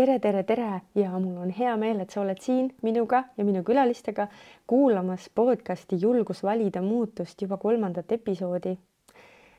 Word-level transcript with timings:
tere, 0.00 0.18
tere, 0.18 0.42
tere 0.48 0.68
ja 0.96 1.10
mul 1.20 1.36
on 1.42 1.50
hea 1.52 1.72
meel, 1.76 1.98
et 2.00 2.14
sa 2.14 2.22
oled 2.22 2.38
siin 2.40 2.70
minuga 2.80 3.18
ja 3.36 3.44
minu 3.44 3.60
külalistega 3.66 4.30
kuulamas 4.70 5.26
podcasti 5.36 5.98
Julgus 6.00 6.40
valida 6.46 6.80
muutust 6.80 7.42
juba 7.42 7.58
kolmandat 7.60 8.12
episoodi. 8.16 8.78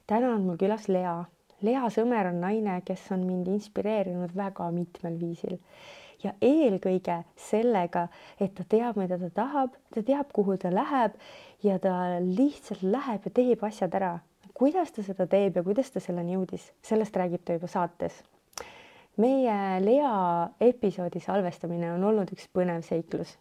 täna 0.07 0.31
on 0.33 0.47
mul 0.47 0.57
külas 0.57 0.87
Lea. 0.89 1.13
Lea 1.61 1.83
Sõmer 1.93 2.31
on 2.31 2.41
naine, 2.41 2.79
kes 2.85 3.03
on 3.13 3.27
mind 3.27 3.51
inspireerinud 3.53 4.33
väga 4.35 4.71
mitmel 4.73 5.19
viisil 5.19 5.59
ja 6.23 6.33
eelkõige 6.41 7.21
sellega, 7.37 8.07
et 8.39 8.57
ta 8.57 8.65
teab, 8.65 8.97
mida 8.97 9.21
ta 9.21 9.29
tahab, 9.43 9.77
ta 9.93 10.01
teab, 10.01 10.33
kuhu 10.33 10.57
ta 10.57 10.73
läheb 10.73 11.21
ja 11.61 11.77
ta 11.77 12.17
lihtsalt 12.17 12.81
läheb 12.81 13.29
ja 13.29 13.37
teeb 13.43 13.69
asjad 13.69 13.93
ära. 13.93 14.19
kuidas 14.53 14.91
ta 14.91 15.03
seda 15.05 15.27
teeb 15.27 15.55
ja 15.55 15.63
kuidas 15.63 15.91
ta 15.91 15.99
selleni 15.99 16.33
jõudis, 16.33 16.71
sellest 16.81 17.15
räägib 17.15 17.45
ta 17.45 17.53
juba 17.53 17.67
saates 17.67 18.23
meie 19.17 19.79
Lea 19.85 20.49
episoodi 20.61 21.19
salvestamine 21.19 21.93
on 21.93 22.03
olnud 22.03 22.31
üks 22.31 22.47
põnev 22.53 22.83
seiklus. 22.87 23.37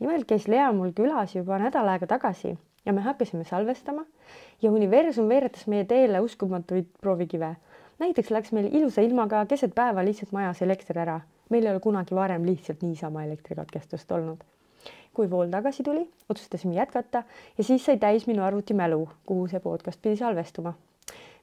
nimelt 0.00 0.26
käis 0.26 0.48
Lea 0.48 0.72
mul 0.72 0.92
külas 0.92 1.34
juba 1.34 1.58
nädal 1.58 1.88
aega 1.88 2.06
tagasi 2.06 2.56
ja 2.84 2.92
me 2.92 3.00
hakkasime 3.00 3.44
salvestama 3.44 4.04
ja 4.62 4.70
universum 4.70 5.28
veeretas 5.28 5.66
meie 5.66 5.84
teele 5.84 6.20
uskumatuid 6.20 6.88
proovikive. 7.00 7.56
näiteks 7.98 8.30
läks 8.30 8.52
meil 8.52 8.74
ilusa 8.74 9.00
ilmaga 9.00 9.46
keset 9.46 9.74
päeva 9.74 10.04
lihtsalt 10.04 10.32
majas 10.32 10.62
elekter 10.62 10.98
ära 10.98 11.20
meil 11.52 11.66
ei 11.66 11.72
ole 11.74 11.80
kunagi 11.84 12.16
varem 12.16 12.46
lihtsalt 12.48 12.82
niisama 12.82 13.24
elektrikatkestust 13.28 14.12
olnud. 14.16 14.40
kui 15.12 15.28
vool 15.30 15.50
tagasi 15.52 15.82
tuli, 15.84 16.06
otsustasime 16.32 16.74
jätkata 16.74 17.22
ja 17.58 17.64
siis 17.64 17.84
sai 17.84 17.98
täis 18.00 18.24
minu 18.26 18.42
arvuti 18.42 18.74
mälu, 18.74 19.02
kuhu 19.28 19.44
see 19.50 19.60
podcast 19.60 20.00
pidi 20.02 20.16
salvestuma. 20.16 20.72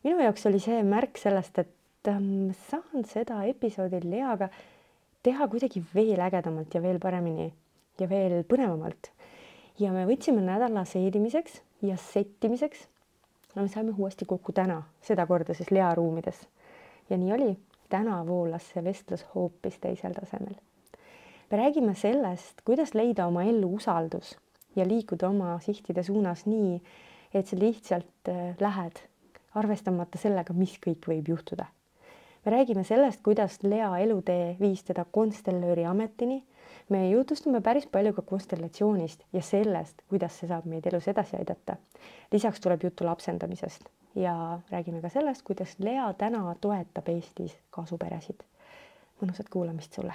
minu 0.03 0.23
jaoks 0.23 0.45
oli 0.49 0.59
see 0.59 0.81
märk 0.83 1.21
sellest, 1.21 1.59
et 1.59 1.69
ähm, 2.07 2.51
saan 2.69 3.05
seda 3.05 3.43
episoodi 3.43 3.99
Leaga 4.03 4.49
teha 5.23 5.47
kuidagi 5.47 5.83
veel 5.93 6.19
ägedamalt 6.23 6.73
ja 6.73 6.81
veel 6.81 6.99
paremini 6.99 7.49
ja 7.99 8.09
veel 8.09 8.43
põnevamalt. 8.47 9.11
ja 9.79 9.91
me 9.91 10.05
võtsime 10.07 10.41
nädala 10.43 10.85
seedimiseks 10.85 11.61
ja 11.81 11.97
settimiseks. 11.97 12.87
no 13.55 13.61
me 13.61 13.67
saime 13.67 13.93
uuesti 13.97 14.25
kokku 14.25 14.51
täna, 14.51 14.83
sedakorda 15.01 15.53
siis 15.53 15.71
Lea 15.71 15.93
ruumides. 15.95 16.47
ja 17.09 17.17
nii 17.17 17.33
oli 17.33 17.57
täna 17.89 18.25
voolas 18.25 18.69
see 18.71 18.83
vestlus 18.83 19.25
hoopis 19.35 19.79
teisel 19.79 20.13
tasemel. 20.13 20.55
me 21.51 21.57
räägime 21.57 21.95
sellest, 21.95 22.61
kuidas 22.65 22.93
leida 22.93 23.27
oma 23.27 23.43
ellu 23.43 23.73
usaldus 23.75 24.37
ja 24.75 24.87
liikuda 24.87 25.29
oma 25.29 25.59
sihtide 25.59 26.03
suunas 26.03 26.45
nii, 26.45 26.81
et 27.33 27.47
sa 27.47 27.59
lihtsalt 27.59 28.29
äh, 28.29 28.55
lähed, 28.59 29.01
arvestamata 29.55 30.17
sellega, 30.17 30.53
mis 30.53 30.77
kõik 30.79 31.09
võib 31.09 31.33
juhtuda. 31.33 31.65
Me 32.45 32.51
räägime 32.51 32.83
sellest, 32.83 33.21
kuidas 33.23 33.59
Lea 33.63 33.97
elutee 33.97 34.55
viis 34.59 34.83
teda 34.83 35.05
konstellööri 35.11 35.85
ametini. 35.85 36.43
me 36.89 37.09
jutustume 37.09 37.61
päris 37.61 37.87
palju 37.87 38.13
ka 38.13 38.21
konstellatsioonist 38.21 39.23
ja 39.33 39.41
sellest, 39.41 40.01
kuidas 40.09 40.39
see 40.39 40.47
saab 40.47 40.65
meid 40.65 40.85
elus 40.85 41.07
edasi 41.07 41.37
aidata. 41.37 41.75
lisaks 42.31 42.59
tuleb 42.59 42.83
juttu 42.83 43.05
lapsendamisest 43.05 43.89
ja 44.15 44.59
räägime 44.71 45.01
ka 45.01 45.09
sellest, 45.09 45.41
kuidas 45.41 45.75
Lea 45.79 46.13
täna 46.13 46.55
toetab 46.61 47.07
Eestis 47.07 47.57
kasuperesid. 47.69 48.43
mõnusat 49.21 49.49
kuulamist 49.49 49.93
sulle. 49.93 50.13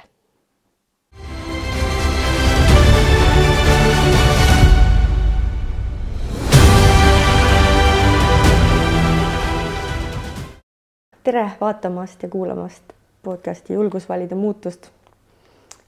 Tere 11.25 11.51
vaatamast 11.61 12.23
ja 12.23 12.29
kuulamast 12.29 12.83
podcasti 13.23 13.73
Julgus 13.73 14.09
valida 14.09 14.37
muutust. 14.37 14.91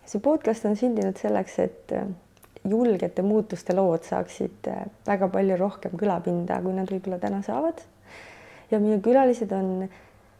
see 0.06 0.20
podcast 0.20 0.64
on 0.64 0.76
sündinud 0.76 1.19
selleks, 1.20 1.58
et 1.58 1.92
julgete 2.64 3.22
muutuste 3.22 3.76
lood 3.76 4.06
saaksid 4.08 4.70
väga 5.06 5.28
palju 5.28 5.58
rohkem 5.60 5.98
kõlapinda, 6.00 6.56
kui 6.64 6.72
nad 6.72 6.88
võib-olla 6.88 7.20
täna 7.20 7.42
saavad 7.44 7.84
ja 8.70 8.80
minu 8.80 8.97
külalised 9.04 9.52
on 9.52 9.91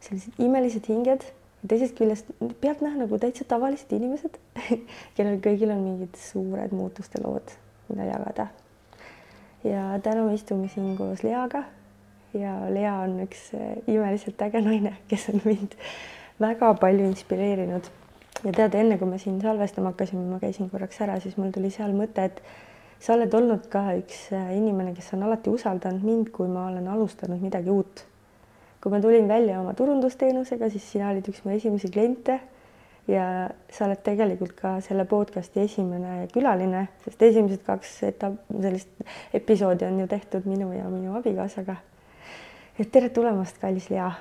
sellised 0.01 0.41
imelised 0.41 0.89
hinged 0.89 1.29
teisest 1.67 1.97
küljest 2.01 2.33
pealtnäha 2.61 3.03
nagu 3.03 3.21
täitsa 3.21 3.45
tavalised 3.45 3.93
inimesed, 3.93 4.41
kellel 5.15 5.37
kõigil 5.45 5.77
on 5.77 5.85
mingid 5.85 6.17
suured 6.17 6.73
muutuste 6.73 7.21
lood, 7.21 7.53
mida 7.93 8.09
jagada. 8.09 8.49
ja 9.63 9.91
täna 10.01 10.25
me 10.25 10.33
istume 10.41 10.73
siin 10.73 10.95
koos 10.97 11.21
Leaga 11.21 11.67
ja 12.41 12.57
Lea 12.73 12.93
on 13.03 13.19
üks 13.25 13.49
eh, 13.57 13.77
imeliselt 13.87 14.41
äge 14.47 14.61
naine, 14.63 14.97
kes 15.11 15.29
on 15.33 15.41
mind 15.45 15.77
väga 16.41 16.73
palju 16.81 17.07
inspireerinud. 17.09 17.91
ja 18.43 18.53
tead, 18.53 18.75
enne 18.77 18.97
kui 18.97 19.09
me 19.09 19.19
siin 19.21 19.41
salvestama 19.41 19.93
hakkasime, 19.93 20.25
ma 20.29 20.41
käisin 20.43 20.69
korraks 20.69 21.01
ära, 21.01 21.19
siis 21.23 21.37
mul 21.37 21.51
tuli 21.55 21.71
seal 21.73 21.95
mõte, 21.97 22.27
et 22.29 22.43
sa 22.99 23.15
oled 23.15 23.33
olnud 23.33 23.65
ka 23.73 23.87
üks 23.97 24.27
eh, 24.35 24.53
inimene, 24.57 24.93
kes 24.97 25.13
on 25.17 25.25
alati 25.29 25.53
usaldanud 25.53 26.05
mind, 26.05 26.29
kui 26.35 26.49
ma 26.51 26.67
olen 26.71 26.87
alustanud 26.93 27.41
midagi 27.41 27.73
uut 27.73 28.05
kui 28.81 28.91
ma 28.93 29.01
tulin 29.01 29.27
välja 29.27 29.59
oma 29.59 29.73
turundusteenusega, 29.73 30.69
siis 30.69 30.85
sina 30.91 31.09
olid 31.11 31.25
üks 31.27 31.41
mu 31.43 31.51
esimesi 31.51 31.89
kliente 31.91 32.37
ja 33.09 33.25
sa 33.73 33.87
oled 33.87 33.99
tegelikult 34.05 34.53
ka 34.59 34.77
selle 34.85 35.03
podcasti 35.09 35.63
esimene 35.63 36.27
külaline, 36.33 36.85
sest 37.05 37.23
esimesed 37.29 37.63
kaks 37.65 37.97
etapp, 38.07 38.39
sellist 38.53 39.07
episoodi 39.35 39.87
on 39.87 40.01
ju 40.03 40.07
tehtud 40.11 40.47
minu 40.49 40.69
ja 40.75 40.87
minu 40.91 41.15
abikaasaga. 41.19 41.77
Tere 42.85 43.09
tulemast, 43.09 43.57
kallis 43.57 43.89
Lea. 43.89 44.11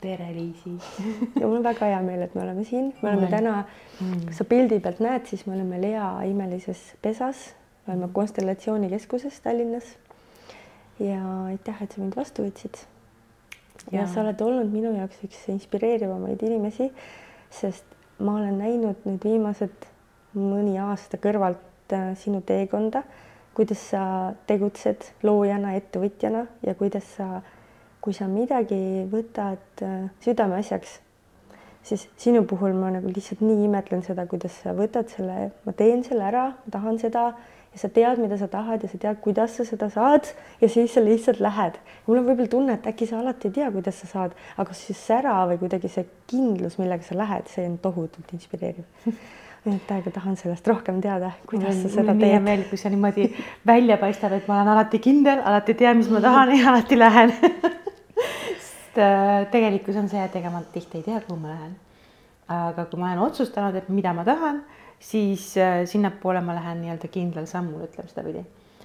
tere, 0.00 0.32
Liisi. 0.34 0.72
Ja 1.40 1.46
mul 1.46 1.60
on 1.60 1.64
väga 1.64 1.86
hea 1.86 2.00
meel, 2.02 2.24
et 2.24 2.34
me 2.34 2.42
oleme 2.42 2.64
siin, 2.66 2.92
me 3.02 3.12
oleme 3.12 3.28
täna 3.30 3.52
mm., 3.62 4.24
kui 4.26 4.34
sa 4.34 4.44
pildi 4.44 4.80
pealt 4.82 4.98
näed, 5.04 5.28
siis 5.30 5.44
me 5.46 5.54
oleme 5.54 5.78
Lea 5.80 6.08
imelises 6.26 6.80
pesas, 7.02 7.52
me 7.86 7.94
oleme 7.94 8.08
Konstellatsioonikeskuses 8.12 9.40
Tallinnas. 9.40 9.94
ja 10.98 11.22
aitäh, 11.46 11.82
et 11.82 11.94
sa 11.94 12.02
mind 12.02 12.18
vastu 12.18 12.42
võtsid. 12.42 12.82
Ja 13.94 14.06
sa 14.06 14.20
oled 14.22 14.40
olnud 14.42 14.74
minu 14.74 14.92
jaoks 14.94 15.22
üks 15.26 15.46
inspireerivamaid 15.54 16.42
inimesi, 16.42 16.90
sest 17.50 17.86
ma 18.18 18.36
olen 18.38 18.58
näinud 18.58 19.06
nüüd 19.06 19.24
viimased 19.26 19.88
mõni 20.34 20.76
aasta 20.82 21.18
kõrvalt 21.22 21.94
äh, 21.94 22.12
sinu 22.18 22.42
teekonda, 22.46 23.02
kuidas 23.54 23.82
sa 23.92 24.04
tegutsed 24.50 25.12
loojana, 25.22 25.74
ettevõtjana 25.78 26.46
ja 26.66 26.74
kuidas 26.78 27.06
sa, 27.16 27.42
kui 28.02 28.14
sa 28.16 28.26
midagi 28.26 29.06
võtad 29.10 29.82
äh, 29.86 30.10
südameasjaks, 30.24 30.98
siis 31.86 32.08
sinu 32.20 32.42
puhul 32.48 32.74
ma 32.78 32.90
nagu 32.94 33.10
lihtsalt 33.10 33.42
nii 33.44 33.66
imetlen 33.68 34.02
seda, 34.06 34.26
kuidas 34.30 34.54
sa 34.62 34.74
võtad 34.76 35.10
selle, 35.12 35.50
ma 35.66 35.74
teen 35.78 36.02
selle 36.06 36.26
ära, 36.26 36.48
ma 36.64 36.74
tahan 36.74 36.98
seda 37.02 37.30
ja 37.72 37.80
sa 37.80 37.88
tead, 37.88 38.18
mida 38.20 38.36
sa 38.38 38.48
tahad 38.52 38.82
ja 38.84 38.90
sa 38.90 38.98
tead, 39.00 39.20
kuidas 39.24 39.54
sa 39.56 39.66
seda 39.66 39.88
saad 39.92 40.28
ja 40.60 40.68
siis 40.68 40.94
sa 40.94 41.02
lihtsalt 41.04 41.40
lähed. 41.42 41.78
mul 42.06 42.20
on 42.20 42.26
võib-olla 42.26 42.50
tunne, 42.50 42.74
et 42.78 42.88
äkki 42.90 43.08
sa 43.08 43.20
alati 43.22 43.48
ei 43.48 43.54
tea, 43.60 43.70
kuidas 43.74 44.02
sa 44.02 44.10
saad, 44.10 44.34
aga 44.60 44.74
siis 44.76 44.98
sära 45.06 45.36
või 45.50 45.60
kuidagi 45.62 45.90
see 45.92 46.04
kindlus, 46.30 46.78
millega 46.82 47.06
sa 47.06 47.16
lähed, 47.18 47.46
see 47.54 47.64
on 47.68 47.78
tohutult 47.82 48.34
inspireeriv 48.36 48.84
et 49.72 49.86
täiega 49.86 50.10
tahan 50.10 50.36
sellest 50.36 50.66
rohkem 50.66 50.98
teada, 51.00 51.32
kuidas 51.46 51.78
sa 51.84 51.88
seda 52.00 52.16
teed. 52.16 52.34
hea 52.34 52.42
meel, 52.42 52.66
kui 52.66 52.80
see 52.80 52.90
niimoodi 52.92 53.28
välja 53.66 53.96
paistab, 54.00 54.34
et 54.36 54.50
ma 54.50 54.58
olen 54.58 54.74
alati 54.74 54.98
kindel, 55.02 55.38
alati 55.38 55.78
tean, 55.78 56.02
mis 56.02 56.10
ma 56.10 56.20
tahan 56.24 56.56
ja 56.58 56.74
alati 56.74 56.98
lähen 56.98 57.32
sest 58.92 58.98
äh, 58.98 59.50
tegelikkus 59.50 59.96
on 59.96 60.08
see, 60.08 60.20
et 60.20 60.34
ega 60.36 60.50
ma 60.50 60.62
tihti 60.72 61.00
ei 61.00 61.06
tea, 61.06 61.20
kuhu 61.24 61.38
ma 61.40 61.48
lähen. 61.48 61.76
aga 62.52 62.84
kui 62.90 63.00
ma 63.00 63.12
olen 63.12 63.22
otsustanud, 63.24 63.74
et 63.74 63.88
mida 63.88 64.12
ma 64.12 64.24
tahan 64.24 64.62
siis 65.00 65.56
äh, 65.56 65.86
sinnapoole 65.86 66.42
ma 66.44 66.54
lähen 66.54 66.82
nii-öelda 66.82 67.08
kindlal 67.08 67.46
sammul, 67.46 67.86
ütleme 67.86 68.08
sedapidi. 68.10 68.44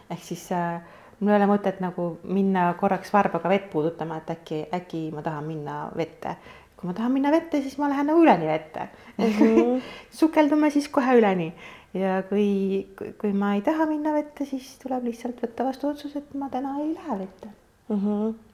ehk 0.09 0.23
siis 0.23 0.45
äh, 0.51 0.79
mul 1.19 1.33
ei 1.33 1.39
ole 1.41 1.49
mõtet 1.51 1.81
nagu 1.83 2.17
minna 2.23 2.73
korraks 2.79 3.11
varbaga 3.13 3.49
vett 3.49 3.69
puudutama, 3.71 4.21
et 4.21 4.31
äkki, 4.37 4.61
äkki 4.73 5.09
ma 5.11 5.21
tahan 5.21 5.43
minna 5.43 5.89
vette. 5.97 6.37
kui 6.77 6.87
ma 6.87 6.93
tahan 6.93 7.11
minna 7.11 7.31
vette, 7.31 7.61
siis 7.61 7.77
ma 7.77 7.89
lähen 7.89 8.07
nagu 8.07 8.23
üleni 8.23 8.47
vette 8.47 8.87
mm. 9.17 9.25
-hmm. 9.25 9.81
sukeldume 10.19 10.69
siis 10.69 10.87
kohe 10.87 11.17
üleni 11.19 11.53
ja 11.93 12.23
kui, 12.29 12.87
kui 13.19 13.33
ma 13.33 13.55
ei 13.55 13.61
taha 13.61 13.85
minna 13.85 14.13
vette, 14.13 14.45
siis 14.45 14.77
tuleb 14.79 15.03
lihtsalt 15.03 15.41
võtta 15.41 15.65
vastu 15.65 15.87
otsus, 15.89 16.15
et 16.15 16.33
ma 16.33 16.49
täna 16.49 16.79
ei 16.79 16.93
lähe 16.93 17.19
vette 17.19 17.49
mm. 17.89 17.95
-hmm. 17.95 18.46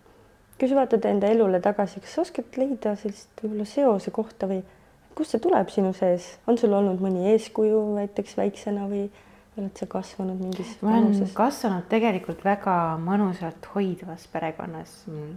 Kui 0.59 0.69
sa 0.69 0.77
vaatad 0.77 1.05
enda 1.09 1.29
elule 1.33 1.59
tagasi, 1.63 2.01
kas 2.03 2.15
sa 2.15 2.23
oskad 2.23 2.57
leida 2.59 2.95
sellist 3.00 3.44
võib-olla 3.44 3.67
seose 3.67 4.13
kohta 4.15 4.50
või 4.50 4.61
kust 5.17 5.35
see 5.35 5.44
tuleb 5.44 5.69
sinu 5.73 5.94
sees, 5.97 6.33
on 6.47 6.57
sul 6.57 6.73
olnud 6.73 7.01
mõni 7.03 7.29
eeskuju 7.33 7.81
näiteks 7.97 8.38
väiksena 8.39 8.88
või 8.89 9.07
oled 9.57 9.77
sa 9.77 9.88
kasvanud 9.89 10.39
mingis 10.41 10.73
vanuses? 10.81 11.33
kasvanud 11.38 11.85
tegelikult 11.91 12.41
väga 12.45 12.97
mõnusalt 13.01 13.69
hoidvas 13.75 14.25
perekonnas, 14.33 14.95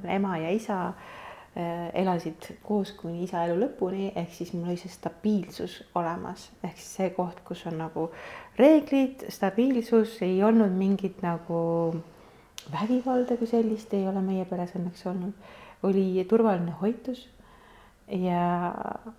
ema 0.08 0.38
ja 0.40 0.52
isa 0.56 0.78
äh, 0.88 1.90
elasid 2.02 2.50
koos 2.64 2.94
kuni 2.96 3.26
isa 3.26 3.44
elu 3.44 3.58
lõpuni, 3.60 4.10
ehk 4.16 4.32
siis 4.38 4.54
mul 4.56 4.70
oli 4.70 4.80
see 4.80 4.92
stabiilsus 4.92 5.78
olemas, 5.98 6.48
ehk 6.62 6.76
siis 6.80 6.92
see 7.00 7.12
koht, 7.16 7.42
kus 7.44 7.66
on 7.69 7.80
nagu 7.82 8.08
reeglid, 8.58 9.28
stabiilsus, 9.32 10.20
ei 10.24 10.40
olnud 10.44 10.72
mingit 10.76 11.20
nagu 11.24 11.60
vägivalda 12.72 13.36
kui 13.36 13.46
sellist 13.46 13.94
ei 13.94 14.08
ole 14.08 14.22
meie 14.24 14.44
peres 14.44 14.74
õnneks 14.78 15.06
olnud, 15.06 15.52
oli 15.86 16.24
turvaline 16.28 16.74
hoitus 16.80 17.28
ja, 18.08 18.72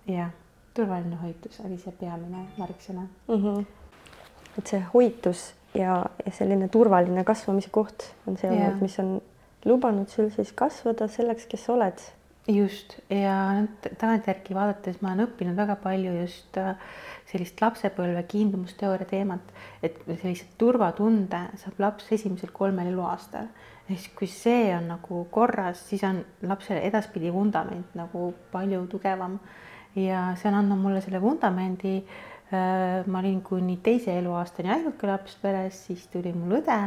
jah 0.06 0.34
turvaline 0.78 1.16
hoitus 1.22 1.60
oli 1.66 1.78
see 1.82 1.94
peamine 2.00 2.44
märksõna 2.58 3.06
mm. 3.06 3.40
-hmm. 3.42 3.64
et 4.58 4.70
see 4.72 4.82
hoitus 4.92 5.48
ja, 5.74 6.04
ja 6.24 6.32
selline 6.32 6.68
turvaline 6.68 7.24
kasvamise 7.24 7.70
koht 7.74 8.06
on 8.26 8.38
see 8.38 8.50
olnud, 8.50 8.82
mis 8.84 8.98
on 9.02 9.16
lubanud 9.64 10.08
sul 10.12 10.30
siis 10.34 10.52
kasvada 10.52 11.08
selleks, 11.10 11.48
kes 11.50 11.64
sa 11.66 11.74
oled. 11.74 12.04
Just 12.48 12.96
ja 13.12 13.36
nüüd 13.58 13.88
tagantjärgi 14.00 14.56
vaadates 14.56 15.02
ma 15.02 15.12
olen 15.12 15.26
õppinud 15.26 15.58
väga 15.58 15.76
palju 15.82 16.14
just 16.22 16.56
äh, 16.60 16.76
sellist 17.28 17.60
lapsepõlve 17.60 18.22
kiindumusteooria 18.30 19.08
teemat, 19.08 19.50
et 19.84 19.98
sellise 20.06 20.46
turvatunde 20.60 21.42
saab 21.60 21.82
laps 21.82 22.08
esimesel 22.16 22.52
kolmel 22.56 22.88
eluaastal. 22.92 23.50
ehk 23.88 23.98
siis, 23.98 24.14
kui 24.16 24.28
see 24.28 24.72
on 24.76 24.88
nagu 24.94 25.26
korras, 25.32 25.80
siis 25.90 26.04
on 26.04 26.22
lapsele 26.42 26.80
edaspidi 26.88 27.32
vundament 27.32 27.94
nagu 27.96 28.32
palju 28.52 28.86
tugevam 28.86 29.38
ja 29.96 30.34
see 30.36 30.48
on 30.48 30.58
andnud 30.62 30.80
mulle 30.80 31.00
selle 31.04 31.20
vundamendi. 31.20 32.02
äh, 32.52 33.04
ma 33.06 33.18
olin 33.20 33.42
kuni 33.42 33.76
teise 33.84 34.18
eluaastani 34.18 34.72
ainuke 34.72 35.06
laps 35.06 35.36
peres, 35.42 35.84
siis 35.86 36.06
tuli 36.08 36.32
mul 36.32 36.62
õde 36.62 36.80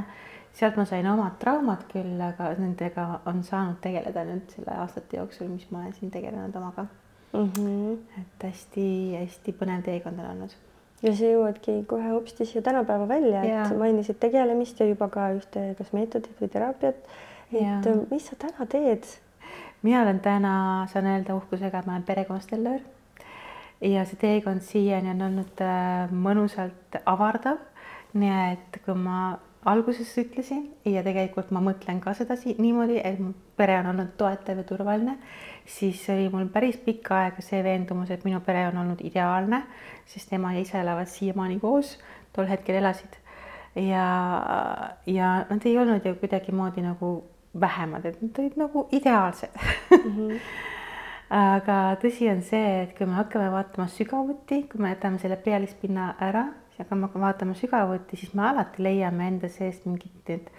sealt 0.53 0.75
ma 0.77 0.85
sain 0.85 1.07
omad 1.07 1.37
traumad 1.39 1.85
küll, 1.91 2.17
aga 2.21 2.51
nendega 2.59 3.07
on 3.29 3.43
saanud 3.43 3.79
tegeleda 3.83 4.25
nüüd 4.27 4.51
selle 4.55 4.75
aastate 4.83 5.17
jooksul, 5.17 5.47
mis 5.51 5.67
ma 5.71 5.83
olen 5.83 5.93
siin 5.97 6.11
tegelenud 6.11 6.55
omaga 6.55 6.87
mm. 7.33 7.49
-hmm. 7.57 8.21
et 8.21 8.43
hästi-hästi 8.43 9.55
põnev 9.59 9.81
teekond 9.87 10.19
on 10.19 10.29
olnud. 10.33 10.55
ja 11.03 11.15
sa 11.15 11.25
jõuadki 11.25 11.81
kohe 11.87 12.09
hopsti 12.09 12.45
siia 12.45 12.61
tänapäeva 12.61 13.07
välja, 13.07 13.43
et 13.43 13.77
mainisid 13.77 14.19
tegelemist 14.19 14.79
ja 14.79 14.85
juba 14.85 15.09
ka 15.09 15.31
ühte 15.37 15.73
kas 15.77 15.93
meetodit 15.93 16.41
või 16.41 16.49
teraapiat. 16.49 16.95
et 17.53 17.61
Jaa. 17.61 17.95
mis 18.11 18.27
sa 18.27 18.35
täna 18.35 18.65
teed? 18.65 19.05
mina 19.81 20.01
olen 20.01 20.19
täna, 20.19 20.87
saan 20.93 21.05
öelda 21.05 21.35
uhkusega, 21.35 21.79
et 21.79 21.85
ma 21.85 21.93
olen 21.93 22.03
perekonstellöör. 22.03 22.81
ja 23.81 24.05
see 24.05 24.17
teekond 24.17 24.61
siiani 24.61 25.09
on 25.09 25.21
olnud 25.21 25.61
äh, 25.61 26.11
mõnusalt 26.11 27.01
avardav. 27.05 27.57
nii 28.13 28.51
et 28.51 28.81
kui 28.85 28.95
ma 28.95 29.39
alguses 29.65 30.09
ütlesin 30.17 30.63
ja 30.89 31.03
tegelikult 31.05 31.51
ma 31.53 31.61
mõtlen 31.61 31.99
ka 32.01 32.13
sedasi 32.17 32.55
niimoodi, 32.57 32.97
et 33.03 33.19
mu 33.21 33.33
pere 33.57 33.77
on 33.81 33.91
olnud 33.91 34.15
toetav 34.17 34.61
ja 34.61 34.65
turvaline, 34.67 35.17
siis 35.69 36.01
oli 36.09 36.29
mul 36.33 36.47
päris 36.53 36.79
pikka 36.81 37.19
aega 37.19 37.45
see 37.45 37.61
veendumus, 37.65 38.09
et 38.09 38.25
minu 38.25 38.41
pere 38.45 38.65
on 38.71 38.79
olnud 38.81 39.03
ideaalne, 39.05 39.61
sest 40.09 40.33
ema 40.33 40.55
ja 40.55 40.65
isa 40.65 40.81
elavad 40.81 41.09
siiamaani 41.11 41.59
koos, 41.61 41.97
tol 42.33 42.49
hetkel 42.49 42.79
elasid. 42.81 43.19
ja, 43.75 44.07
ja 45.07 45.45
nad 45.49 45.65
ei 45.65 45.77
olnud 45.77 46.05
ju 46.05 46.15
kuidagimoodi 46.19 46.81
nagu 46.83 47.11
vähemad, 47.59 48.05
et 48.05 48.21
nad 48.21 48.39
olid 48.39 48.57
nagu 48.57 48.87
ideaalsed 48.91 49.53
mm. 49.91 50.11
-hmm. 50.17 50.39
aga 51.55 51.95
tõsi 52.01 52.31
on 52.31 52.41
see, 52.41 52.81
et 52.83 52.97
kui 52.97 53.05
me 53.05 53.13
hakkame 53.13 53.51
vaatama 53.51 53.87
sügavuti, 53.87 54.63
kui 54.71 54.81
me 54.81 54.89
jätame 54.89 55.19
selle 55.19 55.35
pealispinna 55.35 56.15
ära 56.19 56.45
ja 56.81 56.85
hakkame 56.89 57.09
vaatama 57.13 57.53
sügavuti, 57.53 58.17
siis 58.17 58.33
me 58.33 58.47
alati 58.49 58.83
leiame 58.83 59.27
enda 59.29 59.49
seest 59.49 59.85
mingid 59.85 60.29
need 60.29 60.49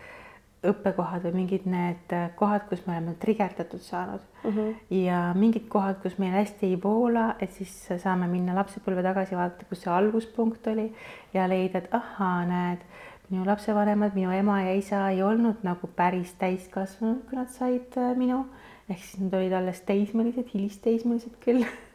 õppekohad 0.62 1.24
või 1.26 1.40
mingid 1.40 1.64
need 1.66 2.12
kohad, 2.38 2.69
kus 2.69 2.84
me 2.86 2.94
oleme 2.94 3.16
trigerdatud 3.19 3.82
saanud 3.82 4.22
mm. 4.44 4.50
-hmm. 4.50 4.74
ja 5.02 5.22
mingid 5.34 5.66
kohad, 5.69 5.98
kus 6.02 6.19
meil 6.22 6.36
hästi 6.36 6.70
ei 6.70 6.78
voola, 6.84 7.34
et 7.40 7.50
siis 7.50 7.72
saame 7.98 8.28
minna 8.30 8.54
lapsepõlve 8.54 9.02
tagasi 9.02 9.36
vaadata, 9.36 9.66
kus 9.69 9.82
see 9.82 9.92
alguspunkt 9.92 10.66
oli 10.70 10.92
ja 11.34 11.48
leida, 11.50 11.82
et 11.82 11.88
ahaa, 11.90 12.44
näed, 12.46 12.86
minu 13.30 13.46
lapsevanemad, 13.46 14.14
minu 14.14 14.30
ema 14.30 14.60
ja 14.62 14.74
isa 14.78 15.08
ei 15.10 15.22
olnud 15.22 15.66
nagu 15.66 15.90
päris 15.96 16.34
täiskasvanud, 16.38 17.24
kui 17.26 17.38
nad 17.38 17.50
said 17.50 17.98
äh, 17.98 18.14
minu, 18.16 18.44
ehk 18.88 19.02
siis 19.02 19.24
nad 19.24 19.34
olid 19.40 19.52
alles 19.58 19.80
teismelised, 19.88 20.54
hilisteismelised 20.54 21.40
küll 21.42 21.66
Äh, 21.66 21.88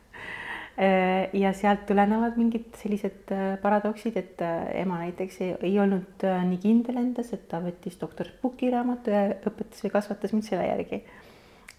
ja 1.34 1.52
sealt 1.58 1.88
tulenevad 1.90 2.36
mingid 2.38 2.76
sellised 2.78 3.32
äh, 3.34 3.56
paradoksid, 3.62 4.18
et 4.20 4.42
äh, 4.46 4.68
ema 4.84 5.00
näiteks 5.02 5.40
ei, 5.42 5.56
ei 5.66 5.80
olnud 5.82 6.26
nii 6.52 6.60
kindel 6.62 7.00
endas, 7.02 7.32
et 7.34 7.48
ta 7.50 7.58
võttis 7.64 7.98
doktor 7.98 8.30
Spuki 8.30 8.70
raamatu 8.74 9.14
ja 9.14 9.24
õpetas 9.40 9.82
või 9.86 9.94
kasvatas 9.96 10.36
mind 10.36 10.46
selle 10.46 10.68
järgi. 10.68 11.02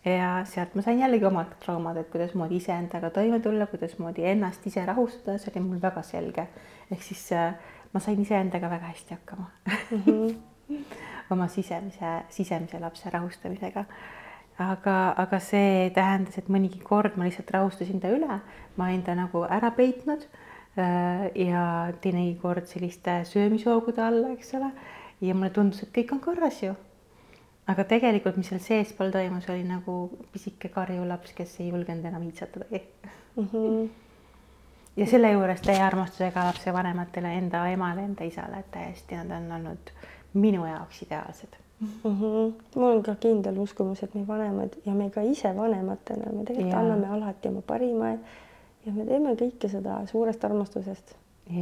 ja 0.08 0.32
sealt 0.50 0.74
ma 0.74 0.82
sain 0.82 0.98
jällegi 0.98 1.26
omad 1.30 1.54
traumad, 1.62 1.96
et 2.00 2.10
kuidasmoodi 2.10 2.58
iseendaga 2.58 3.10
toime 3.14 3.38
tulla, 3.44 3.70
kuidasmoodi 3.70 4.26
ennast 4.32 4.66
ise 4.66 4.84
rahustada, 4.86 5.38
see 5.38 5.54
oli 5.54 5.64
mul 5.68 5.82
väga 5.82 6.02
selge. 6.02 6.48
ehk 6.90 7.02
siis 7.02 7.28
ma 7.92 8.02
sain 8.02 8.20
iseendaga 8.22 8.70
väga 8.70 8.94
hästi 8.94 9.14
hakkama 9.14 9.50
mm. 9.66 10.02
-hmm. 10.06 10.82
oma 11.34 11.48
sisemise, 11.48 12.22
sisemise 12.28 12.80
lapse 12.80 13.10
rahustamisega 13.10 13.84
aga, 14.58 15.14
aga 15.16 15.38
see 15.43 15.90
tähendas, 15.94 16.38
et 16.40 16.50
mõnigi 16.50 16.81
kord 16.82 17.16
ma 17.16 17.28
lihtsalt 17.28 17.50
rahustasin 17.55 18.02
ta 18.02 18.10
üle, 18.10 18.40
ma 18.76 18.88
olin 18.88 19.05
ta 19.06 19.14
nagu 19.19 19.44
ära 19.46 19.70
peitnud 19.75 20.25
äh, 20.26 21.28
ja 21.46 21.62
teinekord 22.02 22.66
selliste 22.70 23.20
söömishoogude 23.31 24.02
alla, 24.02 24.32
eks 24.34 24.52
ole. 24.58 24.72
ja 25.20 25.34
mulle 25.34 25.50
tundus, 25.55 25.82
et 25.82 25.94
kõik 25.94 26.12
on 26.16 26.22
korras 26.25 26.62
ju. 26.62 26.75
aga 27.69 27.84
tegelikult, 27.84 28.37
mis 28.40 28.50
seal 28.50 28.60
seespool 28.64 29.14
toimus, 29.14 29.46
oli 29.52 29.62
nagu 29.69 30.00
pisike 30.32 30.72
karjuv 30.75 31.06
laps, 31.06 31.32
kes 31.38 31.60
ei 31.60 31.70
julgenud 31.70 32.10
enam 32.10 32.26
iitsatadagi 32.26 32.82
mm. 33.37 33.49
-hmm. 33.52 33.88
ja 34.96 35.06
selle 35.06 35.32
juures 35.32 35.62
täie 35.62 35.82
armastusega 35.82 36.49
lapsevanematele, 36.50 37.34
enda 37.44 37.66
emale, 37.69 38.10
enda 38.10 38.25
isale, 38.25 38.58
et 38.58 38.70
täiesti 38.75 39.14
nad 39.14 39.31
on 39.38 39.52
olnud 39.60 39.94
minu 40.34 40.66
jaoks 40.66 41.02
ideaalsed 41.02 41.68
mm. 41.80 41.88
-hmm. 42.04 42.52
mul 42.75 42.96
on 42.96 43.02
ka 43.02 43.14
kindel 43.14 43.58
uskumus, 43.58 44.02
et 44.02 44.14
meie 44.14 44.26
vanemad 44.26 44.76
ja 44.86 44.94
me 44.94 45.10
ka 45.10 45.22
ise 45.22 45.56
vanematena, 45.56 46.32
me 46.32 46.44
tegelikult 46.44 46.72
ja. 46.72 46.80
anname 46.80 47.06
alati 47.06 47.48
oma 47.48 47.62
parima 47.66 48.10
ja 48.86 48.92
me 48.92 49.04
teeme 49.04 49.34
kõike 49.34 49.69
seda 49.69 50.00
suurest 50.06 50.44
armastusest. 50.44 51.14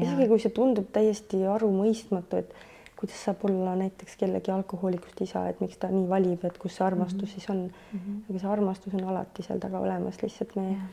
isegi 0.02 0.28
kui 0.28 0.38
see 0.42 0.50
tundub 0.50 0.88
täiesti 0.92 1.44
arumõistmatu, 1.46 2.36
et 2.36 2.54
kuidas 2.96 3.24
saab 3.24 3.44
olla 3.44 3.76
näiteks 3.76 4.16
kellegi 4.16 4.50
alkohoolikust 4.50 5.20
isa, 5.20 5.48
et 5.48 5.60
miks 5.60 5.76
ta 5.76 5.88
nii 5.92 6.08
valib, 6.08 6.44
et 6.44 6.58
kus 6.58 6.76
see 6.76 6.86
armastus 6.86 7.22
mm 7.22 7.26
-hmm. 7.26 7.34
siis 7.34 7.50
on 7.50 7.56
mm. 7.56 7.98
-hmm. 7.98 8.30
aga 8.30 8.38
see 8.38 8.50
armastus 8.50 8.94
on 8.94 9.04
alati 9.04 9.42
seal 9.42 9.58
taga 9.58 9.78
olemas, 9.78 10.22
lihtsalt 10.22 10.56
me 10.56 10.70
ja 10.70 10.86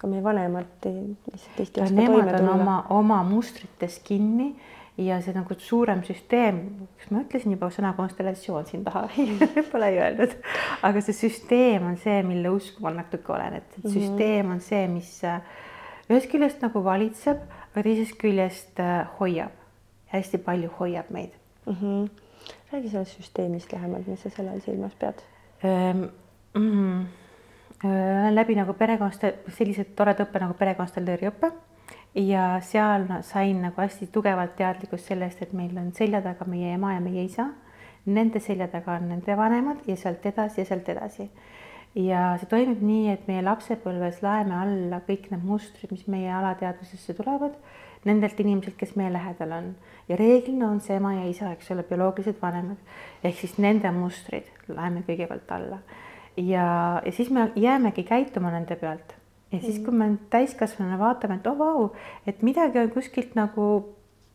ka 0.00 0.08
meie 0.08 0.22
vanemad 0.24 0.86
lihtsalt 1.32 1.56
tihti 1.56 1.80
ei 1.80 1.84
oska 1.84 2.06
toime 2.06 2.32
tulla. 2.32 2.54
oma, 2.54 2.76
oma 2.90 3.22
mustrites 3.22 3.98
kinni 4.04 4.54
ja 5.00 5.18
see 5.24 5.34
nagu 5.34 5.54
suurem 5.58 6.02
süsteem, 6.04 6.60
kas 7.00 7.10
ma 7.12 7.22
ütlesin 7.24 7.54
juba 7.54 7.70
sõna 7.72 7.92
konstellatsioon 7.96 8.66
siin 8.68 8.84
taha 8.84 9.06
Pole 9.72 9.90
ei 9.92 10.00
öelnud, 10.02 10.34
aga 10.86 11.02
see 11.04 11.16
süsteem 11.16 11.86
on 11.88 11.96
see, 12.00 12.20
mille 12.26 12.52
usku 12.52 12.84
ma 12.84 12.92
natuke 12.94 13.32
olen, 13.32 13.60
et, 13.60 13.76
mm 13.76 13.82
-hmm. 13.82 13.94
süsteem 13.94 14.50
on 14.54 14.60
see, 14.64 14.86
mis 14.88 15.12
äh, 15.24 15.40
ühest 16.10 16.30
küljest 16.32 16.62
nagu 16.64 16.84
valitseb, 16.84 17.42
aga 17.70 17.86
teisest 17.86 18.18
küljest 18.20 18.80
äh, 18.80 19.06
hoiab, 19.20 19.54
hästi 20.12 20.38
palju 20.38 20.70
hoiab 20.78 21.10
meid 21.10 21.32
mm. 21.66 21.76
-hmm. 21.80 22.10
räägi 22.72 22.88
sellest 22.90 23.16
süsteemist 23.16 23.72
lähemalt, 23.72 24.06
mis 24.06 24.22
sa 24.22 24.30
selle 24.30 24.50
all 24.50 24.60
silmas 24.60 24.94
pead? 24.94 25.22
Mm 25.62 26.08
-hmm. 26.54 27.06
läbi 28.34 28.54
nagu 28.54 28.72
perekonna, 28.72 29.32
sellised 29.48 29.94
toreda 29.96 30.24
õppe 30.24 30.40
nagu 30.40 30.54
perekonstellööri 30.54 31.28
õppe 31.28 31.52
ja 32.14 32.60
seal 32.62 33.06
sain 33.22 33.62
nagu 33.62 33.80
hästi 33.80 34.08
tugevalt 34.12 34.56
teadlikkust 34.58 35.12
sellest, 35.12 35.42
et 35.42 35.52
meil 35.52 35.76
on 35.78 35.92
selja 35.94 36.22
taga 36.22 36.46
meie 36.48 36.74
ema 36.74 36.94
ja 36.94 37.00
meie 37.00 37.24
isa. 37.24 37.50
Nende 38.06 38.40
selja 38.40 38.66
taga 38.72 38.96
on 38.96 39.10
nende 39.12 39.36
vanemad 39.36 39.84
ja 39.86 39.96
sealt 39.96 40.24
edasi 40.26 40.62
ja 40.62 40.66
sealt 40.66 40.88
edasi. 40.88 41.30
ja 41.94 42.36
see 42.38 42.46
toimub 42.46 42.82
nii, 42.86 43.08
et 43.10 43.24
meie 43.26 43.42
lapsepõlves 43.42 44.20
laeme 44.22 44.54
alla 44.54 45.00
kõik 45.06 45.24
need 45.32 45.42
mustrid, 45.42 45.90
mis 45.90 46.04
meie 46.06 46.30
alateadvusesse 46.30 47.16
tulevad, 47.18 47.56
nendelt 48.06 48.38
inimeselt, 48.40 48.76
kes 48.78 48.94
meie 48.96 49.10
lähedal 49.12 49.56
on 49.56 49.72
ja 50.08 50.16
reeglina 50.16 50.68
on 50.70 50.78
see 50.80 50.96
ema 50.96 51.16
ja 51.16 51.24
isa, 51.28 51.50
eks 51.50 51.70
ole, 51.74 51.82
bioloogilised 51.86 52.38
vanemad 52.42 53.26
ehk 53.26 53.42
siis 53.42 53.56
nende 53.58 53.90
mustrid 53.94 54.46
laeme 54.70 55.02
kõigepealt 55.06 55.50
alla 55.56 55.80
ja, 56.36 56.66
ja 57.04 57.12
siis 57.12 57.30
me 57.30 57.50
jäämegi 57.56 58.06
käituma 58.08 58.50
nende 58.54 58.76
pealt 58.76 59.14
ja 59.52 59.60
siis, 59.60 59.80
kui 59.84 59.94
me 59.94 60.12
täiskasvanuna 60.30 60.98
vaatame, 60.98 61.40
et 61.40 61.46
oh 61.50 61.58
vau, 61.58 61.88
et 62.26 62.42
midagi 62.46 62.78
on 62.78 62.90
kuskilt 62.94 63.34
nagu 63.38 63.70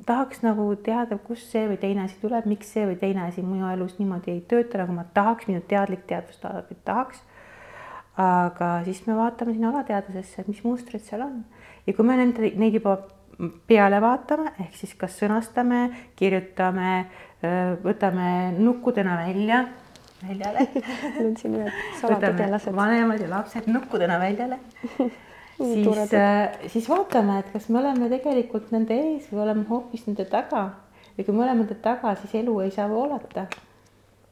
tahaks 0.05 0.41
nagu 0.43 0.67
teada, 0.84 1.17
kust 1.17 1.51
see 1.53 1.63
või 1.69 1.77
teine 1.79 2.03
asi 2.05 2.17
tuleb, 2.22 2.48
miks 2.50 2.74
see 2.75 2.84
või 2.89 2.98
teine 3.00 3.24
asi 3.29 3.43
minu 3.45 3.69
elus 3.72 3.95
niimoodi 4.00 4.34
ei 4.34 4.41
tööta, 4.50 4.81
nagu 4.81 4.95
ma 4.98 5.05
tahaks, 5.15 5.48
minu 5.48 5.63
teadlik 5.67 6.03
teadvus 6.10 6.41
tahaks. 6.86 7.24
aga 8.17 8.69
siis 8.84 9.01
me 9.07 9.15
vaatame 9.15 9.53
sinna 9.53 9.69
alateadvusesse, 9.74 10.41
et 10.41 10.48
mis 10.48 10.63
mustrid 10.63 11.03
seal 11.03 11.22
on 11.25 11.43
ja 11.88 11.93
kui 11.93 12.05
me 12.07 12.15
nende, 12.15 12.51
neid 12.55 12.77
juba 12.77 12.98
peale 13.67 14.00
vaatame, 14.01 14.53
ehk 14.63 14.77
siis 14.79 14.93
kas 14.95 15.17
sõnastame, 15.19 15.89
kirjutame, 16.15 17.05
võtame 17.84 18.29
nukkudena 18.57 19.17
välja 19.25 19.65
väljale 20.24 20.67
siin 21.39 21.60
ühed 21.60 21.84
salategelased. 22.01 22.75
vanemad 22.75 23.22
ja 23.22 23.29
lapsed 23.29 23.67
nukkudena 23.67 24.19
väljale 24.19 24.60
siis, 25.57 26.13
äh, 26.13 26.57
siis 26.67 26.89
vaatame, 26.89 27.39
et 27.39 27.51
kas 27.53 27.69
me 27.69 27.79
oleme 27.79 28.10
tegelikult 28.12 28.72
nende 28.75 28.98
ees 29.10 29.29
või 29.31 29.43
oleme 29.45 29.65
hoopis 29.69 30.07
nende 30.07 30.25
taga. 30.31 30.69
ja 31.17 31.24
kui 31.24 31.34
me 31.34 31.43
oleme 31.43 31.63
nende 31.63 31.79
taga, 31.84 32.15
siis 32.22 32.36
elu 32.41 32.60
ei 32.65 32.72
saa 32.72 32.89
voolata. 32.89 33.48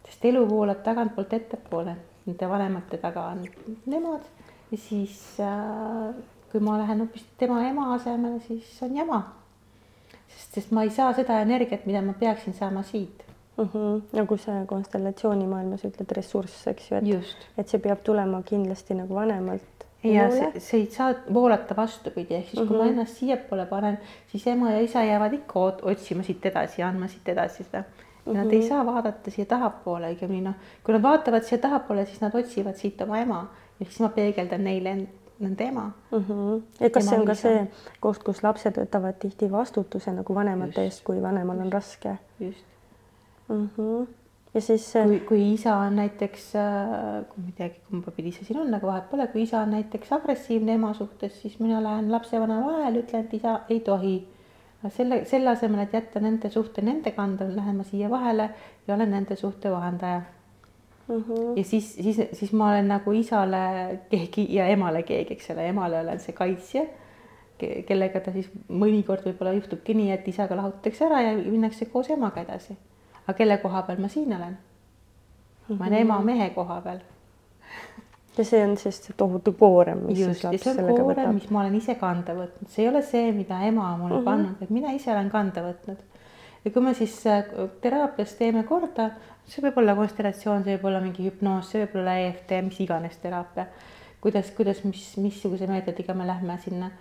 sest 0.07 0.25
elu 0.31 0.45
voolab 0.49 0.83
tagantpoolt 0.83 1.33
ettepoole, 1.33 1.95
nende 2.25 2.49
vanemate 2.49 2.97
taga 2.97 3.27
on 3.33 3.43
nemad 3.85 4.23
ja 4.71 4.77
siis 4.77 5.19
äh, 5.39 6.15
kui 6.51 6.61
ma 6.61 6.77
lähen 6.77 6.99
hoopis 7.05 7.25
tema 7.37 7.61
ema 7.67 7.93
asemele, 7.93 8.39
siis 8.47 8.79
on 8.83 8.95
jama. 8.97 9.21
sest, 10.27 10.53
sest 10.53 10.71
ma 10.71 10.83
ei 10.83 10.89
saa 10.89 11.13
seda 11.13 11.39
energiat, 11.41 11.85
mida 11.85 12.01
ma 12.01 12.13
peaksin 12.13 12.53
saama 12.53 12.83
siit 12.83 13.23
mm. 13.57 13.69
-hmm. 13.73 14.01
nagu 14.17 14.37
see 14.37 14.65
konstellatsioonimaailmas 14.65 15.85
ütled 15.89 16.11
ressurss, 16.17 16.67
eks 16.67 16.91
ju, 16.91 16.97
et, 16.97 17.07
Just. 17.07 17.47
et 17.57 17.69
see 17.69 17.81
peab 17.81 18.03
tulema 18.03 18.41
kindlasti 18.45 18.97
nagu 18.97 19.15
vanemalt. 19.15 19.87
ja 20.03 20.29
see, 20.31 20.59
see 20.59 20.79
ei 20.81 20.87
saa 20.91 21.13
voolata 21.33 21.75
vastupidi, 21.75 22.35
ehk 22.35 22.49
siis 22.49 22.59
kui 22.59 22.65
mm 22.67 22.73
-hmm. 22.73 22.83
ma 22.83 22.89
ennast 22.91 23.17
siiapoole 23.17 23.65
panen, 23.65 23.99
siis 24.31 24.47
ema 24.47 24.71
ja 24.71 24.81
isa 24.81 25.03
jäävad 25.03 25.33
ikka 25.33 25.59
otsima 25.81 26.23
siit 26.23 26.45
edasi 26.45 26.83
andma 26.83 27.07
siit 27.07 27.29
edasi 27.29 27.63
seda. 27.63 27.77
ja 27.77 27.83
mm 27.83 28.31
-hmm. 28.31 28.43
nad 28.43 28.53
ei 28.53 28.67
saa 28.67 28.85
vaadata 28.85 29.31
siia 29.31 29.45
tahapoole, 29.45 30.13
õigemini 30.13 30.41
noh, 30.41 30.55
kui 30.83 30.93
nad 30.93 31.01
vaatavad 31.01 31.43
siia 31.43 31.57
tahapoole, 31.57 32.05
siis 32.05 32.21
nad 32.21 32.35
otsivad 32.35 32.75
siit 32.75 33.01
oma 33.01 33.19
ema 33.19 33.47
ja 33.79 33.85
siis 33.85 33.99
ma 33.99 34.09
peegeldan 34.09 34.63
neile 34.63 35.07
nende 35.39 35.63
ema 35.63 35.91
mm. 36.11 36.25
-hmm. 36.29 36.61
ja 36.79 36.89
kas 36.89 37.05
see 37.05 37.19
on 37.19 37.25
ka 37.25 37.35
see 37.35 37.67
koht, 37.99 38.23
kus 38.23 38.43
lapsed 38.43 38.77
võtavad 38.77 39.13
tihti 39.19 39.51
vastutuse 39.51 40.11
nagu 40.11 40.35
vanemate 40.35 40.83
eest, 40.83 41.03
kui 41.03 41.21
vanemal 41.21 41.59
on 41.59 41.73
raske? 41.73 42.17
just 42.39 42.72
mm. 43.49 43.69
-hmm. 43.77 44.07
ja 44.53 44.61
siis 44.61 44.93
kui, 45.03 45.19
kui 45.19 45.53
isa 45.53 45.75
on 45.77 45.95
näiteks, 45.95 46.55
äh, 46.55 47.25
ma 47.37 47.47
ei 47.47 47.55
teagi, 47.57 47.81
kumba 47.89 48.11
pidi 48.11 48.31
see 48.31 48.45
siin 48.45 48.59
on, 48.59 48.73
aga 48.73 48.87
vahet 48.87 49.09
pole, 49.09 49.27
kui 49.27 49.41
isa 49.47 49.61
on 49.61 49.71
näiteks 49.71 50.11
agressiivne 50.11 50.73
ema 50.73 50.93
suhtes, 50.93 51.41
siis 51.41 51.59
mina 51.59 51.83
lähen 51.83 52.11
lapsevanema 52.11 52.65
vahele, 52.65 53.03
ütlen, 53.03 53.25
et 53.25 53.33
isa 53.33 53.59
ei 53.69 53.79
tohi. 53.79 54.27
selle, 54.89 55.25
selle 55.25 55.49
asemel, 55.49 55.79
et 55.79 55.93
jätta 55.93 56.19
nende 56.19 56.49
suhte 56.49 56.81
nende 56.81 57.11
kanda, 57.11 57.45
lähen 57.55 57.77
ma 57.77 57.83
siia 57.83 58.09
vahele 58.09 58.49
ja 58.87 58.95
olen 58.95 59.11
nende 59.11 59.35
suhte 59.35 59.71
vahendaja 59.71 60.21
Mm 61.07 61.23
-hmm. 61.23 61.57
ja 61.57 61.63
siis, 61.63 61.93
siis, 61.93 62.21
siis 62.33 62.53
ma 62.53 62.69
olen 62.69 62.87
nagu 62.87 63.11
isale 63.11 63.57
keegi 64.09 64.55
ja 64.55 64.67
emale 64.67 65.03
keegi, 65.03 65.33
eks 65.33 65.49
ole, 65.49 65.67
emale 65.67 65.99
olen 65.99 66.19
see 66.19 66.33
kaitsja, 66.33 66.85
kellega 67.87 68.19
ta 68.19 68.31
siis 68.31 68.49
mõnikord 68.69 69.25
võib-olla 69.27 69.53
juhtubki 69.53 69.93
nii, 69.93 70.11
et 70.11 70.27
isaga 70.27 70.55
lahutatakse 70.55 71.05
ära 71.05 71.21
ja 71.21 71.35
minnakse 71.37 71.85
koos 71.85 72.09
emaga 72.09 72.41
edasi. 72.41 72.77
Aga 73.23 73.37
kelle 73.37 73.57
koha 73.57 73.81
peal 73.87 74.01
ma 74.01 74.07
siin 74.07 74.35
olen 74.35 74.53
mm? 74.53 74.57
-hmm. 75.69 75.79
ma 75.79 75.85
olen 75.85 75.99
ema 75.99 76.21
mehe 76.21 76.49
koha 76.49 76.81
peal. 76.81 76.99
ja 78.37 78.45
see 78.45 78.63
on 78.67 78.77
siis 78.77 79.03
see 79.05 79.15
tohutu 79.17 79.51
koorem, 79.51 80.05
mis 80.07 80.19
Just, 80.19 80.31
siis 80.31 80.43
laps 80.43 80.63
sellega 80.63 81.03
võtab. 81.03 81.33
mis 81.33 81.49
ma 81.49 81.61
olen 81.61 81.75
ise 81.75 81.95
kanda 81.95 82.33
võtnud, 82.33 82.69
see 82.69 82.85
ei 82.85 82.89
ole 82.89 83.01
see, 83.01 83.31
mida 83.31 83.61
ema 83.67 83.93
on 83.93 83.99
mulle 83.99 84.13
mm 84.13 84.19
-hmm. 84.19 84.25
pannud, 84.25 84.61
et 84.61 84.69
mina 84.69 84.91
ise 84.91 85.11
olen 85.11 85.29
kanda 85.29 85.61
võtnud. 85.61 85.97
ja 86.65 86.71
kui 86.71 86.81
me 86.81 86.93
siis 86.93 87.27
äh, 87.27 87.43
teraapias 87.81 88.33
teeme 88.33 88.63
korda 88.63 89.11
see 89.49 89.63
võib 89.63 89.79
olla 89.81 89.95
konstellatsioon, 89.97 90.63
see 90.63 90.77
võib 90.77 90.87
olla 90.89 91.01
mingi 91.03 91.25
hüpnoos, 91.27 91.71
see 91.71 91.83
võib 91.83 91.99
olla 92.01 92.15
EFT, 92.27 92.55
mis 92.67 92.79
iganes 92.85 93.17
teraapia. 93.23 93.67
kuidas, 94.23 94.51
kuidas, 94.55 94.83
mis, 94.87 95.17
missuguse 95.19 95.67
meetodiga 95.67 96.13
me 96.15 96.27
lähme 96.27 96.57
sinna. 96.63 96.91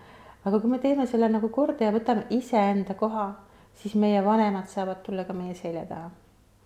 aga 0.45 0.61
kui 0.61 0.71
me 0.71 0.79
teeme 0.79 1.07
selle 1.07 1.29
nagu 1.29 1.49
korda 1.49 1.85
ja 1.85 1.93
võtame 1.95 2.27
iseenda 2.31 2.95
koha, 2.99 3.33
siis 3.75 3.95
meie 3.95 4.25
vanemad 4.25 4.69
saavad 4.69 5.03
tulla 5.07 5.25
ka 5.25 5.33
meie 5.33 5.55
selja 5.55 5.87
taha 5.87 6.11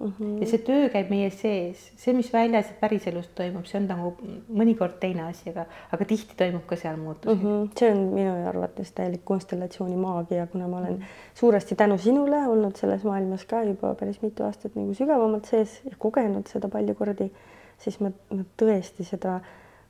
mm. 0.00 0.12
-hmm. 0.20 0.40
ja 0.40 0.46
see 0.46 0.58
töö 0.58 0.88
käib 0.92 1.10
meie 1.10 1.30
sees, 1.30 1.90
see, 1.96 2.14
mis 2.16 2.28
väljas 2.32 2.70
päriselus 2.80 3.28
toimub, 3.38 3.66
see 3.68 3.80
on 3.80 3.88
nagu 3.90 4.12
mõnikord 4.60 4.98
teine 5.00 5.26
asi, 5.30 5.50
aga, 5.50 5.66
aga 5.92 6.08
tihti 6.12 6.36
toimub 6.36 6.66
ka 6.66 6.76
seal 6.76 6.96
muutusi 7.00 7.34
mm. 7.34 7.42
-hmm. 7.42 7.68
see 7.78 7.90
on 7.92 8.02
minu 8.14 8.48
arvates 8.48 8.92
täielik 8.92 9.24
konstellatsiooni 9.24 9.96
maagia, 9.96 10.46
kuna 10.46 10.68
ma 10.68 10.78
olen 10.78 10.96
-hmm. 10.98 11.34
suuresti 11.34 11.74
tänu 11.74 11.98
sinule 11.98 12.46
olnud 12.48 12.76
selles 12.76 13.04
maailmas 13.04 13.44
ka 13.44 13.62
juba 13.62 13.94
päris 13.94 14.22
mitu 14.22 14.44
aastat 14.44 14.74
nagu 14.74 14.94
sügavamalt 14.94 15.44
sees 15.44 15.80
ja 15.84 15.96
kogenud 15.98 16.46
seda 16.46 16.68
palju 16.68 16.94
kordi, 16.94 17.30
siis 17.78 18.00
ma, 18.00 18.10
ma 18.30 18.44
tõesti 18.62 19.04
seda 19.04 19.40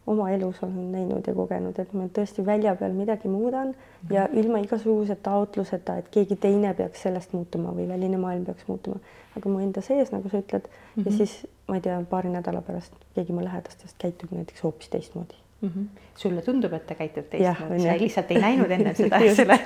oma 0.07 0.31
elus 0.31 0.63
olen 0.63 0.93
näinud 0.93 1.27
ja 1.27 1.35
kogenud, 1.35 1.79
et 1.83 1.93
ma 1.97 2.07
tõesti 2.15 2.45
välja 2.47 2.77
peal 2.79 2.95
midagi 2.95 3.29
muudan 3.29 3.73
ja 4.11 4.29
ilma 4.33 4.61
igasuguse 4.63 5.17
taotluseta, 5.23 5.97
et 5.99 6.11
keegi 6.15 6.37
teine 6.43 6.73
peaks 6.79 7.03
sellest 7.07 7.35
muutuma 7.35 7.75
või 7.75 7.89
väline 7.89 8.21
maailm 8.23 8.45
peaks 8.47 8.69
muutuma, 8.69 9.01
aga 9.37 9.51
mu 9.51 9.63
enda 9.65 9.83
sees, 9.83 10.13
nagu 10.15 10.31
sa 10.31 10.39
ütled 10.43 10.69
mm, 10.69 11.03
-hmm. 11.03 11.07
ja 11.07 11.11
mhm. 11.11 11.17
siis 11.17 11.47
ma 11.67 11.81
ei 11.81 11.83
tea, 11.89 11.99
paari 12.11 12.31
nädala 12.31 12.63
pärast 12.63 12.95
keegi 13.15 13.35
mu 13.35 13.45
lähedastest 13.45 13.99
käitub 13.99 14.31
näiteks 14.33 14.63
hoopis 14.63 14.89
teistmoodi 14.89 15.35
mm. 15.61 15.69
-hmm. 15.69 15.87
sulle 16.17 16.43
tundub, 16.43 16.73
et 16.73 16.87
ta 16.87 16.95
käitub 16.95 17.27
teistmoodi, 17.31 17.83
sa 17.83 17.99
lihtsalt 17.99 18.31
ei 18.31 18.41
näinud 18.41 18.71
enne 18.71 18.95
seda, 19.01 19.19
eks 19.19 19.41
ole, 19.43 19.59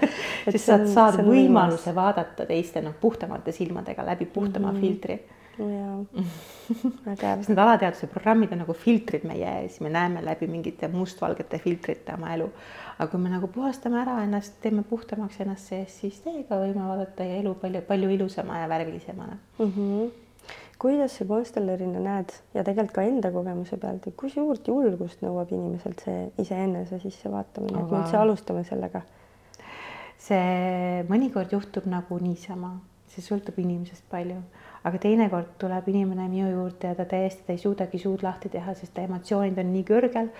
sest 0.50 0.64
sa 0.64 0.78
saad 0.86 1.20
võimaluse 1.26 1.94
vaadata 1.94 2.46
teiste 2.46 2.80
noh, 2.80 2.96
puhtamate 3.00 3.52
silmadega 3.52 4.06
läbi 4.06 4.24
puhtama 4.24 4.72
mm 4.72 4.76
-hmm. 4.76 4.80
filtri 4.80 5.20
jaa, 5.60 5.96
väga 7.08 7.26
hea. 7.26 7.40
Need 7.48 7.62
alateaduse 7.64 8.08
programmid 8.12 8.54
on 8.54 8.62
nagu 8.64 8.76
filtrid 8.76 9.26
meie 9.28 9.50
ees, 9.62 9.80
me 9.84 9.92
näeme 9.92 10.22
läbi 10.24 10.48
mingite 10.50 10.88
mustvalgete 10.92 11.60
filtrite 11.62 12.16
oma 12.16 12.32
elu. 12.36 12.48
aga 12.98 13.10
kui 13.10 13.20
me 13.20 13.30
nagu 13.32 13.48
puhastame 13.48 14.00
ära 14.02 14.18
ennast, 14.24 14.58
teeme 14.62 14.82
puhtamaks 14.88 15.40
ennast 15.40 15.72
sees, 15.72 16.00
siis 16.02 16.18
teiega 16.24 16.58
võime 16.60 16.84
vaadata 16.84 17.24
ja 17.24 17.38
elu 17.40 17.54
palju, 17.62 17.84
palju 17.88 18.10
ilusama 18.16 18.58
ja 18.60 18.68
värvilisemana 18.68 19.38
mm. 19.58 19.70
-hmm 19.76 20.10
kuidas 20.80 21.16
sa 21.18 21.24
konstellerina 21.28 22.00
näed 22.00 22.32
ja 22.54 22.64
tegelikult 22.64 22.94
ka 22.96 23.02
enda 23.04 23.30
kogemuse 23.34 23.76
pealt, 23.76 24.06
et 24.08 24.16
kui 24.16 24.30
suurt 24.32 24.68
julgust 24.68 25.20
nõuab 25.20 25.52
inimeselt 25.52 26.00
see 26.06 26.22
iseenese 26.40 26.98
sissevaatamine 27.02 27.76
oh,, 27.76 27.84
et 27.84 27.90
me 27.92 27.98
üldse 28.00 28.16
alustame 28.16 28.64
sellega? 28.64 29.02
see 30.20 31.04
mõnikord 31.08 31.52
juhtub 31.52 31.86
nagu 31.88 32.18
niisama, 32.20 32.74
see 33.12 33.24
sõltub 33.24 33.60
inimesest 33.60 34.04
palju 34.12 34.40
aga 34.84 34.98
teinekord 34.98 35.54
tuleb 35.60 35.88
inimene 35.92 36.28
minu 36.28 36.48
juurde 36.50 36.92
ja 36.92 36.96
ta 36.96 37.04
täiesti, 37.04 37.44
ta 37.46 37.52
ei 37.52 37.60
suudagi 37.60 38.00
suud 38.00 38.24
lahti 38.24 38.48
teha, 38.52 38.74
sest 38.74 38.94
ta 38.96 39.04
emotsioonid 39.04 39.58
on 39.60 39.72
nii 39.74 39.86
kõrgel 39.88 40.30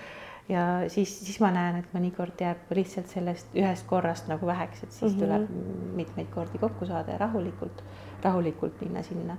ja 0.50 0.64
siis, 0.88 1.12
siis 1.26 1.40
ma 1.42 1.50
näen, 1.54 1.80
et 1.80 1.92
mõnikord 1.94 2.40
jääb 2.40 2.72
lihtsalt 2.74 3.10
sellest 3.12 3.52
ühest 3.56 3.86
korrast 3.90 4.30
nagu 4.30 4.46
väheks, 4.48 4.82
et 4.82 4.92
siis 4.92 5.12
mm 5.12 5.18
-hmm. 5.18 5.20
tuleb 5.20 5.96
mitmeid 5.96 6.30
kordi 6.34 6.58
kokku 6.58 6.86
saada 6.86 7.12
ja 7.12 7.18
rahulikult, 7.18 7.84
rahulikult 8.22 8.80
minna 8.80 9.02
sinna. 9.02 9.36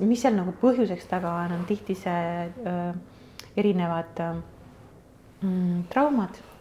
mis 0.00 0.22
seal 0.22 0.34
nagu 0.34 0.54
põhjuseks 0.62 1.06
taga 1.08 1.34
on, 1.44 1.52
on 1.52 1.64
tihti 1.64 1.94
see 1.94 2.50
öö, 2.66 2.92
erinevad 3.56 4.20
öö, 4.20 4.34
mm, 5.42 5.84
traumad 5.88 6.53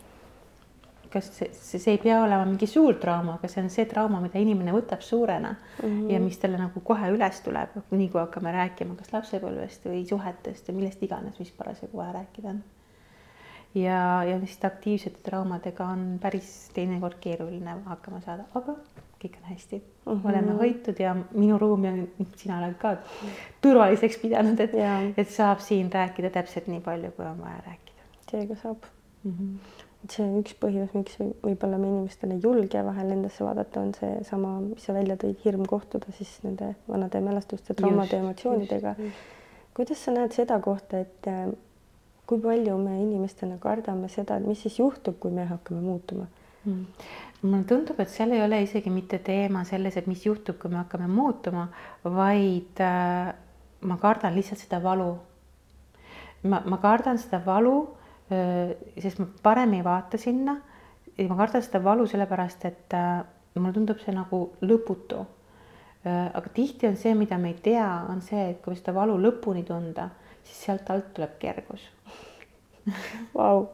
kas 1.14 1.30
see, 1.38 1.50
see, 1.54 1.94
ei 1.94 2.00
pea 2.02 2.18
olema 2.24 2.46
mingi 2.48 2.68
suur 2.70 2.98
trauma, 3.02 3.38
aga 3.38 3.50
see 3.52 3.62
on 3.64 3.70
see 3.74 3.86
trauma, 3.90 4.22
mida 4.24 4.42
inimene 4.42 4.74
võtab 4.74 5.04
suurena 5.06 5.54
mm 5.54 5.84
-hmm. 5.90 6.12
ja 6.14 6.22
mis 6.24 6.40
talle 6.42 6.58
nagu 6.58 6.82
kohe 6.86 7.12
üles 7.14 7.42
tuleb, 7.46 7.76
nii 7.92 8.10
kui 8.10 8.22
hakkame 8.22 8.54
rääkima 8.56 8.98
kas 9.00 9.14
lapsepõlvest 9.14 9.86
või 9.90 10.06
suhetest 10.10 10.70
või 10.70 10.80
millest 10.82 11.04
iganes, 11.04 11.38
mis 11.40 11.52
parasjagu 11.52 11.98
vaja 11.98 12.18
rääkida 12.20 12.50
on. 12.50 12.64
ja, 13.76 14.24
ja 14.24 14.40
lihtsalt 14.40 14.74
aktiivsete 14.74 15.22
traumadega 15.24 15.86
on 15.86 16.20
päris 16.22 16.70
teinekord 16.74 17.20
keeruline 17.22 17.78
hakkama 17.86 18.22
saada, 18.22 18.50
aga 18.56 18.76
kõik 19.24 19.38
on 19.40 19.50
hästi 19.50 19.78
mm, 19.78 20.14
-hmm. 20.14 20.30
oleme 20.30 20.52
hoitud 20.52 21.00
ja 21.00 21.16
minu 21.32 21.58
ruumi 21.58 21.88
on, 21.88 22.28
sina 22.36 22.58
oled 22.58 22.76
ka 22.82 22.98
turvaliseks 23.62 24.18
pidanud, 24.18 24.60
et, 24.60 24.76
et 25.18 25.30
saab 25.30 25.60
siin 25.60 25.94
rääkida 25.94 26.30
täpselt 26.30 26.68
nii 26.68 26.82
palju, 26.82 27.12
kui 27.12 27.26
on 27.26 27.42
vaja 27.42 27.64
rääkida. 27.68 28.02
seega 28.32 28.56
saab 28.56 28.78
mm. 29.24 29.32
-hmm 29.32 29.83
see 30.12 30.24
on 30.26 30.40
üks 30.42 30.56
põhjus, 30.60 30.92
miks 30.98 31.16
võib-olla 31.20 31.78
me 31.80 31.90
inimestele 31.90 32.38
ei 32.38 32.44
julge 32.44 32.82
vahel 32.84 33.14
endasse 33.16 33.46
vaadata, 33.46 33.84
on 33.84 33.94
seesama, 33.96 34.56
mis 34.66 34.84
sa 34.88 34.96
välja 34.96 35.16
tõid, 35.20 35.38
hirm 35.46 35.66
kohtuda 35.70 36.12
siis 36.18 36.34
nende 36.44 36.74
vanade 36.90 37.22
mälestuste, 37.24 37.76
traumade, 37.78 38.20
emotsioonidega. 38.20 38.96
kuidas 39.74 40.04
sa 40.04 40.14
näed 40.16 40.36
seda 40.36 40.60
kohta, 40.64 41.04
et 41.06 41.30
äh, 41.32 41.48
kui 42.28 42.42
palju 42.44 42.78
me 42.82 42.98
inimestena 43.02 43.58
kardame 43.64 44.10
seda, 44.12 44.38
et 44.38 44.48
mis 44.48 44.62
siis 44.66 44.80
juhtub, 44.80 45.20
kui 45.24 45.32
me 45.32 45.48
hakkame 45.50 45.82
muutuma 45.84 46.28
mm.? 46.66 46.86
mulle 47.44 47.64
tundub, 47.68 48.00
et 48.00 48.12
seal 48.12 48.36
ei 48.36 48.44
ole 48.44 48.62
isegi 48.64 48.92
mitte 48.92 49.20
teema 49.24 49.64
selles, 49.68 49.98
et 50.00 50.08
mis 50.08 50.26
juhtub, 50.26 50.60
kui 50.60 50.72
me 50.72 50.80
hakkame 50.82 51.08
muutuma, 51.12 51.68
vaid 52.04 52.84
äh, 52.84 53.34
ma 53.84 54.00
kardan 54.04 54.36
lihtsalt 54.36 54.64
seda 54.64 54.84
valu. 54.84 55.12
ma, 56.44 56.64
ma 56.68 56.80
kardan 56.84 57.20
seda 57.20 57.40
valu 57.46 57.78
sest 58.30 59.20
ma 59.20 59.28
parem 59.44 59.74
ei 59.78 59.84
vaata 59.84 60.18
sinna. 60.18 60.58
Ja 61.18 61.28
ma 61.30 61.38
kardan 61.38 61.62
seda 61.62 61.84
valu 61.84 62.08
sellepärast, 62.10 62.66
et 62.66 62.94
äh, 62.98 63.24
mulle 63.56 63.74
tundub 63.76 64.00
see 64.02 64.16
nagu 64.16 64.46
lõputu. 64.66 65.26
aga 66.04 66.50
tihti 66.52 66.88
on 66.90 66.98
see, 67.00 67.14
mida 67.16 67.38
me 67.40 67.54
ei 67.54 67.60
tea, 67.64 67.88
on 68.12 68.20
see, 68.22 68.50
et 68.52 68.58
kui 68.60 68.76
seda 68.76 68.92
valu 68.92 69.14
lõpuni 69.24 69.62
tunda, 69.64 70.10
siis 70.44 70.58
sealt 70.66 70.90
alt 70.92 71.14
tuleb 71.16 71.38
kergus. 71.40 71.86
Vau, 73.38 73.70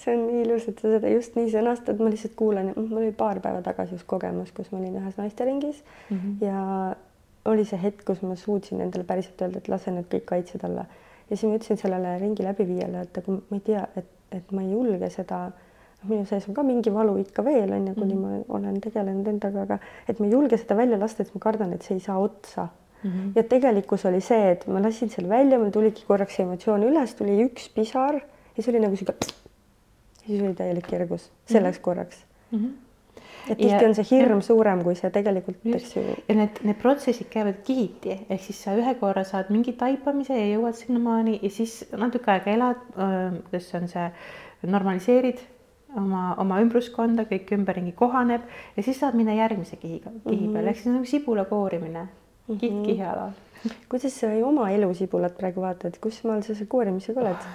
see 0.00 0.14
on 0.14 0.22
nii 0.30 0.46
ilus, 0.46 0.64
et 0.70 0.80
sa 0.80 0.94
seda 0.94 1.10
just 1.12 1.36
nii 1.36 1.50
sõnastad, 1.52 2.00
ma 2.00 2.08
lihtsalt 2.08 2.32
kuulan, 2.38 2.70
mul 2.78 3.02
oli 3.02 3.12
paar 3.12 3.42
päeva 3.44 3.60
tagasi 3.66 3.98
just 3.98 4.08
kogemus, 4.08 4.54
kus 4.56 4.70
ma 4.72 4.80
olin 4.80 4.96
ühes 5.02 5.18
naisteringis. 5.20 5.82
Mm 6.08 6.16
-hmm. 6.16 6.46
ja 6.46 6.62
oli 7.52 7.64
see 7.68 7.82
hetk, 7.82 8.04
kus 8.08 8.22
ma 8.22 8.36
suutsin 8.36 8.80
endale 8.80 9.04
päriselt 9.04 9.42
öelda, 9.42 9.60
et 9.60 9.68
lase 9.68 9.92
need 9.92 10.08
kõik 10.08 10.24
kaitsed 10.30 10.64
alla 10.64 10.86
ja 11.30 11.36
siis 11.36 11.48
ma 11.48 11.58
ütlesin 11.58 11.80
sellele 11.80 12.16
ringi 12.22 12.46
läbiviijale, 12.46 13.04
et 13.06 13.20
aga 13.22 13.36
ma 13.36 13.58
ei 13.58 13.64
tea, 13.68 13.84
et, 13.96 14.10
et 14.38 14.52
ma 14.52 14.62
ei 14.62 14.72
julge 14.72 15.10
seda, 15.10 15.40
minu 16.04 16.26
sees 16.28 16.48
on 16.48 16.56
ka 16.56 16.62
mingi 16.66 16.92
valu 16.92 17.16
ikka 17.22 17.44
veel 17.44 17.72
on 17.72 17.86
ju, 17.88 17.94
kuni 17.94 18.14
mm 18.14 18.24
-hmm. 18.24 18.48
ma 18.48 18.58
olen 18.58 18.80
tegelenud 18.80 19.28
endaga, 19.28 19.62
aga 19.62 19.78
et 20.08 20.20
ma 20.20 20.26
ei 20.26 20.32
julge 20.32 20.58
seda 20.60 20.76
välja 20.76 20.98
lasta, 21.00 21.22
et 21.22 21.34
ma 21.34 21.40
kardan, 21.40 21.72
et 21.72 21.82
see 21.82 21.94
ei 21.94 22.00
saa 22.00 22.18
otsa 22.18 22.68
mm. 23.02 23.10
-hmm. 23.10 23.32
ja 23.36 23.42
tegelikkus 23.42 24.04
oli 24.04 24.20
see, 24.20 24.50
et 24.50 24.66
ma 24.66 24.82
lasin 24.82 25.10
selle 25.10 25.28
välja, 25.28 25.58
mul 25.58 25.70
tuligi 25.70 26.04
korraks 26.06 26.36
see 26.36 26.44
emotsioon 26.44 26.82
üles, 26.82 27.14
tuli 27.14 27.40
üks 27.46 27.70
pisar 27.74 28.20
ja 28.56 28.62
see 28.62 28.72
oli 28.72 28.84
nagu 28.84 28.96
sihuke 28.96 29.44
siis 30.26 30.42
oli 30.42 30.54
täielik 30.54 30.86
kergus 30.88 31.30
selleks 31.50 31.78
korraks 31.78 32.24
mm. 32.50 32.58
-hmm. 32.58 32.70
Et 33.48 33.58
tihti 33.58 33.70
Ja- 33.72 33.88
on 33.88 33.94
see 33.94 34.06
hirm 34.10 34.40
suurem 34.42 34.82
kui 34.84 34.94
see 34.98 35.10
tegelikult, 35.10 35.58
eks 35.64 35.96
ju. 35.96 36.02
ja 36.28 36.34
need, 36.34 36.60
need 36.64 36.78
protsessid 36.82 37.28
käivad 37.32 37.62
kihiti, 37.66 38.18
ehk 38.28 38.42
siis 38.42 38.62
sa 38.64 38.76
ühe 38.78 38.94
korra 39.00 39.24
saad 39.24 39.50
mingi 39.54 39.72
taipamise 39.72 40.36
ja 40.38 40.46
jõuad 40.56 40.78
sinnamaani 40.78 41.38
ja 41.42 41.50
siis 41.50 41.84
natuke 41.96 42.30
aega 42.30 42.50
elad, 42.50 42.86
kuidas 43.50 43.74
on 43.74 43.88
see, 43.88 44.08
normaliseerid 44.64 45.42
oma, 45.96 46.34
oma 46.42 46.60
ümbruskonda, 46.64 47.26
kõik 47.30 47.52
ümberringi 47.56 47.94
kohaneb 47.96 48.44
ja 48.76 48.82
siis 48.82 49.00
saad 49.00 49.16
minna 49.18 49.36
järgmise 49.36 49.78
kihiga, 49.80 50.12
kihi 50.28 50.50
peale, 50.52 50.70
ehk 50.70 50.82
siis 50.82 50.92
nagu 50.94 51.08
sibula 51.08 51.44
koorimine. 51.50 52.08
Kiht 52.44 52.80
kihi 52.84 53.02
alal. 53.08 53.32
kuidas 53.88 54.12
sa 54.20 54.28
oma 54.44 54.66
elusibulat 54.74 55.38
praegu 55.38 55.62
vaatad, 55.64 55.94
kus 56.02 56.18
maal 56.28 56.42
sa 56.44 56.52
selle 56.52 56.68
koorimisega 56.68 57.22
oled? 57.22 57.46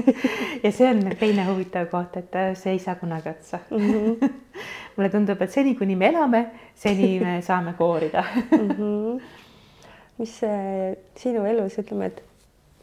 Ja 0.64 0.70
see 0.72 0.88
on 0.88 1.04
teine 1.20 1.44
huvitav 1.46 1.86
koht, 1.92 2.16
et 2.16 2.34
äh, 2.40 2.54
see 2.58 2.72
ei 2.74 2.80
saa 2.82 2.94
kunagi 2.98 3.28
otsa. 3.30 3.58
Mm? 3.70 3.90
-hmm. 3.90 4.32
mulle 4.96 5.10
tundub, 5.10 5.40
et 5.42 5.50
seni, 5.50 5.74
kuni 5.78 5.96
me 5.96 6.10
elame, 6.12 6.44
seni 6.74 7.18
me 7.20 7.40
saame 7.48 7.74
koorida 7.78 8.24
Mm 8.50 8.70
-hmm. 8.70 9.20
mis 10.18 10.40
sinu 11.16 11.44
elus, 11.44 11.78
ütleme, 11.78 12.06
et 12.06 12.22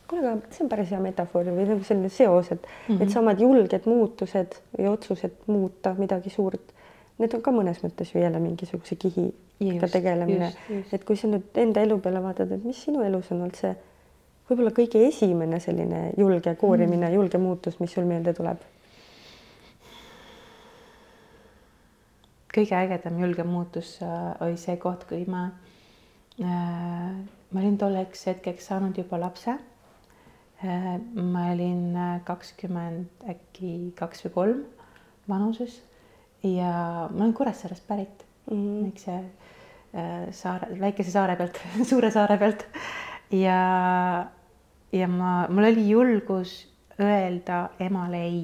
kuule, 0.07 0.27
aga 0.27 0.51
see 0.51 0.65
on 0.65 0.69
päris 0.69 0.91
hea 0.91 0.99
metafoor 0.99 1.45
või 1.45 1.67
nagu 1.69 1.83
selline 1.87 2.09
seos, 2.09 2.51
et 2.51 2.61
mm, 2.61 2.95
-hmm. 2.95 3.03
et 3.03 3.09
samad 3.09 3.39
julged 3.39 3.85
muutused 3.85 4.57
või 4.77 4.89
otsused 4.91 5.37
muuta 5.47 5.93
midagi 5.97 6.29
suurt, 6.29 6.73
need 7.19 7.33
on 7.37 7.41
ka 7.45 7.51
mõnes 7.51 7.79
mõttes 7.85 8.11
ju 8.13 8.21
jälle 8.21 8.39
mingisuguse 8.39 8.95
kihiga 8.95 9.87
tegelemine. 9.87 10.53
et 10.91 11.03
kui 11.03 11.15
sa 11.15 11.27
nüüd 11.27 11.55
enda 11.55 11.81
elu 11.81 11.99
peale 11.99 12.23
vaatad, 12.23 12.51
et 12.51 12.63
mis 12.63 12.83
sinu 12.83 13.03
elus 13.07 13.31
on 13.31 13.41
olnud 13.41 13.55
see 13.55 13.75
võib-olla 14.49 14.73
kõige 14.75 15.07
esimene 15.07 15.59
selline 15.59 16.11
julge 16.17 16.55
koorimine 16.55 17.07
mm., 17.07 17.13
julge 17.13 17.37
muutus, 17.37 17.79
mis 17.79 17.93
sul 17.93 18.05
meelde 18.09 18.33
tuleb? 18.33 18.57
Kõige 22.55 22.77
ägedam 22.77 23.19
julge 23.21 23.45
muutus 23.47 23.97
äh, 24.03 24.31
oli 24.43 24.57
see 24.59 24.77
koht, 24.81 25.05
kui 25.09 25.23
ma 25.29 25.47
äh,, 26.41 27.11
ma 27.51 27.61
olin 27.61 27.77
tolleks 27.79 28.25
hetkeks 28.29 28.71
saanud 28.71 28.97
juba 28.97 29.19
lapse 29.21 29.55
äh,. 29.55 30.97
ma 31.15 31.47
olin 31.53 31.95
kakskümmend 32.27 33.27
äkki 33.31 33.93
kaks 33.99 34.25
või 34.27 34.35
kolm 34.35 34.65
vanuses 35.29 35.79
ja 36.43 37.07
ma 37.11 37.23
olen 37.23 37.33
Kuressaarest 37.37 37.87
pärit 37.87 38.25
mm, 38.49 38.57
-hmm. 38.57 38.83
väikse 38.83 40.31
saare, 40.31 40.79
väikese 40.79 41.11
saare 41.11 41.35
pealt 41.35 41.59
suure 41.89 42.11
saare 42.11 42.37
pealt 42.37 42.65
ja, 43.31 44.27
ja 44.91 45.07
ma, 45.07 45.47
mul 45.49 45.69
oli 45.71 45.87
julgus 45.89 46.55
öelda 46.99 47.69
emale 47.79 48.23
ei 48.23 48.43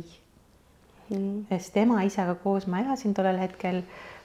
mm. 1.10 1.48
sest 1.52 1.78
ema-isaga 1.82 2.36
koos 2.44 2.68
ma 2.70 2.82
elasin 2.84 3.16
tollel 3.18 3.40
hetkel, 3.42 3.82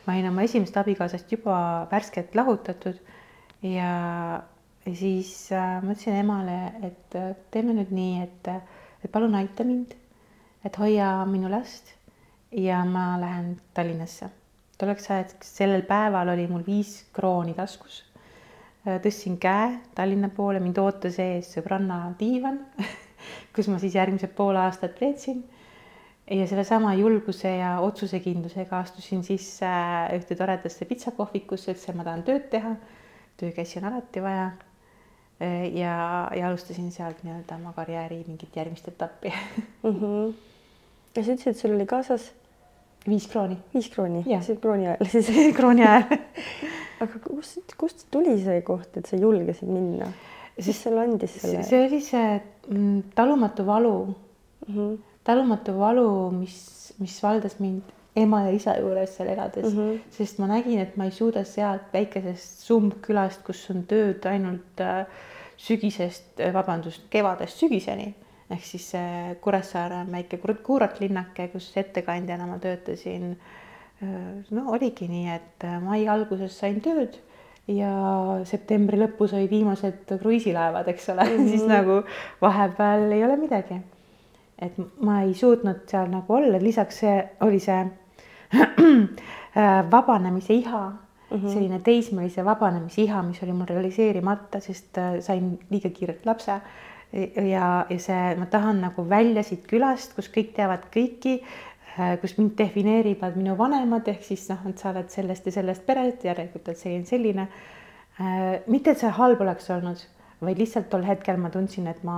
ma 0.07 0.17
olin 0.17 0.31
oma 0.33 0.47
esimesest 0.47 0.79
abikaasast 0.83 1.33
juba 1.33 1.57
värskelt 1.91 2.35
lahutatud 2.39 2.99
ja, 3.67 4.43
siis 4.87 5.33
äh, 5.55 5.81
ma 5.83 5.95
ütlesin 5.95 6.21
emale, 6.23 6.59
et 6.89 7.19
äh, 7.19 7.33
teeme 7.55 7.77
nüüd 7.77 7.93
nii, 7.95 8.23
et, 8.27 8.53
et 9.03 9.12
palun 9.12 9.37
aita 9.39 9.67
mind, 9.67 9.95
et 10.67 10.79
hoia 10.79 11.15
minu 11.31 11.51
last 11.53 11.95
ja 12.53 12.83
ma 12.85 13.12
lähen 13.21 13.57
Tallinnasse. 13.75 14.31
tolleks 14.79 15.11
ajaks, 15.11 15.53
sellel 15.61 15.85
päeval 15.87 16.33
oli 16.35 16.49
mul 16.51 16.65
viis 16.67 17.05
krooni 17.15 17.55
taskus. 17.55 18.03
tõstsin 18.83 19.39
käe 19.39 19.79
Tallinna 19.95 20.29
poole, 20.35 20.59
mind 20.61 20.79
ootas 20.83 21.21
ees 21.23 21.53
sõbranna 21.55 22.17
diivan 22.19 22.59
kus 23.55 23.69
ma 23.71 23.79
siis 23.79 23.95
järgmised 23.95 24.35
pool 24.37 24.59
aastat 24.59 24.99
veetsin 25.00 25.45
ja 26.30 26.47
sellesama 26.47 26.95
julguse 26.95 27.50
ja 27.56 27.76
otsusekindlusega 27.80 28.78
astusin 28.78 29.25
sisse 29.26 29.71
ühte 30.17 30.37
toredasse 30.39 30.87
pitsakohvikusse, 30.89 31.75
ütlesin, 31.75 31.99
ma 31.99 32.06
tahan 32.06 32.23
tööd 32.26 32.47
teha. 32.52 32.76
töökäsi 33.37 33.78
on 33.80 33.89
alati 33.91 34.23
vaja. 34.23 34.50
ja, 35.75 35.95
ja 36.37 36.49
alustasin 36.49 36.93
sealt 36.93 37.25
nii-öelda 37.25 37.56
oma 37.56 37.73
karjääri 37.75 38.21
mingit 38.28 38.56
järgmist 38.56 38.89
etappi 38.89 39.32
mm. 39.82 39.91
-hmm. 39.91 40.35
ja 41.17 41.25
sa 41.25 41.32
ütlesid, 41.32 41.50
et 41.50 41.56
sul 41.56 41.75
oli 41.75 41.87
kaasas 41.87 42.32
viis 43.08 43.26
krooni. 43.26 43.58
viis 43.75 43.89
krooni, 43.91 44.23
see 44.41 44.56
krooni 44.56 44.87
ajal 44.87 45.11
siis 45.15 45.56
krooni 45.56 45.82
ajal 45.82 46.19
aga 47.02 47.19
kust, 47.25 47.75
kust 47.78 48.06
tuli 48.11 48.37
see 48.45 48.61
koht, 48.63 48.97
et 48.97 49.06
sa 49.06 49.17
julgesid 49.17 49.69
minna? 49.69 50.13
mis 50.56 50.82
sulle 50.82 51.00
andis 51.00 51.41
selle? 51.41 51.63
see 51.67 51.87
oli 51.87 52.00
see 52.04 52.41
mm, 52.69 53.02
talumatu 53.15 53.67
valu 53.67 53.97
mm. 54.06 54.75
-hmm. 54.76 54.99
Talumatu 55.25 55.75
valu, 55.78 56.30
mis, 56.30 56.95
mis 56.99 57.19
valdas 57.23 57.58
mind 57.61 57.82
ema 58.17 58.43
ja 58.47 58.50
isa 58.52 58.75
juures 58.80 59.15
seal 59.17 59.28
elades 59.28 59.65
mm, 59.65 59.78
Mhm. 59.78 59.91
-hmm. 59.91 60.00
sest 60.11 60.39
ma 60.39 60.47
nägin, 60.47 60.78
et 60.78 60.97
ma 60.97 61.04
ei 61.04 61.11
suuda 61.11 61.45
sealt 61.45 61.93
väikesest 61.93 62.61
sumbkülast, 62.67 63.43
kus 63.45 63.71
on 63.71 63.85
tööd 63.89 64.26
ainult 64.26 64.80
äh, 64.80 65.06
sügisest, 65.56 66.41
vabandust, 66.52 67.02
kevadest 67.11 67.58
sügiseni 67.58 68.15
ehk 68.50 68.65
siis 68.65 68.91
see 68.91 69.37
Kuressaare 69.41 69.95
on 69.95 70.13
väike 70.13 70.37
kur- 70.37 70.58
kuuratlinnake, 70.63 71.49
kus 71.49 71.73
ettekandjana 71.76 72.47
ma 72.47 72.58
töötasin. 72.58 73.37
no 74.50 74.63
oligi 74.73 75.06
nii, 75.08 75.28
et 75.35 75.65
äh, 75.65 75.80
mai 75.82 76.08
alguses 76.08 76.58
sain 76.58 76.80
tööd 76.80 77.15
ja 77.71 77.91
septembri 78.45 78.99
lõpus 78.99 79.32
olid 79.32 79.50
viimased 79.50 80.11
kruiisilaevad, 80.21 80.89
eks 80.89 81.08
ole 81.08 81.23
mm, 81.25 81.37
-hmm. 81.39 81.49
siis 81.50 81.63
nagu 81.71 82.02
vahepeal 82.43 83.13
ei 83.13 83.25
ole 83.25 83.37
midagi. 83.37 83.80
Et 84.63 84.77
ma 85.03 85.23
ei 85.27 85.35
suutnud 85.35 85.83
seal 85.91 86.11
nagu 86.13 86.39
olla, 86.39 86.61
lisaks 86.63 87.03
see 87.03 87.17
oli 87.47 87.59
see 87.63 87.83
vabanemise 89.95 90.55
iha 90.55 90.85
mm, 90.91 91.37
-hmm. 91.37 91.49
selline 91.49 91.81
teismelise 91.81 92.45
vabanemise 92.45 93.03
iha, 93.03 93.23
mis 93.23 93.43
oli 93.43 93.53
mul 93.53 93.69
realiseerimata, 93.69 94.61
sest 94.61 94.99
äh, 94.99 95.21
sain 95.21 95.59
liiga 95.71 95.91
kiirelt 95.91 96.27
lapse 96.27 96.61
ja, 97.13 97.87
ja 97.89 97.99
see, 98.01 98.23
ma 98.39 98.47
tahan 98.47 98.81
nagu 98.81 99.05
välja 99.09 99.43
siit 99.45 99.67
külast, 99.71 100.15
kus 100.17 100.31
kõik 100.33 100.55
teavad 100.57 100.87
kõiki, 100.95 101.39
kus 102.23 102.37
mind 102.39 102.57
defineerivad 102.59 103.37
minu 103.37 103.57
vanemad, 103.59 104.09
ehk 104.09 104.25
siis 104.25 104.47
noh, 104.49 104.63
et 104.69 104.81
sa 104.81 104.91
oled 104.95 105.11
sellest 105.13 105.47
ja 105.49 105.53
sellest 105.59 105.85
perest, 105.87 106.25
järelikult 106.25 106.71
oled 106.71 106.81
selline, 106.81 107.09
selline. 107.09 107.47
mitte, 108.67 108.95
et 108.95 109.03
see 109.03 109.13
halb 109.13 109.41
oleks 109.45 109.69
olnud, 109.75 110.01
vaid 110.43 110.59
lihtsalt 110.59 110.89
tol 110.91 111.05
hetkel 111.07 111.39
ma 111.39 111.50
tundsin, 111.55 111.87
et 111.91 112.02
ma 112.07 112.17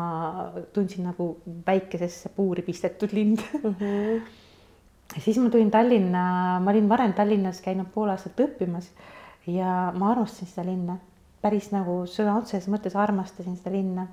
tundsin 0.73 1.05
nagu 1.09 1.29
väikesesse 1.67 2.33
puuri 2.37 2.65
pistetud 2.67 3.13
lind 3.13 3.43
mm. 3.63 3.75
-hmm. 3.81 4.21
siis 5.19 5.39
ma 5.39 5.51
tulin 5.51 5.71
Tallinna, 5.71 6.61
ma 6.61 6.71
olin 6.71 6.89
varem 6.89 7.13
Tallinnas 7.13 7.61
käinud 7.61 7.93
pool 7.95 8.09
aastat 8.09 8.41
õppimas 8.41 8.91
ja 9.47 9.93
ma 9.95 10.11
armastasin 10.11 10.49
seda 10.49 10.67
linna, 10.71 10.99
päris 11.43 11.71
nagu 11.73 12.05
sõna 12.07 12.39
otseses 12.39 12.69
mõttes 12.69 12.97
armastasin 12.97 13.57
seda 13.57 13.77
linna 13.77 14.09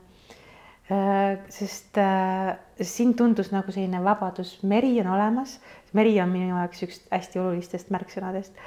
sest 1.50 1.98
äh, 1.98 2.58
siin 2.82 3.14
tundus 3.16 3.52
nagu 3.52 3.72
selline 3.72 4.04
vabadus, 4.04 4.58
meri 4.64 5.00
on 5.00 5.08
olemas, 5.14 5.60
meri 5.94 6.18
on 6.22 6.30
minu 6.30 6.58
jaoks 6.58 6.84
üks 6.84 7.04
hästi 7.12 7.40
olulistest 7.40 7.92
märksõnadest 7.94 8.58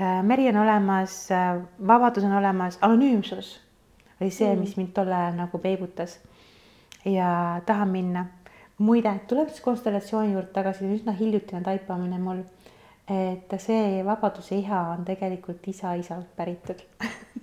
äh,. 0.00 0.22
meri 0.24 0.48
on 0.48 0.62
olemas 0.62 1.26
äh,, 1.34 1.58
vabadus 1.86 2.24
on 2.24 2.32
olemas, 2.38 2.78
anonüümsus 2.80 3.58
oli 4.20 4.30
see 4.30 4.54
mm., 4.54 4.60
mis 4.60 4.76
mind 4.76 4.92
tol 4.94 5.12
ajal 5.12 5.34
nagu 5.36 5.58
peibutas 5.58 6.18
ja 7.04 7.60
tahan 7.66 7.88
minna. 7.88 8.26
muide, 8.78 9.12
tulles 9.28 9.60
konstellatsiooni 9.60 10.32
juurde 10.32 10.52
tagasi, 10.52 10.84
üsna 10.94 11.12
hiljutine 11.12 11.60
taipamine 11.60 12.18
mul, 12.18 12.38
et 13.10 13.52
see 13.60 14.00
vabaduse 14.06 14.54
iha 14.56 14.80
on 14.94 15.04
tegelikult 15.04 15.66
isa-isalt 15.68 16.26
päritud 16.36 16.80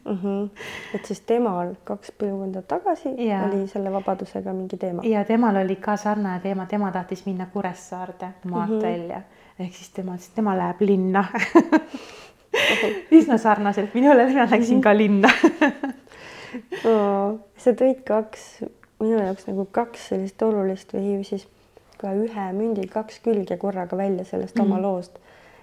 mm. 0.06 0.18
-hmm. 0.24 0.50
et 0.96 1.06
siis 1.06 1.22
temal 1.22 1.76
kaks 1.84 2.12
põlvkonda 2.20 2.62
tagasi 2.62 3.10
Jaa. 3.28 3.44
oli 3.46 3.68
selle 3.68 3.92
vabadusega 3.92 4.54
mingi 4.54 4.78
teema. 4.78 5.02
ja 5.06 5.26
temal 5.26 5.56
oli 5.56 5.76
ka 5.76 5.98
sarnane 5.98 6.40
teema, 6.40 6.66
tema 6.66 6.92
tahtis 6.92 7.26
minna 7.26 7.46
Kuressaarde 7.54 8.30
maalt 8.46 8.70
Mhm. 8.70 8.82
välja 8.82 9.22
ehk 9.60 9.74
siis 9.74 9.90
tema 9.90 10.16
et 10.16 10.32
tema 10.36 10.58
läheb 10.58 10.82
linna 10.82 11.26
üsna 13.20 13.38
sarnaselt 13.38 13.94
minule, 13.94 14.26
mina 14.26 14.48
läksin 14.52 14.82
ka 14.82 14.98
linna 14.98 15.30
sa 17.64 17.74
tõid 17.82 18.04
kaks, 18.08 18.48
minu 19.02 19.20
jaoks 19.20 19.48
nagu 19.50 19.68
kaks 19.72 20.10
sellist 20.12 20.42
olulist 20.42 20.94
või 20.96 21.22
siis 21.28 21.48
ka 22.02 22.14
ühe 22.18 22.50
mündi 22.54 22.88
kaks 22.90 23.22
külge 23.26 23.58
korraga 23.62 23.98
välja 23.98 24.26
sellest 24.26 24.56
mm 24.56 24.62
-hmm. 24.62 24.74
oma 24.74 24.82
loost. 24.82 25.20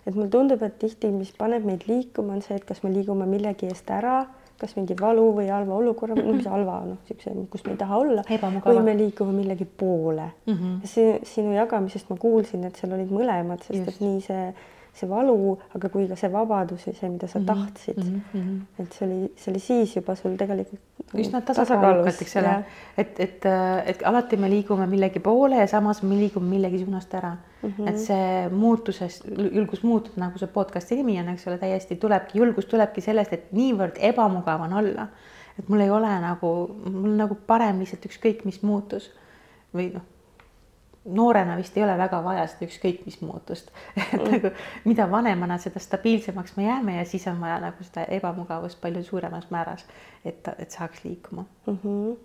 et 0.06 0.14
mulle 0.14 0.28
tundub, 0.28 0.62
et 0.62 0.78
tihti, 0.78 1.08
mis 1.10 1.32
paneb 1.32 1.64
meid 1.64 1.86
liikuma, 1.88 2.34
on 2.34 2.42
see, 2.42 2.56
et 2.56 2.64
kas 2.64 2.82
me 2.82 2.90
liigume 2.92 3.26
millegi 3.26 3.66
eest 3.66 3.90
ära, 3.90 4.26
kas 4.60 4.76
mingi 4.76 4.96
valu 5.00 5.30
või 5.38 5.48
halva 5.48 5.74
olukorra, 5.74 6.14
no 6.14 6.32
mis 6.32 6.46
halva, 6.46 6.80
noh, 6.84 6.98
niisuguse, 7.08 7.46
kus 7.50 7.64
me 7.64 7.72
ei 7.72 7.78
taha 7.80 7.98
olla, 7.98 8.24
või 8.66 8.82
me 8.84 8.94
liigume 8.98 9.32
millegi 9.32 9.64
poole 9.64 10.28
mm. 10.46 10.54
-hmm. 10.54 10.86
see 10.86 11.18
sinu 11.22 11.54
jagamisest 11.54 12.10
ma 12.10 12.16
kuulsin, 12.16 12.64
et 12.64 12.76
seal 12.76 12.92
olid 12.92 13.10
mõlemad, 13.10 13.64
sest 13.64 13.78
Just. 13.78 13.88
et 13.88 14.00
nii 14.00 14.20
see 14.20 14.54
see 14.94 15.08
valu, 15.10 15.56
aga 15.74 15.88
kui 15.90 16.06
ka 16.06 16.16
see 16.18 16.30
vabadus 16.30 16.84
või 16.86 16.96
see, 16.98 17.08
mida 17.10 17.28
sa 17.30 17.40
Mhm, 17.40 17.46
tahtsid 17.48 17.98
mhm, 17.98 18.20
mhm. 18.32 18.58
et 18.78 18.92
see 18.92 19.06
oli, 19.06 19.30
see 19.36 19.50
oli 19.52 19.62
siis 19.62 19.96
juba 19.96 20.14
sul 20.18 20.36
tegelikult 20.38 20.80
nagu 21.08 21.22
üsna 21.24 21.40
tasakaalukalt, 21.46 22.22
eks 22.22 22.36
ole, 22.40 22.54
et, 23.02 23.18
et, 23.20 23.48
et 23.90 24.04
alati 24.06 24.38
me 24.40 24.50
liigume 24.52 24.86
millegi 24.90 25.22
poole 25.24 25.58
ja 25.58 25.66
samas 25.70 26.02
me 26.02 26.18
liigume 26.18 26.48
millegi 26.50 26.84
suunast 26.84 27.14
ära 27.14 27.34
mm. 27.34 27.72
-hmm. 27.72 27.90
et 27.90 27.98
see 27.98 28.48
muutusest, 28.50 29.26
julgus 29.52 29.82
muutuda, 29.82 30.20
nagu 30.26 30.38
see 30.38 30.48
podcast'i 30.54 31.00
nimi 31.00 31.18
on, 31.20 31.34
eks 31.34 31.46
ole, 31.48 31.58
täiesti 31.58 31.96
tulebki, 31.96 32.38
julgus 32.38 32.66
tulebki 32.70 33.00
sellest, 33.00 33.32
et 33.32 33.52
niivõrd 33.52 33.98
ebamugav 34.12 34.60
on 34.68 34.72
olla. 34.72 35.08
et 35.58 35.68
mul 35.68 35.80
ei 35.80 35.90
ole 35.90 36.10
nagu, 36.20 36.48
mul 36.90 37.12
nagu 37.14 37.36
parem 37.46 37.78
lihtsalt 37.78 38.06
ükskõik, 38.06 38.44
mis 38.44 38.62
muutus 38.62 39.12
või 39.74 39.92
noh, 39.94 40.02
noorena 41.04 41.56
vist 41.56 41.76
ei 41.76 41.84
ole 41.84 41.96
väga 41.98 42.20
vaja 42.24 42.46
seda 42.48 42.66
ükskõik 42.68 43.04
mis 43.06 43.20
muutust 43.20 43.70
et 43.96 44.24
Mm. 44.24 44.32
nagu 44.32 44.50
mida 44.84 45.06
vanemana, 45.10 45.58
seda 45.58 45.80
stabiilsemaks 45.80 46.56
me 46.56 46.64
jääme 46.64 46.96
ja 46.96 47.04
siis 47.04 47.26
on 47.28 47.40
vaja 47.40 47.58
nagu 47.60 47.84
seda 47.84 48.06
ebamugavust 48.08 48.80
palju 48.80 49.02
suuremas 49.04 49.50
määras, 49.50 49.84
et, 50.24 50.48
et 50.58 50.70
saaks 50.70 51.04
liikuma. 51.04 51.44
mm. 51.66 51.78
-hmm. 51.84 52.16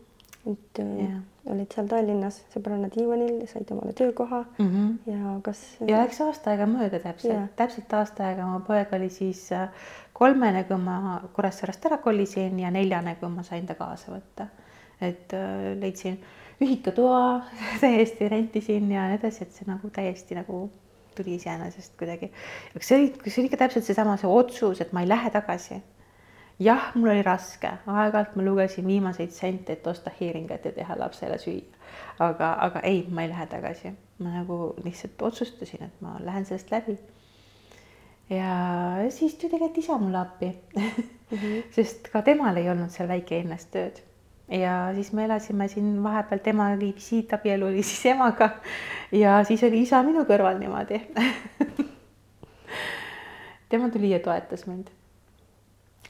et 0.51 0.79
yeah. 0.79 1.19
olid 1.45 1.71
seal 1.75 1.87
Tallinnas 1.87 2.41
sõbranna 2.55 2.89
diivanil, 2.95 3.47
said 3.47 3.71
omale 3.71 3.93
töökoha 3.93 4.45
mm. 4.57 4.69
-hmm. 4.69 5.11
ja 5.11 5.39
kas 5.43 5.77
ja 5.87 5.97
läks 6.03 6.21
aasta 6.21 6.51
aega 6.51 6.65
mööda 6.65 6.99
täpselt 6.99 7.33
Jah. 7.33 7.49
täpselt 7.55 7.93
aasta 7.93 8.27
aega, 8.27 8.45
mu 8.45 8.59
poeg 8.59 8.93
oli 8.93 9.09
siis 9.09 9.51
äh, 9.51 9.69
kolmene, 10.13 10.63
kui 10.63 10.77
ma 10.77 11.21
Kuressaarest 11.33 11.85
ära 11.85 11.97
kolisin 11.97 12.59
ja 12.59 12.71
neljane, 12.71 13.15
kui 13.15 13.29
ma 13.29 13.43
sain 13.43 13.65
ta 13.65 13.75
kaasa 13.75 14.11
võtta. 14.11 14.47
et 15.01 15.33
äh, 15.33 15.79
leidsin 15.79 16.19
ühikatoa 16.61 17.41
täiesti 17.83 18.29
rentisin 18.29 18.91
ja 18.91 19.07
nii 19.09 19.19
edasi, 19.19 19.45
et 19.45 19.55
see 19.55 19.67
nagu 19.69 19.89
täiesti 19.95 20.37
nagu 20.37 20.67
tuli 21.15 21.35
iseenesest 21.35 21.95
kuidagi. 21.99 22.31
aga 22.75 22.83
see 22.85 22.97
oli, 22.97 23.07
see 23.27 23.41
oli 23.41 23.49
ikka 23.49 23.63
täpselt 23.63 23.87
seesama, 23.87 24.17
see 24.19 24.29
otsus, 24.31 24.81
et 24.83 24.93
ma 24.95 25.03
ei 25.03 25.09
lähe 25.09 25.31
tagasi. 25.33 25.81
jah, 26.59 26.89
mul 26.95 27.13
oli 27.13 27.23
raske, 27.23 27.71
aeg-ajalt 27.87 28.35
ma 28.35 28.45
lugesin 28.47 28.87
viimaseid 28.87 29.31
sente, 29.35 29.77
et 29.77 29.87
osta 29.87 30.11
heeringat 30.19 30.65
ja 30.67 30.73
teha 30.75 30.99
lapsele 30.99 31.39
süüa. 31.39 31.79
aga, 32.19 32.53
aga 32.67 32.83
ei, 32.87 33.05
ma 33.09 33.23
ei 33.23 33.31
lähe 33.31 33.47
tagasi, 33.51 33.93
ma 34.19 34.35
nagu 34.35 34.59
lihtsalt 34.83 35.21
otsustasin, 35.31 35.87
et 35.87 36.03
ma 36.03 36.17
lähen 36.23 36.45
sellest 36.45 36.71
läbi. 36.71 36.97
ja 38.29 38.51
siis 39.09 39.35
tuli 39.35 39.55
tegelikult 39.55 39.83
isa 39.83 39.97
mulle 39.97 40.19
appi 40.19 40.53
sest 41.75 42.11
ka 42.13 42.21
temal 42.21 42.57
ei 42.57 42.69
olnud 42.69 42.91
seal 42.93 43.09
väikelinnas 43.09 43.65
tööd 43.73 44.03
ja 44.49 44.91
siis 44.95 45.11
me 45.13 45.25
elasime 45.25 45.67
siin 45.67 46.03
vahepeal, 46.03 46.39
tema 46.43 46.69
oli 46.73 46.93
visiitabielu 46.95 47.65
oli 47.65 47.83
siis 47.83 48.05
emaga 48.05 48.49
ja 49.11 49.43
siis 49.43 49.63
oli 49.63 49.81
isa 49.85 50.03
minu 50.03 50.25
kõrval 50.29 50.57
niimoodi 50.59 51.01
tema 53.69 53.89
tuli 53.89 54.09
ja 54.09 54.19
toetas 54.19 54.65
mind 54.67 54.89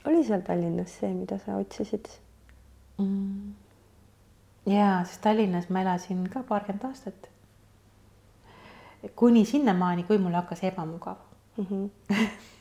oli 0.08 0.24
seal 0.24 0.42
Tallinnas 0.42 1.00
see, 1.00 1.12
mida 1.14 1.38
sa 1.40 1.58
otsisid? 1.60 2.08
mm.. 2.98 3.54
ja, 4.66 5.02
sest 5.06 5.22
Tallinnas 5.22 5.70
ma 5.70 5.84
elasin 5.84 6.24
ka 6.32 6.44
paarkümmend 6.48 6.86
aastat. 6.88 7.30
kuni 9.16 9.46
sinnamaani, 9.46 10.04
kui 10.04 10.18
mul 10.18 10.38
hakkas 10.40 10.64
ebamugav 10.64 11.18
mm. 11.58 11.66
-hmm. 11.66 11.90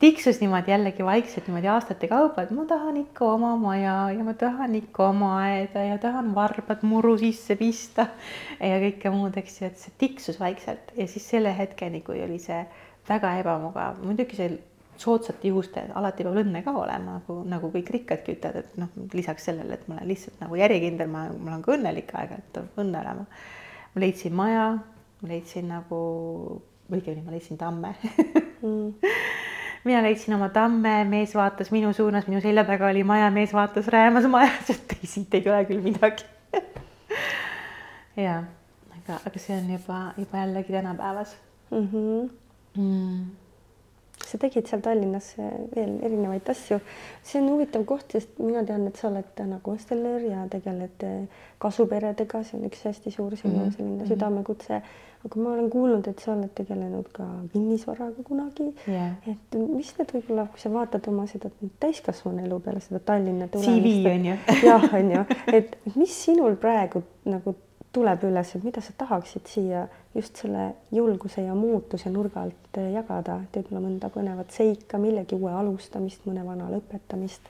tiksus 0.00 0.40
niimoodi 0.40 0.70
jällegi 0.70 1.04
vaikselt 1.04 1.48
niimoodi 1.48 1.70
aastate 1.72 2.08
kaupa, 2.10 2.44
et 2.46 2.54
ma 2.54 2.64
tahan 2.68 3.00
ikka 3.02 3.32
oma 3.34 3.54
maja 3.60 3.96
ja 4.16 4.24
ma 4.24 4.34
tahan 4.34 4.74
ikka 4.78 5.08
oma 5.08 5.32
aeda 5.44 5.84
ja 5.88 5.98
tahan 6.02 6.34
varbad 6.34 6.84
muru 6.86 7.16
sisse 7.20 7.56
pista 7.56 8.08
ja 8.60 8.78
kõike 8.82 9.12
muud, 9.14 9.36
eks 9.40 9.60
ju, 9.60 9.70
et 9.70 9.82
see 9.82 9.98
tiksus 9.98 10.40
vaikselt 10.40 10.94
ja 10.96 11.08
siis 11.10 11.28
selle 11.34 11.52
hetkeni, 11.58 12.02
kui 12.06 12.22
oli 12.24 12.38
see 12.42 12.62
väga 13.08 13.36
ebamugav, 13.42 14.00
muidugi 14.02 14.38
see 14.38 14.56
soodsate 14.98 15.48
juhuste, 15.50 15.82
alati 15.94 16.24
peab 16.24 16.38
õnne 16.40 16.62
ka 16.64 16.72
olema, 16.76 17.18
nagu, 17.18 17.38
nagu 17.48 17.70
kõik 17.74 17.90
rikkadki 17.98 18.36
ütlevad, 18.36 18.64
et 18.64 18.78
noh, 18.80 18.92
lisaks 19.14 19.48
sellele, 19.50 19.76
et 19.76 19.88
ma 19.88 19.98
olen 19.98 20.08
lihtsalt 20.10 20.40
nagu 20.40 20.56
järjekindel, 20.56 21.10
ma, 21.12 21.26
ma 21.36 21.52
olen 21.52 21.64
ka 21.64 21.74
õnnelik 21.76 22.14
aeg-ajalt, 22.16 22.60
õnne 22.80 23.02
olema. 23.02 23.26
ma 23.94 24.02
leidsin 24.04 24.36
maja, 24.36 24.66
ma 25.20 25.30
leidsin 25.30 25.68
nagu, 25.72 26.00
õigemini 26.90 27.24
ma 27.24 27.34
leidsin 27.34 27.58
tamme 27.58 27.94
Mm. 28.62 28.94
mina 29.84 30.00
leidsin 30.02 30.34
oma 30.34 30.48
tamme, 30.48 31.04
mees 31.04 31.34
vaatas 31.36 31.68
minu 31.70 31.92
suunas, 31.94 32.24
minu 32.26 32.40
selja 32.40 32.64
taga 32.64 32.88
oli 32.88 33.04
maja, 33.04 33.28
mees 33.30 33.52
vaatas 33.54 33.86
räämas 33.92 34.24
majas, 34.32 34.70
et 34.74 34.96
ei, 34.96 35.06
siit 35.06 35.34
ei 35.36 35.44
tule 35.44 35.60
küll 35.68 35.82
midagi 35.84 36.24
ja, 38.26 38.40
aga, 38.96 39.20
aga 39.28 39.42
see 39.42 39.58
on 39.58 39.68
juba, 39.76 40.00
juba 40.16 40.44
jällegi 40.44 40.72
tänapäevas 40.72 41.36
Mm 41.70 41.88
-hmm. 41.92 42.30
mm. 42.76 43.24
Sa 44.26 44.38
tegid 44.42 44.66
seal 44.68 44.80
Tallinnas 44.82 45.32
veel 45.38 45.96
erinevaid 46.02 46.48
asju. 46.50 46.80
see 47.22 47.40
on 47.40 47.48
huvitav 47.54 47.84
koht, 47.88 48.10
sest 48.12 48.38
mina 48.38 48.64
tean, 48.66 48.86
et 48.86 48.96
sa 48.96 49.08
oled 49.08 49.42
nagu 49.46 49.70
hosteller 49.74 50.20
ja 50.26 50.46
tegeled 50.50 51.02
eh, 51.06 51.26
kasuperedega, 51.62 52.42
see 52.44 52.58
on 52.58 52.64
üks 52.68 52.84
hästi 52.88 53.10
suur 53.14 53.36
sinu 53.36 53.52
mm 53.54 53.58
Mhm, 53.60 53.68
-hmm. 53.68 53.76
selline 53.76 54.02
mhm. 54.02 54.08
südamekutse. 54.12 54.82
aga 55.26 55.40
ma 55.40 55.50
olen 55.52 55.70
kuulnud, 55.70 56.06
et 56.08 56.18
sa 56.20 56.32
oled 56.32 56.50
tegelenud 56.54 57.06
ka 57.12 57.24
kinnisvaraga 57.52 58.22
kunagi 58.24 58.74
Yeah. 58.88 59.12
et 59.26 59.54
mis 59.58 59.94
need 59.98 60.12
võib-olla, 60.12 60.46
kui 60.52 60.60
sa 60.60 60.70
vaatad 60.70 61.08
oma 61.08 61.26
seda 61.26 61.50
täiskasvanu 61.80 62.44
elu 62.44 62.60
peale 62.60 62.80
seda 62.80 62.98
Tallinna 62.98 63.48
CV 63.48 64.06
on 64.14 64.24
ju. 64.26 64.36
jah, 64.66 64.84
on 64.94 65.10
ju, 65.10 65.24
et 65.52 65.76
mis 65.96 66.24
sinul 66.24 66.56
praegu 66.56 67.02
nagu 67.24 67.54
tuleb 67.96 68.24
üles, 68.28 68.52
et 68.52 68.64
mida 68.64 68.82
sa 68.84 68.92
tahaksid 68.98 69.48
siia 69.48 69.86
just 70.14 70.36
selle 70.42 70.68
julguse 70.92 71.46
ja 71.46 71.54
muutuse 71.56 72.12
nurga 72.12 72.44
alt 72.44 72.80
jagada, 72.92 73.40
et 73.46 73.56
võib-olla 73.56 73.84
mõnda 73.86 74.10
põnevat 74.12 74.52
seika, 74.52 75.00
millegi 75.00 75.38
uue 75.38 75.52
alustamist, 75.56 76.26
mõne 76.28 76.44
vana 76.44 76.68
lõpetamist 76.72 77.48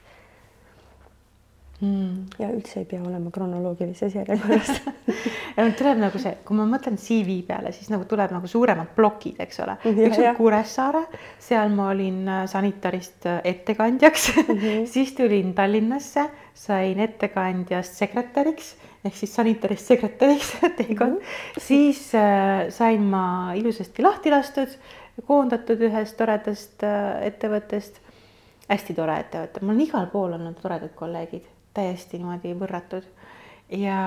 Mm. 1.76 2.22
ja 2.40 2.46
üldse 2.48 2.78
ei 2.80 2.86
pea 2.88 3.02
olema 3.04 3.28
kronoloogilises 3.30 4.14
järjekorras 4.16 4.70
tuleb 5.78 5.98
nagu 6.00 6.20
see, 6.20 6.32
kui 6.48 6.56
ma 6.56 6.64
mõtlen 6.70 6.96
CV 7.00 7.42
peale, 7.44 7.72
siis 7.76 7.90
nagu 7.92 8.06
tuleb 8.08 8.32
nagu 8.32 8.48
suuremad 8.48 8.94
plokid, 8.96 9.36
eks 9.44 9.60
ole. 9.64 9.76
Ja, 9.84 10.08
üks 10.08 10.20
on. 10.22 10.28
Kuressaare, 10.38 11.02
seal 11.42 11.72
ma 11.76 11.90
olin 11.92 12.22
äh, 12.28 12.42
sanitarist 12.48 13.28
äh, 13.28 13.42
ettekandjaks 13.52 14.28
mm, 14.32 14.48
-hmm. 14.48 14.86
siis 14.94 15.12
tulin 15.18 15.52
Tallinnasse, 15.54 16.28
sain 16.54 17.00
ettekandjast 17.00 18.00
sekretäriks 18.00 18.74
ehk 19.06 19.16
siis 19.16 19.34
sanitarist 19.34 19.86
sekretäriks 19.86 20.52
teekond 20.78 21.12
mm, 21.12 21.18
-hmm. 21.18 21.60
siis 21.60 22.14
äh, 22.14 22.68
sain 22.68 23.02
ma 23.02 23.52
ilusasti 23.54 24.02
lahti 24.02 24.30
lastud, 24.30 24.68
koondatud 25.26 25.80
ühest 25.80 26.16
toredast 26.16 26.82
äh, 26.82 27.22
ettevõttest. 27.26 28.00
hästi 28.68 28.94
tore 28.94 29.20
ettevõte, 29.20 29.60
mul 29.62 29.76
on 29.76 29.80
igal 29.80 30.06
pool 30.10 30.32
olnud 30.32 30.56
toredad 30.58 30.90
kolleegid, 30.94 31.44
täiesti 31.76 32.20
niimoodi 32.20 32.54
võrratud. 32.58 33.06
Ja, 33.72 34.00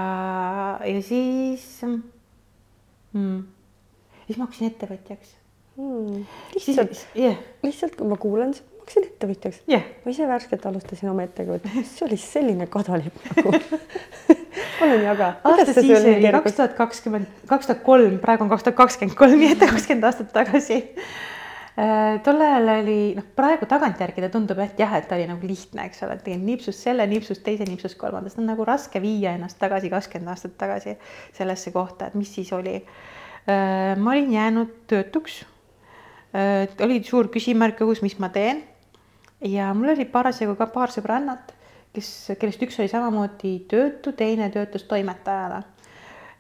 ja 0.85 1.01
siis 1.03 1.65
mm,, 1.83 3.41
siis 4.25 4.39
ma 4.39 4.47
hakkasin 4.47 4.71
ettevõtjaks. 4.71 5.35
Siis 5.79 6.67
lihtsalt, 6.67 7.05
jah, 7.15 7.37
lihtsalt 7.63 7.95
kui 7.95 8.07
ma 8.07 8.17
kuulan, 8.19 8.51
siis 8.55 8.65
ma 8.67 8.81
hakkasin 8.81 9.07
ettevõtjaks. 9.07 9.61
Jah. 9.71 9.85
Ma 10.03 10.13
ise 10.13 10.27
värskelt 10.27 10.65
alustasin 10.67 11.11
oma 11.11 11.23
ettevõtet, 11.27 11.71
see 11.93 12.05
oli 12.07 12.19
selline 12.19 12.67
kadalipp 12.71 13.19
nagu. 13.29 13.55
Palun 14.79 15.03
jaga. 15.03 15.33
aasta 15.43 15.75
siis 15.75 15.91
oli? 15.99 16.31
kaks 16.31 16.55
tuhat 16.55 16.75
kakskümmend, 16.77 17.27
kaks 17.47 17.67
tuhat 17.67 17.83
kolm, 17.83 18.15
praegu 18.23 18.45
on 18.45 18.51
kaks 18.51 18.65
tuhat 18.67 18.77
kakskümmend 18.79 19.17
kolm, 19.19 19.35
nii 19.39 19.53
et 19.55 19.65
kakskümmend 19.65 20.07
aastat 20.07 20.31
tagasi. 20.35 20.81
Tol 22.25 22.41
ajal 22.43 22.71
oli, 22.73 22.97
noh, 23.15 23.27
praegu 23.37 23.67
tagantjärgi 23.69 24.23
ta 24.25 24.31
tundub, 24.33 24.59
et 24.63 24.79
jah, 24.81 24.95
et 24.97 25.05
ta 25.07 25.15
oli 25.15 25.27
nagu 25.29 25.47
lihtne, 25.47 25.85
eks 25.87 26.03
ole, 26.05 26.17
et 26.17 26.25
tegin 26.25 26.41
nipsust 26.47 26.87
selle, 26.87 27.05
nipsust 27.07 27.43
teise, 27.45 27.67
nipsust 27.69 27.97
kolmanda, 27.99 28.31
seda 28.31 28.43
on 28.43 28.49
nagu 28.51 28.65
raske 28.67 29.01
viia 29.03 29.35
ennast 29.37 29.59
tagasi 29.61 29.91
kakskümmend 29.93 30.33
aastat 30.33 30.57
tagasi 30.59 30.97
sellesse 31.37 31.71
kohta, 31.75 32.09
et 32.09 32.17
mis 32.19 32.33
siis 32.35 32.51
oli. 32.57 32.79
ma 33.47 34.11
olin 34.11 34.33
jäänud 34.33 34.73
töötuks. 34.91 35.43
oli 36.83 36.99
suur 37.03 37.31
küsimärk 37.33 37.79
õhus, 37.85 38.03
mis 38.03 38.19
ma 38.19 38.29
teen. 38.29 38.63
ja 39.41 39.73
mul 39.73 39.95
oli 39.95 40.05
parasjagu 40.05 40.57
ka 40.59 40.67
paar 40.73 40.91
sõbrannat 40.91 41.55
kes, 41.95 42.09
kellest 42.39 42.63
üks 42.65 42.79
oli 42.81 42.91
samamoodi 42.91 43.53
töötu, 43.71 44.13
teine 44.17 44.49
töötas 44.53 44.85
toimetajana. 44.89 45.63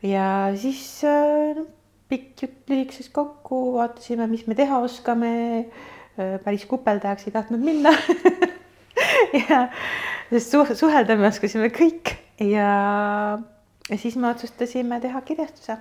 ja 0.03 0.25
siis 0.55 1.03
äh, 1.03 1.59
pikk 2.09 2.43
jutt 2.43 2.71
lühikeses 2.71 3.09
kokku, 3.13 3.75
vaatasime, 3.77 4.27
mis 4.27 4.47
me 4.47 4.57
teha 4.57 4.81
oskame. 4.85 5.31
päris 6.43 6.65
kupeldajaks 6.67 7.29
ei 7.29 7.31
tahtnud 7.31 7.61
minna 7.63 7.93
ja 9.47 9.59
sest 10.31 10.51
suh 10.51 10.73
suhelda 10.75 11.15
me 11.15 11.29
oskasime 11.29 11.69
kõik 11.71 12.11
ja, 12.43 12.71
ja 13.89 13.97
siis 13.97 14.17
me 14.19 14.29
otsustasime 14.29 14.99
teha 14.99 15.21
kirjastuse. 15.21 15.77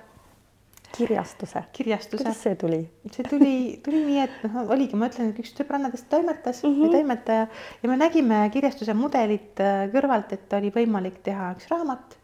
kirjastuse. 0.97 1.63
kirjastuse. 1.73 2.23
kuidas 2.23 2.43
see 2.43 2.55
tuli? 2.55 2.79
see 3.11 3.27
tuli, 3.29 3.55
tuli 3.85 4.03
nii, 4.05 4.21
et 4.25 4.45
noh, 4.47 4.61
oligi, 4.75 4.97
ma 4.99 5.09
ütlen, 5.11 5.33
et 5.33 5.41
üks 5.43 5.53
sõbrannadest 5.57 6.09
toimetas 6.11 6.63
mm. 6.63 6.69
-hmm. 6.69 6.85
või 6.85 6.95
toimetaja 6.97 7.47
ja 7.83 7.91
me 7.91 7.99
nägime 7.99 8.41
kirjastuse 8.53 8.95
mudelit 8.97 9.59
äh, 9.63 9.85
kõrvalt, 9.93 10.33
et 10.35 10.57
oli 10.59 10.73
võimalik 10.75 11.21
teha 11.25 11.53
üks 11.57 11.69
raamat. 11.73 12.18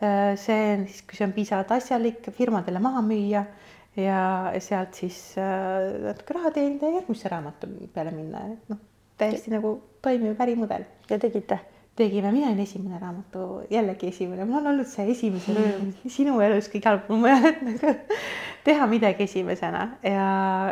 See 0.00 0.62
on 0.74 0.88
siis, 0.88 1.02
kui 1.06 1.18
see 1.18 1.26
on 1.26 1.34
piisavalt 1.36 1.70
asjalik, 1.76 2.26
firmadele 2.36 2.82
maha 2.82 3.02
müüa 3.04 3.44
ja 3.96 4.22
sealt 4.62 4.98
siis 4.98 5.18
äh, 5.38 5.92
natuke 6.08 6.34
raha 6.34 6.50
teenida 6.54 6.90
ja 6.90 7.00
järgmisse 7.00 7.30
raamatu 7.30 7.70
peale 7.94 8.10
minna, 8.14 8.42
et 8.56 8.72
noh, 8.72 8.80
täiesti 9.20 9.54
nagu 9.54 9.76
toimiv 10.02 10.40
ärimudel. 10.40 10.88
ja 11.10 11.18
tegite? 11.18 11.60
tegime, 11.94 12.32
mina 12.32 12.48
olin 12.50 12.64
esimene 12.64 12.98
raamatu, 12.98 13.62
jällegi 13.70 14.08
esimene, 14.10 14.44
mul 14.48 14.58
on 14.58 14.72
olnud 14.72 14.88
see 14.90 15.04
esimese 15.12 15.54
rõõm 15.54 15.92
sinu 16.10 16.40
elus 16.42 16.66
igal 16.74 16.98
pool 17.06 17.20
mujal, 17.22 17.46
et 17.52 17.60
nagu 17.62 17.92
teha 18.66 18.88
midagi 18.90 19.28
esimesena 19.28 19.84
ja 20.02 20.24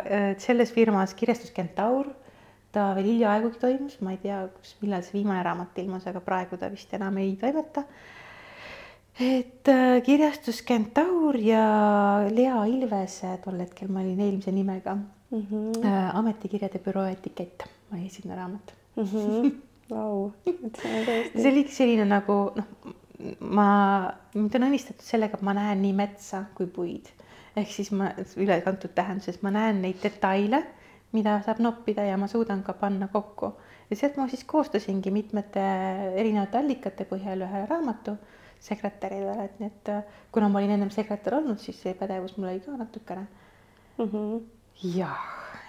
äh, 0.03 0.25
selles 0.43 0.73
firmas 0.75 1.15
Kirjastus 1.15 1.53
Kentaur, 1.55 2.09
ta 2.75 2.89
veel 2.97 3.07
hiljaaegugi 3.13 3.61
toimus, 3.61 3.95
ma 4.03 4.17
ei 4.17 4.19
tea, 4.19 4.41
kus, 4.57 4.75
millal 4.81 5.05
see 5.05 5.19
viimane 5.21 5.45
raamat 5.47 5.79
ilmus, 5.79 6.09
aga 6.11 6.19
praegu 6.25 6.59
ta 6.59 6.67
vist 6.73 6.91
enam 6.97 7.21
ei 7.21 7.37
toimeta. 7.39 7.85
Et 9.19 9.67
äh, 9.67 10.01
Kirjastus 10.01 10.61
Kentaur 10.61 11.37
ja 11.37 12.25
Lea 12.29 12.63
Ilvese, 12.65 13.37
tol 13.43 13.59
hetkel 13.61 13.91
ma 13.93 14.01
olin 14.01 14.19
eelmise 14.19 14.51
nimega 14.51 14.95
mm, 14.95 15.45
-hmm. 15.51 15.85
äh, 15.85 16.15
ametikirjade 16.15 16.79
büroo 16.79 17.05
etikett, 17.05 17.63
oli 17.93 18.05
esimene 18.05 18.35
raamat 18.35 18.73
mm. 18.95 19.03
-hmm. 19.03 19.51
Vau, 19.89 20.31
et 20.45 20.77
see 20.81 20.99
on 20.99 21.05
tõesti. 21.05 21.41
see 21.41 21.51
oli 21.51 21.63
selline 21.69 22.05
nagu 22.05 22.37
noh, 22.55 22.93
ma, 23.39 23.67
mind 24.33 24.55
on 24.55 24.67
õnnistatud 24.69 25.05
sellega, 25.05 25.37
et 25.37 25.45
ma 25.45 25.53
näen 25.53 25.81
nii 25.81 25.93
metsa 25.93 26.45
kui 26.55 26.67
puid. 26.67 27.11
ehk 27.55 27.69
siis 27.69 27.91
ma 27.91 28.09
ülekantud 28.37 28.95
tähenduses, 28.95 29.41
ma 29.41 29.51
näen 29.51 29.81
neid 29.81 29.99
detaile, 30.03 30.63
mida 31.11 31.41
saab 31.45 31.59
noppida 31.59 32.05
ja 32.07 32.17
ma 32.17 32.27
suudan 32.27 32.63
ka 32.63 32.73
panna 32.73 33.07
kokku. 33.07 33.53
ja 33.89 33.95
sealt 33.95 34.17
ma 34.17 34.27
siis 34.27 34.43
koostasingi 34.43 35.11
mitmete 35.11 35.65
erinevate 36.15 36.57
allikate 36.57 37.05
põhjal 37.05 37.45
ühe 37.45 37.65
raamatu 37.69 38.17
sekretärile, 38.63 39.37
et 39.43 39.59
nii, 39.59 39.71
et 39.71 39.93
kuna 40.31 40.49
ma 40.49 40.61
olin 40.61 40.77
ennem 40.77 40.91
sekretär 40.93 41.39
olnud, 41.39 41.59
siis 41.59 41.79
see 41.83 41.95
pädevus 41.99 42.37
mul 42.37 42.51
oli 42.53 42.61
ka 42.63 42.75
natukene 42.79 43.25
mm. 43.97 44.05
-hmm. 44.05 44.37
jah, 44.95 45.25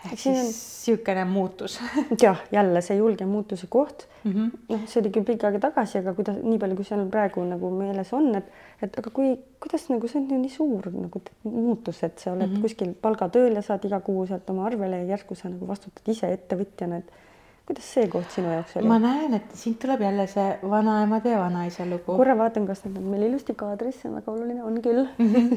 ehk 0.07 0.19
siis 0.19 0.39
niisugune 0.39 1.25
muutus 1.25 1.81
jah, 2.23 2.43
jälle 2.53 2.83
see 2.87 2.97
julge 2.97 3.27
muutuse 3.27 3.67
koht 3.67 4.07
mm. 4.25 4.33
-hmm. 4.33 4.51
noh, 4.69 4.85
see 4.87 5.01
oli 5.01 5.11
küll 5.17 5.27
pikka 5.31 5.51
aega 5.51 5.63
tagasi, 5.67 5.99
aga 5.99 6.15
kuidas, 6.15 6.39
nii 6.43 6.59
palju, 6.59 6.77
kui 6.77 6.89
seal 6.91 7.05
praegu 7.11 7.45
nagu 7.49 7.71
meeles 7.81 8.13
on, 8.13 8.31
et, 8.39 8.55
et 8.83 8.99
aga 9.03 9.11
kui, 9.11 9.35
kuidas 9.61 9.89
nagu 9.91 10.09
see 10.09 10.23
on 10.23 10.31
ju 10.31 10.41
nii 10.45 10.55
suur 10.55 10.91
nagu 10.95 11.23
muutus, 11.43 12.03
et 12.03 12.19
sa 12.19 12.33
oled 12.33 12.47
mm 12.47 12.57
-hmm. 12.57 12.63
kuskil 12.63 12.95
palgatööl 12.95 13.55
ja 13.55 13.63
saad 13.63 13.85
iga 13.85 14.01
kuu 14.01 14.27
sealt 14.27 14.51
oma 14.51 14.67
arvele 14.71 15.03
ja 15.03 15.11
järsku 15.17 15.35
sa 15.35 15.49
nagu 15.49 15.67
vastutad 15.69 16.15
ise 16.15 16.33
ettevõtjana, 16.33 17.03
et 17.03 17.11
kuidas 17.67 17.87
see 17.97 18.09
koht 18.13 18.33
sinu 18.35 18.51
jaoks 18.53 18.77
oli? 18.77 18.89
ma 18.89 18.99
näen, 19.01 19.37
et 19.39 19.55
siit 19.57 19.79
tuleb 19.83 20.03
jälle 20.05 20.27
see 20.31 20.47
vanaemade 20.71 21.33
ja 21.33 21.41
vanaisa 21.41 21.87
lugu. 21.89 22.17
korra 22.19 22.37
vaatan, 22.39 22.67
kas 22.69 22.85
need 22.85 22.99
on 23.01 23.09
meil 23.13 23.27
ilusti 23.31 23.57
kaadris, 23.57 24.01
see 24.01 24.11
on 24.11 24.19
väga 24.19 24.33
oluline, 24.35 24.63
on 24.69 24.77
küll 24.85 25.07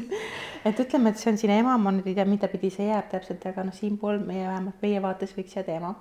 et 0.68 0.82
ütleme, 0.84 1.12
et 1.12 1.20
see 1.20 1.32
on 1.32 1.40
siin 1.42 1.54
ema, 1.58 1.76
ma 1.82 1.92
nüüd 1.92 2.08
ei 2.08 2.16
tea, 2.16 2.26
mida 2.28 2.50
pidi 2.52 2.72
see 2.74 2.88
jääb 2.88 3.12
täpselt, 3.12 3.44
aga 3.52 3.66
noh, 3.68 3.76
siinpool 3.76 4.22
meie 4.24 4.46
vähemalt 4.48 4.82
meie 4.84 5.04
vaates 5.04 5.36
võiks 5.36 5.56
jääda 5.58 5.76
ema. 5.76 5.94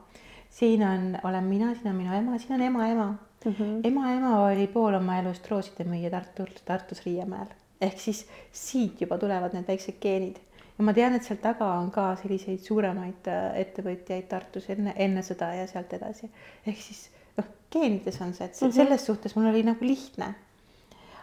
siin 0.50 0.84
on, 0.88 1.08
olen 1.28 1.48
mina, 1.52 1.76
siin 1.76 1.92
on 1.92 2.02
minu 2.02 2.16
ema, 2.16 2.40
siin 2.40 2.56
on 2.60 2.68
ema, 2.72 2.90
ema 2.96 3.08
mm. 3.12 3.52
-hmm. 3.52 3.80
ema, 3.92 4.12
ema 4.16 4.36
oli 4.48 4.68
pool 4.68 5.02
oma 5.02 5.20
elust 5.20 5.52
roosidemüüja 5.52 6.12
Tartus, 6.16 6.62
Tartus 6.66 7.06
Riiemäel 7.06 7.52
ehk 7.82 8.00
siis 8.02 8.26
siit 8.52 9.02
juba 9.02 9.18
tulevad 9.22 9.54
need 9.54 9.68
väiksed 9.68 10.00
geenid 10.02 10.40
ja 10.78 10.86
ma 10.86 10.94
tean, 10.94 11.16
et 11.18 11.26
seal 11.26 11.40
taga 11.42 11.72
on 11.80 11.90
ka 11.94 12.12
selliseid 12.22 12.62
suuremaid 12.66 13.30
äh, 13.32 13.48
ettevõtjaid 13.64 14.28
Tartus 14.30 14.70
enne, 14.74 14.94
enne 14.96 15.24
sõda 15.26 15.52
ja 15.58 15.66
sealt 15.70 15.94
edasi. 15.98 16.30
ehk 16.66 16.82
siis 16.82 17.08
noh, 17.38 17.50
geenides 17.74 18.22
on 18.22 18.34
see, 18.34 18.46
et 18.46 18.62
mm 18.62 18.68
-hmm. 18.68 18.76
selles 18.76 19.06
suhtes 19.06 19.36
mul 19.36 19.50
oli 19.50 19.64
nagu 19.64 19.86
lihtne. 19.86 20.36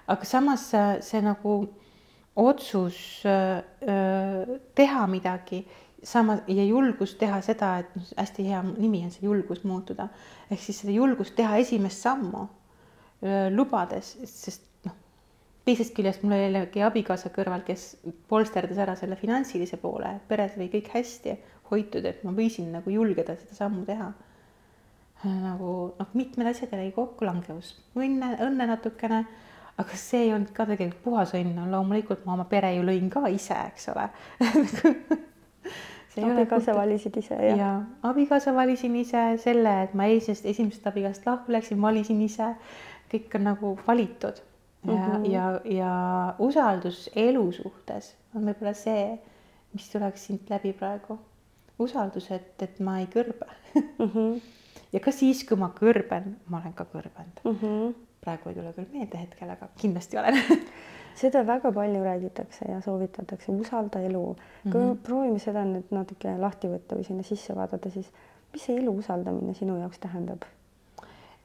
aga 0.07 0.25
samas 0.25 0.75
äh, 0.75 1.01
see 1.01 1.23
nagu 1.23 1.69
otsus 2.37 3.23
öö, 3.25 3.59
äh, 3.59 4.61
teha 4.75 5.07
midagi 5.07 5.67
sama 6.03 6.39
ja 6.47 6.65
julgus 6.65 7.15
teha 7.15 7.41
seda, 7.41 7.79
et 7.79 7.97
noh, 7.97 8.03
hästi 8.17 8.45
hea 8.49 8.63
nimi 8.63 9.05
on 9.05 9.11
see 9.11 9.25
julgus 9.25 9.65
muutuda, 9.65 10.09
ehk 10.51 10.61
siis 10.61 10.81
seda 10.81 10.93
julgust 10.93 11.37
teha 11.37 11.57
esimest 11.57 12.03
sammu 12.03 12.49
öö, 13.23 13.51
lubades, 13.57 14.19
sest 14.25 14.63
teisest 15.65 15.95
küljest 15.97 16.23
mul 16.23 16.37
oli 16.37 16.45
jällegi 16.47 16.83
abikaasa 16.85 17.31
kõrval, 17.33 17.65
kes 17.67 17.95
polsterdas 18.29 18.81
ära 18.85 18.95
selle 19.01 19.17
finantsilise 19.21 19.79
poole, 19.81 20.19
peres 20.29 20.59
oli 20.59 20.69
kõik 20.73 20.91
hästi 20.93 21.39
hoitud, 21.71 22.05
et 22.05 22.23
ma 22.25 22.35
võisin 22.37 22.71
nagu 22.75 22.93
julgeda 22.93 23.37
seda 23.41 23.57
sammu 23.57 23.85
teha. 23.89 24.13
nagu 25.25 25.71
noh, 25.97 26.09
mitmed 26.13 26.51
asjad 26.51 26.75
jällegi 26.75 26.93
kokkulangevus, 26.93 27.73
õnne, 27.97 28.35
õnne 28.45 28.69
natukene, 28.69 29.23
aga 29.81 29.97
see 29.99 30.27
ei 30.27 30.35
olnud 30.35 30.53
ka 30.55 30.67
tegelikult 30.69 31.03
puhas 31.07 31.33
õnn, 31.35 31.65
loomulikult 31.73 32.27
ma 32.27 32.37
oma 32.37 32.45
pere 32.51 32.75
ju 32.77 32.85
lõin 32.85 33.09
ka 33.11 33.25
ise, 33.33 33.57
eks 33.73 33.89
ole. 33.95 34.11
Abikaasa 36.15 36.77
valisid 36.77 37.17
ise 37.19 37.35
jah? 37.35 37.57
jaa, 37.59 37.79
abikaasa 38.07 38.53
valisin 38.55 38.95
ise, 39.01 39.23
selle, 39.43 39.73
et 39.89 39.97
ma 39.99 40.07
esimesest, 40.13 40.47
esimesest 40.47 40.85
abikaasast 40.87 41.27
lahku 41.27 41.57
läksin, 41.57 41.81
valisin 41.83 42.21
ise, 42.23 42.53
kõik 43.11 43.35
on 43.35 43.49
nagu 43.49 43.73
valitud 43.89 44.39
ja 44.87 44.93
mm, 44.93 45.13
-hmm. 45.13 45.31
ja, 45.31 45.61
ja 45.65 46.35
usaldus 46.39 47.11
elu 47.17 47.53
suhtes 47.53 48.17
on 48.35 48.45
võib-olla 48.49 48.75
see, 48.75 49.19
mis 49.73 49.91
tuleks 49.91 50.27
siit 50.27 50.51
läbi 50.51 50.73
praegu. 50.73 51.19
usaldus, 51.79 52.31
et, 52.31 52.63
et 52.63 52.81
ma 52.81 52.99
ei 53.01 53.07
kõrbe 53.07 53.47
mm. 53.75 54.11
-hmm. 54.11 54.41
ja 54.95 55.01
ka 55.01 55.13
siis, 55.13 55.45
kui 55.45 55.57
ma 55.57 55.71
kõrben, 55.81 56.37
ma 56.47 56.61
olen 56.61 56.73
ka 56.73 56.85
kõrbenud 56.85 57.41
mm. 57.45 57.57
-hmm. 57.63 57.95
praegu 58.21 58.49
ei 58.49 58.55
tule 58.55 58.73
küll 58.73 58.93
meelde 58.93 59.19
hetkel, 59.19 59.51
aga 59.51 59.69
kindlasti 59.77 60.19
olen 60.19 60.39
seda 61.23 61.47
väga 61.47 61.73
palju 61.73 62.05
räägitakse 62.05 62.65
ja 62.69 62.81
soovitatakse, 62.81 63.53
usalda 63.53 64.01
elu. 64.01 64.37
kui 64.63 64.81
mm 64.81 64.93
-hmm. 64.93 64.97
proovime 65.03 65.39
seda 65.39 65.65
nüüd 65.65 65.91
natuke 65.91 66.37
lahti 66.39 66.69
võtta 66.69 66.97
või 66.97 67.05
sinna 67.05 67.23
sisse 67.23 67.57
vaadata, 67.57 67.91
siis 67.91 68.13
mis 68.53 68.65
see 68.65 68.77
elu 68.77 68.97
usaldamine 68.99 69.55
sinu 69.55 69.79
jaoks 69.79 69.99
tähendab? 69.99 70.43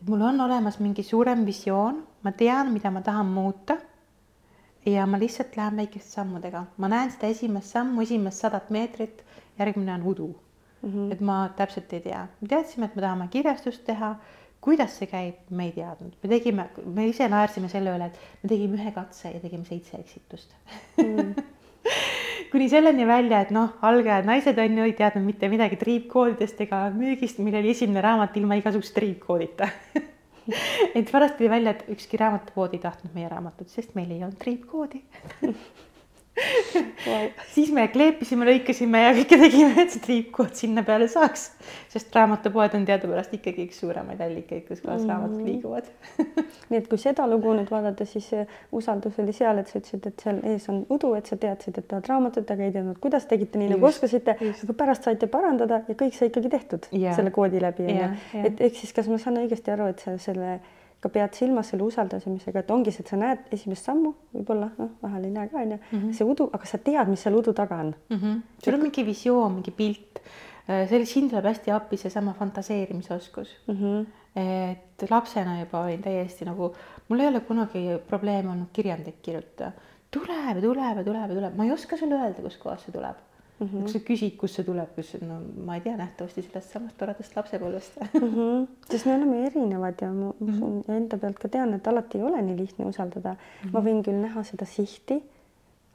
Mul 0.07 0.21
on 0.21 0.41
olemas 0.41 0.79
mingi 0.79 1.03
suurem 1.03 1.45
visioon, 1.45 2.03
ma 2.23 2.31
tean, 2.31 2.71
mida 2.73 2.91
ma 2.91 3.01
tahan 3.01 3.25
muuta. 3.25 3.77
ja 4.85 5.05
ma 5.05 5.19
lihtsalt 5.19 5.57
lähen 5.57 5.75
väikeste 5.77 6.09
sammudega, 6.09 6.63
ma 6.77 6.88
näen 6.88 7.12
seda 7.12 7.27
esimest 7.27 7.75
sammu, 7.75 8.01
esimest 8.01 8.39
sadat 8.41 8.69
meetrit, 8.73 9.23
järgmine 9.59 9.93
on 9.93 10.03
udu 10.03 10.27
mm. 10.81 10.89
-hmm. 10.89 11.12
et 11.13 11.19
ma 11.21 11.49
täpselt 11.55 11.93
ei 11.93 11.99
tea, 12.01 12.27
me 12.41 12.47
teadsime, 12.47 12.85
et 12.85 12.95
me 12.95 13.01
tahame 13.01 13.27
kirjastust 13.27 13.83
teha. 13.85 14.15
kuidas 14.62 14.97
see 14.97 15.07
käib, 15.07 15.35
me 15.49 15.65
ei 15.65 15.71
teadnud, 15.71 16.15
me 16.23 16.29
tegime, 16.29 16.69
me 16.85 17.07
ise 17.07 17.27
naersime 17.29 17.69
selle 17.69 17.93
üle, 17.95 18.05
et 18.05 18.43
me 18.43 18.49
tegime 18.49 18.75
ühe 18.75 18.91
katse 18.91 19.31
ja 19.31 19.39
tegime 19.39 19.65
seitse 19.65 19.97
eksitust 19.97 20.55
mm. 20.97 21.35
kuni 22.52 22.69
selleni 22.69 23.08
välja, 23.08 23.41
et 23.45 23.52
noh, 23.56 23.75
algajad 23.86 24.28
naised 24.30 24.62
on 24.62 24.78
ju 24.82 24.88
ei 24.89 24.95
teadnud 24.97 25.25
mitte 25.25 25.49
midagi 25.52 25.80
triipkoodidest 25.82 26.62
ega 26.65 26.86
müügist, 26.95 27.41
meil 27.43 27.60
oli 27.62 27.73
esimene 27.75 28.04
raamat 28.06 28.38
ilma 28.41 28.60
igasuguse 28.60 28.95
triipkoodita. 28.97 29.69
Et 30.97 31.06
pärast 31.12 31.36
tuli 31.38 31.45
välja, 31.52 31.75
et 31.75 31.84
ükski 31.93 32.17
raamatupood 32.17 32.71
ei 32.73 32.80
tahtnud 32.82 33.13
meie 33.13 33.28
raamatut, 33.30 33.69
sest 33.69 33.91
meil 33.93 34.10
ei 34.10 34.23
olnud 34.23 34.39
triipkoodi 34.41 35.04
wow. 37.08 37.28
siis 37.54 37.71
me 37.75 37.88
kleepisime, 37.93 38.47
lõikasime 38.49 39.04
ja 39.04 39.13
kõike 39.17 39.39
tegime, 39.41 39.73
et 39.84 39.93
see 39.95 40.04
triipkood 40.06 40.54
sinna 40.58 40.84
peale 40.88 41.10
saaks, 41.12 41.49
sest 41.91 42.15
raamatupoed 42.15 42.78
on 42.80 42.86
teadupärast 42.88 43.34
ikkagi 43.38 43.67
üks 43.67 43.82
suuremaid 43.84 44.21
allikaid, 44.23 44.65
kus 44.67 44.84
kohas 44.84 45.04
mm. 45.04 45.10
raamatud 45.12 45.45
liiguvad 45.47 45.89
nii 46.69 46.80
et 46.80 46.89
kui 46.89 47.02
seda 47.02 47.25
lugu 47.30 47.54
nüüd 47.58 47.69
vaadata, 47.71 48.08
siis 48.10 48.30
usaldus 48.75 49.19
oli 49.21 49.34
seal, 49.36 49.62
et 49.62 49.71
sa 49.71 49.80
ütlesid, 49.80 50.10
et 50.10 50.25
seal 50.25 50.41
ees 50.52 50.67
on 50.71 50.82
udu, 50.93 51.13
et 51.17 51.30
sa 51.30 51.38
teadsid, 51.39 51.80
et 51.82 51.88
tahad 51.89 52.10
raamatut, 52.12 52.49
aga 52.54 52.65
ei 52.65 52.73
teadnud, 52.75 52.99
kuidas 53.04 53.28
tegite 53.30 53.62
nii 53.62 53.73
nagu 53.73 53.89
oskasite, 53.89 54.38
aga 54.39 54.78
pärast 54.82 55.08
saite 55.08 55.30
parandada 55.32 55.84
ja 55.88 55.97
kõik 55.99 56.17
sai 56.17 56.32
ikkagi 56.32 56.52
tehtud 56.54 56.89
yeah. 56.93 57.15
selle 57.17 57.34
koodi 57.36 57.62
läbi 57.63 57.88
yeah,. 57.89 58.17
Yeah. 58.34 58.49
et 58.52 58.62
ehk 58.69 58.78
siis, 58.80 58.93
kas 58.95 59.10
ma 59.12 59.19
saan 59.21 59.41
õigesti 59.41 59.73
aru, 59.73 59.89
et 59.93 60.04
sa 60.06 60.15
selle 60.21 60.60
ka 60.99 61.09
pead 61.13 61.35
silmas 61.38 61.71
selle 61.71 61.85
usaldamisega, 61.88 62.63
et 62.63 62.71
ongi 62.75 62.91
see, 62.91 63.05
et 63.05 63.12
sa 63.12 63.19
näed 63.19 63.47
esimest 63.55 63.88
sammu, 63.88 64.12
võib-olla 64.35 64.69
noh, 64.77 64.91
vahel 65.03 65.27
ei 65.29 65.33
näe 65.35 65.49
ka 65.51 65.62
onju 65.62 65.77
mm 65.77 65.99
-hmm., 65.99 66.13
see 66.17 66.27
udu, 66.27 66.49
aga 66.53 66.69
sa 66.71 66.77
tead, 66.77 67.12
mis 67.12 67.23
seal 67.23 67.38
udu 67.39 67.53
taga 67.53 67.79
on 67.85 67.93
mm. 68.09 68.17
-hmm. 68.17 68.41
sul 68.63 68.73
on 68.73 68.81
mingi 68.83 69.05
visioon, 69.05 69.51
mingi 69.53 69.71
pilt. 69.71 70.19
Äh, 70.69 70.89
see, 70.89 71.05
siin 71.05 71.29
tuleb 71.29 71.45
hästi 71.45 71.71
appi 71.71 71.97
seesama 71.97 72.33
fantaseerimisoskus 72.39 73.55
mm. 73.67 73.75
-hmm. 73.75 74.05
et 74.35 75.09
lapsena 75.09 75.59
juba 75.59 75.83
olin 75.83 76.01
täiesti 76.01 76.45
nagu, 76.45 76.73
mul 77.07 77.19
ei 77.19 77.27
ole 77.27 77.39
kunagi 77.39 77.85
probleeme 78.07 78.51
olnud 78.51 78.69
kirjandeid 78.73 79.21
kirjutada. 79.21 79.71
tuleb 80.12 80.55
ja 80.55 80.62
tuleb 80.62 80.97
ja 80.97 81.03
tuleb 81.03 81.29
ja 81.29 81.35
tuleb, 81.35 81.55
ma 81.55 81.63
ei 81.65 81.71
oska 81.71 81.97
sulle 81.97 82.15
öelda, 82.15 82.41
kustkohast 82.41 82.85
see 82.85 82.93
tuleb 82.93 83.29
mm. 83.60 83.67
-hmm. 83.67 83.82
kui 83.84 83.93
sa 83.93 84.00
küsid, 84.00 84.36
kust 84.38 84.60
see 84.60 84.65
tuleb, 84.65 84.91
kus 84.95 85.13
no 85.22 85.39
ma 85.65 85.78
ei 85.78 85.82
tea, 85.86 85.95
nähtavasti 85.98 86.43
sellest 86.45 86.76
samast 86.76 86.98
toredast 86.98 87.36
lapsepõlvest 87.36 88.00
mm. 88.02 88.28
-hmm. 88.28 88.67
sest 88.91 89.06
me 89.06 89.15
oleme 89.15 89.45
erinevad 89.48 90.02
ja 90.02 90.12
ma 90.12 90.34
usun 90.39 90.76
mm 90.76 90.82
-hmm. 90.82 90.98
enda 90.98 91.17
pealt 91.17 91.39
ka 91.39 91.50
tean, 91.50 91.74
et 91.74 91.88
alati 91.88 92.17
ei 92.17 92.24
ole 92.24 92.41
nii 92.41 92.58
lihtne 92.58 92.86
usaldada 92.86 93.34
mm. 93.34 93.39
-hmm. 93.39 93.74
ma 93.74 93.80
võin 93.80 94.04
küll 94.04 94.22
näha 94.22 94.43
seda 94.43 94.65
sihti, 94.65 95.24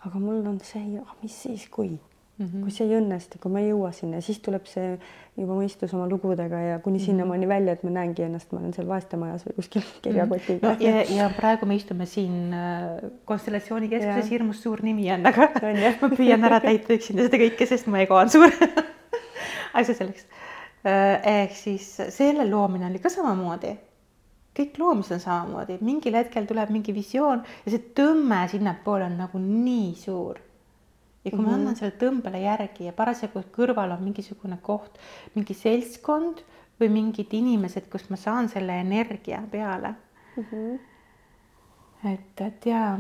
aga 0.07 0.19
mul 0.19 0.47
on 0.47 0.61
see, 0.61 1.01
mis 1.23 1.43
siis, 1.43 1.69
kui 1.69 1.99
mm, 2.39 2.47
-hmm. 2.47 2.63
kui 2.63 2.71
see 2.75 2.87
ei 2.89 2.97
õnnestu, 2.99 3.39
kui 3.43 3.53
ma 3.53 3.61
ei 3.63 3.69
jõua 3.69 3.91
sinna, 3.95 4.21
siis 4.25 4.41
tuleb 4.45 4.67
see 4.71 4.95
juba 5.37 5.57
mõistus 5.59 5.95
oma 5.97 6.07
lugudega 6.11 6.61
ja 6.61 6.79
kuni 6.79 6.99
mm 6.99 7.01
-hmm. 7.01 7.07
sinnamaani 7.07 7.49
välja, 7.49 7.73
et 7.73 7.85
ma 7.85 7.91
näengi 7.91 8.23
ennast, 8.23 8.53
ma 8.53 8.61
olen 8.61 8.75
seal 8.75 8.89
vaestemajas 8.89 9.47
või 9.47 9.57
kuskil 9.61 9.87
kirjakotiga 10.07 10.73
no,. 10.73 10.77
ja, 10.81 11.03
ja 11.17 11.31
praegu 11.37 11.67
me 11.67 11.75
istume 11.75 12.07
siin 12.07 12.53
äh, 12.53 13.11
Konstellatsiooni 13.25 13.89
keskuses, 13.89 14.31
hirmus 14.31 14.63
suur 14.63 14.83
nimi 14.83 15.11
on, 15.15 15.27
aga 15.27 15.49
ma 16.03 16.11
püüan 16.17 16.45
ära 16.51 16.61
täita 16.61 16.95
üksinda 16.95 17.29
seda 17.29 17.43
kõike, 17.47 17.67
sest 17.67 17.87
mu 17.87 17.97
ego 17.97 18.19
on 18.19 18.31
suur 18.31 18.51
asja 19.75 19.95
selleks. 19.95 20.27
Äh, 20.85 21.21
ehk 21.43 21.53
siis 21.57 21.97
selle 22.09 22.51
loomine 22.51 22.87
oli 22.87 22.99
ka 22.99 23.09
samamoodi 23.09 23.77
kõik 24.55 24.79
loomised 24.79 25.17
on 25.17 25.21
samamoodi, 25.21 25.79
mingil 25.83 26.15
hetkel 26.15 26.47
tuleb 26.47 26.71
mingi 26.71 26.95
visioon 26.95 27.43
ja 27.65 27.73
see 27.73 27.81
tõmme 27.99 28.45
sinnapoole 28.51 29.05
on 29.05 29.17
nagu 29.19 29.39
nii 29.39 29.95
suur 29.99 30.39
ja 31.25 31.31
kui 31.31 31.39
mm 31.39 31.45
-hmm. 31.45 31.51
ma 31.51 31.57
mhm. 31.57 31.61
annan 31.61 31.77
sellele 31.77 32.01
tõmbele 32.01 32.41
järgi 32.43 32.85
ja 32.85 32.93
parasjagu 32.93 33.43
kõrval 33.57 33.97
on 33.97 34.03
mingisugune 34.05 34.59
koht, 34.63 34.99
mingi 35.35 35.55
seltskond 35.55 36.45
või 36.81 36.89
mingid 36.89 37.33
inimesed, 37.33 37.89
kust 37.91 38.11
ma 38.11 38.17
saan 38.17 38.49
selle 38.49 38.81
energia 38.81 39.43
peale 39.51 39.95
mm. 40.37 40.45
-hmm. 40.51 40.79
et, 42.13 42.41
et 42.41 42.67
jaa, 42.67 42.99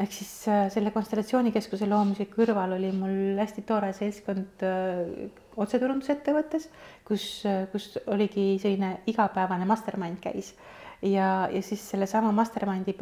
ehk 0.00 0.12
siis 0.12 0.48
äh, 0.48 0.70
selle 0.72 0.90
konstellatsioonikeskuse 0.90 1.86
loomise 1.86 2.26
kõrval 2.32 2.72
oli 2.78 2.92
mul 2.92 3.38
hästi 3.38 3.62
tore 3.62 3.92
seltskond 3.92 4.64
äh, 4.66 5.30
otseturundusettevõttes, 5.56 6.68
kus, 7.04 7.46
äh, 7.46 7.68
kus 7.72 7.98
oligi 8.06 8.58
selline 8.62 9.00
igapäevane 9.06 9.64
mastermind 9.64 10.20
käis 10.20 10.54
ja, 11.02 11.48
ja 11.52 11.62
siis 11.62 11.82
sellesama 11.90 12.32
mastermind'i 12.32 12.94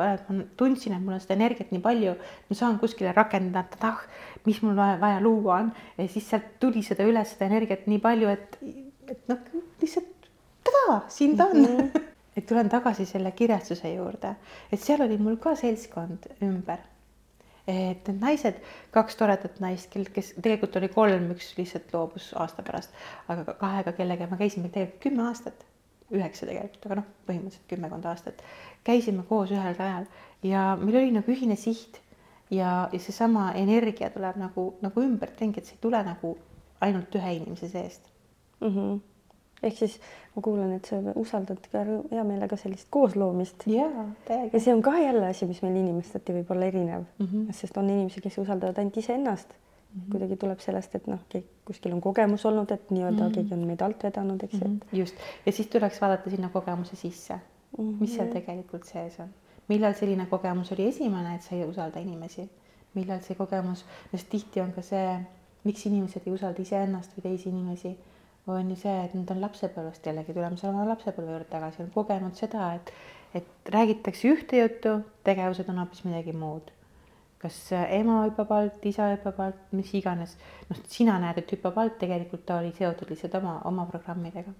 tundsin, 0.56 0.94
et 0.94 1.02
mul 1.02 1.16
on 1.16 1.22
seda 1.22 1.36
energiat 1.38 1.72
nii 1.74 1.82
palju, 1.84 2.14
ma 2.48 2.58
saan 2.58 2.78
kuskile 2.82 3.12
rakendada, 3.16 3.78
et 3.78 3.86
ah, 3.88 4.02
mis 4.46 4.60
mul 4.62 4.76
vaja, 4.78 4.98
vaja 5.00 5.22
luua 5.24 5.62
on 5.62 5.72
ja 5.98 6.08
siis 6.08 6.28
sealt 6.30 6.54
tuli 6.62 6.82
seda 6.86 7.06
üles, 7.08 7.34
seda 7.34 7.48
energiat 7.50 7.88
nii 7.90 8.02
palju, 8.04 8.34
et, 8.34 8.60
et 9.08 9.24
noh, 9.30 9.40
lihtsalt 9.82 10.28
tada, 10.68 11.00
siin 11.12 11.36
ta 11.36 11.48
on 11.50 11.62
mm. 11.62 11.80
-hmm. 11.80 12.06
et 12.38 12.46
tulen 12.46 12.68
tagasi 12.68 13.06
selle 13.06 13.32
kirjastuse 13.32 13.90
juurde, 13.94 14.36
et 14.72 14.80
seal 14.80 15.02
oli 15.02 15.18
mul 15.18 15.36
ka 15.42 15.56
seltskond 15.58 16.30
ümber 16.42 16.86
et 17.68 18.06
need 18.08 18.22
naised, 18.22 18.60
kaks 18.96 19.16
toredat 19.20 19.58
naist, 19.60 19.90
kel, 19.92 20.06
kes 20.14 20.32
tegelikult 20.40 20.76
oli 20.80 20.88
kolm, 20.88 21.26
üks 21.34 21.50
lihtsalt 21.58 21.92
loobus 21.92 22.30
aasta 22.32 22.62
pärast, 22.64 22.94
aga 23.28 23.54
kahega, 23.60 23.92
kellega 23.92 24.28
ma 24.30 24.38
käisin 24.40 24.64
meil 24.64 24.72
tegelikult 24.72 25.02
kümme 25.02 25.26
aastat 25.28 25.67
üheksa 26.14 26.46
tegelikult, 26.48 26.86
aga 26.86 27.00
noh, 27.00 27.08
põhimõtteliselt 27.28 27.70
kümmekond 27.70 28.06
aastat, 28.08 28.42
käisime 28.84 29.24
koos 29.28 29.52
ühel 29.52 29.76
rajal 29.76 30.06
ja 30.42 30.70
meil 30.80 31.02
oli 31.02 31.10
nagu 31.18 31.32
ühine 31.32 31.56
siht 31.60 32.00
ja, 32.50 32.88
ja 32.92 33.00
seesama 33.00 33.50
energia 33.60 34.10
tuleb 34.14 34.38
nagu, 34.40 34.70
nagu 34.84 35.04
ümberringi, 35.04 35.60
et 35.60 35.68
see 35.68 35.76
ei 35.76 35.84
tule 35.84 36.00
nagu 36.06 36.36
ainult 36.84 37.14
ühe 37.18 37.34
inimese 37.40 37.68
seest 37.68 38.08
mm. 38.60 38.68
-hmm. 38.68 38.98
ehk 39.62 39.76
siis 39.76 39.98
ma 40.36 40.42
kuulen, 40.42 40.72
et 40.72 40.84
sa 40.84 41.00
usaldad 41.18 41.60
ka 41.72 41.84
hea 42.10 42.24
meelega 42.24 42.56
sellist 42.56 42.86
koosloomist. 42.90 43.66
täiega. 44.28 44.50
ja 44.52 44.60
see 44.60 44.74
on 44.74 44.82
ka 44.82 44.98
jälle 44.98 45.26
asi, 45.26 45.46
mis 45.46 45.62
meil 45.62 45.76
inimesteti 45.76 46.32
võib 46.32 46.52
olla 46.54 46.70
erinev 46.72 47.02
mm, 47.18 47.26
-hmm. 47.26 47.52
sest 47.52 47.76
on 47.76 47.90
inimesi, 47.90 48.20
kes 48.20 48.38
usaldavad 48.38 48.78
ainult 48.78 48.96
iseennast. 48.96 49.54
Kuidagi 50.12 50.36
tuleb 50.36 50.60
sellest, 50.62 50.94
et 50.98 51.06
noh, 51.08 51.20
kuskil 51.66 51.94
on 51.96 52.00
kogemus 52.04 52.44
olnud, 52.48 52.70
et 52.70 52.90
nii-öelda 52.90 53.22
mm 53.22 53.28
-hmm. 53.28 53.34
keegi 53.34 53.54
on 53.54 53.66
meid 53.66 53.82
alt 53.82 54.04
vedanud, 54.04 54.42
eks 54.42 54.60
mm 54.60 54.60
-hmm.. 54.60 54.98
just, 54.98 55.16
ja 55.46 55.52
siis 55.52 55.68
tuleks 55.68 56.00
vaadata 56.00 56.30
sinna 56.30 56.48
kogemuse 56.48 56.96
sisse 56.96 57.34
mm, 57.34 57.40
-hmm. 57.78 58.00
mis 58.00 58.14
seal 58.14 58.28
tegelikult 58.32 58.84
sees 58.84 59.20
on. 59.20 59.28
millal 59.68 59.94
selline 59.94 60.26
kogemus 60.26 60.72
oli 60.72 60.88
esimene, 60.88 61.34
et 61.34 61.42
sa 61.42 61.56
ei 61.56 61.64
usalda 61.64 62.00
inimesi, 62.00 62.50
millal 62.94 63.20
see 63.20 63.36
kogemus, 63.36 63.84
sest 64.10 64.28
tihti 64.28 64.60
on 64.60 64.72
ka 64.72 64.82
see, 64.82 65.18
miks 65.64 65.86
inimesed 65.86 66.22
ei 66.26 66.32
usalda 66.32 66.62
iseennast 66.62 67.16
või 67.16 67.22
teisi 67.22 67.48
inimesi, 67.48 67.98
on 68.46 68.70
ju 68.70 68.76
see, 68.76 69.04
et 69.04 69.14
nad 69.14 69.30
on 69.30 69.40
lapsepõlvest 69.40 70.06
jällegi, 70.06 70.32
tuleme 70.32 70.56
selle 70.56 70.88
lapsepõlve 70.88 71.30
juurde 71.30 71.50
tagasi, 71.50 71.82
on 71.82 71.90
kogenud 71.90 72.34
seda, 72.34 72.74
et 72.74 72.92
et 73.34 73.68
räägitakse 73.68 74.28
ühte 74.28 74.56
juttu, 74.56 74.88
tegevused 75.24 75.68
on 75.68 75.78
hoopis 75.78 76.04
midagi 76.04 76.32
muud 76.32 76.77
kas 77.38 77.58
ema 77.72 78.22
hüppab 78.26 78.50
alt, 78.52 78.86
isa 78.90 79.12
hüppab 79.12 79.38
alt, 79.44 79.60
mis 79.72 79.92
iganes. 79.94 80.36
noh, 80.70 80.80
sina 80.90 81.18
näed, 81.22 81.38
et 81.42 81.52
hüppab 81.54 81.78
alt, 81.78 81.98
tegelikult 82.00 82.46
ta 82.46 82.58
oli 82.62 82.72
seotud 82.78 83.10
lihtsalt 83.12 83.38
oma, 83.38 83.60
oma 83.64 83.86
programmidega 83.86 84.52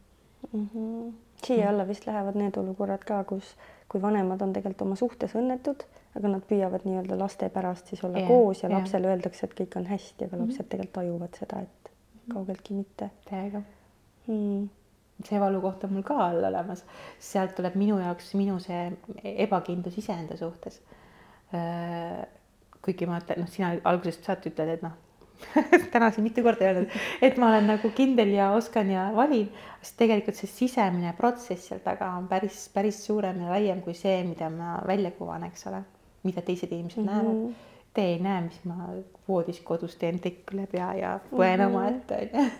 mm. 0.52 0.68
-hmm. 0.74 1.12
siia 1.46 1.68
alla 1.70 1.88
vist 1.88 2.06
lähevad 2.06 2.38
need 2.38 2.56
olukorrad 2.56 3.04
ka, 3.04 3.24
kus, 3.24 3.56
kui 3.88 4.02
vanemad 4.02 4.42
on 4.42 4.52
tegelikult 4.52 4.86
oma 4.86 4.96
suhtes 4.96 5.34
õnnetud, 5.34 5.84
aga 6.16 6.28
nad 6.28 6.46
püüavad 6.52 6.86
nii-öelda 6.86 7.18
laste 7.18 7.48
pärast 7.48 7.86
siis 7.86 8.04
olla 8.04 8.18
yeah, 8.18 8.28
koos 8.28 8.62
ja 8.62 8.70
lapsele 8.70 9.06
yeah. 9.06 9.16
öeldakse, 9.16 9.46
et 9.46 9.60
kõik 9.60 9.78
on 9.80 9.86
hästi, 9.86 10.24
aga 10.24 10.36
lapsed 10.36 10.58
mm 10.58 10.64
-hmm. 10.64 10.70
tegelikult 10.70 10.92
tajuvad 10.92 11.38
seda, 11.40 11.60
et 11.60 11.92
mhm. 11.92 12.34
kaugeltki 12.34 12.74
mitte. 12.74 13.10
täiega 13.30 13.62
mm 14.26 14.68
see 15.24 15.40
valukoht 15.40 15.84
on 15.84 15.92
mul 15.92 16.02
ka 16.02 16.14
all 16.28 16.44
olemas, 16.44 16.84
sealt 17.18 17.54
tuleb 17.56 17.74
minu 17.74 17.98
jaoks 17.98 18.34
minu 18.38 18.58
see 18.62 18.92
ebakindlus 19.24 19.98
iseenda 19.98 20.36
suhtes 20.36 20.80
äh, 21.54 22.22
kuigi 22.88 23.06
ma 23.10 23.20
ütlen, 23.20 23.44
noh, 23.44 23.52
sina 23.52 23.74
algusest 23.84 24.24
saati 24.24 24.52
ütled, 24.52 24.74
et 24.78 24.86
noh 24.86 24.96
täna 25.92 26.10
siin 26.10 26.24
mitu 26.26 26.42
korda 26.42 26.66
öelnud, 26.66 26.94
et 27.22 27.36
ma 27.38 27.50
olen 27.52 27.68
nagu 27.70 27.90
kindel 27.94 28.32
ja 28.34 28.50
oskan 28.56 28.90
ja 28.90 29.08
valin, 29.14 29.48
sest 29.82 29.96
tegelikult 30.00 30.38
see 30.38 30.50
sisemine 30.50 31.12
protsess 31.18 31.70
seal 31.70 31.82
taga 31.84 32.10
on 32.18 32.28
päris, 32.30 32.64
päris 32.74 33.00
suurem 33.06 33.42
ja 33.44 33.52
laiem 33.54 33.82
kui 33.84 33.94
see, 33.94 34.20
mida 34.26 34.50
ma 34.50 34.78
välja 34.86 35.12
kuvan, 35.18 35.46
eks 35.48 35.66
ole, 35.70 35.82
mida 36.26 36.42
teised 36.42 36.72
inimesed 36.72 37.02
mm 37.02 37.08
-hmm. 37.08 37.12
näevad. 37.14 37.66
Te 37.94 38.02
ei 38.04 38.18
näe, 38.22 38.40
mis 38.40 38.58
ma 38.64 38.90
voodis 39.28 39.60
kodus 39.60 39.96
teen 39.96 40.18
tekk 40.22 40.52
üle 40.54 40.66
pea 40.66 40.94
ja 40.94 41.20
põen 41.30 41.56
mm 41.56 41.64
-hmm. 41.64 41.76
omaette 41.76 42.14
onju 42.14 42.50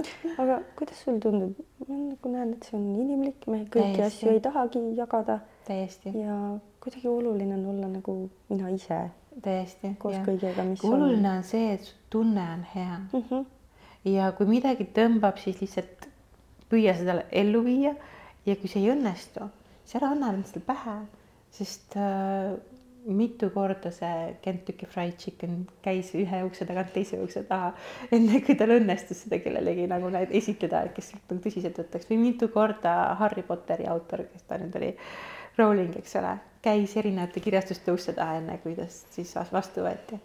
aga 0.40 0.60
kuidas 0.76 1.02
sul 1.04 1.18
tundub, 1.20 1.58
ma 1.88 1.94
nagu 1.94 2.32
näen, 2.32 2.52
et 2.52 2.62
see 2.62 2.78
on 2.78 2.86
inimlik, 3.02 3.46
me 3.46 3.64
kõiki 3.64 3.96
Täiesti. 3.96 4.02
asju 4.02 4.30
ei 4.30 4.40
tahagi 4.40 4.78
jagada. 4.96 5.38
täiesti. 5.66 6.12
ja 6.18 6.58
kuidagi 6.80 7.08
oluline 7.08 7.54
on 7.54 7.66
olla 7.66 7.88
nagu 7.88 8.30
mina 8.48 8.68
ise 8.68 9.10
täiesti. 9.42 9.94
koos 9.98 10.16
ja. 10.16 10.24
kõigega, 10.26 10.64
mis 10.66 10.84
oluline 10.84 11.28
on. 11.28 11.40
on 11.40 11.46
see, 11.46 11.74
et 11.74 11.86
su 11.86 11.94
tunne 12.10 12.46
on 12.56 12.66
hea 12.74 12.98
mm. 12.98 13.22
-hmm. 13.30 13.44
ja 14.12 14.32
kui 14.32 14.46
midagi 14.50 14.88
tõmbab, 14.96 15.38
siis 15.42 15.60
lihtsalt 15.60 16.08
püüa 16.70 16.94
seda 16.98 17.22
ellu 17.30 17.64
viia 17.64 17.94
ja 18.46 18.56
kui 18.56 18.68
see 18.68 18.82
ei 18.84 18.92
õnnestu, 18.94 19.48
siis 19.84 20.00
ära 20.00 20.12
anna 20.14 20.32
endale 20.34 20.62
pähe, 20.66 20.98
sest 21.50 21.96
äh, 21.96 22.54
mitu 23.06 23.50
korda 23.50 23.90
see 23.90 24.36
Kentucky 24.42 24.86
Fried 24.86 25.16
Chicken 25.18 25.66
käis 25.82 26.12
ühe 26.14 26.42
ukse 26.44 26.66
tagant 26.68 26.92
teise 26.92 27.20
ukse 27.22 27.42
taha, 27.48 27.72
enne 28.12 28.42
kui 28.44 28.54
tal 28.54 28.74
õnnestus 28.76 29.24
seda 29.24 29.40
kellelegi 29.40 29.86
nagu 29.90 30.10
näid 30.12 30.34
esitleda, 30.36 30.84
et 30.84 30.94
kes 30.94 31.14
nagu 31.16 31.40
tõsiselt 31.46 31.80
võtaks 31.80 32.10
või 32.10 32.20
mitu 32.26 32.50
korda 32.52 33.16
Harry 33.20 33.42
Potteri 33.42 33.88
autor, 33.88 34.26
kes 34.32 34.42
ta 34.46 34.60
nüüd 34.60 34.76
oli, 34.76 34.94
Rowling, 35.58 35.96
eks 35.96 36.16
ole 36.20 36.36
käis 36.62 36.96
erinevate 36.96 37.40
kirjastuste 37.40 37.92
uste 37.92 38.12
taha, 38.16 38.38
enne 38.40 38.58
kui 38.62 38.74
tast 38.76 39.12
siis 39.16 39.34
vastu 39.52 39.84
võeti. 39.84 40.20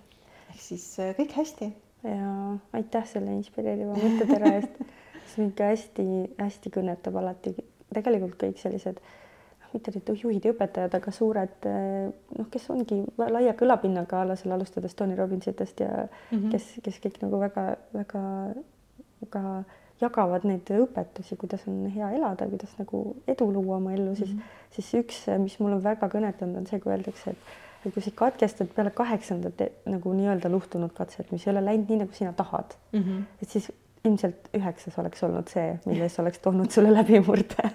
ehk 0.52 0.62
siis 0.62 0.86
äh, 1.00 1.15
kõik 1.17 1.36
hästi. 1.38 1.71
ja 2.06 2.32
aitäh 2.78 3.06
selle 3.10 3.34
inspireeriva 3.34 3.93
mõttetera 3.98 4.45
eest. 4.60 4.74
see 5.30 5.41
mind 5.41 5.56
ka 5.58 5.63
hästi-hästi 5.71 6.71
kõnetab 6.74 7.15
alati 7.17 7.56
tegelikult 7.93 8.38
kõik 8.41 8.60
sellised 8.62 8.98
noh, 9.00 9.69
mitte 9.74 9.93
nüüd 9.95 10.12
juhid 10.21 10.45
ja 10.45 10.52
õpetajad, 10.54 10.93
aga 11.00 11.10
suured 11.15 11.69
äh, 11.71 12.12
noh, 12.38 12.48
kes 12.52 12.69
ongi 12.74 12.98
laia 13.17 13.54
kõlapinnaga 13.58 14.21
a 14.21 14.28
la 14.32 14.36
seal 14.39 14.54
alustades 14.58 14.93
Tony 14.95 15.15
Robbinsitest 15.17 15.78
ja 15.80 15.91
mm 16.06 16.38
-hmm. 16.38 16.52
kes, 16.52 16.63
kes 16.84 16.98
kõik 17.08 17.17
nagu 17.24 17.36
väga-väga-väga 17.48 19.43
jagavad 20.01 20.43
neid 20.47 20.69
õpetusi, 20.75 21.38
kuidas 21.39 21.63
on 21.71 21.86
hea 21.93 22.10
elada, 22.17 22.47
kuidas 22.51 22.73
nagu 22.79 23.03
edu 23.31 23.47
luua 23.51 23.77
oma 23.77 23.93
ellu, 23.95 24.15
siis 24.15 24.34
mm, 24.34 24.39
-hmm. 24.39 24.73
siis 24.75 24.93
üks, 25.01 25.21
mis 25.39 25.60
mul 25.60 25.77
on 25.77 25.84
väga 25.84 26.10
kõnetanud, 26.12 26.58
on 26.58 26.67
see, 26.67 26.79
kui 26.79 26.91
öeldakse, 26.91 27.31
et 27.31 27.63
et 27.86 27.93
kui 27.93 28.01
sa 28.01 28.12
katkestad 28.17 28.71
peale 28.73 28.89
kaheksandat 28.91 29.60
nagu 29.86 30.13
nii-öelda 30.17 30.49
luhtunud 30.49 30.93
katset, 30.93 31.31
mis 31.31 31.47
ei 31.47 31.51
ole 31.51 31.62
läinud 31.65 31.89
nii, 31.89 31.99
nagu 32.01 32.13
sina 32.13 32.34
tahad 32.34 32.73
mm, 32.91 33.01
-hmm. 33.01 33.23
et 33.41 33.49
siis 33.49 33.71
ilmselt 34.03 34.49
üheksas 34.58 34.99
oleks 34.99 35.23
olnud 35.23 35.47
see, 35.47 35.79
milles 35.86 36.19
oleks 36.19 36.39
toonud 36.39 36.71
sulle 36.71 36.93
läbimurde 36.93 37.69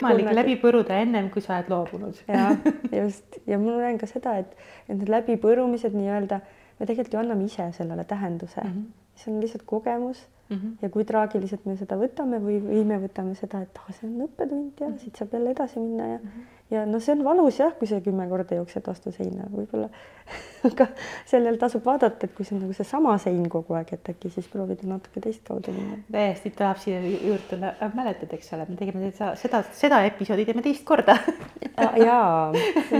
võimalik 0.00 0.26
nagu... 0.28 0.36
läbi 0.36 0.56
põruda 0.62 0.98
ennem, 1.04 1.30
kui 1.30 1.42
sa 1.44 1.58
oled 1.58 1.70
loobunud. 1.72 2.18
ja 2.32 2.56
just 2.90 3.38
ja 3.46 3.58
ma 3.58 3.76
näen 3.76 4.00
ka 4.00 4.08
seda, 4.10 4.36
et, 4.42 4.56
et 4.88 4.96
need 4.96 5.12
läbipõrumised 5.12 5.96
nii-öelda 5.96 6.40
me 6.78 6.86
tegelikult 6.86 7.14
ju 7.14 7.20
anname 7.20 7.44
ise 7.44 7.68
sellele 7.76 8.04
tähenduse 8.04 8.60
mm, 8.64 8.70
-hmm. 8.70 9.18
see 9.20 9.34
on 9.34 9.40
lihtsalt 9.40 9.66
kogemus 9.66 10.26
mm. 10.48 10.56
-hmm. 10.56 10.72
ja 10.82 10.88
kui 10.88 11.04
traagiliselt 11.04 11.66
me 11.66 11.76
seda 11.76 11.96
võtame 11.96 12.40
või, 12.42 12.58
või 12.64 12.84
me 12.86 12.98
võtame 13.02 13.34
seda, 13.38 13.62
et 13.62 13.78
ah, 13.78 13.92
see 13.94 14.08
on 14.08 14.26
õppetund 14.26 14.80
ja 14.80 14.88
mm 14.88 14.92
-hmm. 14.92 14.98
siit 14.98 15.16
saab 15.16 15.32
jälle 15.32 15.50
edasi 15.50 15.80
minna 15.80 16.06
ja 16.06 16.18
mm 16.18 16.28
-hmm. 16.28 16.74
ja 16.74 16.86
no 16.86 17.00
see 17.00 17.14
on 17.14 17.24
valus 17.24 17.58
jah, 17.58 17.74
kui 17.78 17.86
sa 17.86 18.00
kümme 18.00 18.28
korda 18.28 18.54
jooksed 18.54 18.86
vastu 18.86 19.12
seina 19.12 19.48
võib-olla 19.56 19.88
aga 20.70 20.86
sellel 21.26 21.58
tasub 21.58 21.84
vaadata, 21.84 22.26
et 22.26 22.34
kui 22.34 22.44
see 22.44 22.56
on 22.56 22.62
nagu 22.62 22.72
seesama 22.72 23.18
sein 23.18 23.48
kogu 23.48 23.74
aeg, 23.74 23.92
et 23.92 24.08
äkki 24.08 24.30
siis 24.30 24.48
proovida 24.48 24.86
natuke 24.86 25.20
teistkaudu 25.20 25.72
minna. 25.72 25.98
täiesti 26.12 26.50
tuleb 26.50 26.76
siia 26.76 27.00
juurde, 27.00 27.74
mäletad, 27.94 28.32
eks 28.32 28.52
ole, 28.52 28.66
me 28.68 28.76
tegime 28.76 29.10
seda, 29.10 29.34
seda, 29.36 29.62
seda 29.72 30.04
episoodi 30.04 30.44
teeme 30.44 30.62
teist 30.62 30.84
korda 30.84 31.16
jaa, 32.08 32.52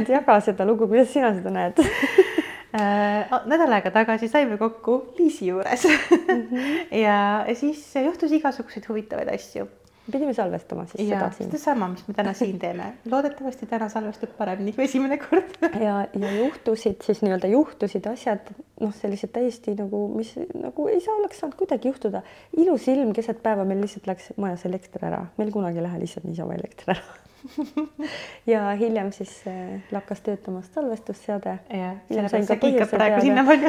jaga 0.08 0.40
seda 0.40 0.66
lugu, 0.66 0.88
kuidas 0.88 1.12
sina 1.12 1.34
seda 1.34 1.50
näed 1.50 1.82
nädal 2.72 3.76
aega 3.76 3.90
tagasi 3.92 4.28
saime 4.32 4.56
kokku 4.60 5.14
Liisi 5.18 5.46
juures 5.50 5.84
mm. 5.90 6.48
-hmm. 6.48 6.96
ja 6.96 7.44
siis 7.54 7.84
juhtus 8.04 8.32
igasuguseid 8.32 8.88
huvitavaid 8.88 9.28
asju 9.34 9.68
pidime 10.10 10.34
salvestama 10.34 10.86
siis 10.86 11.08
ja, 11.08 11.18
seda 11.18 11.30
siin. 11.36 11.50
sedasama, 11.50 11.88
mis 11.92 12.02
me 12.08 12.14
täna 12.14 12.32
siin 12.34 12.58
teeme, 12.58 12.92
loodetavasti 13.12 13.66
täna 13.70 13.88
salvestub 13.92 14.34
paremini 14.38 14.74
kui 14.76 14.84
esimene 14.84 15.18
kord 15.22 15.56
ja, 15.86 15.96
ja 16.18 16.32
juhtusid 16.38 17.04
siis 17.06 17.22
nii-öelda 17.22 17.50
juhtusid 17.52 18.06
asjad, 18.10 18.52
noh, 18.82 18.94
sellised 18.98 19.32
täiesti 19.34 19.76
nagu, 19.78 20.04
mis 20.16 20.34
nagu 20.54 20.88
ei 20.90 21.00
saa, 21.00 21.16
oleks 21.20 21.42
saanud 21.42 21.58
kuidagi 21.60 21.92
juhtuda. 21.92 22.22
ilus 22.56 22.88
ilm 22.88 23.12
keset 23.16 23.42
päeva, 23.42 23.66
meil 23.68 23.82
lihtsalt 23.84 24.10
läks 24.10 24.32
majas 24.42 24.66
elekter 24.66 25.06
ära, 25.10 25.26
meil 25.38 25.54
kunagi 25.54 25.82
ei 25.82 25.86
lähe 25.86 26.02
lihtsalt 26.02 26.26
niisama 26.26 26.58
elekter 26.58 26.96
ära 26.96 27.21
ja 28.52 28.70
hiljem 28.78 29.10
siis 29.12 29.32
äh, 29.46 29.80
lakkas 29.90 30.20
töötamast 30.20 30.74
salvestusseade. 30.74 31.58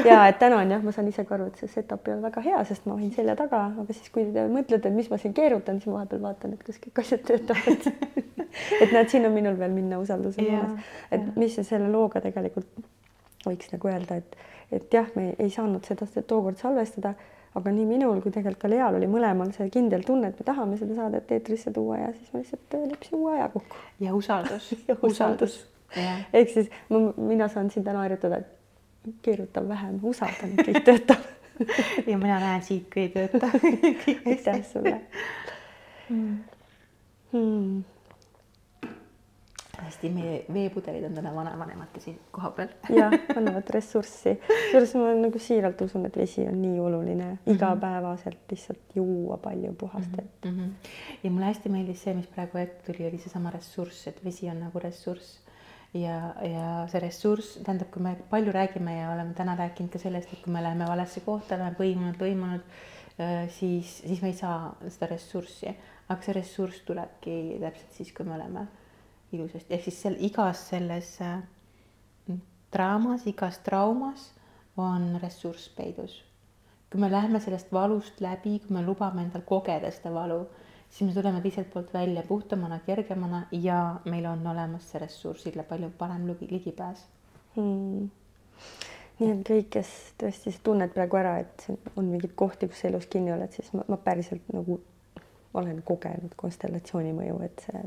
ja 0.08 0.20
et 0.30 0.40
täna 0.40 0.60
on 0.62 0.72
jah, 0.76 0.84
ma 0.84 0.94
saan 0.96 1.10
ise 1.12 1.26
ka 1.28 1.38
aru, 1.38 1.50
et 1.52 1.62
see 1.62 1.72
setup 1.72 2.08
ei 2.08 2.16
ole 2.16 2.26
väga 2.28 2.44
hea, 2.46 2.64
sest 2.70 2.88
ma 2.90 2.96
olin 2.98 3.12
selja 3.16 3.36
taga, 3.40 3.66
aga 3.84 3.98
siis, 3.98 4.10
kui 4.14 4.26
te 4.34 4.46
mõtlete, 4.52 4.92
et 4.92 4.98
mis 4.98 5.10
ma 5.12 5.20
siin 5.22 5.36
keerutan, 5.38 5.80
siis 5.82 5.92
ma 5.92 6.02
vahepeal 6.02 6.24
vaatan, 6.28 6.56
et 6.58 6.66
kas 6.68 6.80
kõik 6.84 7.04
asjad 7.06 7.26
töötavad. 7.30 7.90
Et 8.54 8.92
näed, 8.94 9.08
siin 9.10 9.24
on 9.26 9.32
minul 9.34 9.56
veel 9.58 9.72
minna 9.74 9.98
usaldusega 9.98 10.60
olemas, 10.60 10.90
et 11.10 11.24
ja. 11.24 11.32
mis 11.42 11.56
selle 11.66 11.88
looga 11.90 12.20
tegelikult 12.22 12.68
võiks 13.48 13.72
nagu 13.72 13.90
öelda, 13.90 14.20
et, 14.22 14.36
et 14.78 14.94
jah, 14.94 15.08
me 15.18 15.32
ei 15.42 15.50
saanud 15.50 15.82
seda 15.90 16.06
tookord 16.22 16.62
salvestada 16.62 17.16
aga 17.56 17.74
nii 17.74 17.86
minul 17.86 18.22
kui 18.24 18.34
tegelikult 18.34 18.64
ka 18.64 18.72
Leal 18.72 18.98
oli 18.98 19.10
mõlemal 19.10 19.52
see 19.56 19.70
kindel 19.74 20.06
tunne, 20.08 20.32
et 20.32 20.40
me 20.40 20.48
tahame 20.48 20.80
seda 20.80 20.98
saadet 20.98 21.32
eetrisse 21.36 21.74
tuua 21.76 22.00
ja 22.02 22.10
siis 22.16 22.34
me 22.34 22.42
lihtsalt 22.42 22.78
leppisime 22.90 23.20
uue 23.20 23.36
aja 23.38 23.52
kokku. 23.54 23.84
ja 24.00 24.16
usaldus. 24.16 24.74
Ja 24.90 24.98
usaldus. 25.02 25.60
ehk 26.34 26.50
siis 26.50 26.74
ma, 26.90 27.06
mina 27.18 27.48
saan 27.48 27.70
siin 27.70 27.86
täna 27.86 28.02
harjutada, 28.06 28.42
et 28.42 29.14
keerutan 29.22 29.70
vähem, 29.70 30.00
usaldan, 30.04 30.58
kõik 30.60 30.84
töötab. 30.90 31.30
Ja 32.10 32.18
mina 32.18 32.40
näen 32.42 32.64
siit, 32.66 32.88
kui 32.90 33.04
ei 33.06 33.12
tööta. 33.14 33.52
Aitäh 34.32 34.64
sulle. 34.66 34.96
Mm.. 36.10 36.38
Hmm 37.30 37.93
hästi, 39.88 40.10
meie 40.14 40.40
veepudelid 40.54 41.06
on 41.08 41.18
täna 41.18 41.34
vanavanemate 41.36 42.00
siin 42.04 42.20
kohapeal. 42.32 42.74
jah, 42.90 43.14
annavad 43.36 43.70
ressurssi. 43.78 44.36
kusjuures 44.48 44.96
ma 45.00 45.14
nagu 45.20 45.40
siiralt 45.40 45.82
usun, 45.86 46.08
et 46.10 46.18
vesi 46.18 46.48
on 46.48 46.62
nii 46.62 46.80
oluline 46.80 47.30
mm 47.30 47.38
-hmm. 47.38 47.56
igapäevaselt 47.56 48.52
lihtsalt 48.52 48.96
juua 48.96 49.38
palju 49.38 49.74
puhast 49.74 50.18
vett 50.18 50.46
mm. 50.46 50.60
-hmm. 50.60 50.90
ja 51.24 51.32
mulle 51.32 51.46
hästi 51.46 51.70
meeldis 51.70 52.04
see, 52.04 52.14
mis 52.14 52.28
praegu 52.28 52.58
ette 52.58 52.92
tuli, 52.92 53.08
oli 53.08 53.18
seesama 53.18 53.50
ressurss, 53.50 54.08
et 54.08 54.26
vesi 54.26 54.50
on 54.50 54.60
nagu 54.60 54.80
ressurss 54.80 55.40
ja, 55.94 56.18
ja 56.42 56.68
see 56.92 57.02
ressurss, 57.04 57.58
tähendab, 57.64 57.92
kui 57.94 58.02
me 58.02 58.16
palju 58.30 58.52
räägime 58.52 58.98
ja 58.98 59.12
oleme 59.14 59.34
täna 59.34 59.56
rääkinud 59.56 59.92
ka 59.94 60.02
sellest, 60.02 60.34
et 60.34 60.42
kui 60.44 60.54
me 60.54 60.64
läheme 60.64 60.88
valesse 60.90 61.22
kohta, 61.26 61.56
oleme 61.56 61.76
põimunud, 61.78 62.22
lõimunud, 62.22 62.78
äh, 63.20 63.50
siis, 63.50 63.98
siis 63.98 64.22
me 64.22 64.32
ei 64.34 64.38
saa 64.38 64.76
seda 64.88 65.12
ressurssi, 65.14 65.76
aga 66.10 66.22
see 66.22 66.38
ressurss 66.40 66.82
tulebki 66.88 67.60
täpselt 67.62 68.00
siis, 68.00 68.14
kui 68.14 68.26
me 68.26 68.36
oleme 68.36 68.68
ilusasti, 69.34 69.74
ehk 69.74 69.88
siis 69.88 70.02
seal 70.02 70.16
igas 70.20 70.68
selles 70.70 71.16
äh, 71.22 71.42
draamas, 72.74 73.28
igas 73.30 73.60
traumas 73.66 74.32
on 74.78 75.20
ressurss 75.22 75.70
peidus. 75.78 76.24
kui 76.92 77.02
me 77.02 77.10
läheme 77.12 77.40
sellest 77.42 77.72
valust 77.74 78.20
läbi, 78.22 78.60
kui 78.62 78.76
me 78.76 78.84
lubame 78.86 79.24
endal 79.26 79.42
kogeda 79.50 79.90
seda 79.92 80.12
valu, 80.14 80.44
siis 80.90 81.08
me 81.08 81.14
tuleme 81.16 81.42
teiselt 81.42 81.72
poolt 81.74 81.94
välja 81.94 82.22
puhtamana, 82.28 82.80
kergemana 82.86 83.48
ja 83.52 83.96
meil 84.06 84.26
on 84.30 84.46
olemas 84.48 84.92
see 84.92 85.02
ressursile 85.02 85.64
palju 85.64 85.90
parem 85.98 86.28
ligipääs. 86.28 87.08
Hmm.. 87.56 88.12
nii 89.20 89.32
et 89.32 89.42
kõik, 89.50 89.70
kes 89.74 89.90
tõesti 90.22 90.54
tunned 90.64 90.94
praegu 90.94 91.18
ära, 91.18 91.34
et 91.42 91.66
on 91.96 92.06
mingeid 92.06 92.34
kohti, 92.38 92.70
kus 92.70 92.86
elus 92.90 93.10
kinni 93.10 93.34
oled, 93.34 93.50
siis 93.54 93.74
ma, 93.74 93.86
ma 93.90 93.98
päriselt 93.98 94.54
nagu 94.54 94.80
olen 95.54 95.82
kogenud 95.86 96.34
konstellatsiooni 96.38 97.14
mõju, 97.14 97.42
et 97.46 97.66
see 97.66 97.84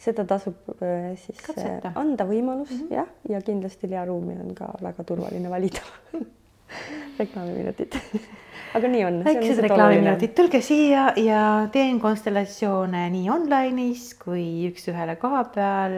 seda 0.00 0.24
tasub 0.24 0.56
äh, 0.80 1.14
siis 1.20 1.38
äh, 1.38 1.46
Katseta. 1.46 1.92
anda 1.94 2.26
võimalus 2.28 2.70
mm 2.70 2.84
-hmm. 2.86 2.94
jah, 2.94 3.08
ja 3.28 3.40
kindlasti 3.40 3.90
Lea 3.90 4.04
ruumi 4.04 4.36
on 4.40 4.54
ka 4.54 4.72
väga 4.82 5.04
turvaline 5.04 5.50
valida 5.50 5.80
reklaamiminutid 7.20 7.98
aga 8.78 8.88
nii 8.88 9.04
on. 9.04 9.18
väiksed 9.24 9.62
reklaamiminutid, 9.66 10.34
tulge 10.38 10.60
siia 10.64 11.12
ja 11.16 11.68
teen 11.72 12.00
konstellatsioone 12.00 13.02
nii 13.10 13.30
online'is 13.34 14.12
kui 14.24 14.70
üks-ühele 14.70 15.16
koha 15.20 15.44
peal, 15.54 15.96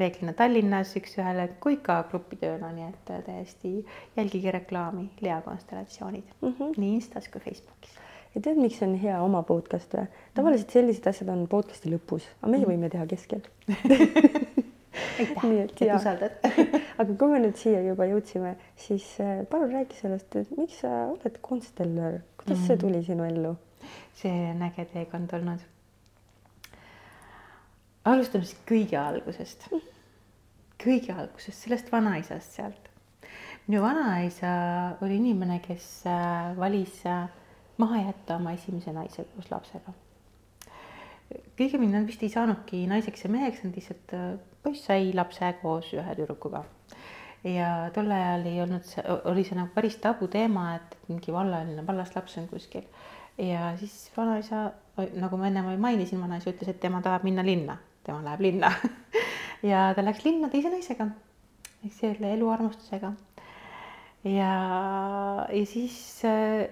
reeglina 0.00 0.32
Tallinnas 0.38 0.94
üks-ühele 1.00 1.48
kui 1.60 1.76
ka 1.82 2.02
grupitööna, 2.10 2.72
nii 2.72 2.88
et 2.88 3.16
täiesti 3.26 3.74
jälgige 4.16 4.54
reklaami 4.58 5.10
Lea 5.20 5.40
konstellatsioonid 5.40 6.24
mm 6.40 6.54
-hmm. 6.58 6.78
nii 6.78 6.94
Instas 6.94 7.28
kui 7.28 7.40
Facebookis 7.40 8.01
ja 8.34 8.40
tead, 8.40 8.58
miks 8.60 8.80
on 8.84 8.94
hea 9.00 9.18
oma 9.22 9.42
podcast 9.46 9.94
või? 9.96 10.06
tavaliselt 10.36 10.74
sellised 10.74 11.08
asjad 11.10 11.32
on 11.32 11.46
podcast'i 11.50 11.92
lõpus, 11.92 12.28
aga 12.40 12.52
meie 12.54 12.64
mhm. 12.64 12.70
võime 12.72 12.92
teha 12.92 13.06
keskel 13.10 13.44
aitäh, 15.22 15.44
et 15.64 15.82
usaldad 15.88 16.38
aga 17.00 17.16
kui 17.18 17.32
me 17.32 17.40
nüüd 17.42 17.58
siia 17.60 17.82
juba 17.84 18.06
jõudsime, 18.10 18.54
siis 18.80 19.06
äh, 19.24 19.42
palun 19.50 19.72
räägi 19.74 19.98
sellest, 20.00 20.36
et 20.40 20.56
miks 20.56 20.80
sa 20.82 20.92
oled 21.10 21.38
konstellör, 21.44 22.20
kuidas 22.40 22.58
mm. 22.58 22.66
see 22.66 22.76
mhm. 22.76 22.82
tuli 22.84 23.04
sinu 23.06 23.28
ellu? 23.28 23.56
see 24.16 24.32
on 24.52 24.62
äge 24.68 24.86
teekond 24.92 25.32
olnud. 25.36 25.64
alustame 28.04 28.46
siis 28.48 28.60
kõige 28.68 28.98
algusest. 29.00 29.68
kõige 30.82 31.14
algusest, 31.16 31.58
sellest 31.58 31.92
vanaisast 31.92 32.58
sealt. 32.58 32.90
minu 33.66 33.82
vanaisa 33.84 34.52
oli 35.02 35.20
inimene, 35.20 35.60
kes 35.64 35.88
äh, 36.10 36.52
valis 36.58 37.00
äh, 37.06 37.26
maha 37.82 38.02
jätta 38.06 38.38
oma 38.38 38.54
esimese 38.56 38.94
naise 38.94 39.26
koos 39.34 39.50
lapsega. 39.50 39.94
kõigemini 41.56 41.94
nad 41.94 42.06
vist 42.08 42.22
ei 42.22 42.28
saanudki 42.32 42.82
naiseks 42.90 43.24
ja 43.24 43.30
meheks, 43.32 43.62
nad 43.64 43.76
lihtsalt, 43.78 44.12
äh, 44.16 44.34
poiss 44.62 44.84
sai 44.88 45.10
lapse 45.16 45.48
koos 45.62 45.88
ühe 45.96 46.16
tüdrukuga. 46.18 46.64
ja 47.44 47.68
tol 47.94 48.10
ajal 48.14 48.46
ei 48.46 48.60
olnud 48.62 48.84
see, 48.86 49.02
oli 49.30 49.42
see 49.46 49.58
nagu 49.58 49.72
päris 49.74 49.96
tabuteema, 50.02 50.76
et 50.76 50.94
mingi 51.08 51.34
vallaline, 51.34 51.86
vallast 51.86 52.14
laps 52.16 52.38
on 52.38 52.46
kuskil. 52.50 52.84
ja 53.38 53.72
siis 53.80 54.10
vanaisa, 54.16 54.70
nagu 55.16 55.40
ma 55.40 55.48
enne 55.48 55.76
mainisin, 55.76 56.20
vanaisa 56.20 56.52
ütles, 56.52 56.70
et 56.70 56.80
tema 56.80 57.02
tahab 57.02 57.24
minna 57.26 57.44
linna, 57.46 57.78
tema 58.04 58.22
läheb 58.22 58.46
linna 58.46 58.72
ja 59.72 59.90
ta 59.96 60.04
läks 60.04 60.24
linna 60.26 60.52
teise 60.52 60.70
naisega, 60.70 61.08
ehk 61.82 61.96
selle 61.96 62.34
eluarmastusega. 62.36 63.14
ja, 64.28 64.52
ja 65.48 65.66
siis 65.66 65.96
äh, 66.28 66.68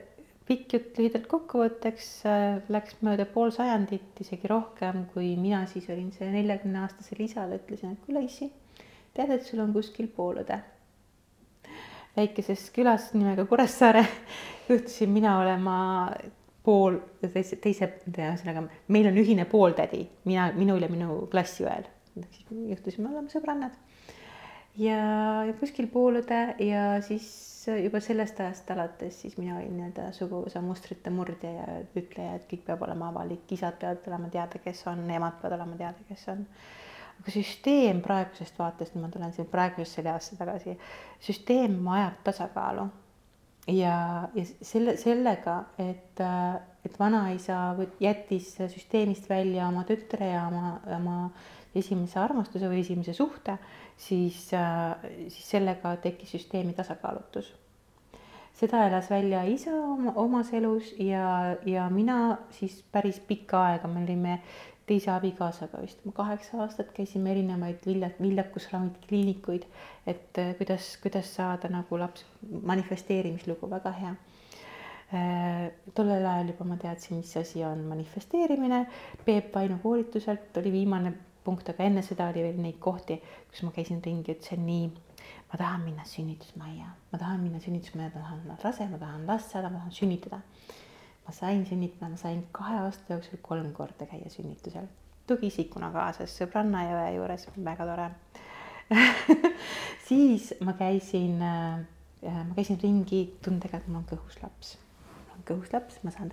pikk 0.51 0.75
jutt 0.75 0.99
lühidalt 0.99 1.29
kokkuvõtteks 1.31 2.07
äh, 2.27 2.57
läks 2.75 2.97
mööda 3.07 3.27
pool 3.31 3.53
sajandit, 3.55 4.19
isegi 4.23 4.51
rohkem, 4.51 5.05
kui 5.13 5.37
mina 5.39 5.63
siis 5.71 5.87
olin 5.93 6.11
see 6.17 6.27
neljakümne 6.33 6.83
aastasele 6.83 7.27
isale, 7.29 7.61
ütlesin, 7.61 7.95
et 7.95 8.03
kuule 8.07 8.25
issi, 8.27 8.51
tead, 9.15 9.31
et 9.37 9.47
sul 9.47 9.63
on 9.63 9.71
kuskil 9.77 10.11
poolõde. 10.17 10.59
väikeses 12.17 12.67
külas 12.75 13.13
nimega 13.15 13.45
Kuressaare 13.47 14.03
juhtusin 14.71 15.13
mina 15.15 15.37
olema 15.39 15.77
pool, 16.67 16.99
teise, 17.23 17.61
teise, 17.63 17.93
ühesõnaga 18.11 18.65
meil 18.89 19.07
on 19.13 19.23
ühine 19.23 19.47
pooltädi, 19.49 20.03
mina, 20.27 20.51
minul 20.57 20.83
ja 20.83 20.91
minu 20.91 21.21
klassiõel. 21.31 21.87
juhtusime 22.51 23.09
olema 23.13 23.31
sõbrannad. 23.31 23.79
ja, 24.77 24.99
ja 25.47 25.55
kuskil 25.63 25.87
poolõde 25.95 26.43
ja 26.59 26.99
siis 27.07 27.50
juba 27.67 28.01
sellest 28.01 28.41
ajast 28.41 28.71
alates 28.73 29.21
siis 29.23 29.37
mina 29.39 29.59
olin 29.59 29.75
nii-öelda 29.77 30.11
suguvõsa 30.17 30.63
mustrite 30.65 31.11
murdja 31.13 31.51
ja 31.53 31.67
ütleja, 31.99 32.37
et 32.39 32.47
kõik 32.51 32.65
peab 32.69 32.85
olema 32.87 33.11
avalik, 33.13 33.45
isad 33.53 33.77
peavad 33.81 34.07
olema 34.09 34.31
teada, 34.33 34.61
kes 34.65 34.81
on, 34.91 35.03
emad 35.11 35.37
peavad 35.43 35.59
olema 35.59 35.77
teada, 35.81 36.07
kes 36.09 36.25
on. 36.33 36.47
aga 37.21 37.35
süsteem 37.35 38.01
praegusest 38.01 38.57
vaatest, 38.59 38.97
ma 38.97 39.11
tulen 39.13 39.35
siin 39.37 39.49
praegusesse 39.51 40.07
easse 40.09 40.39
tagasi, 40.39 40.79
süsteem 41.21 41.77
ajab 41.99 42.23
tasakaalu 42.31 42.89
ja, 43.69 43.95
ja 44.35 44.45
selle, 44.63 44.97
sellega, 45.01 45.57
et, 45.79 46.23
et 46.85 46.99
vanaisa 46.99 47.61
jättis 48.01 48.55
süsteemist 48.57 49.29
välja 49.31 49.69
oma 49.69 49.85
tütre 49.89 50.33
ja 50.33 50.47
oma, 50.49 50.79
oma 50.97 51.19
esimese 51.77 52.19
armastuse 52.19 52.71
või 52.71 52.81
esimese 52.83 53.15
suhte, 53.15 53.59
siis, 54.01 54.39
siis 55.29 55.51
sellega 55.51 55.95
tekkis 56.01 56.37
süsteemi 56.37 56.73
tasakaalutus. 56.77 57.53
seda 58.61 58.83
elas 58.87 59.11
välja 59.11 59.43
isa 59.49 59.73
oma, 59.73 60.13
omas 60.21 60.53
elus 60.53 60.95
ja, 60.99 61.57
ja 61.67 61.89
mina 61.91 62.39
siis 62.51 62.83
päris 62.93 63.21
pikka 63.21 63.63
aega, 63.67 63.89
me 63.89 64.03
olime 64.05 64.41
teise 64.87 65.11
abikaasaga 65.15 65.81
vist 65.81 66.01
kaheksa 66.15 66.63
aastat 66.65 66.91
käisime 66.97 67.31
erinevaid 67.31 67.87
vilja, 67.87 68.11
viljakusraamid 68.21 68.99
kliinikuid, 69.09 69.69
et 70.07 70.43
kuidas, 70.59 70.97
kuidas 71.03 71.31
saada 71.35 71.71
nagu 71.71 72.01
laps, 72.01 72.27
manifesteerimislugu 72.73 73.71
väga 73.71 73.95
hea 74.01 74.17
Äh, 75.11 75.73
tollel 75.95 76.23
ajal 76.23 76.53
juba 76.53 76.65
ma 76.69 76.77
teadsin, 76.79 77.19
mis 77.19 77.33
asi 77.37 77.65
on 77.67 77.81
manifesteerimine. 77.91 78.85
Peep 79.27 79.55
Vainu 79.55 79.81
koolituselt 79.83 80.57
oli 80.61 80.71
viimane 80.73 81.13
punkt, 81.45 81.69
aga 81.73 81.87
enne 81.87 82.03
seda 82.07 82.29
oli 82.31 82.43
veel 82.45 82.61
neid 82.61 82.79
kohti, 82.83 83.19
kus 83.51 83.63
ma 83.67 83.73
käisin 83.75 84.03
ringi, 84.05 84.35
ütlesin 84.35 84.65
nii, 84.67 84.89
ma 85.53 85.59
tahan 85.59 85.85
minna 85.85 86.05
sünnitusmajja, 86.07 86.89
ma 87.13 87.19
tahan 87.19 87.41
minna 87.45 87.61
sünnitusmajja, 87.63 88.13
ma 88.15 88.23
tahan 88.23 88.43
olla 88.45 88.59
rase, 88.65 88.87
ma 88.91 88.99
tahan 89.01 89.27
last 89.29 89.55
saada, 89.55 89.71
ma 89.71 89.83
tahan 89.83 89.97
sünnitada. 89.97 90.41
ma 91.27 91.33
sain 91.37 91.67
sünnitada, 91.67 92.09
ma 92.11 92.17
sain 92.17 92.41
kahe 92.53 92.79
aasta 92.81 93.13
jooksul 93.13 93.39
kolm 93.43 93.73
korda 93.73 94.07
käia 94.09 94.31
sünnitusel, 94.33 94.89
tugiisikuna 95.29 95.91
kaasas 95.95 96.33
sõbranna 96.35 96.85
ja 96.89 96.97
õe 97.05 97.11
juures, 97.19 97.47
väga 97.65 97.87
tore. 97.87 98.09
siis 100.09 100.51
ma 100.67 100.75
käisin, 100.79 101.37
ma 101.39 102.57
käisin 102.57 102.81
ringi 102.83 103.27
tundega, 103.45 103.79
et 103.79 103.89
mul 103.89 104.01
on 104.03 104.09
kõhus 104.11 104.41
laps. 104.43 104.77
mul 105.13 105.37
on 105.37 105.45
kõhus 105.53 105.75
laps, 105.75 106.01
ma 106.03 106.15
saan, 106.15 106.33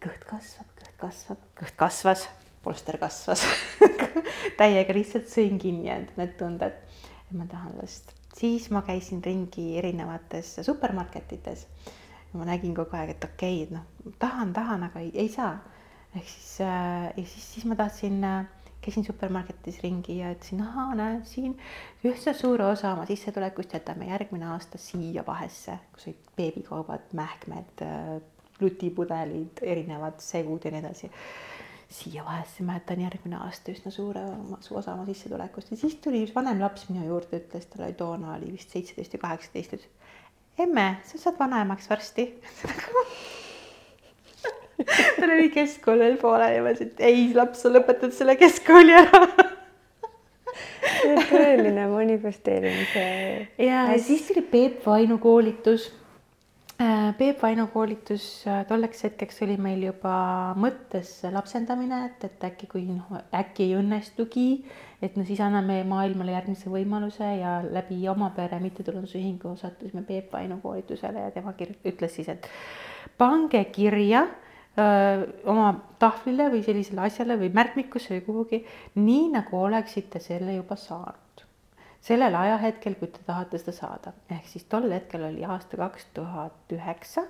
kõht 0.00 0.24
kasvab, 0.30 0.70
kõht 0.80 0.96
kasvab, 1.02 1.44
kõht 1.60 1.76
kasvas, 1.82 2.28
polster 2.62 2.98
kasvas. 3.00 3.44
täiega 4.60 4.94
lihtsalt 4.96 5.28
sõin 5.30 5.58
kinni 5.60 5.90
end 5.92 6.14
need 6.20 6.36
tunded, 6.38 6.76
et 7.22 7.34
ma 7.36 7.48
tahan 7.50 7.76
last. 7.80 8.14
siis 8.36 8.70
ma 8.70 8.82
käisin 8.86 9.22
ringi 9.24 9.76
erinevates 9.78 10.58
supermarketites. 10.66 11.66
ma 12.32 12.46
nägin 12.46 12.74
kogu 12.74 12.96
aeg, 12.96 13.16
et 13.16 13.24
okei 13.24 13.64
okay,, 13.64 13.76
noh, 13.76 14.14
tahan, 14.18 14.52
tahan, 14.52 14.88
aga 14.90 15.00
ei, 15.00 15.12
ei 15.14 15.28
saa. 15.28 15.58
ehk 16.14 16.28
siis 16.28 16.60
äh, 16.60 17.10
ja 17.16 17.26
siis, 17.26 17.52
siis 17.54 17.64
ma 17.64 17.76
tahtsin 17.76 18.24
äh, 18.24 18.44
käisin 18.80 19.04
supermarketis 19.04 19.82
ringi 19.82 20.18
ja 20.18 20.32
ütlesin, 20.32 20.62
ahaa, 20.64 20.94
näed 20.96 21.24
siin 21.28 21.56
ühtse 22.04 22.32
suure 22.34 22.64
osa 22.64 22.94
oma 22.94 23.04
sissetulekust 23.06 23.74
jätame 23.76 24.08
järgmine 24.08 24.48
aasta 24.54 24.78
siia 24.80 25.24
vahesse, 25.26 25.76
kus 25.92 26.08
olid 26.08 26.30
beebikaubad, 26.36 27.10
mähkmed, 27.16 27.84
lutipudelid, 28.60 29.60
erinevad 29.62 30.20
segud 30.24 30.64
ja 30.64 30.72
nii 30.72 30.80
edasi. 30.80 31.10
Siia 31.90 32.22
vahesse 32.24 32.62
ma 32.62 32.76
jätan 32.78 33.00
järgmine 33.02 33.40
aasta 33.42 33.72
üsna 33.74 33.90
suure 33.90 34.22
osa 34.54 34.94
oma 34.94 35.06
sissetulekust 35.08 35.72
ja 35.74 35.80
siis 35.80 35.96
tuli 36.02 36.22
üks 36.24 36.34
vanem 36.36 36.60
laps 36.62 36.86
minu 36.88 37.06
juurde, 37.08 37.42
ütles, 37.42 37.66
tal 37.72 37.86
oli 37.88 37.98
toona 37.98 38.36
oli 38.36 38.52
vist 38.54 38.70
seitseteist 38.70 39.16
või 39.16 39.24
kaheksateist, 39.26 39.78
ütles 39.78 39.90
emme, 40.60 40.86
sa 41.08 41.18
saad 41.18 41.38
vanaemaks 41.40 41.90
varsti 41.90 42.30
tal 45.20 45.30
oli 45.30 45.48
keskkool 45.54 45.98
veel 46.04 46.18
pooleli 46.20 46.58
ja 46.58 46.64
ma 46.64 46.74
ütlesin, 46.74 46.92
et 46.94 47.02
ei, 47.04 47.24
laps, 47.36 47.64
sa 47.64 47.72
lõpetad 47.72 48.14
selle 48.16 48.36
keskkooli 48.40 48.96
ära. 48.96 49.22
tõeline 51.30 51.86
manifesteerimise. 51.90 53.04
ja 53.70 53.84
siis 54.02 54.26
tuli 54.28 54.42
Peep 54.46 54.86
Vainu 54.86 55.18
koolitus. 55.22 55.90
Peep 56.80 57.42
Vainu 57.42 57.66
koolitus 57.68 58.46
äh, 58.48 58.62
tolleks 58.64 59.02
hetkeks 59.04 59.42
oli 59.44 59.58
meil 59.60 59.82
juba 59.84 60.14
mõttes 60.56 61.10
lapsendamine, 61.28 61.98
et, 62.06 62.24
et 62.24 62.46
äkki 62.48 62.68
kui 62.70 62.86
noh, 62.88 63.10
äkki 63.36 63.66
ei 63.66 63.74
õnnestugi, 63.76 64.46
et 65.04 65.18
no 65.20 65.26
siis 65.28 65.42
anname 65.44 65.82
maailmale 65.84 66.32
järgmise 66.32 66.72
võimaluse 66.72 67.28
ja 67.36 67.58
läbi 67.66 68.00
oma 68.08 68.30
pere 68.32 68.62
mittetulundusühingu 68.64 69.52
sattusime 69.60 70.06
Peep 70.08 70.32
Vainu 70.32 70.56
koolitusele 70.64 71.26
ja 71.26 71.34
tema 71.36 71.52
kir- 71.58 71.76
ütles 71.84 72.16
siis, 72.16 72.32
et 72.32 72.48
pange 73.20 73.60
kirja 73.76 74.24
öö, 74.80 75.26
oma 75.52 75.74
tahvlile 76.00 76.48
või 76.54 76.64
sellisele 76.64 77.04
asjale 77.10 77.36
või 77.42 77.52
märkmikusse 77.60 78.16
või 78.16 78.24
kuhugi, 78.30 78.64
nii 78.96 79.34
nagu 79.36 79.66
oleksite 79.68 80.22
selle 80.24 80.56
juba 80.56 80.80
saanud 80.80 81.29
sellel 82.04 82.34
ajahetkel, 82.34 82.96
kui 83.00 83.10
te 83.12 83.22
tahate 83.26 83.60
seda 83.60 83.74
saada, 83.76 84.14
ehk 84.32 84.48
siis 84.48 84.64
tol 84.70 84.88
hetkel 84.92 85.26
oli 85.28 85.44
aasta 85.44 85.76
kaks 85.80 86.06
tuhat 86.16 86.72
üheksa, 86.72 87.26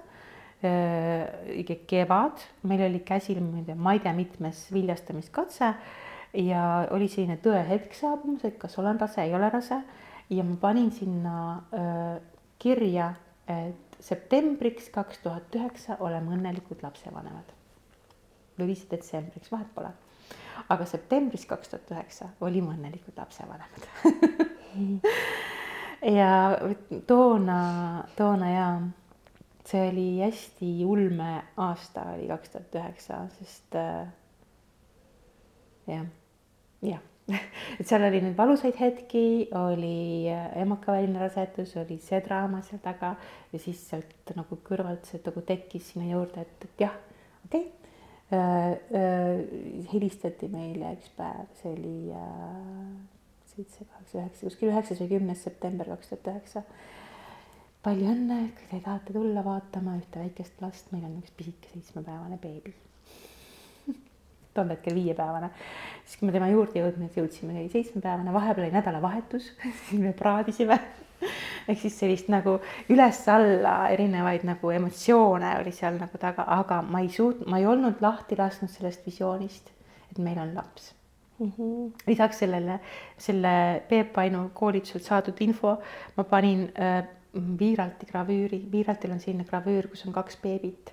kevad, 1.87 2.43
meil 2.63 2.85
oli 2.85 3.01
käsil, 3.01 3.41
ma 3.41 3.95
ei 3.95 4.01
tea, 4.01 4.13
mitmes 4.13 4.69
viljastamiskatse. 4.73 5.75
Ja 6.37 6.87
oli 6.95 7.09
selline 7.11 7.41
tõehetk 7.43 7.97
saabumas, 7.99 8.45
et 8.47 8.59
kas 8.61 8.77
olen 8.79 9.01
rase, 9.01 9.23
ei 9.25 9.35
ole 9.35 9.49
rase. 9.51 9.81
Ja 10.31 10.45
ma 10.47 10.55
panin 10.61 10.93
sinna 10.95 11.63
öö, 11.75 12.21
kirja, 12.63 13.15
et 13.51 13.99
septembriks 13.99 14.93
kaks 14.95 15.19
tuhat 15.25 15.51
üheksa 15.59 15.97
oleme 15.99 16.37
õnnelikud 16.37 16.85
lapsevanemad. 16.85 17.51
Või 18.61 18.71
vist 18.71 18.93
detsembriks, 18.93 19.51
vahet 19.51 19.75
pole. 19.75 19.91
aga 20.69 20.85
septembris 20.87 21.47
kaks 21.49 21.73
tuhat 21.73 21.91
üheksa 21.91 22.29
olime 22.45 22.77
õnnelikud 22.77 23.17
lapsevanemad 23.17 23.87
ja 26.19 26.59
toona, 27.07 27.61
toona 28.17 28.51
ja 28.51 28.71
see 29.71 29.89
oli 29.91 30.21
hästi 30.21 30.71
ulme 30.85 31.43
aasta 31.57 32.07
oli 32.15 32.27
kaks 32.31 32.51
tuhat 32.55 32.79
üheksa, 32.81 33.21
sest 33.39 33.77
äh, 33.79 34.09
jah, 35.87 36.07
jah, 36.83 37.03
et 37.79 37.87
seal 37.87 38.07
oli 38.09 38.23
neid 38.25 38.39
valusaid 38.39 38.79
hetki, 38.81 39.25
oli 39.61 40.31
äh, 40.33 40.49
emakaväline 40.63 41.21
rasedus, 41.23 41.77
oli 41.83 42.01
see 42.03 42.23
draama 42.25 42.63
seal 42.67 42.83
taga 42.83 43.15
ja 43.53 43.63
siis 43.63 43.83
sealt 43.93 44.35
nagu 44.37 44.59
kõrvalt 44.67 45.07
see 45.11 45.23
nagu 45.27 45.45
tekkis 45.47 45.93
sinna 45.93 46.11
juurde, 46.11 46.47
et, 46.47 46.67
et 46.67 46.87
jah, 46.89 46.99
okei 47.47 47.67
okay.. 47.67 47.79
helistati 49.91 50.47
meile 50.53 50.93
üks 50.95 51.09
päev, 51.17 51.49
see 51.59 51.73
oli 51.75 52.13
äh, 52.15 53.20
seitse, 53.55 53.85
kaheksa, 53.85 54.19
üheksa, 54.21 54.47
kuskil 54.47 54.71
üheksas 54.71 55.01
või 55.03 55.11
kümnes 55.15 55.43
september 55.47 55.89
kaks 55.95 56.13
tuhat 56.13 56.31
üheksa. 56.33 56.63
palju 57.85 58.11
õnne, 58.13 58.39
kui 58.57 58.69
te 58.71 58.81
tahate 58.85 59.15
tulla 59.17 59.45
vaatama 59.45 59.97
ühte 59.99 60.21
väikest 60.21 60.61
last, 60.61 60.91
meil 60.93 61.07
on 61.09 61.19
üks 61.23 61.33
pisike 61.37 61.71
seitsmepäevane 61.73 62.37
beebi. 62.43 62.75
tol 64.57 64.71
hetkel 64.75 64.95
viiepäevane, 64.95 65.51
siis 66.05 66.21
kui 66.21 66.29
me 66.29 66.37
tema 66.37 66.51
juurde 66.53 66.83
jõudnud 66.83 67.17
jõudsime, 67.17 67.57
oli 67.57 67.73
seitsmepäevane, 67.73 68.35
vahepeal 68.37 68.69
oli 68.69 68.77
nädalavahetus, 68.77 69.51
siis 69.89 70.05
me 70.05 70.13
praadisime. 70.17 70.79
ehk 71.69 71.81
siis 71.81 71.99
sellist 72.01 72.31
nagu 72.33 72.55
üles-alla 72.89 73.75
erinevaid 73.93 74.47
nagu 74.49 74.71
emotsioone 74.73 75.59
oli 75.59 75.75
seal 75.77 75.99
nagu 76.01 76.21
taga, 76.23 76.47
aga 76.61 76.81
ma 76.83 77.03
ei 77.05 77.11
suut-, 77.13 77.45
ma 77.47 77.61
ei 77.61 77.69
olnud 77.69 78.01
lahti 78.01 78.39
lasknud 78.41 78.73
sellest 78.73 79.05
visioonist, 79.07 79.69
et 80.11 80.19
meil 80.19 80.41
on 80.41 80.57
laps 80.57 80.95
lisaks 82.07 82.43
sellele, 82.43 82.81
selle 83.19 83.83
Peep 83.89 84.19
Ainu 84.19 84.51
koolituselt 84.55 85.07
saadud 85.07 85.41
info 85.41 85.77
ma 86.17 86.25
panin 86.25 86.67
äh, 86.77 87.03
Viiralti 87.35 88.09
gravüüri, 88.11 88.65
Viiraltil 88.73 89.13
on 89.15 89.21
selline 89.23 89.47
gravüür, 89.47 89.87
kus 89.93 90.03
on 90.07 90.13
kaks 90.13 90.37
beebit 90.43 90.91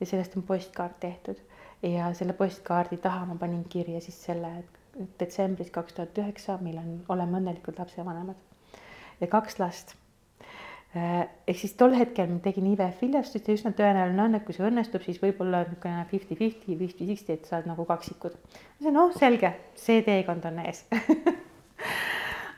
ja 0.00 0.06
sellest 0.06 0.36
on 0.36 0.44
postkaart 0.48 1.00
tehtud. 1.00 1.40
Ja 1.82 2.10
selle 2.14 2.34
postkaardi 2.36 2.98
taha 3.00 3.24
ma 3.26 3.38
panin 3.40 3.64
kirja 3.68 4.00
siis 4.04 4.18
selle, 4.26 4.50
et 5.00 5.14
detsembris 5.20 5.70
kaks 5.72 5.96
tuhat 5.96 6.18
üheksa 6.20 6.58
meil 6.60 6.76
on, 6.82 6.98
oleme 7.08 7.40
õnnelikud 7.40 7.80
lapsevanemad. 7.80 8.36
Ja 9.20 9.28
kaks 9.32 9.58
last. 9.60 9.96
Ehk 10.94 11.58
siis 11.60 11.76
tol 11.78 11.92
hetkel 11.94 12.26
ma 12.32 12.40
tegin 12.42 12.66
IVF 12.72 13.04
viljastust 13.04 13.46
ja 13.46 13.54
üsna 13.54 13.70
tõenäoline 13.78 14.24
on, 14.24 14.34
et 14.34 14.46
kui 14.46 14.56
see 14.56 14.66
õnnestub, 14.66 15.04
siis 15.06 15.20
võib-olla 15.22 15.62
niisugune 15.68 16.02
fifty-fifty, 16.10 16.74
fifty-sixty, 16.80 17.36
et 17.36 17.46
saad 17.46 17.68
nagu 17.70 17.86
kaksikud. 17.86 18.34
ma 18.34 18.80
ütlesin, 18.80 18.96
noh, 18.96 19.12
selge, 19.14 19.52
see 19.78 20.02
teekond 20.06 20.48
on 20.50 20.58
ees 20.64 20.82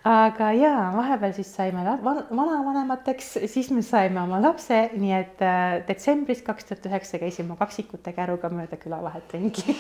aga 0.08 0.48
jaa, 0.56 0.86
vahepeal 0.96 1.36
siis 1.36 1.52
saime 1.54 1.84
vanavanemateks, 1.84 3.34
siis 3.52 3.70
me 3.70 3.84
saime 3.84 4.22
oma 4.24 4.40
lapse, 4.42 4.80
nii 4.96 5.14
et 5.18 5.44
äh, 5.44 5.76
detsembris 5.86 6.42
kaks 6.46 6.70
tuhat 6.70 6.88
üheksa 6.88 7.20
käisime 7.22 7.56
kaksikute 7.60 8.16
käruga 8.16 8.48
mööda 8.48 8.80
külavahet 8.80 9.36
ringi. 9.36 9.76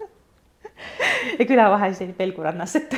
ja 1.38 1.44
külavahe 1.46 1.92
siis 1.92 2.08
oli 2.08 2.16
Pelgurannas, 2.18 2.80
et 2.80 2.96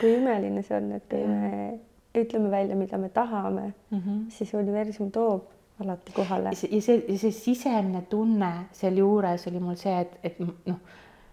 kui 0.00 0.14
imeline 0.14 0.62
see 0.62 0.78
on, 0.78 0.92
et 0.96 1.10
kui 1.10 1.26
me 1.26 1.89
ütleme 2.14 2.50
välja, 2.50 2.76
mida 2.76 2.98
me 2.98 3.08
tahame 3.08 3.72
mm, 3.90 3.98
-hmm. 3.98 4.30
siis 4.30 4.54
universum 4.54 5.10
toob 5.10 5.42
alati 5.80 6.12
kohale 6.12 6.48
ja. 6.48 6.56
see, 6.56 7.04
ja 7.08 7.18
see, 7.18 7.30
sisemine 7.30 8.02
tunne 8.02 8.52
sealjuures 8.72 9.46
oli 9.46 9.60
mul 9.60 9.74
see, 9.74 10.00
et, 10.00 10.18
et 10.22 10.40
noh, 10.40 10.76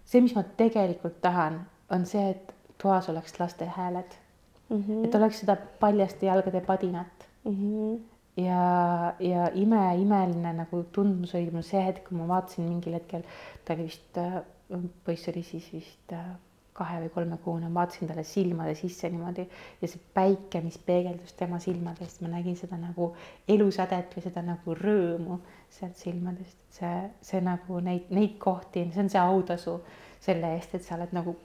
see, 0.04 0.20
mis 0.20 0.34
ma 0.34 0.42
tegelikult 0.56 1.20
tahan, 1.20 1.60
on 1.90 2.06
see, 2.06 2.30
et 2.30 2.54
toas 2.82 3.08
oleks 3.08 3.40
laste 3.40 3.66
hääled 3.76 4.18
mm, 4.68 4.82
-hmm. 4.82 5.04
et 5.04 5.14
oleks 5.14 5.40
seda 5.40 5.56
paljaste 5.80 6.26
jalgade 6.26 6.60
padinat 6.60 7.28
Mm 7.44 7.54
-hmm. 7.54 8.00
ja, 8.42 9.14
ja 9.20 9.50
imeimeline 9.54 10.52
nagu 10.52 10.82
tundmus 10.92 11.34
oli 11.34 11.50
mul 11.50 11.62
see 11.62 11.84
hetk, 11.84 12.08
kui 12.08 12.18
ma 12.18 12.28
vaatasin 12.28 12.64
mingil 12.64 12.92
hetkel, 12.92 13.22
ta 13.64 13.74
oli 13.74 13.82
vist, 13.82 14.18
poiss 15.04 15.28
oli 15.28 15.42
siis 15.42 15.72
vist 15.72 16.12
äh, 16.12 16.26
kahe 16.78 17.00
või 17.02 17.10
kolmekuune, 17.14 17.68
vaatasin 17.74 18.08
talle 18.10 18.24
silmade 18.26 18.74
sisse 18.78 19.10
niimoodi 19.10 19.44
ja 19.82 19.88
see 19.90 20.00
päike, 20.14 20.60
mis 20.64 20.78
peegeldus 20.86 21.34
tema 21.38 21.58
silmadest, 21.62 22.20
ma 22.22 22.28
nägin 22.32 22.56
seda 22.58 22.78
nagu 22.80 23.10
elusädet 23.50 24.14
või 24.16 24.24
seda 24.24 24.44
nagu 24.46 24.76
rõõmu 24.78 25.40
sealt 25.78 25.96
silmadest, 26.00 26.58
see, 26.78 26.98
see 27.30 27.40
nagu 27.44 27.80
neid, 27.84 28.10
neid 28.14 28.36
kohti, 28.42 28.86
see 28.94 29.04
on 29.04 29.10
see 29.12 29.22
autasu 29.22 29.78
selle 30.22 30.54
eest, 30.56 30.74
et 30.78 30.84
sa 30.86 30.96
oled 30.98 31.12
nagu 31.16 31.36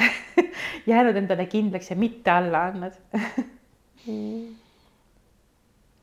jäänud 0.90 1.16
endale 1.18 1.46
kindlaks 1.50 1.90
ja 1.90 1.96
mitte 1.98 2.30
alla 2.30 2.66
andnud 2.70 2.94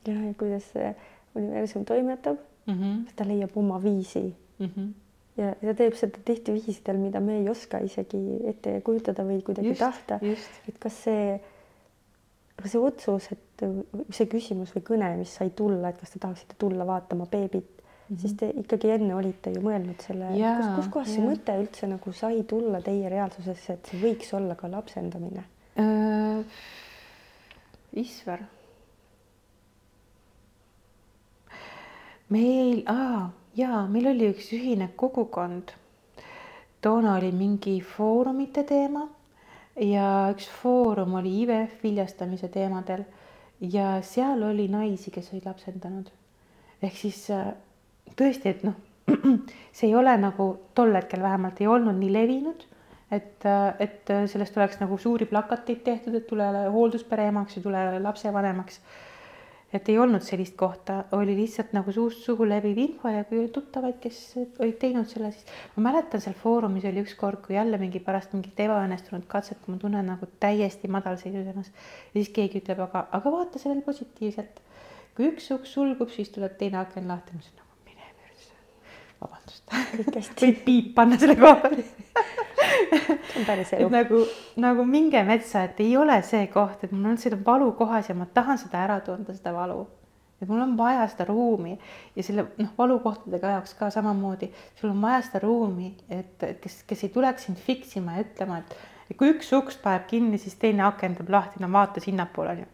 ja, 0.08 0.14
ja 0.14 0.34
kuidas 0.40 0.68
see 0.74 0.92
universum 1.38 1.86
toimetab, 1.86 2.38
mm. 2.66 2.74
-hmm. 2.74 3.16
ta 3.16 3.28
leiab 3.28 3.58
oma 3.58 3.80
viisi 3.84 4.28
Mm 4.60 4.70
-hmm. 4.76 5.07
Ja 5.38 5.54
ta 5.62 5.76
teeb 5.78 5.96
seda 5.98 6.22
tihti 6.26 6.56
viisidel, 6.56 7.00
mida 7.02 7.22
me 7.24 7.38
ei 7.42 7.50
oska 7.52 7.80
isegi 7.86 8.20
ette 8.50 8.80
kujutada 8.86 9.26
või 9.28 9.42
kuidagi 9.46 9.74
Just, 9.74 9.84
tahta. 9.84 10.20
et 10.70 10.80
kas 10.82 11.00
see, 11.06 11.38
kas 12.58 12.74
see 12.74 12.82
otsus, 12.82 13.30
et 13.36 13.66
see 14.18 14.30
küsimus 14.32 14.74
või 14.76 14.86
kõne, 14.92 15.12
mis 15.22 15.34
sai 15.40 15.52
tulla, 15.58 15.92
et 15.94 16.00
kas 16.02 16.16
te 16.16 16.22
tahaksite 16.24 16.58
tulla 16.60 16.88
vaatama 16.90 17.30
beebit 17.30 17.70
mm, 17.70 17.86
-hmm. 18.10 18.20
siis 18.24 18.34
te 18.40 18.50
ikkagi 18.64 18.92
enne 18.98 19.14
olite 19.16 19.54
ju 19.54 19.62
mõelnud 19.62 20.02
selle, 20.02 20.34
kus, 20.34 20.74
kuskohast 20.82 21.14
see 21.14 21.26
mõte 21.26 21.58
üldse 21.62 21.92
nagu 21.94 22.14
sai 22.14 22.44
tulla 22.44 22.82
teie 22.82 23.10
reaalsusesse, 23.10 23.78
et 23.78 23.92
see 23.92 24.02
võiks 24.02 24.34
olla 24.34 24.56
ka 24.56 24.72
lapsendamine? 24.72 25.46
Äh, 25.78 26.46
Isver. 27.94 28.42
meil, 32.30 32.82
aa, 32.92 33.30
jaa, 33.58 33.86
meil 33.92 34.12
oli 34.14 34.32
üks 34.34 34.52
ühine 34.54 34.90
kogukond. 34.96 35.74
toona 36.82 37.16
oli 37.18 37.32
mingi 37.32 37.80
foorumite 37.82 38.64
teema 38.64 39.08
ja 39.82 40.30
üks 40.34 40.48
foorum 40.62 41.18
oli 41.20 41.34
IVF 41.42 41.84
viljastamise 41.84 42.48
teemadel 42.54 43.04
ja 43.62 43.98
seal 44.02 44.44
oli 44.44 44.68
naisi, 44.68 45.12
kes 45.12 45.34
olid 45.34 45.46
lapsendanud. 45.46 46.10
ehk 46.82 46.96
siis 46.96 47.30
äh, 47.32 47.54
tõesti, 48.16 48.54
et 48.54 48.64
noh, 48.64 48.78
see 49.76 49.90
ei 49.90 49.96
ole 49.96 50.18
nagu 50.18 50.50
tol 50.76 50.94
hetkel 50.96 51.22
vähemalt 51.22 51.62
ei 51.62 51.68
olnud 51.68 51.98
nii 51.98 52.14
levinud 52.14 52.68
et, 53.12 53.46
et 53.80 54.12
sellest 54.28 54.58
oleks 54.58 54.80
nagu 54.82 54.98
suuri 55.00 55.28
plakateid 55.30 55.84
tehtud, 55.86 56.16
et 56.18 56.28
tule 56.28 56.48
hoolduspere 56.74 57.28
emaks 57.32 57.58
ja 57.58 57.64
tule 57.64 57.84
lapsevanemaks. 58.04 58.82
Et 59.74 59.90
ei 59.92 59.98
olnud 60.00 60.24
sellist 60.24 60.56
kohta, 60.56 61.02
oli 61.18 61.36
lihtsalt 61.36 61.74
nagu 61.76 61.92
suust 61.92 62.24
suhu 62.24 62.46
leviv 62.48 62.78
info 62.80 63.12
ja 63.12 63.26
kui 63.28 63.42
oli 63.42 63.52
tuttavaid, 63.54 63.98
kes 64.04 64.22
olid 64.64 64.78
teinud 64.80 65.10
selle, 65.12 65.34
siis 65.36 65.52
ma 65.76 65.90
mäletan, 65.90 66.24
seal 66.24 66.38
foorumis 66.40 66.88
oli 66.88 67.04
ükskord, 67.04 67.42
kui 67.46 67.58
jälle 67.58 67.80
mingi 67.82 68.00
pärast 68.04 68.34
mingit 68.36 68.60
ebaõnnestunud 68.68 69.28
katset, 69.28 69.60
kui 69.64 69.76
ma 69.76 69.82
tunnen 69.84 70.08
nagu 70.14 70.32
täiesti 70.40 70.92
madalseisus 70.92 71.52
ennast 71.52 71.76
ja 71.76 72.22
siis 72.22 72.32
keegi 72.40 72.64
ütleb, 72.64 72.86
aga, 72.88 73.08
aga 73.20 73.36
vaata 73.38 73.60
sellele 73.60 73.84
positiivselt. 73.86 74.64
kui 75.18 75.32
üks 75.32 75.52
uks 75.52 75.72
sulgub, 75.74 76.12
siis 76.14 76.30
tuleb 76.30 76.60
teine 76.60 76.78
aken 76.84 77.08
lahti, 77.10 77.34
ma 77.34 77.42
ütlesin 77.42 77.58
persse, 77.58 77.67
vabandust. 79.22 79.64
võid 80.42 80.64
piip 80.66 80.94
panna 80.96 81.20
selle 81.22 81.36
koha 81.40 81.56
peale 81.64 81.86
see 83.38 83.40
on 83.40 83.46
päris 83.46 83.74
elu. 83.74 83.90
nagu, 83.90 84.24
nagu 84.56 84.86
minge 84.86 85.22
metsa, 85.24 85.64
et 85.68 85.80
ei 85.84 85.96
ole 85.98 86.18
see 86.26 86.48
koht, 86.54 86.84
et 86.84 86.92
mul 86.92 87.12
on 87.14 87.22
seda 87.22 87.38
valu 87.46 87.72
kohas 87.78 88.10
ja 88.10 88.16
ma 88.18 88.28
tahan 88.34 88.60
seda 88.62 88.82
ära 88.86 89.00
tunda, 89.06 89.36
seda 89.36 89.54
valu. 89.56 89.86
et 90.42 90.50
mul 90.50 90.62
on 90.62 90.76
vaja 90.78 91.08
seda 91.12 91.28
ruumi 91.30 91.78
ja 92.16 92.24
selle 92.26 92.48
noh, 92.58 92.74
valukohtadega 92.78 93.56
jaoks 93.56 93.74
ka 93.80 93.90
samamoodi, 93.94 94.52
sul 94.80 94.92
on 94.92 95.02
vaja 95.02 95.24
seda 95.30 95.42
ruumi, 95.46 95.94
et 96.10 96.46
kes, 96.62 96.84
kes 96.90 97.08
ei 97.08 97.14
tuleks 97.14 97.50
sind 97.50 97.58
fiksima 97.62 98.18
ja 98.18 98.26
ütlema, 98.26 98.62
et, 98.62 98.78
kui 99.18 99.34
üks 99.34 99.50
uks 99.58 99.80
paneb 99.82 100.06
kinni, 100.12 100.38
siis 100.42 100.58
teine 100.62 100.86
akendab 100.86 101.32
lahti, 101.34 101.64
no 101.64 101.72
vaata 101.74 102.04
sinnapoole 102.04 102.58
onju. 102.58 102.70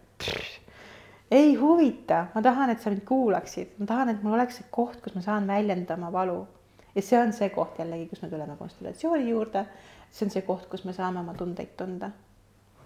Ei 1.34 1.56
huvita, 1.58 2.28
ma 2.36 2.42
tahan, 2.46 2.70
et 2.74 2.82
sa 2.82 2.92
mind 2.94 3.06
kuulaksid, 3.10 3.78
ma 3.80 3.88
tahan, 3.90 4.12
et 4.14 4.22
mul 4.24 4.38
oleks 4.38 4.60
see 4.60 4.68
koht, 4.72 5.00
kus 5.02 5.16
ma 5.18 5.24
saan 5.26 5.48
väljendada 5.50 5.98
oma 5.98 6.12
valu 6.14 6.44
ja 6.96 7.02
see 7.02 7.20
on 7.20 7.34
see 7.34 7.50
koht 7.54 7.80
jällegi, 7.82 8.08
kus 8.12 8.22
me 8.22 8.30
tuleme 8.30 8.56
konstellatsiooni 8.60 9.30
juurde. 9.30 9.66
see 10.12 10.28
on 10.28 10.32
see 10.32 10.44
koht, 10.46 10.68
kus 10.70 10.86
me 10.86 10.94
saame 10.94 11.20
oma 11.20 11.34
tundeid 11.34 11.74
tunda. 11.78 12.12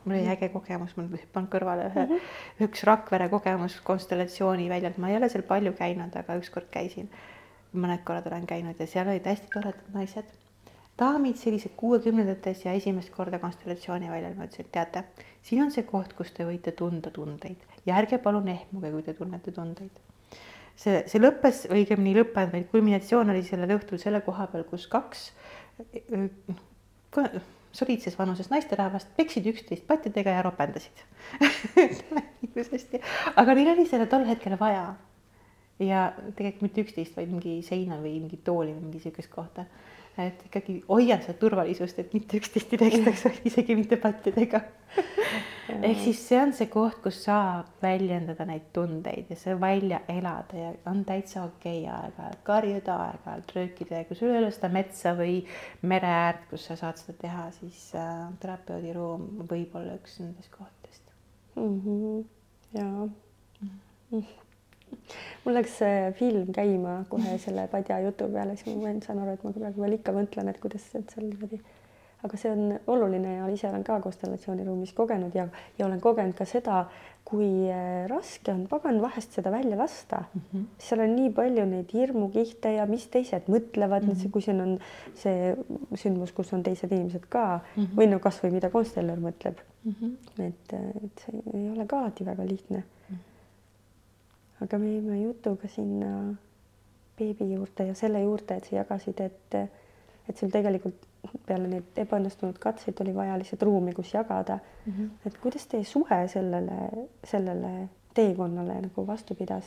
mul 0.06 0.16
oli 0.16 0.30
äge 0.32 0.50
kogemus, 0.50 0.95
mul 0.98 1.10
hüppan 1.12 1.50
kõrvale 1.52 1.89
ühe 1.89 2.06
mm, 2.06 2.14
-hmm. 2.14 2.68
üks 2.68 2.84
Rakvere 2.88 3.30
kogemus 3.30 3.80
konstellatsiooni 3.84 4.70
väljalt, 4.70 4.98
ma 4.98 5.10
ei 5.10 5.18
ole 5.18 5.30
seal 5.30 5.43
palju 5.43 5.74
käinud, 5.74 6.16
aga 6.16 6.39
ükskord 6.39 6.72
käisin. 6.72 7.10
mõned 7.76 8.04
korrad 8.04 8.28
olen 8.28 8.48
käinud 8.48 8.80
ja 8.80 8.88
seal 8.88 9.08
olid 9.08 9.26
hästi 9.26 9.50
toredad 9.54 9.93
naised. 9.93 10.26
daamid 11.00 11.36
sellised 11.36 11.76
kuuekümnendates 11.76 12.66
ja 12.66 12.72
esimest 12.72 13.10
korda 13.10 13.39
konstellatsiooni 13.39 14.10
väljal, 14.12 14.34
ma 14.36 14.48
ütlesin, 14.48 14.66
et 14.66 14.72
teate, 14.72 15.04
siin 15.41 15.64
on 15.64 15.72
see 15.72 15.84
koht, 15.84 16.14
kus 16.14 16.32
te 16.32 16.45
võite 16.45 16.72
tunda 16.72 17.12
tundeid 17.12 17.77
ja 17.88 17.98
ärge 17.98 18.20
palun 18.22 18.48
ehmuge, 18.52 18.92
kui 18.92 19.04
te 19.06 19.16
tunnete 19.18 19.54
tundeid 19.56 20.04
see, 20.78 21.02
see 21.10 21.22
lõppes, 21.22 21.66
õigemini 21.74 22.14
ei 22.14 22.22
lõppenud, 22.22 22.54
vaid 22.54 22.70
kulminatsioon 22.72 23.34
oli 23.34 23.44
sellel 23.46 23.78
õhtul 23.78 24.02
selle 24.02 24.22
koha 24.26 24.48
peal, 24.52 24.66
kus 24.70 24.88
kaks 24.92 25.30
noh, 27.18 27.40
soliidses 27.78 28.16
vanuses 28.18 28.50
naisterahvast 28.52 29.12
peksid 29.18 29.50
üksteist 29.52 29.86
pattidega 29.90 30.38
ja 30.38 30.46
ropendasid 30.46 31.04
ilusasti, 32.48 33.02
aga 33.36 33.58
neil 33.58 33.74
oli 33.76 33.86
seda 33.90 34.08
tol 34.10 34.26
hetkel 34.30 34.58
vaja. 34.60 34.96
ja 35.84 36.08
tegelikult 36.38 36.66
mitte 36.66 36.86
üksteist, 36.86 37.18
vaid 37.18 37.30
mingi 37.30 37.60
seina 37.66 38.00
või 38.02 38.18
mingi 38.22 38.40
tooli 38.42 38.74
või 38.74 38.88
mingi 38.88 39.04
sihukest 39.04 39.30
kohta. 39.30 39.68
Et 40.26 40.45
ikkagi 40.49 40.80
hoian 40.89 41.22
seda 41.22 41.38
turvalisust, 41.39 41.99
et 41.99 42.13
mitte 42.13 42.39
üksteist 42.41 42.74
ei 42.74 42.82
tekstaks, 42.82 43.41
isegi 43.45 43.76
mitte 43.78 43.99
pattidega 44.01 44.63
ehk 45.68 45.99
siis 46.01 46.20
see 46.30 46.39
on 46.39 46.53
see 46.55 46.70
koht, 46.72 46.99
kus 47.03 47.20
saab 47.26 47.70
väljendada 47.84 48.45
neid 48.47 48.70
tundeid 48.76 49.32
ja 49.32 49.38
see 49.39 49.55
välja 49.59 49.99
elada 50.11 50.59
ja 50.59 50.72
on 50.91 51.03
täitsa 51.07 51.43
okei 51.47 51.84
okay 51.84 51.93
aeg-ajalt 51.97 52.41
karjuda, 52.47 52.97
aeg-ajalt 53.09 53.53
röökida 53.57 54.01
ja 54.01 54.07
kui 54.07 54.20
sul 54.20 54.32
ei 54.32 54.41
ole 54.41 54.51
seda 54.55 54.72
metsa 54.74 55.13
või 55.18 55.38
mere 55.91 56.13
äärt, 56.24 56.47
kus 56.51 56.68
sa 56.70 56.80
saad 56.80 57.01
seda 57.01 57.18
teha, 57.26 57.47
siis 57.59 57.84
äh, 57.99 58.26
terapeudi 58.41 58.95
ruum 58.95 59.45
võib 59.49 59.76
olla 59.78 59.99
üks 59.99 60.20
nendest 60.24 60.51
kohtadest 60.55 61.15
mm. 61.55 61.80
-hmm. 61.86 62.26
jaa 62.80 63.05
mm. 63.05 63.80
-hmm. 64.11 64.47
mul 65.46 65.58
läks 65.60 65.80
see 65.82 66.12
film 66.20 66.54
käima 66.56 67.00
kohe 67.10 67.38
selle 67.44 67.68
padja 67.72 68.00
jutu 68.06 68.30
peale, 68.34 68.56
siis 68.60 68.78
ma 68.78 68.94
saan 69.06 69.24
aru, 69.24 69.38
et 69.38 69.44
ma 69.44 69.56
praegu 69.60 69.86
veel 69.86 70.00
ikka 70.00 70.16
mõtlen, 70.16 70.50
et 70.52 70.62
kuidas 70.64 70.88
et 70.96 71.16
seal 71.16 71.30
niimoodi 71.30 71.62
aga 72.26 72.38
see 72.40 72.50
on 72.50 72.72
oluline 72.90 73.36
ja 73.36 73.46
ise 73.54 73.68
olen 73.70 73.84
ka 73.86 74.00
konstellatsiooniruumis 74.02 74.94
kogenud 74.98 75.36
ja, 75.38 75.46
ja 75.78 75.86
olen 75.86 76.02
kogenud 76.02 76.34
ka 76.38 76.48
seda, 76.50 76.86
kui 77.28 77.68
äh, 77.70 78.08
raske 78.10 78.54
on 78.54 78.64
pagan 78.72 78.98
vahest 79.04 79.36
seda 79.38 79.52
välja 79.54 79.78
lasta 79.78 80.24
mm. 80.24 80.42
-hmm. 80.42 80.66
seal 80.82 81.04
on 81.04 81.16
nii 81.16 81.30
palju 81.40 81.66
neid 81.70 81.94
hirmukihte 81.94 82.74
ja 82.74 82.86
mis 82.90 83.08
teised 83.14 83.50
mõtlevad 83.52 84.08
mm, 84.08 84.12
-hmm. 84.12 84.32
kui 84.32 84.42
siin 84.42 84.62
on 84.62 84.80
see 85.16 85.56
sündmus, 85.96 86.32
kus 86.34 86.54
on 86.54 86.64
teised 86.64 86.92
inimesed 86.92 87.28
ka 87.30 87.60
mm 87.60 87.84
-hmm. 87.84 87.96
või 88.00 88.10
no 88.12 88.20
kasvõi 88.20 88.52
mida 88.52 88.70
konstellar 88.70 89.20
mõtleb 89.20 89.62
mm. 89.84 89.96
-hmm. 90.02 90.44
et, 90.48 90.74
et 91.06 91.26
see 91.26 91.42
ei 91.54 91.70
ole 91.70 91.86
ka 91.86 92.00
alati 92.00 92.26
väga 92.26 92.48
lihtne 92.48 92.78
mm. 92.78 93.16
-hmm. 93.16 93.37
Aga 94.62 94.78
me 94.78 94.93
jäime 94.93 95.22
jutuga 95.22 95.68
sinna 95.68 96.12
beebi 97.18 97.53
juurde 97.53 97.88
ja 97.88 97.93
selle 97.97 98.22
juurde, 98.22 98.58
et 98.58 98.70
sa 98.70 98.76
jagasid, 98.76 99.22
et, 99.22 99.55
et 100.30 100.38
sul 100.38 100.51
tegelikult 100.53 101.05
peale 101.47 101.68
neid 101.72 101.97
ebaõnnestunud 102.03 102.60
katseid 102.62 102.99
oli 103.03 103.14
vaja 103.16 103.38
lihtsalt 103.39 103.66
ruumi, 103.68 103.93
kus 103.93 104.14
jagada 104.14 104.60
mm. 104.60 104.93
-hmm. 104.93 105.10
et 105.26 105.38
kuidas 105.43 105.68
teie 105.68 105.84
suhe 105.84 106.28
sellele, 106.28 107.08
sellele 107.24 107.89
teekonnale 108.14 108.82
nagu 108.82 109.08
vastu 109.08 109.36
pidas? 109.36 109.66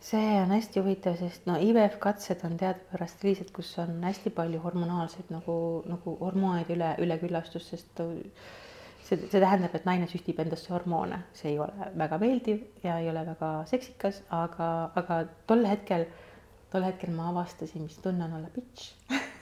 see 0.00 0.40
on 0.42 0.50
hästi 0.54 0.80
huvitav, 0.80 1.16
sest 1.18 1.46
no 1.46 1.56
IVF 1.60 1.96
katsed 1.98 2.44
on 2.46 2.56
teadupärast 2.56 3.20
sellised, 3.20 3.50
kus 3.52 3.72
on 3.82 4.04
hästi 4.04 4.30
palju 4.30 4.60
hormonaalseid 4.62 5.32
nagu, 5.34 5.82
nagu 5.90 6.16
hormoonide 6.20 6.76
üle, 6.76 6.90
üleküllastust, 7.02 7.74
sest 7.74 8.00
see, 9.08 9.28
see 9.30 9.42
tähendab, 9.42 9.74
et 9.76 9.86
naine 9.88 10.08
süstib 10.10 10.38
endasse 10.42 10.72
hormoone, 10.72 11.22
see 11.36 11.52
ei 11.54 11.58
ole 11.62 11.90
väga 11.98 12.20
meeldiv 12.22 12.84
ja 12.84 12.98
ei 13.02 13.08
ole 13.12 13.24
väga 13.28 13.52
seksikas, 13.70 14.22
aga, 14.34 14.68
aga 14.98 15.22
tol 15.48 15.64
hetkel, 15.68 16.06
tol 16.72 16.86
hetkel 16.86 17.14
ma 17.16 17.30
avastasin, 17.32 17.86
mis 17.88 17.98
tunne 18.04 18.28
on 18.28 18.38
olla 18.40 18.52
bitch 18.54 18.92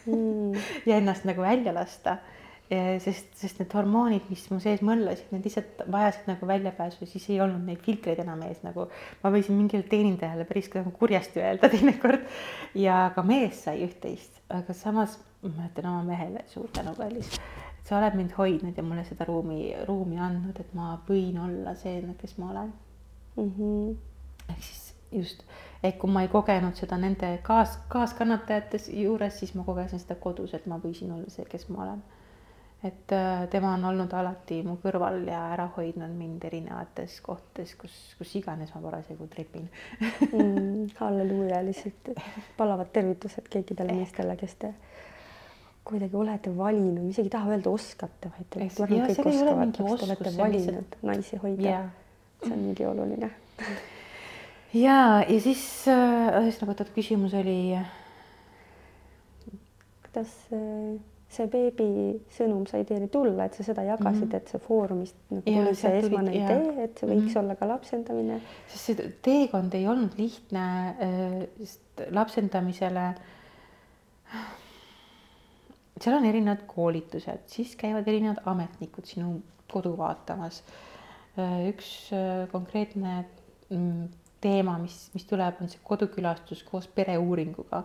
mm. 0.07 0.57
ja 0.89 0.99
ennast 1.01 1.29
nagu 1.29 1.45
välja 1.45 1.75
lasta. 1.77 2.21
sest, 2.67 3.29
sest 3.39 3.61
need 3.61 3.75
hormoonid, 3.79 4.25
mis 4.27 4.41
mu 4.51 4.57
sees 4.59 4.81
mõllasid, 4.83 5.29
need 5.31 5.45
lihtsalt 5.47 5.85
vajasid 5.87 6.25
nagu 6.27 6.49
väljapääsu, 6.51 7.07
siis 7.07 7.29
ei 7.31 7.37
olnud 7.45 7.63
neid 7.63 7.79
filtreid 7.85 8.19
enam 8.25 8.43
ees, 8.43 8.59
nagu 8.67 8.89
ma 9.21 9.31
võisin 9.31 9.55
mingile 9.55 9.87
teenindajale 9.87 10.43
päris 10.49 10.73
nagu 10.75 10.91
kurjasti 10.99 11.45
öelda 11.45 11.71
teinekord. 11.71 12.27
ja 12.75 13.05
ka 13.15 13.23
mees 13.23 13.63
sai 13.69 13.85
üht-teist, 13.87 14.43
aga 14.51 14.75
samas 14.75 15.15
ma 15.47 15.69
ütlen 15.69 15.87
oma 15.93 16.03
mehele 16.09 16.43
suur 16.51 16.67
tänu, 16.75 16.97
kallis 16.99 17.31
sa 17.87 18.01
oled 18.01 18.17
mind 18.19 18.35
hoidnud 18.39 18.77
ja 18.77 18.83
mulle 18.83 19.05
seda 19.07 19.25
ruumi, 19.29 19.61
ruumi 19.87 20.19
andnud, 20.19 20.59
et 20.61 20.75
ma 20.75 20.97
võin 21.09 21.39
olla 21.39 21.77
see, 21.79 22.03
kes 22.19 22.39
ma 22.39 22.51
olen 22.51 22.73
mm. 23.37 23.53
-hmm. 23.53 23.95
ehk 24.51 24.63
siis 24.63 24.87
just, 25.13 25.43
et 25.83 25.97
kui 25.99 26.11
ma 26.11 26.25
ei 26.25 26.29
kogenud 26.29 26.75
seda 26.79 26.99
nende 26.99 27.39
kaas, 27.47 27.79
kaaskannatajate 27.93 28.81
juures, 28.93 29.39
siis 29.39 29.55
ma 29.55 29.65
kogesin 29.65 30.03
seda 30.03 30.19
kodus, 30.21 30.55
et 30.55 30.67
ma 30.67 30.81
võisin 30.83 31.13
olla 31.15 31.31
see, 31.31 31.47
kes 31.51 31.69
ma 31.69 31.83
olen. 31.85 32.03
et 32.85 33.13
äh, 33.13 33.49
tema 33.51 33.73
on 33.75 33.85
olnud 33.85 34.13
alati 34.13 34.61
mu 34.63 34.77
kõrval 34.83 35.23
ja 35.27 35.39
ära 35.55 35.65
hoidnud 35.77 36.13
mind 36.15 36.45
erinevates 36.45 37.21
kohtades, 37.25 37.73
kus, 37.75 37.95
kus 38.19 38.35
iganes 38.37 38.75
ma 38.75 38.83
parasjagu 38.83 39.27
trepin 39.33 39.71
mm,. 40.33 40.91
halleluuja, 41.01 41.63
lihtsalt 41.65 42.13
palavad 42.59 42.93
tervitused 42.93 43.49
kõikidele 43.55 43.97
meestele, 43.97 44.37
kes 44.37 44.55
te 44.61 44.75
kuidagi 45.87 46.19
olete 46.19 46.53
valinud, 46.57 46.99
ma 46.99 47.11
isegi 47.13 47.29
ei 47.29 47.35
taha 47.37 47.53
öelda 47.55 47.71
oskate, 47.71 48.31
vaid 48.35 48.57
ma 48.57 48.87
arvan, 48.87 49.03
kõik 49.07 49.21
oskavad, 49.33 49.75
kas 49.77 50.01
te 50.01 50.09
olete 50.09 50.33
valinud 50.37 50.73
lihtsalt- 50.73 50.97
naisi 51.07 51.43
hoida 51.43 51.69
Jaa. 51.69 51.85
see 52.43 52.55
on 52.57 52.65
nii 52.67 52.87
oluline. 52.91 53.31
ja, 54.87 54.97
ja 55.23 55.41
siis 55.45 55.63
äh, 55.93 56.41
ühesõnaga, 56.43 56.75
oot, 56.75 56.95
küsimus 56.97 57.37
oli. 57.39 57.59
kuidas 60.09 60.33
äh, 60.57 60.97
see 61.37 61.47
beebi 61.53 61.89
sõnum 62.35 62.67
sai 62.71 62.85
teieni 62.89 63.09
tulla, 63.13 63.47
et 63.47 63.55
sa 63.59 63.67
seda 63.67 63.85
jagasid 63.87 64.27
mm, 64.27 64.31
-hmm. 64.31 64.37
et 64.37 64.53
see 64.53 64.63
Foorumist 64.67 65.17
nagu 65.31 65.43
tuli 65.47 65.75
see 65.75 65.99
esmane 66.01 66.33
tuli, 66.33 66.43
idee, 66.43 66.85
et 66.85 66.99
see 66.99 67.09
võiks 67.09 67.23
mm 67.23 67.29
-hmm. 67.29 67.41
olla 67.43 67.57
ka 67.57 67.69
lapsendamine. 67.69 68.41
sest 68.69 68.85
see 68.85 69.09
teekond 69.23 69.75
ei 69.75 69.89
olnud 69.89 70.19
lihtne, 70.19 70.67
sest 71.63 72.07
lapsendamisele 72.11 73.09
seal 76.01 76.19
on 76.19 76.29
erinevad 76.29 76.67
koolitused, 76.69 77.47
siis 77.51 77.77
käivad 77.81 78.09
erinevad 78.09 78.43
ametnikud 78.45 79.09
sinu 79.09 79.41
kodu 79.73 79.97
vaatamas. 79.99 80.63
üks 81.69 81.89
konkreetne 82.53 83.25
mm, 83.69 84.07
teema, 84.41 84.79
mis, 84.81 85.11
mis 85.13 85.27
tuleb, 85.29 85.59
on 85.61 85.69
see 85.69 85.83
kodukülastus 85.85 86.63
koos 86.65 86.87
pereuuringuga 86.89 87.83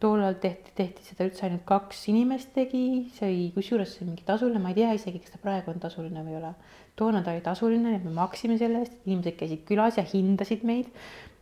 tollal 0.00 0.36
tehti, 0.40 0.72
tehti 0.76 1.04
seda 1.04 1.26
üldse 1.28 1.44
ainult 1.46 1.66
kaks 1.68 2.06
inimest 2.10 2.54
tegi, 2.56 2.84
see 3.14 3.26
oli 3.28 3.48
kusjuures 3.54 3.96
see 3.96 4.06
mingi 4.08 4.24
tasuline, 4.26 4.60
ma 4.62 4.72
ei 4.72 4.78
tea 4.78 4.94
isegi, 4.96 5.20
kas 5.22 5.34
ta 5.34 5.40
praegu 5.42 5.72
on 5.74 5.82
tasuline 5.82 6.22
või 6.24 6.34
ei 6.34 6.38
ole. 6.40 6.52
toona 6.96 7.20
ta 7.24 7.34
oli 7.34 7.44
tasuline 7.44 7.92
ja 7.92 8.00
me 8.04 8.12
maksime 8.16 8.56
selle 8.60 8.80
eest, 8.84 8.96
inimesed 9.04 9.36
käisid 9.40 9.66
külas 9.68 10.00
ja 10.00 10.04
hindasid 10.08 10.64
meid. 10.68 10.88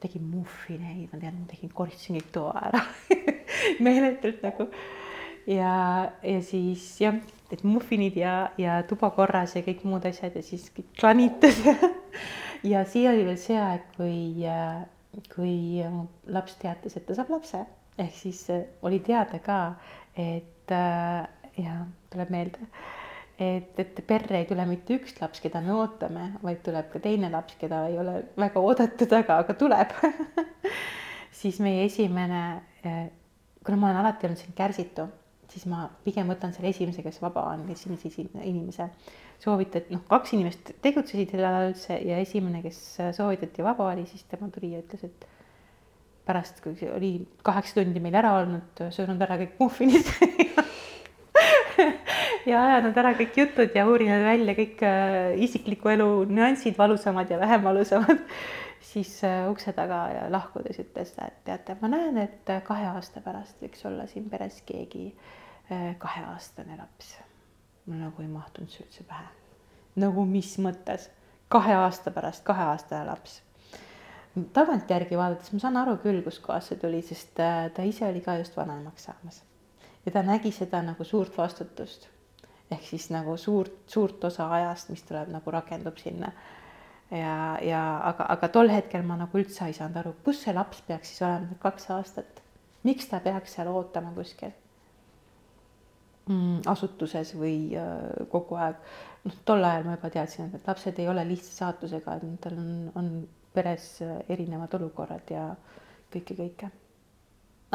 tegin 0.02 0.26
muffineid, 0.30 1.08
ma 1.12 1.18
tean, 1.18 1.38
ma 1.40 1.46
tegin, 1.50 1.70
koristasin 1.74 2.18
kõik 2.18 2.28
toa 2.34 2.52
ära 2.68 2.82
meeletult 3.86 4.42
nagu. 4.46 4.68
Ja, 5.48 5.74
ja 6.22 6.42
siis 6.44 6.84
jah, 7.00 7.16
et 7.52 7.64
muffinid 7.64 8.18
ja, 8.20 8.50
ja 8.60 8.82
tuba 8.88 9.10
korras 9.16 9.56
ja 9.56 9.64
kõik 9.66 9.84
muud 9.88 10.04
asjad 10.08 10.36
ja 10.36 10.44
siis 10.44 10.68
kõik 10.74 10.92
klanitas 11.00 11.58
ja 12.72 12.84
siia 12.88 13.14
oli 13.14 13.24
veel 13.28 13.40
see 13.40 13.58
aeg, 13.58 13.88
kui, 13.96 14.44
kui 15.32 15.56
laps 16.34 16.58
teatas, 16.60 16.98
et 16.98 17.06
ta 17.08 17.16
saab 17.18 17.32
lapse. 17.38 17.64
Ehk 17.98 18.14
siis 18.14 18.44
äh, 18.54 18.62
oli 18.86 19.00
teada 19.02 19.40
ka, 19.42 19.58
et 20.14 20.70
äh, 20.70 21.26
ja 21.58 21.80
tuleb 22.12 22.30
meelde, 22.30 22.68
et, 23.38 23.72
et 23.78 24.00
perre 24.06 24.38
ei 24.38 24.46
tule 24.46 24.66
mitte 24.68 24.98
üks 24.98 25.16
laps, 25.18 25.42
keda 25.42 25.62
me 25.64 25.74
ootame, 25.74 26.28
vaid 26.44 26.60
tuleb 26.66 26.92
ka 26.92 27.02
teine 27.02 27.30
laps, 27.32 27.56
keda 27.58 27.84
ei 27.90 27.98
ole 27.98 28.20
väga 28.38 28.62
oodatud, 28.62 29.14
aga, 29.18 29.40
aga 29.42 29.56
tuleb. 29.58 29.96
Siis 31.38 31.58
meie 31.62 31.84
esimene, 31.86 32.42
äh, 32.86 33.08
kuna 33.66 33.78
ma 33.80 33.90
olen 33.90 34.00
alati 34.04 34.26
olnud 34.26 34.40
siin 34.40 34.54
kärsitu, 34.58 35.08
siis 35.52 35.64
ma 35.70 35.86
pigem 36.04 36.28
võtan 36.28 36.52
selle 36.54 36.72
esimese, 36.72 37.02
kes 37.04 37.20
vaba 37.22 37.46
on, 37.52 37.64
esimese 37.72 38.10
inimese. 38.44 38.90
soovitati, 39.38 39.94
noh, 39.94 40.02
kaks 40.10 40.34
inimest 40.34 40.72
tegutsesid 40.82 41.30
sellel 41.30 41.48
ajal 41.48 41.72
üldse 41.72 41.98
ja 42.02 42.18
esimene, 42.18 42.62
kes 42.62 42.78
soovitati 43.16 43.62
vaba 43.62 43.92
oli, 43.92 44.06
siis 44.10 44.24
tema 44.30 44.48
tuli 44.50 44.72
ja 44.74 44.82
ütles, 44.82 45.04
et 45.06 45.28
pärast, 46.28 46.60
kui 46.60 46.74
oli 46.92 47.12
kaheksa 47.46 47.78
tundi 47.78 48.02
meil 48.04 48.18
ära 48.20 48.34
olnud, 48.42 48.82
söönud 48.92 49.22
ära 49.24 49.38
kõik 49.40 49.54
muffinid 49.62 50.10
ja 52.50 52.64
ajanud 52.64 52.98
ära 53.00 53.14
kõik 53.16 53.38
jutud 53.38 53.76
ja 53.76 53.86
uurinud 53.88 54.26
välja 54.26 54.54
kõik 54.58 54.82
äh, 54.84 55.38
isikliku 55.46 55.94
elu 55.94 56.08
nüansid, 56.28 56.76
valusamad 56.78 57.30
ja 57.32 57.38
vähem 57.40 57.64
valusamad, 57.64 58.20
siis 58.88 59.10
äh, 59.24 59.44
ukse 59.50 59.72
taga 59.76 60.04
lahkudes 60.32 60.78
ütles 60.80 61.12
ta, 61.16 61.28
et 61.28 61.42
teate, 61.44 61.76
ma 61.82 61.90
näen, 61.92 62.18
et 62.22 62.52
kahe 62.64 62.86
aasta 62.94 63.20
pärast 63.24 63.60
võiks 63.62 63.84
olla 63.88 64.06
siin 64.08 64.30
peres 64.30 64.62
keegi 64.68 65.10
äh, 65.10 65.90
kaheaastane 65.98 66.78
laps. 66.78 67.16
mul 67.86 68.00
nagu 68.04 68.22
ei 68.22 68.28
mahtunud 68.32 68.72
see 68.72 68.86
üldse 68.86 69.04
pähe. 69.08 69.28
nagu 69.96 70.24
mis 70.24 70.54
mõttes, 70.62 71.10
kahe 71.48 71.76
aasta 71.82 72.10
pärast 72.10 72.44
kaheaastane 72.44 73.04
laps 73.10 73.42
tagantjärgi 74.54 75.16
vaadates 75.18 75.52
ma 75.52 75.58
saan 75.58 75.76
aru 75.80 75.96
küll, 76.02 76.22
kuskohast 76.22 76.72
see 76.72 76.80
tuli, 76.80 77.02
sest 77.02 77.40
äh, 77.42 77.70
ta 77.74 77.82
ise 77.82 78.06
oli 78.06 78.20
ka 78.24 78.38
just 78.38 78.56
vanaemaks 78.56 79.08
saamas 79.10 79.42
ja 80.06 80.12
ta 80.12 80.22
nägi 80.22 80.52
seda 80.54 80.82
nagu 80.82 81.04
suurt 81.04 81.36
vastutust 81.36 82.08
ehk 82.70 82.84
siis 82.84 83.10
nagu 83.10 83.36
suurt, 83.36 83.72
suurt 83.86 84.24
osa 84.24 84.48
ajast, 84.52 84.90
mis 84.92 85.02
tuleb 85.08 85.30
nagu 85.32 85.50
rakendub 85.50 85.96
sinna. 86.00 86.32
Ja, 87.10 87.58
ja 87.64 87.82
aga, 88.10 88.28
aga 88.36 88.48
tol 88.52 88.70
hetkel 88.72 89.04
ma 89.06 89.16
nagu 89.20 89.40
üldse 89.40 89.66
ei 89.66 89.76
saanud 89.76 90.00
aru, 90.02 90.14
kus 90.24 90.42
see 90.44 90.54
laps 90.56 90.82
peaks 90.86 91.12
siis 91.12 91.24
olema 91.26 91.58
kaks 91.62 91.90
aastat, 91.96 92.42
miks 92.84 93.08
ta 93.10 93.20
peaks 93.24 93.56
seal 93.56 93.70
ootama 93.72 94.12
kuskil 94.16 94.52
mm, 96.28 96.66
asutuses 96.68 97.32
või 97.38 97.76
äh, 97.78 98.26
kogu 98.32 98.58
aeg. 98.60 98.82
noh, 99.24 99.38
tol 99.48 99.64
ajal 99.64 99.86
ma 99.86 99.96
juba 99.96 100.10
teadsin, 100.14 100.52
et 100.54 100.68
lapsed 100.68 101.00
ei 101.00 101.08
ole 101.10 101.24
lihtsa 101.28 101.54
saatusega, 101.62 102.18
et 102.18 102.36
tal 102.44 102.60
on, 102.60 102.74
on 102.98 103.08
peres 103.54 103.88
äh, 104.04 104.20
erinevad 104.28 104.74
olukorrad 104.78 105.32
ja 105.32 105.48
kõike, 106.12 106.36
kõike. 106.38 106.70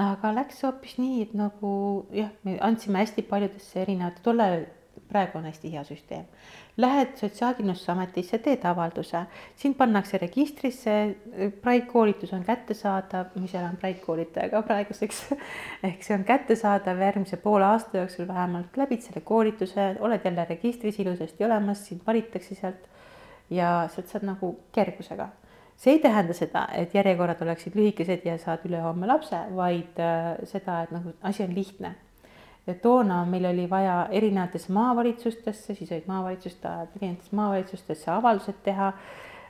aga 0.01 0.33
läks 0.37 0.63
hoopis 0.65 0.97
nii, 1.01 1.25
et 1.27 1.35
nagu 1.37 1.73
jah, 2.13 2.31
me 2.45 2.57
andsime 2.61 3.03
hästi 3.03 3.25
paljudesse 3.29 3.81
erinevate, 3.83 4.23
tol 4.25 4.45
ajal, 4.45 4.67
praegu 5.09 5.37
on 5.37 5.45
hästi 5.45 5.71
hea 5.73 5.83
süsteem. 5.87 6.25
Lähed 6.77 7.17
Sotsiaalkindlustusametisse, 7.19 8.39
teed 8.41 8.63
avalduse, 8.65 9.25
sind 9.55 9.77
pannakse 9.77 10.17
registrisse, 10.21 10.95
Pride 11.61 11.85
koolitus 11.91 12.33
on 12.33 12.45
kättesaadav, 12.47 13.35
mis 13.35 13.53
seal 13.53 13.67
on 13.67 13.77
Pride 13.81 14.01
koolitaja 14.05 14.49
ka 14.49 14.63
praeguseks 14.65 15.21
ehk 15.89 16.01
see 16.05 16.17
on 16.17 16.25
kättesaadav 16.27 17.01
järgmise 17.05 17.37
poole 17.43 17.67
aasta 17.69 18.01
jooksul 18.01 18.27
vähemalt, 18.27 18.77
läbid 18.77 19.05
selle 19.05 19.21
koolituse, 19.21 19.93
oled 19.99 20.25
jälle 20.25 20.47
registris 20.49 20.99
ilusasti 20.99 21.45
olemas, 21.45 21.85
sind 21.87 22.01
valitakse 22.07 22.57
sealt 22.57 22.89
ja 23.49 23.75
sealt 23.93 24.09
saad 24.09 24.25
nagu 24.25 24.55
kergusega 24.73 25.29
see 25.77 25.97
ei 25.97 25.99
tähenda 25.99 26.33
seda, 26.33 26.67
et 26.73 26.93
järjekorrad 26.95 27.41
oleksid 27.43 27.75
lühikesed 27.75 28.25
ja 28.25 28.37
saad 28.39 28.63
ülehomme 28.69 29.07
lapse, 29.09 29.39
vaid 29.55 29.99
äh, 29.99 30.33
seda, 30.47 30.83
et 30.85 30.93
nagu 30.95 31.13
asi 31.21 31.43
on 31.43 31.55
lihtne. 31.55 31.95
Ja 32.67 32.73
toona 32.79 33.23
meil 33.25 33.45
oli 33.45 33.65
vaja 33.69 34.07
erinevatesse 34.11 34.71
maavalitsustesse, 34.73 35.75
siis 35.75 35.91
olid 35.91 36.07
maavalitsuste 36.07 36.67
ajad, 36.67 36.95
erinevatesse 36.95 37.35
maavalitsustesse 37.35 38.11
avaldused 38.11 38.63
teha. 38.63 38.93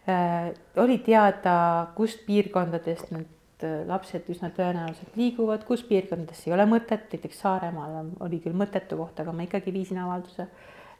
Äh,. 0.09 0.51
oli 0.77 0.97
teada, 0.99 1.87
kust 1.95 2.25
piirkondadest 2.25 3.13
need 3.15 3.63
äh, 3.63 3.85
lapsed 3.87 4.27
üsna 4.33 4.49
tõenäoliselt 4.51 5.15
liiguvad, 5.15 5.63
kus 5.67 5.85
piirkondades 5.87 6.41
ei 6.47 6.55
ole 6.55 6.65
mõtet, 6.67 7.05
näiteks 7.13 7.39
Saaremaal 7.39 8.09
oli 8.25 8.41
küll 8.43 8.57
mõttetu 8.57 8.97
koht, 8.99 9.21
aga 9.23 9.31
ma 9.31 9.45
ikkagi 9.47 9.71
viisin 9.71 10.01
avalduse. 10.03 10.49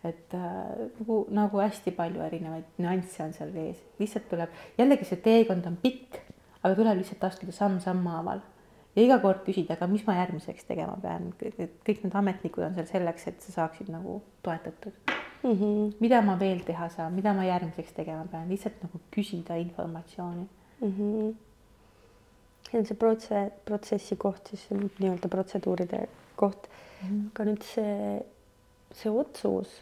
Et 0.07 0.36
äh, 0.36 0.88
nagu, 0.99 1.20
nagu 1.36 1.59
hästi 1.64 1.91
palju 1.97 2.24
erinevaid 2.24 2.80
nüansse 2.84 3.26
on 3.26 3.36
seal 3.36 3.51
vees, 3.55 3.84
lihtsalt 3.99 4.30
tuleb, 4.32 4.55
jällegi 4.80 5.09
see 5.09 5.20
teekond 5.24 5.68
on 5.68 5.76
pikk, 5.84 6.22
aga 6.64 6.76
tuleb 6.78 7.01
lihtsalt 7.01 7.28
astuda 7.28 7.55
samm 7.55 7.82
sammhaaval 7.84 8.43
ja 8.96 9.04
iga 9.04 9.20
kord 9.24 9.44
küsida, 9.48 9.78
aga 9.78 9.88
mis 9.91 10.04
ma 10.08 10.18
järgmiseks 10.20 10.68
tegema 10.70 10.96
pean, 11.02 11.32
kõik 11.39 12.04
need 12.06 12.18
ametnikud 12.20 12.66
on 12.68 12.76
seal 12.78 12.89
selleks, 12.89 13.28
et 13.32 13.46
sa 13.46 13.56
saaksid 13.58 13.89
nagu 13.94 14.20
toetatud 14.46 14.94
mm. 15.44 15.54
-hmm. 15.54 15.94
mida 16.00 16.22
ma 16.22 16.38
veel 16.39 16.62
teha 16.68 16.89
saan, 16.89 17.14
mida 17.14 17.34
ma 17.34 17.46
järgmiseks 17.48 17.94
tegema 17.94 18.26
pean, 18.32 18.50
lihtsalt 18.50 18.84
nagu 18.86 19.02
küsida 19.16 19.58
informatsiooni 19.62 20.46
mm. 20.82 20.94
-hmm. 20.98 21.34
see 22.70 22.80
on 22.80 22.86
see 22.86 22.98
protse-, 23.06 23.52
protsessi 23.66 24.16
koht 24.16 24.54
siis 24.54 24.68
nii-öelda 25.00 25.28
protseduuride 25.30 26.08
koht 26.36 26.70
mm. 26.70 27.10
-hmm. 27.10 27.26
aga 27.34 27.50
nüüd 27.50 27.66
see, 27.74 28.22
see 28.94 29.12
otsus 29.12 29.82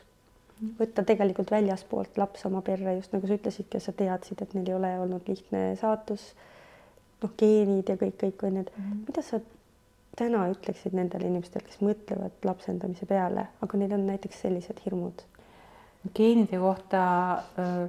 võtta 0.79 1.03
tegelikult 1.05 1.51
väljaspoolt 1.51 2.17
laps 2.21 2.45
oma 2.45 2.61
perre, 2.61 2.95
just 2.99 3.13
nagu 3.15 3.27
sa 3.27 3.37
ütlesidki, 3.37 3.79
sa 3.81 3.93
teadsid, 3.97 4.41
et 4.41 4.53
neil 4.53 4.69
ei 4.69 4.75
ole 4.77 4.91
olnud 4.99 5.29
lihtne 5.29 5.61
saatus, 5.79 6.33
noh, 7.21 7.33
geenid 7.37 7.89
ja 7.89 7.97
kõik, 8.01 8.17
kõik 8.23 8.45
on 8.47 8.59
need 8.59 8.69
mm. 8.71 8.83
-hmm. 8.83 9.01
mida 9.07 9.21
sa 9.25 9.39
täna 10.17 10.45
ütleksid 10.51 10.95
nendele 10.97 11.27
inimestele, 11.27 11.65
kes 11.65 11.81
mõtlevad 11.81 12.47
lapsendamise 12.47 13.05
peale, 13.05 13.47
aga 13.61 13.77
neil 13.77 13.93
on 13.97 14.07
näiteks 14.07 14.41
sellised 14.41 14.81
hirmud? 14.85 15.25
geenide 16.17 16.57
kohta 16.57 17.01
öö, 17.61 17.87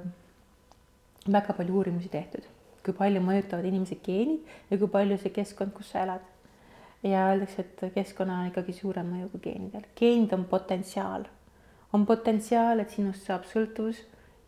väga 1.31 1.53
palju 1.53 1.75
uurimusi 1.75 2.09
tehtud, 2.09 2.43
kui 2.85 2.93
palju 2.93 3.21
mõjutavad 3.21 3.65
inimese 3.65 3.97
geenid 4.05 4.41
ja 4.69 4.77
kui 4.77 4.87
palju 4.87 5.17
see 5.17 5.33
keskkond, 5.33 5.73
kus 5.73 5.89
sa 5.91 6.03
elad. 6.03 6.21
ja 7.03 7.29
öeldakse, 7.29 7.61
et 7.61 7.93
keskkonnal 7.93 8.43
on 8.43 8.51
ikkagi 8.51 8.73
suurem 8.73 9.09
mõju 9.13 9.31
kui 9.31 9.39
geenidel. 9.39 9.87
geenid 9.95 10.33
on 10.33 10.45
potentsiaal 10.45 11.25
on 11.93 12.05
potentsiaal, 12.05 12.81
et 12.81 12.93
sinust 12.93 13.27
saab 13.27 13.45
sõltuvus, 13.47 14.01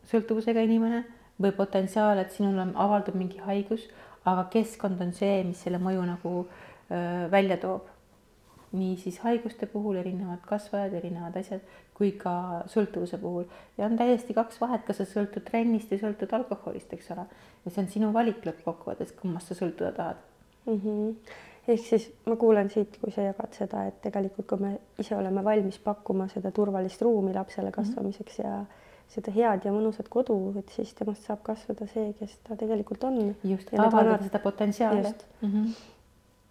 sõltuvusega 0.10 0.64
inimene 0.66 1.04
või 1.42 1.54
potentsiaal, 1.56 2.20
et 2.22 2.34
sinul 2.34 2.58
on, 2.64 2.74
avaldub 2.82 3.18
mingi 3.20 3.42
haigus, 3.46 3.86
aga 4.26 4.48
keskkond 4.54 5.02
on 5.02 5.14
see, 5.14 5.44
mis 5.48 5.62
selle 5.66 5.80
mõju 5.82 6.06
nagu 6.08 6.34
öö, 6.46 7.28
välja 7.32 7.58
toob. 7.62 7.92
nii 8.76 8.98
siis 9.00 9.22
haiguste 9.24 9.70
puhul 9.72 9.96
erinevad 9.96 10.42
kasvajad, 10.44 10.94
erinevad 10.98 11.38
asjad, 11.40 11.62
kui 11.96 12.10
ka 12.20 12.64
sõltuvuse 12.68 13.18
puhul 13.22 13.46
ja 13.78 13.86
on 13.86 13.96
täiesti 13.96 14.36
kaks 14.36 14.60
vahet, 14.60 14.84
kas 14.84 15.00
sa 15.00 15.06
sõltud 15.08 15.46
trennist 15.48 15.94
või 15.94 16.02
sõltud 16.02 16.34
alkoholist, 16.36 16.94
eks 16.94 17.12
ole. 17.16 17.24
ja 17.64 17.72
see 17.72 17.84
on 17.86 17.92
sinu 17.94 18.12
valik 18.14 18.44
lõppkokkuvõttes, 18.46 19.16
kummast 19.22 19.54
sa 19.54 19.60
sõltuda 19.62 19.94
tahad 19.96 20.24
mm. 20.66 20.80
-hmm 20.82 21.44
ehk 21.68 21.82
siis 21.82 22.10
ma 22.30 22.36
kuulen 22.36 22.70
siit, 22.70 22.98
kui 23.02 23.14
sa 23.14 23.26
jagad 23.26 23.56
seda, 23.58 23.86
et 23.90 23.98
tegelikult 24.04 24.48
kui 24.50 24.62
me 24.62 24.72
ise 25.02 25.16
oleme 25.18 25.44
valmis 25.44 25.80
pakkuma 25.82 26.28
seda 26.30 26.52
turvalist 26.54 27.02
ruumi 27.02 27.34
lapsele 27.34 27.72
kasvamiseks 27.72 28.38
mm 28.40 28.44
-hmm. 28.44 28.50
ja 28.50 28.66
seda 29.12 29.32
head 29.36 29.66
ja 29.66 29.74
mõnusat 29.74 30.10
kodu, 30.12 30.38
et 30.60 30.72
siis 30.76 30.94
temast 30.98 31.28
saab 31.28 31.44
kasvada 31.46 31.88
see, 31.92 32.14
kes 32.20 32.38
ta 32.48 32.58
tegelikult 32.60 33.04
on. 33.08 33.20
just, 33.44 33.74
avaldada 33.74 34.16
vanad... 34.16 34.26
seda 34.28 34.40
potentsiaali. 34.44 35.04
Mm 35.42 35.52
-hmm. 35.52 35.74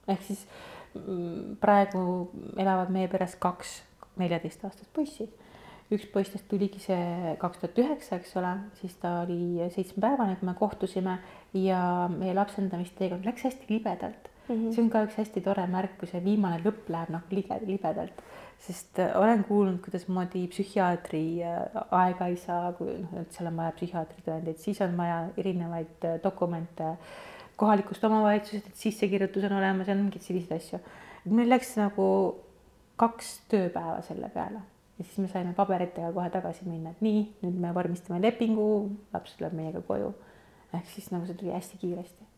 ehk 0.09 0.22
siis 0.22 0.46
mm, 0.94 1.57
praegu 1.61 2.30
elavad 2.57 2.90
meie 2.90 3.09
peres 3.09 3.36
kaks 3.36 3.82
neljateistaastast 4.16 4.92
poissi. 4.92 5.30
üks 5.92 6.07
poistest 6.12 6.48
tuligi 6.48 6.78
see 6.80 7.36
kaks 7.38 7.59
tuhat 7.59 7.78
üheksa, 7.78 8.16
eks 8.16 8.36
ole, 8.36 8.57
siis 8.80 8.94
ta 8.96 9.20
oli 9.20 9.68
seitsmepäevane, 9.70 10.36
kui 10.36 10.46
me 10.48 10.55
kohtusime 10.55 11.18
ja 11.55 12.09
meie 12.09 12.34
lapsendamisteekond 12.34 13.24
läks 13.24 13.44
hästi 13.44 13.66
libedalt 13.68 14.30
mm. 14.48 14.55
-hmm. 14.55 14.74
see 14.74 14.84
on 14.84 14.90
ka 14.90 15.05
üks 15.05 15.18
hästi 15.18 15.40
tore 15.40 15.66
märk, 15.66 15.98
kui 15.98 16.09
see 16.09 16.24
viimane 16.24 16.61
lõpp 16.64 16.88
läheb 16.88 17.12
nagu 17.14 17.36
lige, 17.36 17.61
libedalt, 17.66 18.22
sest 18.61 18.98
äh, 18.98 19.12
olen 19.18 19.44
kuulnud, 19.44 19.80
kuidasmoodi 19.84 20.46
psühhiaatri 20.52 21.24
äh, 21.44 21.82
aega 21.90 22.28
ei 22.32 22.36
saa, 22.40 22.72
kui 22.78 22.96
noh, 23.02 23.14
et 23.20 23.32
seal 23.36 23.50
on 23.50 23.61
vaja 23.61 23.74
psühhiaatri 23.76 24.24
tõendeid, 24.26 24.61
siis 24.62 24.80
on 24.84 24.96
vaja 24.98 25.20
erinevaid 25.40 26.07
äh, 26.09 26.18
dokumente 26.24 26.94
kohalikust 27.61 28.05
omavalitsusest, 28.05 28.70
et 28.70 28.80
sissekirjutus 28.86 29.46
on 29.48 29.59
olemas 29.61 29.90
ja 29.90 29.96
mingeid 29.98 30.24
selliseid 30.24 30.57
asju. 30.59 30.80
meil 31.30 31.50
läks 31.52 31.74
nagu 31.78 32.07
kaks 33.00 33.36
tööpäeva 33.50 34.00
selle 34.07 34.30
peale 34.34 34.62
ja 34.98 35.05
siis 35.05 35.18
me 35.18 35.28
saime 35.28 35.55
paberitega 35.55 36.12
kohe 36.14 36.30
tagasi 36.30 36.68
minna, 36.68 36.94
et 36.94 37.00
nii, 37.02 37.24
nüüd 37.42 37.57
me 37.62 37.72
vormistame 37.74 38.20
lepingu, 38.22 38.68
laps 39.14 39.34
tuleb 39.38 39.57
meiega 39.59 39.82
koju. 39.86 40.14
ehk 40.74 40.86
siis 40.90 41.11
nagu 41.12 41.26
see 41.26 41.38
tuli 41.38 41.52
hästi 41.55 41.78
kiiresti. 41.82 42.30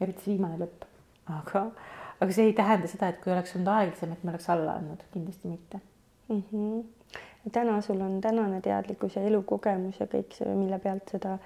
eriti 0.00 0.24
see 0.24 0.36
viimane 0.36 0.58
lõpp 0.62 0.86
aga, 1.28 1.68
aga 2.20 2.32
see 2.32 2.48
ei 2.50 2.56
tähenda 2.56 2.90
seda, 2.90 3.12
et 3.12 3.20
kui 3.22 3.32
oleks 3.32 3.54
olnud 3.56 3.70
aeglasem, 3.74 4.12
et 4.12 4.24
me 4.24 4.34
oleks 4.34 4.48
alla 4.54 4.78
andnud, 4.80 5.04
kindlasti 5.12 5.48
mitte 5.48 5.80
mm. 6.28 6.42
-hmm. 6.52 7.52
täna 7.52 7.80
sul 7.80 8.00
on 8.00 8.20
tänane 8.20 8.60
teadlikkus 8.60 9.16
ja 9.16 9.22
elukogemus 9.22 10.00
ja 10.00 10.06
kõik 10.06 10.34
see, 10.34 10.54
mille 10.54 10.78
pealt 10.78 11.08
seda 11.14 11.38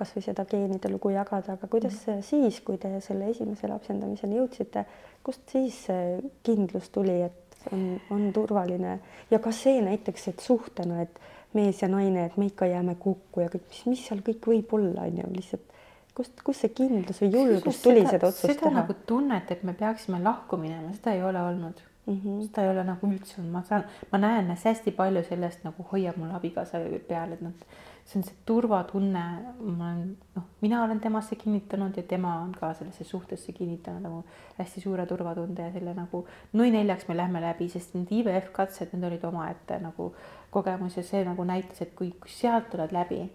kasvõi 0.00 0.22
seda 0.24 0.44
geenide 0.48 0.88
lugu 0.88 1.10
jagada, 1.10 1.52
aga 1.52 1.66
kuidas 1.66 2.06
mm 2.06 2.12
-hmm. 2.12 2.22
siis, 2.22 2.60
kui 2.60 2.78
te 2.78 3.00
selle 3.00 3.30
esimese 3.30 3.68
lapsendamiseni 3.68 4.36
jõudsite, 4.36 4.84
kust 5.22 5.48
siis 5.48 5.86
kindlus 6.42 6.88
tuli, 6.88 7.22
et 7.22 7.56
on, 7.72 8.00
on 8.10 8.32
turvaline 8.32 8.98
ja 9.30 9.38
kas 9.38 9.62
see 9.62 9.82
näiteks, 9.82 10.28
et 10.28 10.40
suhtena, 10.40 11.02
et 11.02 11.20
mees 11.52 11.82
ja 11.82 11.88
naine, 11.88 12.24
et 12.24 12.36
me 12.36 12.46
ikka 12.46 12.66
jääme 12.66 12.94
kokku 12.94 13.40
ja 13.40 13.48
kõik, 13.48 13.66
mis, 13.68 13.86
mis 13.86 14.06
seal 14.06 14.22
kõik 14.26 14.46
võib 14.46 14.74
olla, 14.78 15.02
on 15.02 15.18
ju, 15.18 15.32
lihtsalt 15.36 15.76
kust, 16.14 16.42
kust 16.46 16.64
see 16.64 16.72
kindlus 16.74 17.20
või 17.22 17.30
julgus 17.34 17.82
tuli 17.84 18.02
seda, 18.04 18.16
seda 18.16 18.32
otsust 18.32 18.48
seda 18.48 18.66
teha? 18.66 18.74
nagu 18.80 18.96
tunnet, 19.06 19.50
et 19.54 19.62
me 19.66 19.76
peaksime 19.78 20.22
lahku 20.24 20.58
minema, 20.60 20.92
seda 20.96 21.14
ei 21.16 21.22
ole 21.26 21.42
olnud 21.52 21.84
mm. 22.06 22.20
-hmm. 22.24 22.42
seda 22.46 22.62
ei 22.62 22.70
ole 22.70 22.84
nagu 22.84 23.06
üldse 23.06 23.38
olnud, 23.38 23.52
ma 23.52 23.62
saan, 23.68 23.84
ma 24.12 24.18
näen 24.18 24.50
hästi 24.64 24.90
palju 24.90 25.22
sellest 25.28 25.64
nagu 25.64 25.86
hoiab 25.92 26.16
mul 26.16 26.34
abikaasa 26.38 26.82
peal, 27.08 27.32
et 27.32 27.40
noh, 27.40 27.52
see 28.04 28.18
on 28.18 28.24
see 28.26 28.36
turvatunne, 28.46 29.24
ma 29.60 29.90
olen, 29.90 30.16
noh, 30.36 30.46
mina 30.60 30.82
olen 30.84 31.00
temasse 31.00 31.36
kinnitanud 31.36 31.96
ja 31.96 32.02
tema 32.02 32.34
on 32.42 32.52
ka 32.52 32.72
sellesse 32.74 33.04
suhtesse 33.04 33.52
kinnitanud 33.52 34.02
nagu 34.02 34.24
hästi 34.58 34.80
suure 34.80 35.06
turvatunde 35.06 35.62
ja 35.62 35.72
selle 35.72 35.94
nagu 35.94 36.24
nui 36.52 36.70
neljaks 36.70 37.08
me 37.08 37.16
lähme 37.16 37.40
läbi, 37.40 37.68
sest 37.68 37.94
need 37.94 38.10
IVF 38.20 38.50
katsed, 38.52 38.92
need 38.92 39.06
olid 39.10 39.24
omaette 39.24 39.78
nagu 39.78 40.14
kogemus 40.50 40.96
ja 40.96 41.02
see 41.02 41.24
nagu 41.24 41.44
näitas, 41.44 41.82
et 41.82 41.94
kui, 41.94 42.10
kui 42.10 42.32
sealt 42.40 42.70
tuled 42.70 42.92
läbi 42.92 43.28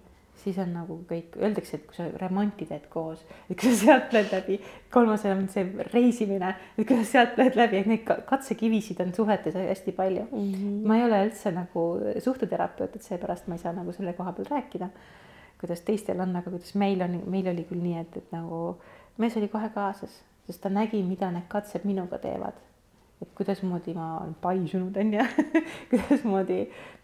siis 0.45 0.57
on 0.61 0.71
nagu 0.75 0.97
kõik, 1.09 1.35
öeldakse, 1.41 1.79
et 1.79 1.85
kui 1.89 1.97
sa 1.97 2.05
remonti 2.21 2.67
teed 2.69 2.85
koos, 2.91 3.23
et 3.49 3.57
kui 3.57 3.71
sa 3.71 3.77
sealt 3.79 4.13
lähed 4.13 4.33
läbi, 4.33 4.57
kolmas 4.93 5.25
on 5.29 5.47
see 5.51 5.65
reisimine, 5.89 6.51
et 6.75 6.85
kui 6.85 6.99
sa 7.01 7.07
sealt 7.09 7.39
lähed 7.41 7.57
läbi, 7.57 7.81
et 7.81 7.89
neid 7.89 8.05
katsekivisid 8.29 9.01
on 9.05 9.13
suhetes 9.15 9.57
hästi 9.57 9.95
palju 9.97 10.27
mm. 10.27 10.51
-hmm. 10.51 10.75
ma 10.87 10.97
ei 10.99 11.05
ole 11.07 11.23
üldse 11.27 11.51
nagu 11.55 11.85
suhteterapeut, 12.27 12.95
et 12.95 13.09
seepärast 13.09 13.47
ma 13.47 13.57
ei 13.57 13.63
saa 13.63 13.73
nagu 13.73 13.91
selle 13.91 14.13
koha 14.13 14.33
peal 14.37 14.51
rääkida, 14.51 14.89
kuidas 15.59 15.81
teistel 15.81 16.19
on, 16.19 16.35
aga 16.35 16.49
kuidas 16.49 16.75
meil 16.75 17.01
on, 17.01 17.21
meil 17.25 17.47
oli 17.47 17.65
küll 17.69 17.81
nii, 17.81 17.97
et, 17.99 18.17
et 18.17 18.31
nagu 18.31 18.77
mees 19.17 19.37
oli 19.37 19.47
kohe 19.47 19.69
kaasas, 19.69 20.21
sest 20.47 20.61
ta 20.61 20.69
nägi, 20.69 21.03
mida 21.03 21.31
need 21.31 21.49
katsed 21.49 21.85
minuga 21.89 22.17
teevad 22.17 22.61
et 23.21 23.29
kuidasmoodi 23.37 23.93
ma 23.95 24.19
olen 24.19 24.35
paisunud, 24.41 24.97
on 24.97 25.13
ju 25.13 25.25
kuidasmoodi 25.91 26.61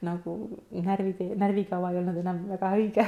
nagu 0.07 0.37
närvid, 0.71 1.21
närvikava 1.39 1.91
ei 1.91 2.01
olnud 2.01 2.17
enam 2.23 2.45
väga 2.51 2.73
õige 2.79 3.07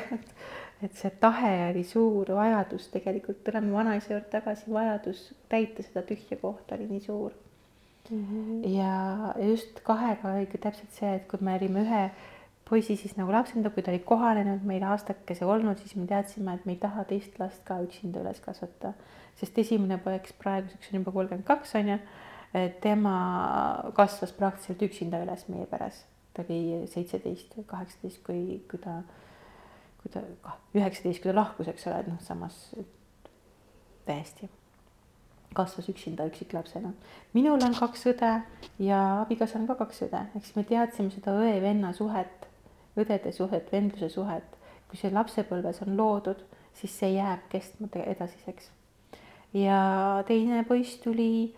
et 0.83 0.99
see 0.99 1.11
tahe 1.21 1.51
oli 1.69 1.83
suur, 1.87 2.33
vajadus 2.35 2.89
tegelikult, 2.93 3.43
tuleme 3.45 3.71
vanaisa 3.73 4.13
juurde 4.13 4.29
tagasi, 4.31 4.67
vajadus 4.73 5.23
täita 5.51 5.85
seda 5.85 6.03
tühja 6.07 6.37
kohta 6.41 6.75
oli 6.75 6.89
nii 6.89 7.03
suur 7.05 7.31
mm. 8.09 8.23
-hmm. 8.25 8.67
ja 8.77 9.33
just 9.49 9.79
kahega 9.83 10.33
oligi 10.33 10.57
täpselt 10.57 10.91
see, 10.91 11.15
et 11.15 11.27
kui 11.27 11.39
me 11.41 11.55
olime 11.55 11.85
ühe 11.85 12.03
poisi 12.69 12.95
siis 12.95 13.15
nagu 13.17 13.31
lapsendanud, 13.31 13.73
kui 13.75 13.83
ta 13.83 13.91
oli 13.91 13.99
kohanenud 13.99 14.63
meil 14.67 14.83
aastakese 14.87 15.45
olnud, 15.45 15.77
siis 15.77 15.95
me 15.95 16.07
teadsime, 16.07 16.53
et 16.53 16.65
me 16.65 16.75
ei 16.75 16.79
taha 16.79 17.03
teist 17.03 17.39
last 17.39 17.63
ka 17.67 17.79
üksinda 17.83 18.23
üles 18.23 18.39
kasvatada, 18.41 18.93
sest 19.39 19.57
esimene 19.57 19.97
poeg 19.97 20.29
praeguseks 20.43 20.91
on 20.91 20.99
juba 20.99 21.11
kolmkümmend 21.11 21.47
kaks 21.47 21.75
on 21.75 21.95
ju 21.95 21.97
tema 22.81 23.17
kasvas 23.97 24.33
praktiliselt 24.37 24.81
üksinda 24.85 25.21
üles 25.25 25.47
meie 25.49 25.65
peres, 25.69 26.03
ta 26.33 26.45
oli 26.45 26.83
seitseteist 26.91 27.55
või 27.57 27.67
kaheksateist, 27.69 28.23
kui, 28.25 28.59
kui 28.69 28.81
ta, 28.81 28.99
kui 30.01 30.13
ta, 30.13 30.21
üheksateist, 30.75 31.23
kui 31.23 31.31
ta 31.31 31.37
lahkus, 31.37 31.71
eks 31.71 31.87
ole, 31.89 32.03
et 32.03 32.11
noh, 32.11 32.19
samas 32.21 32.59
täiesti 34.05 34.49
kasvas 35.53 35.89
üksinda 35.89 36.25
üksiklapsena. 36.25 36.93
minul 37.33 37.61
on 37.61 37.75
kaks 37.77 38.07
õde 38.09 38.31
ja 38.81 38.99
abikaasal 39.21 39.61
on 39.61 39.67
ka 39.69 39.75
kaks 39.83 40.03
õde, 40.07 40.21
ehk 40.35 40.45
siis 40.45 40.55
me 40.57 40.63
teadsime 40.69 41.13
seda 41.13 41.35
õe-venna 41.37 41.93
suhet, 41.93 42.47
õdede 42.97 43.31
suhet, 43.33 43.71
vendluse 43.71 44.09
suhet. 44.09 44.59
kui 44.89 44.99
see 45.01 45.09
lapsepõlves 45.09 45.79
on 45.81 45.95
loodud, 45.97 46.43
siis 46.77 46.93
see 46.99 47.15
jääb 47.15 47.47
kestma 47.49 47.87
edasiseks. 47.93 48.71
ja 49.53 50.23
teine 50.27 50.63
poiss 50.65 50.97
tuli 51.01 51.55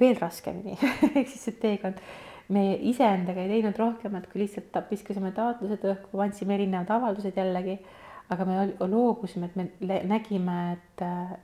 veel 0.00 0.16
raskemini 0.20 0.76
ehk 1.18 1.28
siis 1.28 1.48
see 1.48 1.58
teekond. 1.62 2.00
me 2.48 2.76
iseendaga 2.92 3.42
ei 3.42 3.56
teinud 3.56 3.78
rohkemat, 3.80 4.28
kui 4.30 4.44
lihtsalt 4.44 4.90
viskasime 4.90 5.32
taotlused 5.34 5.82
õhku, 5.82 6.20
andsime 6.22 6.54
erinevad 6.54 6.92
avaldused 6.94 7.34
jällegi, 7.34 7.80
aga 8.30 8.46
me 8.46 8.60
loobusime, 8.78 9.48
et 9.50 9.56
me 9.56 9.98
nägime, 10.06 10.54
et 10.76 11.02
äh, 11.02 11.34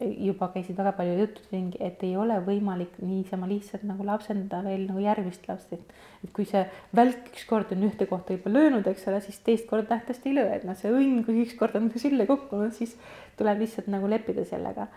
juba 0.00 0.48
käisid 0.54 0.76
väga 0.76 0.92
palju 0.96 1.16
jutud 1.18 1.48
ringi, 1.52 1.80
et 1.84 2.00
ei 2.04 2.14
ole 2.16 2.38
võimalik 2.44 2.96
niisama 3.04 3.48
lihtsalt 3.48 3.84
nagu 3.88 4.04
lapsendada 4.06 4.62
veel 4.64 4.86
nagu 4.88 5.02
järgmist 5.04 5.48
last, 5.48 5.72
et 5.76 5.96
et 6.24 6.32
kui 6.36 6.44
see 6.48 6.60
välk 6.96 7.28
ükskord 7.32 7.72
on 7.72 7.84
ühte 7.88 8.04
kohta 8.08 8.36
juba 8.36 8.52
löönud, 8.52 8.86
eks 8.88 9.06
ole, 9.08 9.20
siis 9.24 9.40
teist 9.44 9.68
korda 9.68 9.96
nähtavasti 9.96 10.28
ei 10.28 10.36
löö, 10.36 10.48
et 10.56 10.66
noh, 10.68 10.76
see 10.76 10.92
õnn, 10.92 11.22
kui 11.24 11.40
ükskord 11.46 11.76
on 11.80 11.88
sülle 11.96 12.26
kukkunud, 12.28 12.72
siis 12.76 12.96
tuleb 13.40 13.64
lihtsalt 13.64 13.88
nagu 13.92 14.08
leppida 14.12 14.44
sellega 14.48 14.88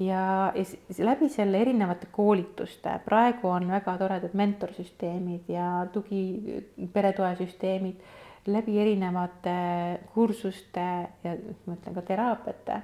ja, 0.00 0.52
ja 0.54 1.04
läbi 1.04 1.28
selle 1.28 1.60
erinevate 1.60 2.08
koolituste, 2.12 2.94
praegu 3.04 3.48
on 3.48 3.68
väga 3.70 3.96
toredad 3.98 4.34
mentorsüsteemid 4.34 5.50
ja 5.52 5.86
tugi, 5.92 6.22
peretoesüsteemid 6.92 8.00
läbi 8.46 8.78
erinevate 8.80 9.52
kursuste 10.14 10.86
ja 11.24 11.36
ma 11.66 11.76
ütlen 11.76 11.96
ka 11.96 12.02
teraapiate, 12.08 12.80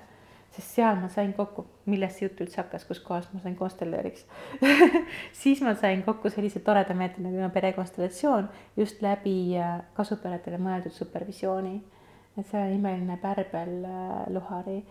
sest 0.53 0.77
seal 0.77 1.01
ma 1.01 1.09
sain 1.13 1.33
kokku, 1.37 1.65
millest 1.89 2.21
see 2.21 2.29
jutt 2.29 2.45
üldse 2.45 2.61
hakkas, 2.61 2.85
kuskohast 2.89 3.33
ma 3.33 3.41
sain 3.41 3.57
konstellööriks 3.57 4.27
siis 5.43 5.63
ma 5.65 5.75
sain 5.81 6.05
kokku 6.05 6.31
sellise 6.33 6.61
toreda 6.65 6.95
meetodi 6.97 7.31
nagu 7.31 7.51
perekonstellatsioon 7.55 8.49
just 8.77 9.01
läbi 9.05 9.57
äh, 9.57 9.81
kasuperedele 9.97 10.61
mõeldud 10.61 10.93
supervisiooni. 10.93 11.77
et 12.37 12.47
see 12.51 12.61
on 12.61 12.77
imeline 12.77 13.17
Pärbel 13.23 13.85
äh, 13.89 14.23
Luhari 14.37 14.83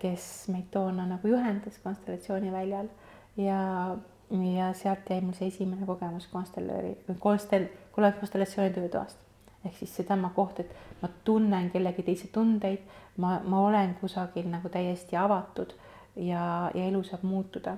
kes 0.00 0.48
meid 0.52 0.70
toona 0.72 1.06
nagu 1.08 1.28
juhendas 1.28 1.78
konstellatsiooni 1.84 2.52
väljal 2.52 2.88
ja, 3.36 3.96
ja 4.30 4.72
sealt 4.74 5.10
jäi 5.10 5.20
mul 5.20 5.36
see 5.36 5.50
esimene 5.52 5.86
kogemus 5.86 6.28
konstellööri, 6.32 6.94
konstel-, 7.20 7.68
konstellatsiooni 7.94 8.74
töötoast. 8.74 9.18
ehk 9.66 9.74
siis 9.74 9.96
seesama 9.96 10.30
koht, 10.34 10.60
et 10.62 10.70
ma 11.02 11.08
tunnen 11.24 11.70
kellegi 11.70 12.04
teise 12.06 12.28
tundeid, 12.32 12.84
ma, 13.16 13.40
ma 13.44 13.60
olen 13.66 13.96
kusagil 14.00 14.46
nagu 14.48 14.68
täiesti 14.70 15.16
avatud 15.16 15.74
ja, 16.16 16.70
ja 16.74 16.84
elu 16.86 17.02
saab 17.04 17.24
muutuda. 17.26 17.76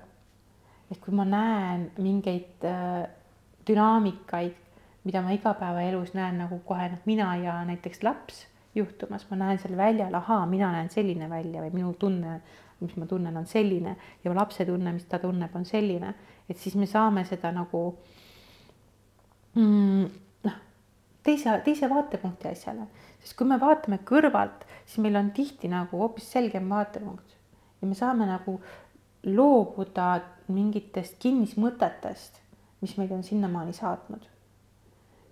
et 0.90 1.00
kui 1.00 1.14
ma 1.14 1.24
näen 1.24 1.90
mingeid 1.98 2.64
äh, 2.64 3.08
dünaamikaid, 3.68 4.54
mida 5.04 5.22
ma 5.22 5.32
igapäevaelus 5.36 6.14
näen 6.14 6.38
nagu 6.38 6.60
kohe 6.64 6.88
noh, 6.92 7.02
mina 7.06 7.34
ja 7.36 7.64
näiteks 7.64 8.02
laps 8.02 8.46
juhtumas, 8.78 9.26
ma 9.30 9.40
näen 9.42 9.60
seal 9.62 9.76
väljal, 9.76 10.14
ahaa, 10.14 10.46
mina 10.46 10.70
näen 10.74 10.90
selline 10.92 11.28
välja 11.30 11.62
või 11.64 11.74
minu 11.74 11.92
tunne, 11.98 12.38
mis 12.80 12.94
ma 12.96 13.06
tunnen, 13.10 13.36
on 13.36 13.46
selline 13.46 13.96
ja 14.24 14.34
lapse 14.34 14.66
tunne, 14.66 14.92
mis 14.94 15.06
ta 15.10 15.18
tunneb, 15.22 15.54
on 15.56 15.66
selline, 15.66 16.14
et 16.48 16.58
siis 16.58 16.76
me 16.78 16.86
saame 16.86 17.24
seda 17.26 17.50
nagu 17.54 17.82
mm, 19.58 20.04
noh, 20.46 20.58
teise, 21.26 21.58
teise 21.66 21.90
vaatepunkti 21.90 22.52
asjale, 22.52 22.86
sest 23.22 23.36
kui 23.38 23.48
me 23.50 23.58
vaatame 23.60 24.00
kõrvalt, 24.08 24.66
siis 24.84 25.02
meil 25.04 25.18
on 25.20 25.32
tihti 25.36 25.70
nagu 25.72 26.02
hoopis 26.02 26.30
selgem 26.32 26.70
vaatepunkt. 26.70 27.36
Ja 27.82 27.86
me 27.86 27.94
saame 27.94 28.26
nagu 28.26 28.58
loobuda 29.26 30.20
mingitest 30.48 31.18
kinnismõtetest, 31.22 32.40
mis 32.82 32.94
meid 32.98 33.12
on 33.14 33.22
sinnamaani 33.26 33.74
saatnud. 33.74 34.22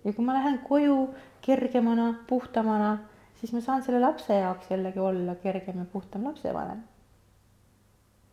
ja 0.03 0.13
kui 0.13 0.23
ma 0.23 0.33
lähen 0.33 0.59
koju 0.63 1.13
kergemana, 1.43 2.13
puhtamana 2.27 2.97
siis 3.39 3.53
ma 3.53 3.61
saan 3.61 3.83
selle 3.83 3.99
lapse 4.01 4.33
jaoks 4.33 4.71
jällegi 4.71 4.99
olla 4.99 5.35
kergem 5.35 5.79
ja 5.79 5.85
puhtam 5.93 6.27
lapsevanem 6.29 6.83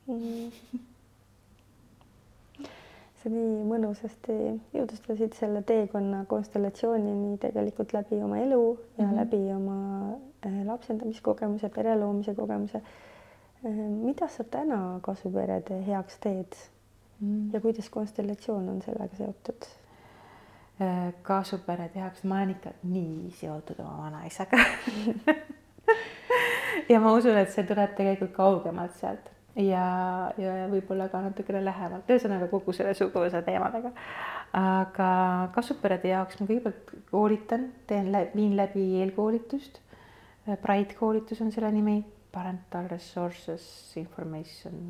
mm.. 0.06 0.50
sa 3.24 3.32
nii 3.32 3.62
mõnusasti 3.64 4.34
jutustasid 4.76 5.32
selle 5.38 5.62
teekonna 5.64 6.26
konstellatsioonini 6.28 7.38
tegelikult 7.40 7.94
läbi 7.96 8.18
oma 8.20 8.42
elu 8.42 8.60
ja 8.98 9.04
mm 9.04 9.10
-hmm. 9.10 9.16
läbi 9.16 9.40
oma 9.54 9.78
äh, 10.44 10.58
lapsendamiskogemuse, 10.66 11.68
pere 11.68 11.96
loomise 11.96 12.34
kogemuse. 12.34 12.82
Äh, 13.64 13.72
mida 14.04 14.28
sa 14.28 14.44
täna 14.44 14.98
kasuperede 15.02 15.80
heaks 15.86 16.18
teed 16.20 16.52
mm 17.20 17.48
-hmm. 17.48 17.54
ja 17.54 17.60
kuidas 17.60 17.90
konstellatsioon 17.90 18.68
on 18.68 18.82
sellega 18.82 19.16
seotud? 19.16 19.64
Kasuperede 21.22 22.00
heaks, 22.02 22.24
ma 22.24 22.40
olen 22.40 22.56
ikka 22.56 22.72
nii 22.90 23.30
seotud 23.38 23.78
oma 23.84 24.08
vanaisaga 24.08 24.58
ja 26.92 26.98
ma 27.00 27.12
usun, 27.14 27.36
et 27.38 27.52
see 27.54 27.62
tuleb 27.68 27.94
tegelikult 27.98 28.34
kaugemalt 28.34 28.96
sealt. 28.98 29.30
Ja, 29.54 29.84
ja 30.34 30.64
võib-olla 30.66 31.06
ka 31.12 31.20
natukene 31.22 31.60
lähemalt, 31.62 32.08
ühesõnaga 32.10 32.48
kogu 32.50 32.74
selle 32.74 32.90
suguvõsa 32.98 33.44
teemadega. 33.46 33.92
aga 34.58 35.10
kasvuperede 35.54 36.10
jaoks 36.10 36.40
ma 36.40 36.48
kõigepealt 36.48 36.90
koolitan, 37.12 37.68
teen, 37.86 38.10
viin 38.34 38.56
läbi 38.58 38.88
eelkoolitust. 39.04 39.78
Pride 40.62 40.98
koolitus 40.98 41.40
on 41.40 41.54
selle 41.54 41.70
nimi, 41.72 42.00
Parental 42.34 42.90
Resources 42.90 43.94
Information, 43.96 44.82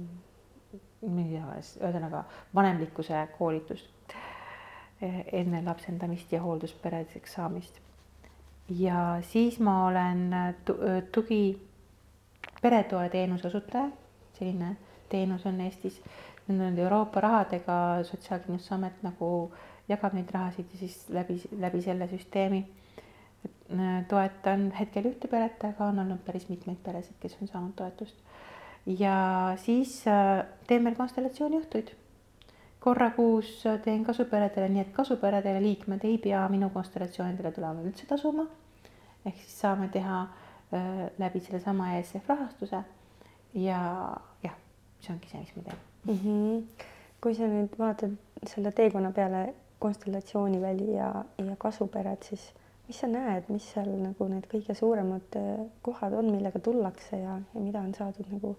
ühesõnaga 1.04 2.24
vanemlikkuse 2.56 3.20
koolitust 3.36 4.16
enne 5.02 5.62
lapsendamist 5.64 6.32
ja 6.32 6.42
hooldusperedeks 6.42 7.32
saamist. 7.32 7.80
ja 8.68 9.18
siis 9.22 9.58
ma 9.60 9.86
olen 9.86 10.30
tugi 11.12 11.60
peretoe 12.62 13.08
teenuse 13.08 13.46
osutaja 13.48 13.90
selline 14.38 14.76
teenus 15.08 15.46
on 15.46 15.60
Eestis. 15.60 16.00
Need 16.48 16.60
on 16.60 16.78
Euroopa 16.78 17.20
rahadega, 17.20 18.04
Sotsiaalkindlustusamet 18.04 19.02
nagu 19.02 19.28
jagab 19.88 20.16
neid 20.16 20.30
rahasid 20.32 20.72
ja 20.72 20.80
siis 20.80 20.98
läbi, 21.12 21.38
läbi 21.60 21.80
selle 21.82 22.08
süsteemi 22.10 22.64
toetan 24.08 24.68
hetkel 24.76 25.08
ühte 25.08 25.28
peret, 25.28 25.62
aga 25.64 25.88
on 25.88 26.02
olnud 26.02 26.20
päris 26.26 26.44
mitmeid 26.50 26.82
peresid, 26.84 27.16
kes 27.20 27.36
on 27.40 27.48
saanud 27.48 27.72
toetust. 27.76 28.16
ja 28.86 29.16
siis 29.56 30.02
teen 30.68 30.84
meil 30.84 30.96
konstellatsiooniõhtuid. 30.98 31.94
Korra 32.84 33.10
kuus 33.16 33.62
teen 33.84 34.02
kasuperedele, 34.04 34.68
nii 34.68 34.82
et 34.82 34.92
kasuperedele 34.92 35.62
liikmed 35.64 36.04
ei 36.04 36.18
pea 36.20 36.42
minu 36.52 36.68
konstellatsioonidele 36.74 37.52
tulema 37.56 37.84
üldse 37.84 38.06
tasuma. 38.10 38.44
ehk 39.24 39.38
siis 39.40 39.54
saame 39.60 39.88
teha 39.92 40.18
äh, 40.24 40.90
läbi 41.18 41.40
sellesama 41.40 41.94
ESF 41.98 42.28
rahastuse 42.28 42.82
ja 43.54 43.78
jah, 44.44 44.58
see 45.00 45.14
ongi 45.14 45.30
see, 45.30 45.40
mis 45.40 45.54
ma 45.56 45.62
teen 45.62 45.78
mm. 46.04 46.18
-hmm. 46.24 46.84
kui 47.24 47.34
sa 47.38 47.48
nüüd 47.48 47.78
vaatad 47.78 48.18
selle 48.52 48.72
teekonna 48.72 49.12
peale 49.16 49.54
konstellatsiooniväli 49.78 50.92
ja, 50.94 51.08
ja 51.38 51.56
kasupered, 51.58 52.22
siis 52.28 52.52
mis 52.88 53.00
sa 53.00 53.08
näed, 53.08 53.48
mis 53.48 53.70
seal 53.72 53.88
nagu 54.02 54.28
need 54.28 54.44
kõige 54.52 54.76
suuremad 54.76 55.40
kohad 55.82 56.12
on, 56.20 56.30
millega 56.36 56.60
tullakse 56.68 57.16
ja, 57.16 57.40
ja 57.54 57.60
mida 57.60 57.80
on 57.80 57.94
saadud 57.96 58.28
nagu 58.32 58.56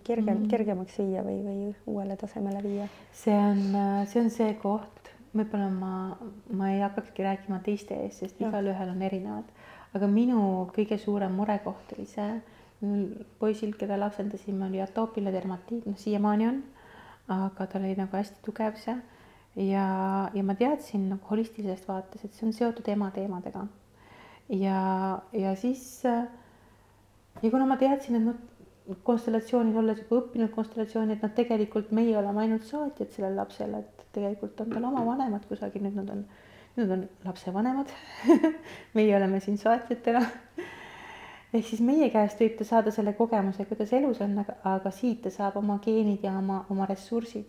kergem 0.00 0.34
mm, 0.34 0.42
-hmm. 0.42 0.50
kergemaks 0.50 0.98
viia 0.98 1.22
või, 1.26 1.38
või 1.44 1.74
uuele 1.86 2.16
tasemele 2.16 2.62
viia? 2.62 2.88
see 3.12 3.36
on, 3.36 3.62
äh, 3.74 4.06
see 4.08 4.22
on 4.22 4.30
see 4.30 4.54
koht, 4.62 5.12
võib-olla 5.34 5.70
ma, 5.70 5.94
ma 6.50 6.70
ei 6.72 6.80
hakkakski 6.80 7.22
rääkima 7.22 7.60
teiste 7.64 7.94
eest, 7.94 8.22
sest 8.22 8.40
igalühel 8.40 8.90
on 8.90 9.02
erinevad, 9.02 9.48
aga 9.94 10.06
minu 10.06 10.68
kõige 10.74 10.98
suurem 10.98 11.32
murekoht 11.32 11.96
oli 11.96 12.06
see 12.06 12.40
poisil, 13.38 13.72
keda 13.78 13.96
lapsendasime, 13.96 14.66
oli 14.66 14.80
atoopiline 14.84 15.32
dermatiit, 15.32 15.86
noh 15.86 15.98
siiamaani 15.98 16.48
on, 16.48 16.62
aga 17.32 17.66
tal 17.66 17.82
oli 17.82 17.96
nagu 17.96 18.16
hästi 18.16 18.42
tugev 18.44 18.76
see 18.76 18.96
ja, 19.56 19.86
ja 20.34 20.42
ma 20.44 20.54
teadsin 20.58 21.08
nagu 21.14 21.30
holistilisest 21.30 21.88
vaates, 21.88 22.24
et 22.24 22.34
see 22.34 22.46
on 22.48 22.52
seotud 22.52 22.88
ema 22.92 23.10
teemadega. 23.14 23.66
ja, 24.48 24.80
ja 25.32 25.54
siis 25.56 26.04
ja 27.42 27.50
kuna 27.50 27.66
ma 27.66 27.76
teadsin, 27.80 28.18
et 28.18 28.26
noh, 28.26 28.38
konstellatsioonis 29.04 29.76
olles 29.80 30.00
juba 30.02 30.18
õppinud 30.20 30.50
konstellatsiooni, 30.52 31.16
et 31.16 31.22
noh, 31.24 31.32
tegelikult 31.32 31.92
meie 31.96 32.16
oleme 32.20 32.42
ainult 32.42 32.66
saatjad 32.68 33.12
sellele 33.14 33.38
lapsele, 33.38 33.80
et 33.80 34.04
tegelikult 34.12 34.60
on 34.60 34.74
tal 34.74 34.84
oma 34.90 35.04
vanemad 35.06 35.46
kusagil, 35.48 35.86
nüüd 35.86 35.96
nad 35.96 36.10
on, 36.12 36.20
nüüd 36.76 36.92
on 36.92 37.06
lapsevanemad. 37.24 37.92
Meie 38.96 39.16
oleme 39.16 39.40
siin 39.40 39.56
saatjatena. 39.60 40.24
Ehk 41.54 41.68
siis 41.68 41.80
meie 41.86 42.08
käest 42.10 42.40
võib 42.42 42.56
ta 42.58 42.64
saada 42.66 42.90
selle 42.90 43.12
kogemuse, 43.14 43.64
kuidas 43.68 43.92
elus 43.94 44.18
on, 44.24 44.32
aga, 44.42 44.56
aga 44.66 44.90
siit 44.90 45.20
ta 45.22 45.30
saab 45.30 45.60
oma 45.60 45.78
geenid 45.84 46.24
ja 46.26 46.34
oma, 46.40 46.64
oma 46.70 46.88
ressursid. 46.90 47.46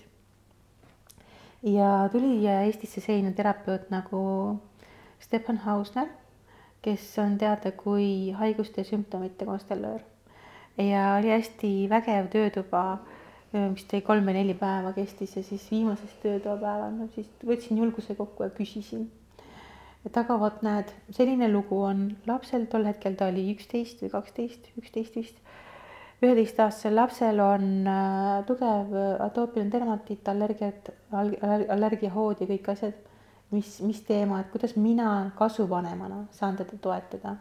ja 1.65 2.07
tuli 2.13 2.45
Eestisse 2.45 3.01
selline 3.01 3.33
terapeut 3.33 3.89
nagu 3.89 4.21
Stefan 5.19 5.57
Hausner, 5.65 6.11
kes 6.85 7.15
on 7.17 7.39
teada 7.41 7.71
kui 7.71 8.31
haiguste 8.37 8.83
sümptomite 8.85 9.45
konstellöör 9.45 10.05
ja 10.77 11.15
oli 11.19 11.29
hästi 11.31 11.73
vägev 11.89 12.31
töötuba, 12.33 12.85
mis 13.53 13.85
tõi 13.87 14.01
kolm 14.03 14.25
või 14.27 14.39
neli 14.41 14.55
päeva 14.59 14.91
kestis 14.95 15.37
ja 15.37 15.43
siis 15.43 15.69
viimasest 15.71 16.17
töötoapäeval 16.23 16.91
ma 16.97 17.07
siis 17.15 17.29
võtsin 17.45 17.79
julguse 17.79 18.17
kokku 18.17 18.43
ja 18.43 18.51
küsisin 18.51 19.05
et 20.05 20.17
aga 20.21 20.37
vot 20.39 20.61
näed, 20.65 20.91
selline 21.15 21.49
lugu 21.49 21.79
on 21.87 22.07
lapsel, 22.29 22.67
tol 22.69 22.85
hetkel 22.87 23.17
ta 23.17 23.29
oli 23.31 23.47
üksteist 23.55 24.03
või 24.03 24.11
kaksteist, 24.13 24.69
üksteist 24.81 25.17
vist. 25.17 25.41
üheteistaastasel 26.23 26.95
lapsel 26.95 27.41
on 27.43 27.65
äh, 27.89 28.45
tugev 28.47 28.93
atoopiline 29.25 29.71
dermatiit, 29.73 30.27
allergiat, 30.31 30.93
allergiahood 31.11 32.41
ja 32.41 32.49
kõik 32.53 32.71
asjad. 32.75 33.01
mis, 33.51 33.79
mis 33.85 33.99
teema, 34.01 34.39
et 34.41 34.47
kuidas 34.51 34.73
mina 34.75 35.31
kasuvanemana 35.37 36.25
saan 36.31 36.55
teda 36.57 36.77
toetada. 36.81 37.35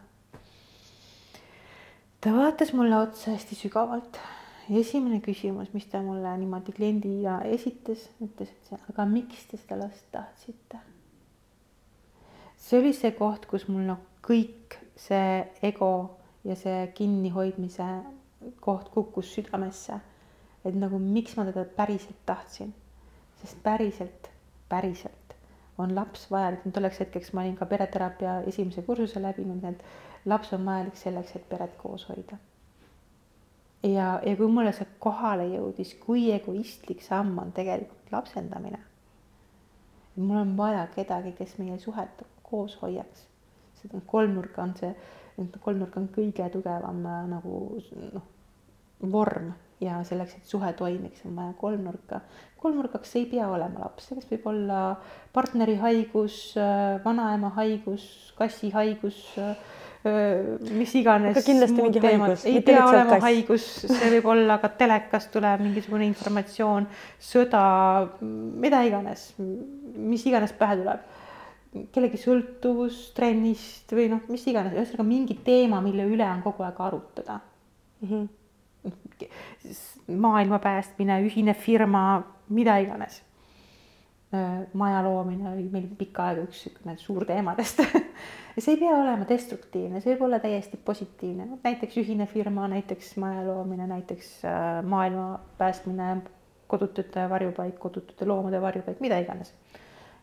Ta 2.25 2.33
vaatas 2.33 2.73
mulle 2.73 2.97
otsa 2.97 3.35
hästi 3.35 3.55
sügavalt. 3.59 4.17
esimene 4.65 5.21
küsimus, 5.21 5.69
mis 5.77 5.85
ta 5.85 6.01
mulle 6.01 6.33
niimoodi 6.41 6.73
kliendina 6.73 7.37
esitas, 7.45 8.09
ütles, 8.25 8.49
et 8.49 8.89
aga 8.89 9.05
miks 9.05 9.45
te 9.45 9.61
seda 9.61 9.77
last 9.85 10.09
tahtsite 10.11 10.81
see 12.65 12.79
oli 12.79 12.93
see 12.97 13.11
koht, 13.13 13.45
kus 13.49 13.67
mul 13.69 13.85
noh, 13.85 13.99
kõik 14.25 14.77
see 14.97 15.43
ego 15.67 15.91
ja 16.47 16.55
see 16.57 16.87
kinnihoidmise 16.97 17.89
koht 18.61 18.89
kukkus 18.93 19.33
südamesse. 19.35 19.99
et 20.65 20.73
nagu 20.73 20.97
miks 20.97 21.35
ma 21.37 21.43
teda 21.45 21.61
päriselt 21.77 22.23
tahtsin, 22.25 22.71
sest 23.37 23.59
päriselt, 23.61 24.31
päriselt 24.69 25.24
on 25.77 25.95
laps 25.95 26.27
vajalik, 26.31 26.63
tolleks 26.73 26.99
hetkeks 26.99 27.33
ma 27.33 27.41
olin 27.41 27.55
ka 27.55 27.65
pereteraapia 27.65 28.39
esimese 28.47 28.81
kursuse 28.81 29.21
läbinud, 29.21 29.63
et 29.63 29.83
laps 30.25 30.53
on 30.53 30.65
vajalik 30.65 30.95
selleks, 30.95 31.35
et 31.35 31.49
peret 31.49 31.75
koos 31.77 32.07
hoida. 32.09 32.37
ja, 33.83 34.19
ja 34.25 34.35
kui 34.35 34.47
mulle 34.47 34.71
see 34.73 34.87
kohale 34.99 35.47
jõudis, 35.51 35.93
kui 36.05 36.31
egoistlik 36.31 37.03
samm 37.03 37.37
on 37.39 37.51
tegelikult 37.51 38.11
lapsendamine. 38.11 38.79
mul 40.15 40.37
on 40.37 40.57
vaja 40.57 40.87
kedagi, 40.95 41.31
kes 41.31 41.57
meie 41.57 41.79
suhet 41.79 42.23
koos 42.43 42.81
hoiaks. 42.81 43.27
seda 43.81 44.01
kolmnurka 44.05 44.63
on 44.63 44.73
see, 44.79 44.95
kolmnurk 45.59 45.97
on 45.97 46.09
kõige 46.15 46.49
tugevam 46.49 47.05
äh, 47.05 47.21
nagu 47.35 47.59
noh, 48.13 48.31
vorm 49.11 49.53
ja 49.83 49.99
selleks, 50.07 50.37
et 50.37 50.45
suhe 50.49 50.73
toimiks, 50.73 51.25
on 51.25 51.35
vaja 51.35 51.53
kolmnurka. 51.59 52.21
kolmnurkaks 52.61 53.15
ei 53.19 53.25
pea 53.29 53.47
olema 53.51 53.85
laps, 53.85 54.09
selleks 54.09 54.29
võib 54.31 54.45
olla 54.49 54.81
partneri 55.33 55.75
haigus, 55.81 56.37
äh, 56.57 56.99
vanaema 57.03 57.51
haigus, 57.57 58.05
kassi 58.37 58.71
haigus 58.73 59.19
äh, 59.37 59.55
mis 60.71 60.95
iganes. 60.95 61.41
kindlasti 61.45 61.81
mingi 61.81 61.99
haigus. 61.99 62.45
ei 62.45 62.61
pea 62.61 62.85
olema 62.85 63.15
kass. 63.15 63.25
haigus, 63.25 63.67
see 63.89 64.13
võib 64.17 64.29
olla 64.35 64.59
ka 64.61 64.69
telekast 64.79 65.31
tuleb 65.33 65.63
mingisugune 65.65 66.07
informatsioon, 66.11 66.87
sõda, 67.31 67.65
mida 68.21 68.83
iganes, 68.85 69.31
mis 69.39 70.25
iganes 70.29 70.55
pähe 70.57 70.79
tuleb 70.81 71.13
kellegi 71.91 72.19
sõltuvus 72.21 73.09
trennist 73.15 73.91
või 73.95 74.07
noh, 74.13 74.21
mis 74.31 74.45
iganes, 74.47 74.75
ühesõnaga 74.77 75.05
mingi 75.07 75.35
teema, 75.43 75.81
mille 75.83 76.05
üle 76.07 76.27
on 76.29 76.43
kogu 76.45 76.63
aeg 76.63 76.77
arutada 76.79 77.39
mm. 77.41 78.07
-hmm. 78.07 78.27
Maailma 80.07 80.59
päästmine, 80.59 81.19
ühine 81.25 81.53
firma, 81.53 82.23
mida 82.49 82.77
iganes. 82.77 83.21
maja 84.73 85.03
loomine 85.03 85.49
oli 85.53 85.69
meil 85.71 85.85
pikka 85.95 86.25
aega 86.27 86.41
üks 86.43 86.65
niisugune 86.65 86.97
suur 86.99 87.25
teemadest. 87.25 87.83
Ja 88.55 88.61
see 88.63 88.77
ei 88.77 88.79
pea 88.79 88.93
olema 88.95 89.25
destruktiivne, 89.27 89.99
see 89.99 90.13
võib 90.13 90.21
olla 90.29 90.37
täiesti 90.39 90.77
positiivne, 90.79 91.57
näiteks 91.63 91.97
ühine 91.99 92.23
firma, 92.31 92.69
näiteks 92.71 93.09
maja 93.19 93.41
loomine, 93.43 93.83
näiteks 93.89 94.29
maailma 94.87 95.41
päästmine, 95.59 96.21
kodutute 96.71 97.25
varjupaik, 97.29 97.75
kodutute 97.83 98.27
loomade 98.27 98.61
varjupaik, 98.63 99.01
mida 99.03 99.19
iganes 99.19 99.51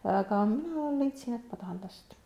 aga 0.05 0.42
mina 0.48 0.88
leidsin, 0.98 1.36
et 1.38 1.50
ma 1.50 1.59
tahan 1.61 1.80
last 1.82 2.16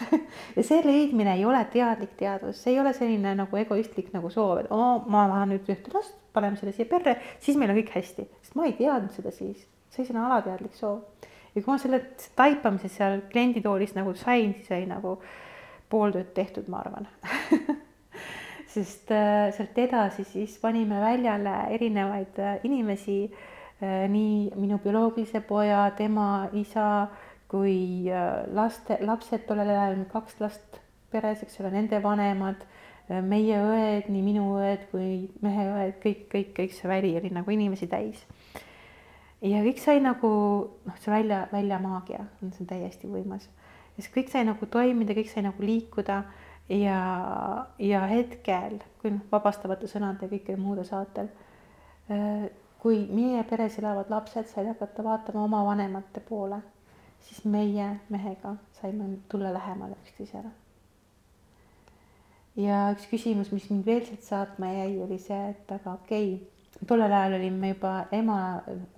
ja 0.56 0.62
see 0.66 0.80
leidmine 0.84 1.34
ei 1.36 1.44
ole 1.44 1.60
teadlik 1.72 2.16
teadvus, 2.18 2.62
see 2.62 2.74
ei 2.74 2.80
ole 2.82 2.92
selline 2.96 3.34
nagu 3.38 3.60
egoistlik 3.60 4.10
nagu 4.14 4.30
soov, 4.32 4.62
et 4.62 4.70
oo, 4.74 5.02
ma 5.10 5.26
tahan 5.30 5.54
nüüd 5.54 5.68
ühte 5.70 5.92
last, 5.94 6.16
paneme 6.34 6.58
selle 6.58 6.72
siia 6.74 6.88
perre, 6.90 7.16
siis 7.42 7.58
meil 7.60 7.72
on 7.72 7.78
kõik 7.80 7.92
hästi, 7.94 8.26
sest 8.40 8.56
ma 8.58 8.66
ei 8.68 8.74
teadnud 8.78 9.14
seda 9.14 9.34
siis. 9.34 9.66
see 9.90 10.02
oli 10.02 10.10
selline 10.10 10.26
alateadlik 10.26 10.74
soov. 10.78 11.28
ja 11.54 11.60
kui 11.60 11.70
ma 11.70 11.78
selle 11.82 12.02
taipamise 12.38 12.90
seal 12.90 13.22
klienditoolis 13.30 13.94
nagu 13.98 14.14
sain, 14.18 14.54
siis 14.58 14.74
oli 14.78 14.90
nagu 14.90 15.18
pool 15.90 16.14
tööd 16.14 16.34
tehtud, 16.34 16.68
ma 16.70 16.82
arvan 16.84 17.08
sest 18.70 19.10
äh, 19.10 19.50
sealt 19.54 19.78
edasi 19.82 20.24
siis 20.24 20.58
panime 20.62 21.00
väljale 21.02 21.56
erinevaid 21.74 22.38
äh, 22.38 22.60
inimesi 22.68 23.24
äh,, 23.26 24.06
nii 24.10 24.52
minu 24.54 24.78
bioloogilise 24.78 25.42
poja, 25.46 25.88
tema 25.98 26.48
isa 26.52 27.08
kui 27.50 28.06
äh, 28.10 28.44
laste, 28.54 29.00
lapsed 29.06 29.46
tollel 29.48 29.72
ajal, 29.74 30.04
kaks 30.12 30.38
last 30.42 30.78
peres, 31.10 31.42
eks 31.42 31.58
ole, 31.62 31.72
nende 31.74 31.98
vanemad, 32.04 32.62
äh, 33.08 33.18
meie 33.26 33.58
õed, 33.58 34.10
nii 34.12 34.22
minu 34.24 34.46
õed 34.60 34.86
kui 34.92 35.10
mehe 35.42 35.66
õed, 35.72 35.96
kõik, 36.04 36.26
kõik, 36.30 36.52
kõik 36.60 36.76
see 36.76 36.90
väli 36.90 37.16
oli 37.18 37.32
nagu 37.34 37.54
inimesi 37.54 37.90
täis. 37.90 38.22
ja 39.42 39.62
kõik 39.64 39.80
sai 39.80 40.02
nagu 40.04 40.30
noh, 40.86 41.00
see 41.00 41.12
välja, 41.12 41.46
väljamaagia, 41.52 42.22
see 42.42 42.62
on 42.62 42.70
täiesti 42.70 43.10
võimas. 43.10 43.48
ja 43.96 44.04
siis 44.04 44.14
kõik 44.14 44.30
sai 44.30 44.46
nagu 44.46 44.66
toimida, 44.66 45.16
kõik 45.16 45.32
sai 45.32 45.42
nagu 45.48 45.62
liikuda 45.64 46.22
ja, 46.70 47.02
ja 47.78 48.06
hetkel, 48.06 48.78
kui 49.02 49.16
noh, 49.16 49.26
vabastavate 49.32 49.90
sõnade 49.90 50.28
ja 50.28 50.30
kõikide 50.30 50.60
muude 50.60 50.86
saatel, 50.86 51.32
äh, 52.12 52.50
kui 52.80 53.06
meie 53.10 53.42
peres 53.48 53.78
elavad 53.82 54.10
lapsed 54.12 54.46
said 54.48 54.70
hakata 54.70 55.04
vaatama 55.04 55.48
oma 55.48 55.64
vanemate 55.66 56.22
poole, 56.24 56.60
siis 57.26 57.44
meie 57.44 57.92
mehega 58.08 58.56
saime 58.80 59.16
tulla 59.28 59.52
lähemale 59.54 59.96
üksteisele 60.04 60.50
ja 62.58 62.86
üks 62.94 63.06
küsimus, 63.10 63.50
mis 63.54 63.68
mind 63.70 63.86
veel 63.86 64.02
sealt 64.06 64.24
saatma 64.26 64.72
jäi, 64.74 64.94
oli 65.04 65.18
see, 65.22 65.40
et 65.52 65.70
aga 65.74 65.94
okei 66.00 66.32
okay,, 66.34 66.86
tollel 66.88 67.12
ajal 67.12 67.36
olin 67.38 67.58
me 67.60 67.74
juba 67.74 67.92
ema 68.16 68.38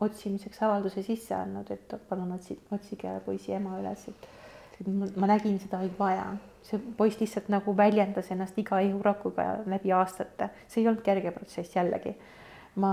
otsimiseks 0.05 0.63
avalduse 0.63 1.03
sisse 1.07 1.35
andnud, 1.37 1.71
et 1.75 1.97
palun 2.09 2.33
otsi, 2.37 2.57
otsige 2.75 3.19
poisi 3.27 3.55
ema 3.57 3.79
üles, 3.81 4.07
et 4.09 4.87
ma 5.17 5.29
nägin 5.31 5.59
seda 5.63 5.83
oli 5.83 5.93
vaja. 5.99 6.33
see 6.63 6.79
poiss 6.79 7.19
lihtsalt 7.19 7.49
nagu 7.51 7.73
väljendas 7.77 8.29
ennast 8.31 8.59
iga 8.59 8.79
ihurakuga 8.87 9.65
läbi 9.67 9.91
aastate, 9.93 10.47
see 10.69 10.83
ei 10.83 10.89
olnud 10.89 11.03
kerge 11.03 11.33
protsess 11.35 11.77
jällegi. 11.77 12.15
ma, 12.77 12.93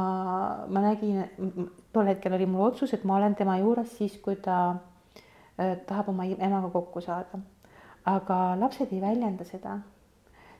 ma 0.67 0.81
nägin, 0.83 1.23
tol 1.93 2.09
hetkel 2.09 2.33
oli 2.33 2.45
mul 2.49 2.65
otsus, 2.71 2.93
et 2.93 3.03
ma 3.03 3.15
olen 3.17 3.35
tema 3.35 3.59
juures 3.61 3.93
siis, 3.97 4.17
kui 4.17 4.35
ta 4.35 4.75
tahab 5.87 6.09
oma 6.09 6.25
emaga 6.25 6.69
kokku 6.69 7.01
saada. 7.01 7.39
aga 8.05 8.35
lapsed 8.59 8.93
ei 8.93 9.01
väljenda 9.01 9.45
seda 9.45 9.79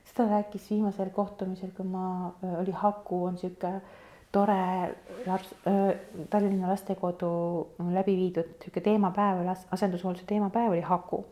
seda 0.04 0.28
rääkis 0.30 0.70
viimasel 0.70 1.10
kohtumisel, 1.14 1.70
kui 1.76 1.86
ma, 1.86 2.32
oli 2.60 2.72
Haku, 2.72 3.24
on 3.24 3.36
niisugune 3.36 3.80
tore 4.32 4.62
laps, 5.26 5.54
Tallinna 6.30 6.70
lastekodu 6.70 7.30
läbi 7.94 8.16
viidud 8.16 8.52
niisugune 8.56 8.84
teemapäev, 8.84 9.42
asendushoolduse 9.76 10.26
teemapäev 10.26 10.72
oli 10.76 10.80
Haku. 10.80 11.24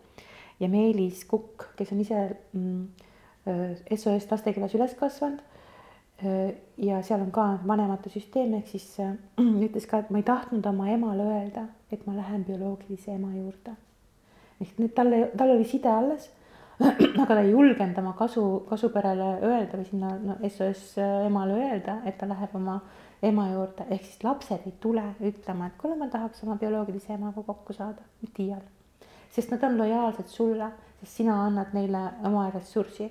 ja 0.60 0.68
Meelis 0.68 1.24
Kukk, 1.24 1.68
kes 1.76 1.92
on 1.92 2.00
ise 2.00 2.22
mm, 2.52 2.88
SOS 3.94 4.30
lastekeeles 4.30 4.74
üles 4.74 4.94
kasvanud 4.98 5.42
ja 6.22 7.02
seal 7.02 7.20
on 7.20 7.30
ka 7.30 7.44
vanemate 7.66 8.10
süsteem, 8.10 8.54
ehk 8.58 8.72
siis 8.72 8.86
äh, 9.00 9.14
ütles 9.66 9.86
ka, 9.86 10.02
et 10.02 10.10
ma 10.10 10.18
ei 10.18 10.26
tahtnud 10.26 10.66
oma 10.66 10.88
emale 10.90 11.26
öelda, 11.34 11.68
et 11.92 12.06
ma 12.06 12.16
lähen 12.16 12.44
bioloogilise 12.44 13.14
ema 13.14 13.30
juurde. 13.36 13.76
ehk 14.60 14.80
nüüd 14.82 14.94
talle, 14.94 15.30
tal 15.38 15.54
oli 15.54 15.64
side 15.64 15.90
alles 15.90 16.30
aga 17.22 17.34
ta 17.34 17.40
ei 17.42 17.50
julgenud 17.50 17.98
oma 17.98 18.12
kasu, 18.18 18.44
kasuperele 18.68 19.28
öelda 19.42 19.78
või 19.78 19.86
sinna 19.86 20.12
no, 20.22 20.36
SOS 20.46 20.98
emale 21.26 21.56
öelda, 21.58 22.00
et 22.06 22.18
ta 22.18 22.26
läheb 22.30 22.54
oma 22.54 22.80
ema 23.22 23.48
juurde, 23.50 23.86
ehk 23.90 24.04
siis 24.06 24.22
lapsed 24.22 24.66
ei 24.66 24.74
tule 24.82 25.02
ütlema, 25.26 25.66
et 25.66 25.78
kuule, 25.80 25.96
ma 25.98 26.06
tahaks 26.10 26.44
oma 26.46 26.54
bioloogilise 26.60 27.16
emaga 27.16 27.42
kokku 27.46 27.74
saada, 27.74 28.06
mitte 28.22 28.44
iial. 28.44 28.62
sest 29.34 29.50
nad 29.50 29.62
on 29.66 29.78
lojaalsed 29.78 30.30
sulle, 30.30 30.70
sest 31.00 31.20
sina 31.20 31.40
annad 31.46 31.74
neile 31.74 32.04
oma 32.26 32.48
ressurssi 32.54 33.08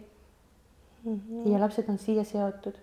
mm. 1.04 1.20
-hmm. 1.20 1.50
ja 1.52 1.60
lapsed 1.60 1.90
on 1.90 1.98
siia 1.98 2.24
seotud. 2.24 2.76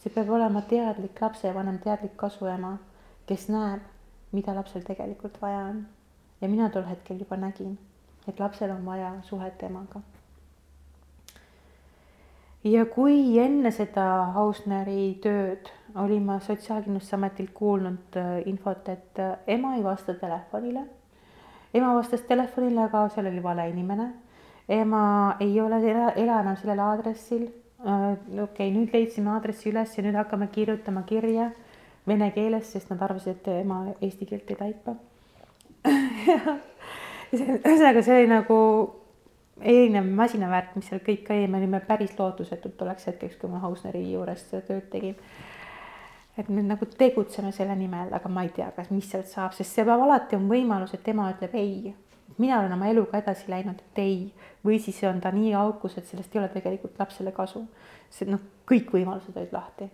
See 0.00 0.12
peab 0.14 0.30
olema 0.32 0.62
teadlik 0.62 1.20
lapsevanem, 1.20 1.78
teadlik 1.78 2.16
kasuema, 2.16 2.76
kes 3.26 3.48
näeb, 3.52 3.82
mida 4.32 4.54
lapsel 4.56 4.82
tegelikult 4.86 5.36
vaja 5.42 5.66
on. 5.72 5.86
ja 6.40 6.48
mina 6.48 6.70
tol 6.70 6.88
hetkel 6.88 7.18
juba 7.20 7.36
nägin, 7.36 7.78
et 8.28 8.40
lapsel 8.40 8.70
on 8.70 8.86
vaja 8.86 9.12
suhet 9.22 9.62
emaga 9.62 10.00
ja 12.64 12.84
kui 12.86 13.38
enne 13.40 13.70
seda 13.72 14.06
Hausneri 14.34 15.18
tööd 15.22 15.70
olin 15.96 16.24
ma 16.26 16.38
Sotsiaalkindlustusametilt 16.44 17.52
kuulnud 17.54 18.16
äh, 18.16 18.40
infot, 18.46 18.88
et 18.88 19.18
äh, 19.18 19.36
ema 19.46 19.74
ei 19.76 19.84
vasta 19.84 20.14
telefonile. 20.14 20.84
ema 21.74 21.94
vastas 21.94 22.20
telefonile, 22.26 22.82
aga 22.82 23.08
seal 23.08 23.26
oli 23.26 23.42
vale 23.42 23.68
inimene. 23.68 24.12
ema 24.68 25.36
ei 25.40 25.60
ole, 25.60 25.80
ela, 25.90 26.12
ela 26.12 26.40
enam 26.40 26.56
sellel 26.56 26.78
aadressil. 26.78 27.48
Äh, 27.80 28.12
okei 28.12 28.42
okay,, 28.42 28.70
nüüd 28.74 28.92
leidsime 28.92 29.30
aadressi 29.32 29.70
üles 29.70 29.94
ja 29.96 30.04
nüüd 30.04 30.18
hakkame 30.18 30.50
kirjutama 30.52 31.06
kirja 31.08 31.50
vene 32.08 32.28
keeles, 32.34 32.66
sest 32.74 32.90
nad 32.92 33.00
arvasid, 33.06 33.40
et 33.40 33.48
ema 33.62 33.86
eesti 34.00 34.26
keelt 34.28 34.50
ei 34.52 34.58
taipa 34.58 34.96
ühesõnaga, 37.32 38.02
see 38.04 38.18
oli 38.18 38.28
nagu 38.28 38.58
erinev 39.60 40.08
masinavärk, 40.16 40.74
mis 40.76 40.90
seal 40.90 41.00
kõik 41.04 41.30
oli, 41.32 41.46
me 41.48 41.60
olime 41.60 41.80
päris 41.86 42.12
lootusetud 42.18 42.74
tolleks 42.78 43.08
hetkeks, 43.10 43.38
kui 43.40 43.50
ma 43.52 43.60
Hausneri 43.64 44.02
juures 44.12 44.44
tööd 44.50 44.88
tegin. 44.92 45.16
et 46.38 46.48
nüüd 46.48 46.68
nagu 46.70 46.86
tegutseme 46.86 47.52
selle 47.52 47.74
nimel, 47.76 48.12
aga 48.16 48.28
ma 48.28 48.44
ei 48.46 48.52
tea, 48.56 48.70
kas, 48.76 48.88
mis 48.90 49.08
sealt 49.10 49.28
saab, 49.28 49.52
sest 49.52 49.76
see 49.76 49.84
peab 49.84 50.00
alati 50.04 50.36
on 50.36 50.48
võimalus, 50.48 50.94
et 50.94 51.02
tema 51.04 51.28
ütleb 51.32 51.54
ei. 51.58 51.94
Mina 52.38 52.60
olen 52.60 52.72
oma 52.72 52.88
eluga 52.90 53.18
edasi 53.18 53.50
läinud, 53.50 53.80
et 53.80 53.98
ei, 53.98 54.18
või 54.64 54.78
siis 54.82 55.02
on 55.08 55.20
ta 55.20 55.32
nii 55.34 55.54
aukus, 55.54 55.96
et 55.98 56.06
sellest 56.06 56.34
ei 56.34 56.42
ole 56.42 56.48
tegelikult 56.48 56.98
lapsele 56.98 57.32
kasu. 57.32 57.66
see 58.10 58.26
noh, 58.30 58.40
kõik 58.66 58.92
võimalused 58.92 59.36
olid 59.36 59.52
lahti. 59.52 59.90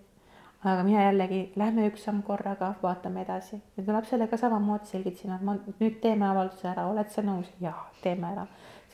aga 0.64 0.82
mina 0.82 1.02
jällegi, 1.04 1.52
lähme 1.56 1.88
üks 1.90 2.04
samm 2.04 2.22
korraga, 2.22 2.74
vaatame 2.82 3.22
edasi. 3.22 3.60
nüüd 3.76 3.92
lapsele 3.92 4.28
ka 4.28 4.36
samamoodi 4.36 4.86
selgitasin, 4.86 5.34
et 5.36 5.42
ma 5.42 5.58
nüüd 5.80 6.00
teeme 6.00 6.26
avalduse 6.28 6.68
ära, 6.68 6.88
oled 6.88 7.10
sa 7.10 7.22
nõus? 7.22 7.52
jah, 7.60 7.86
teeme 8.02 8.32
ära 8.32 8.46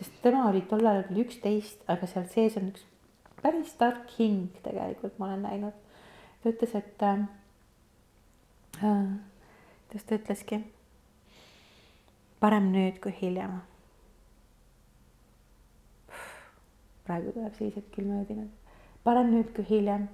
sest 0.02 0.22
tema 0.22 0.48
oli 0.48 0.62
tollal 0.66 1.04
küll 1.06 1.22
üksteist, 1.22 1.84
aga 1.90 2.08
seal 2.10 2.26
sees 2.32 2.56
on 2.58 2.70
üks 2.72 2.84
päris 3.42 3.74
tark 3.78 4.10
hing 4.18 4.50
tegelikult, 4.64 5.18
ma 5.18 5.30
olen 5.30 5.42
näinud. 5.46 5.76
ta 6.42 6.50
ütles, 6.50 6.74
et 6.74 7.02
äh,, 7.06 7.18
kuidas 8.82 10.06
ta 10.08 10.18
ütleski, 10.18 10.62
parem 12.42 12.72
nüüd 12.74 12.98
kui 13.02 13.14
hiljem. 13.20 13.60
praegu 17.06 17.32
tuleb 17.34 17.54
sellised 17.58 17.86
külmöödinad, 17.94 18.50
parem 19.04 19.30
nüüd 19.30 19.54
kui 19.54 19.64
hiljem. 19.68 20.08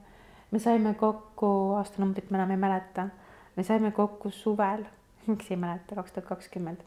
me 0.51 0.59
saime 0.59 0.95
kokku, 1.01 1.49
aastanumbrit 1.81 2.31
ma 2.31 2.39
enam 2.39 2.53
ei 2.53 2.61
mäleta, 2.61 3.09
me 3.57 3.65
saime 3.65 3.93
kokku 3.97 4.31
suvel, 4.31 4.85
miks 5.31 5.51
ei 5.51 5.57
mäleta, 5.57 5.97
kaks 5.97 6.13
tuhat 6.13 6.29
kakskümmend 6.35 6.85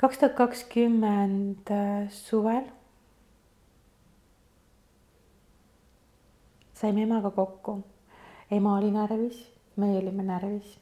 kaks 0.00 0.18
tuhat 0.18 0.34
kakskümmend 0.34 1.70
äh, 1.70 2.10
suvel 2.10 2.64
saime 6.80 7.02
emaga 7.02 7.30
kokku. 7.30 7.82
ema 8.50 8.76
oli 8.78 8.90
närvis, 8.90 9.38
meie 9.76 9.98
olime 9.98 10.22
närvis. 10.22 10.78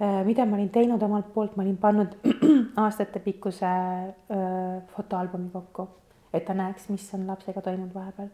Äh, 0.00 0.22
mida 0.24 0.46
ma 0.46 0.56
olin 0.56 0.70
teinud 0.72 1.02
omalt 1.02 1.32
poolt, 1.34 1.56
ma 1.56 1.64
olin 1.64 1.76
pannud 1.76 2.14
aastatepikkuse 2.84 3.66
äh, 3.66 4.78
fotoalbumi 4.94 5.50
kokku, 5.52 5.88
et 6.32 6.44
ta 6.44 6.56
näeks, 6.56 6.88
mis 6.88 7.04
on 7.14 7.26
lapsega 7.28 7.60
toimunud 7.60 7.94
vahepeal. 7.94 8.32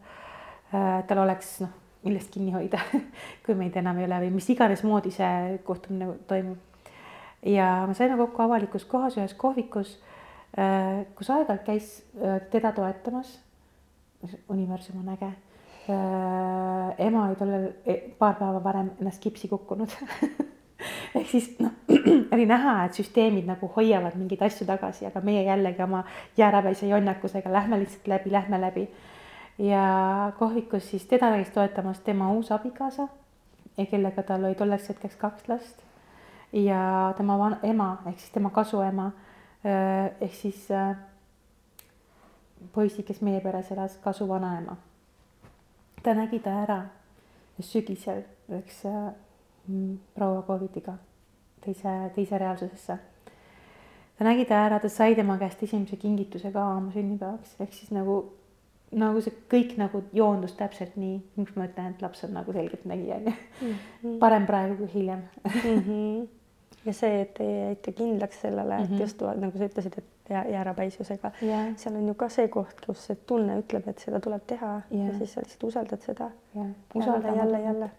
tal 1.06 1.18
oleks 1.22 1.60
noh, 1.62 1.70
millest 2.02 2.32
kinni 2.34 2.50
hoida 2.50 2.80
kui 3.46 3.54
meid 3.54 3.76
enam 3.78 4.00
ei 4.00 4.06
ole 4.08 4.18
või 4.24 4.32
mis 4.34 4.48
iganes 4.50 4.82
moodi 4.82 5.12
see 5.14 5.60
kohtumine 5.64 6.08
toimub 6.26 6.58
ja 7.46 7.84
me 7.86 7.94
saime 7.94 8.16
kokku 8.16 8.42
avalikus 8.42 8.84
kohas 8.84 9.16
ühes 9.18 9.34
kohvikus, 9.34 9.96
äh, 10.58 11.04
kus 11.14 11.30
aeg-ajalt 11.30 11.64
käis 11.66 11.90
äh, 12.18 12.40
teda 12.50 12.72
toetamas. 12.72 13.40
universum 14.48 15.00
on 15.00 15.12
äge. 15.12 15.26
Äh, 15.88 17.06
ema 17.06 17.26
oli 17.26 17.36
tollel 17.36 17.68
e, 17.86 17.94
paar 18.18 18.34
päeva 18.34 18.64
varem 18.64 18.90
ennast 19.00 19.20
kipsi 19.22 19.48
kukkunud 19.48 19.92
ehk 21.18 21.28
siis 21.30 21.50
noh, 21.58 21.72
oli 22.34 22.46
näha, 22.46 22.76
et 22.86 22.98
süsteemid 22.98 23.48
nagu 23.48 23.70
hoiavad 23.76 24.16
mingeid 24.18 24.42
asju 24.48 24.66
tagasi, 24.68 25.06
aga 25.06 25.20
meie 25.24 25.42
jällegi 25.46 25.82
oma 25.82 26.04
jäärapäise 26.36 26.88
jonnakusega 26.88 27.52
lähme 27.52 27.80
lihtsalt 27.82 28.08
läbi, 28.08 28.32
lähme 28.32 28.60
läbi. 28.60 28.88
ja 29.58 30.32
kohvikus 30.38 30.90
siis 30.90 31.06
teda 31.06 31.30
käis 31.32 31.50
toetamas 31.50 32.00
tema 32.00 32.32
uus 32.32 32.52
abikaasa, 32.52 33.08
kellega 33.90 34.22
tal 34.22 34.44
oli 34.44 34.54
tolleks 34.54 34.88
hetkeks 34.88 35.16
kaks 35.16 35.48
last 35.48 35.86
ja 36.52 37.14
tema 37.16 37.38
van-, 37.38 37.58
ema 37.62 37.96
ehk 38.06 38.18
siis 38.20 38.32
tema 38.32 38.50
kasuema 38.50 39.06
äh, 39.06 40.10
ehk 40.20 40.34
siis 40.34 40.70
äh, 40.70 40.96
poisi, 42.72 43.02
kes 43.02 43.20
meie 43.20 43.40
peres 43.40 43.70
elas, 43.72 43.96
kasu 44.04 44.28
vanaema. 44.28 44.76
ta 46.02 46.14
nägi 46.14 46.38
ta 46.38 46.50
ära 46.62 46.80
sügisel 47.60 48.22
äh, 48.50 49.14
proua 50.14 50.42
Covidiga 50.42 50.94
teise, 51.64 52.10
teise 52.14 52.38
reaalsusesse. 52.38 52.98
ta 54.18 54.24
nägi 54.24 54.44
ta 54.48 54.54
ära, 54.66 54.78
ta 54.80 54.88
sai 54.88 55.14
tema 55.14 55.36
käest 55.38 55.62
esimese 55.62 55.96
kingituse 55.96 56.52
ka 56.52 56.64
oma 56.76 56.92
sünnipäevaks, 56.92 57.56
ehk 57.60 57.72
siis 57.72 57.90
nagu, 57.90 58.32
nagu 58.92 59.20
see 59.20 59.34
kõik 59.52 59.76
nagu 59.76 60.02
joondus 60.12 60.52
täpselt 60.56 60.96
nii, 60.96 61.18
miks 61.36 61.56
ma 61.56 61.66
ütlen, 61.68 61.90
et 61.94 62.02
laps 62.02 62.24
on 62.24 62.32
nagu 62.38 62.52
selgeltnägija 62.52 63.16
onju. 63.20 63.34
Mhm. 63.60 64.18
parem 64.22 64.46
praegu 64.46 64.76
kui 64.76 64.92
hiljem 64.94 65.22
mm. 65.44 65.80
-hmm. 65.80 66.28
ja 66.84 66.92
see, 66.92 67.20
et 67.20 67.34
te 67.34 67.44
jäite 67.44 67.92
kindlaks 67.92 68.40
sellele, 68.40 68.82
et 68.82 68.90
Mhm. 68.90 69.00
just 69.00 69.20
nagu 69.20 69.58
sa 69.58 69.64
ütlesid, 69.64 69.98
et 69.98 70.04
jää, 70.30 70.44
jäärapäisusega, 70.48 71.30
jah, 71.42 71.76
seal 71.76 71.94
on 71.96 72.08
ju 72.08 72.14
ka 72.14 72.28
see 72.28 72.48
koht, 72.48 72.80
kus 72.86 73.06
see 73.06 73.16
tunne 73.26 73.60
ütleb, 73.60 73.88
et 73.88 73.98
seda 73.98 74.20
tuleb 74.20 74.42
teha 74.46 74.80
Jah. 74.90 75.06
ja 75.06 75.18
siis 75.18 75.32
sa 75.32 75.40
lihtsalt 75.40 75.64
usaldad 75.64 76.00
seda. 76.00 76.30
jah. 76.54 76.66
jälle, 76.94 77.36
jälle, 77.36 77.60
jälle. 77.60 77.90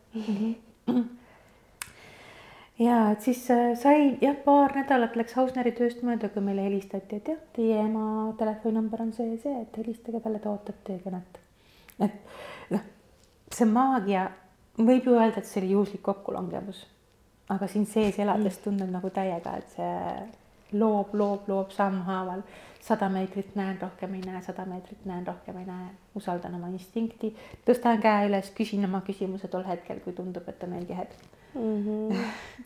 Ja 2.80 2.98
et 3.12 3.22
siis 3.26 3.42
äh, 3.52 3.72
sai 3.80 4.18
jah, 4.22 4.36
paar 4.46 4.76
nädalat 4.78 5.16
läks 5.18 5.38
Hausneri 5.38 5.74
tööst 5.78 6.04
mööda, 6.06 6.30
kui 6.34 6.44
meile 6.46 6.66
helistati, 6.68 7.20
et 7.20 7.32
jah, 7.34 7.40
teie 7.56 7.80
ema 7.82 8.34
telefoninumber 8.40 9.02
on 9.08 9.14
see 9.16 9.32
ja 9.32 9.40
see, 9.42 9.62
et 9.64 9.80
helistage 9.82 10.22
talle, 10.24 10.42
ta 10.44 10.54
ootab 10.54 10.84
teie 10.86 11.02
kõnet. 11.04 11.40
et 12.06 12.74
noh, 12.76 12.84
see 13.54 13.70
maagia, 13.72 14.28
võib 14.78 15.10
ju 15.10 15.18
öelda, 15.18 15.42
et 15.42 15.50
see 15.50 15.64
oli 15.64 15.74
juhuslik 15.74 16.04
kokkulangevus, 16.06 16.84
aga 17.54 17.70
siin 17.72 17.88
sees 17.90 18.20
elades 18.22 18.62
tunned 18.62 18.94
nagu 18.94 19.10
täiega, 19.14 19.58
et 19.58 19.74
see 19.74 20.78
loob, 20.78 21.14
loob, 21.16 21.48
loob 21.50 21.74
sammhaaval. 21.76 22.46
sada 22.88 23.10
meetrit 23.12 23.56
näen, 23.56 23.76
rohkem 23.82 24.14
ei 24.16 24.22
näe, 24.24 24.42
sada 24.46 24.64
meetrit 24.66 25.02
näen, 25.06 25.26
rohkem 25.28 25.58
ei 25.60 25.66
näe, 25.68 25.90
usaldan 26.16 26.54
oma 26.56 26.70
instinkti, 26.72 27.34
tõstan 27.68 28.00
käe 28.00 28.30
üles, 28.30 28.54
küsin 28.56 28.86
oma 28.86 29.02
küsimuse 29.04 29.50
tol 29.52 29.66
hetkel, 29.68 30.00
kui 30.06 30.14
tundub, 30.16 30.48
et 30.48 30.64
on 30.64 30.78
õige 30.78 30.96
hetk 30.96 31.26
mm. 31.58 31.86
-hmm. 31.86 32.18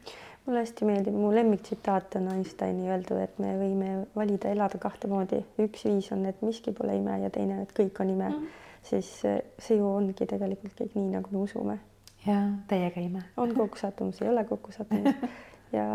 mulle 0.46 0.64
hästi 0.64 0.86
meeldib, 0.86 1.14
mu 1.14 1.32
lemmiktsitaat 1.36 2.16
on 2.16 2.32
Einsteini 2.34 2.90
öeldud, 2.90 3.20
et 3.22 3.38
me 3.40 3.54
võime 3.60 3.92
valida 4.16 4.50
elada 4.50 4.80
kahte 4.82 5.08
moodi, 5.12 5.44
üks 5.62 5.86
viis 5.86 6.12
on, 6.12 6.26
et 6.26 6.42
miski 6.42 6.74
pole 6.78 6.96
ime 6.98 7.20
ja 7.22 7.30
teine, 7.30 7.62
et 7.62 7.74
kõik 7.78 8.02
on 8.02 8.10
ime 8.10 8.30
mm. 8.30 8.36
-hmm. 8.36 8.68
siis 8.90 9.12
see 9.60 9.78
ju 9.78 9.88
ongi 9.88 10.26
tegelikult 10.26 10.74
kõik 10.80 10.98
nii, 10.98 11.12
nagu 11.16 11.30
me 11.32 11.46
usume. 11.46 11.80
ja 12.26 12.42
täiega 12.68 13.02
ime. 13.02 13.24
on 13.38 13.56
kokkusattumus, 13.56 14.22
ei 14.22 14.30
ole 14.30 14.44
kokkusattumus 14.44 15.16
ja 15.78 15.86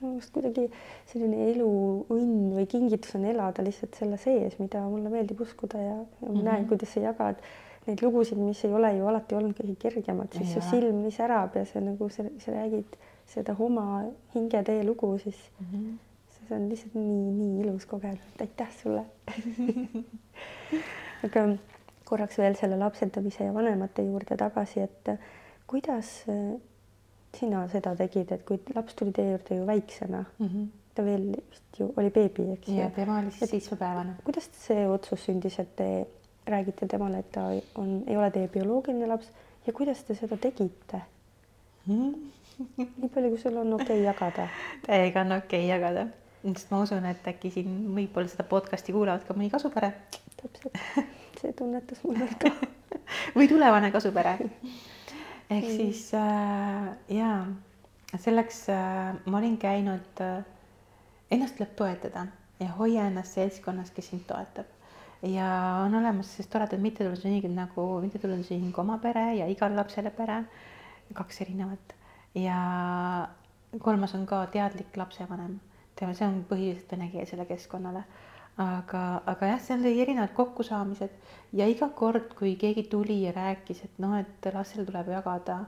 minu 0.00 0.16
arust 0.18 0.32
kuidagi 0.34 0.68
selline 1.10 1.50
eluõnn 1.52 2.52
või 2.56 2.66
kingitus 2.70 3.14
on 3.18 3.24
elada 3.24 3.64
lihtsalt 3.64 3.94
selle 3.94 4.18
sees, 4.20 4.58
mida 4.58 4.82
mulle 4.88 5.12
meeldib 5.12 5.40
uskuda 5.40 5.78
ja, 5.80 5.94
ja 5.94 6.04
ma 6.04 6.28
mm 6.28 6.34
-hmm. 6.34 6.44
näen, 6.50 6.66
kuidas 6.68 6.92
sa 6.92 7.00
jagad 7.00 7.40
neid 7.86 8.02
lugusid, 8.02 8.38
mis 8.38 8.64
ei 8.64 8.72
ole 8.72 8.96
ju 8.96 9.06
alati 9.06 9.34
olnud 9.34 9.54
kõige 9.58 9.74
kergemad, 9.78 10.32
siis 10.32 10.48
Ei 10.48 10.54
su 10.54 10.60
silm 10.70 11.02
nii 11.02 11.10
särab 11.10 11.56
ja 11.56 11.64
see 11.64 11.80
nagu 11.84 12.08
sa, 12.08 12.22
sa 12.38 12.52
räägid 12.52 12.96
seda 13.26 13.56
oma 13.58 14.04
hingetee 14.34 14.84
lugu, 14.84 15.18
siis 15.18 15.36
Mm 15.60 15.66
-hmm. 15.72 15.98
see 16.48 16.56
on 16.56 16.68
lihtsalt 16.68 16.94
nii, 16.94 17.30
nii 17.38 17.60
ilus 17.60 17.86
kogeda, 17.86 18.16
et 18.34 18.40
aitäh 18.40 18.70
sulle 18.82 19.04
aga 21.26 21.44
korraks 22.04 22.38
veel 22.38 22.56
selle 22.58 22.76
lapsendamise 22.80 23.44
ja 23.44 23.54
vanemate 23.54 24.02
juurde 24.02 24.36
tagasi, 24.36 24.80
et 24.80 25.10
kuidas 25.66 26.24
äh, 26.28 26.60
sina 27.36 27.68
seda 27.68 27.94
tegid, 27.96 28.32
et 28.32 28.42
kui 28.46 28.60
laps 28.74 28.94
tuli 28.94 29.12
teie 29.12 29.30
juurde 29.32 29.56
ju 29.60 29.66
väiksena, 29.66 30.24
Mm 30.38 30.46
-hmm. 30.48 30.66
ta 30.94 31.04
veel 31.04 31.24
vist 31.50 31.80
ju 31.80 31.92
oli 31.96 32.10
beebi, 32.10 32.50
eks 32.52 32.68
ja 32.68 32.84
ju. 32.84 32.90
tema 32.94 33.18
oli 33.18 33.30
siis 33.30 33.50
seitsmepäevane. 33.50 34.14
kuidas 34.24 34.50
see 34.52 34.88
otsus 34.88 35.24
sündis, 35.24 35.58
et 35.58 35.76
te 35.76 36.06
räägite 36.46 36.88
temale, 36.88 37.22
et 37.24 37.30
ta 37.32 37.48
on, 37.80 38.02
ei 38.06 38.16
ole 38.16 38.30
teie 38.30 38.48
bioloogiline 38.48 39.08
laps 39.08 39.30
ja 39.66 39.72
kuidas 39.72 40.02
te 40.04 40.16
seda 40.18 40.36
tegite? 40.36 41.00
nii 41.86 43.08
palju, 43.14 43.30
kui 43.30 43.40
sul 43.40 43.56
on 43.60 43.72
okei 43.76 44.00
okay 44.00 44.04
jagada. 44.04 44.48
täiega 44.86 45.24
on 45.24 45.38
okei 45.38 45.64
okay 45.64 45.70
jagada, 45.70 46.06
sest 46.44 46.70
ma 46.70 46.82
usun, 46.84 47.06
et 47.08 47.26
äkki 47.28 47.50
siin 47.54 47.80
võib-olla 47.96 48.30
seda 48.30 48.46
podcast'i 48.48 48.94
kuulavad 48.96 49.26
ka 49.26 49.36
mõni 49.36 49.50
kasupere 49.52 49.92
täpselt, 50.44 50.78
see 51.40 51.52
tunnetus 51.52 52.02
mul 52.04 52.22
on 52.24 52.34
ka. 52.40 52.50
või 53.36 53.48
tulevane 53.50 53.90
kasupere. 53.94 54.38
ehk 55.50 55.64
Mm. 55.64 55.76
siis 55.76 56.14
äh, 56.14 56.88
jaa, 57.08 57.46
selleks 58.16 58.68
äh, 58.72 59.14
ma 59.26 59.38
olin 59.38 59.58
käinud 59.58 60.20
äh,, 60.20 60.44
ennast 61.30 61.56
tuleb 61.58 61.74
toetada 61.76 62.26
ja 62.60 62.68
hoia 62.78 63.06
ennast 63.06 63.34
seltskonnas, 63.34 63.90
kes 63.90 64.10
sind 64.10 64.24
toetab. 64.26 64.66
Ja 65.24 65.48
on 65.84 65.94
olemas 65.94 66.34
siis 66.36 66.48
toredad 66.52 66.80
mittetulundusühingud 66.84 67.54
nagu 67.56 67.84
mittetulundusühing 68.04 68.78
Oma 68.78 68.98
Pere 68.98 69.34
ja 69.38 69.46
Igale 69.48 69.76
lapsele 69.78 70.10
pere, 70.10 70.42
kaks 71.14 71.40
erinevat. 71.44 71.94
Ja 72.34 72.58
kolmas 73.80 74.14
on 74.14 74.26
ka 74.26 74.44
teadlik 74.52 74.96
lapsevanem, 74.96 75.58
tema, 75.96 76.14
see 76.14 76.26
on 76.28 76.42
põhiliselt 76.50 76.92
venekeelsele 76.92 77.46
keskkonnale. 77.48 78.04
Aga, 78.60 79.00
aga 79.26 79.48
jah, 79.50 79.62
seal 79.62 79.80
oli 79.82 80.02
erinevad 80.02 80.34
kokkusaamised. 80.36 81.14
Ja 81.58 81.66
iga 81.66 81.88
kord, 81.98 82.34
kui 82.38 82.54
keegi 82.60 82.84
tuli 82.90 83.22
ja 83.24 83.32
rääkis, 83.34 83.80
et 83.86 83.96
noh, 84.02 84.14
et 84.20 84.52
lastel 84.54 84.86
tuleb 84.86 85.10
jagada 85.10 85.64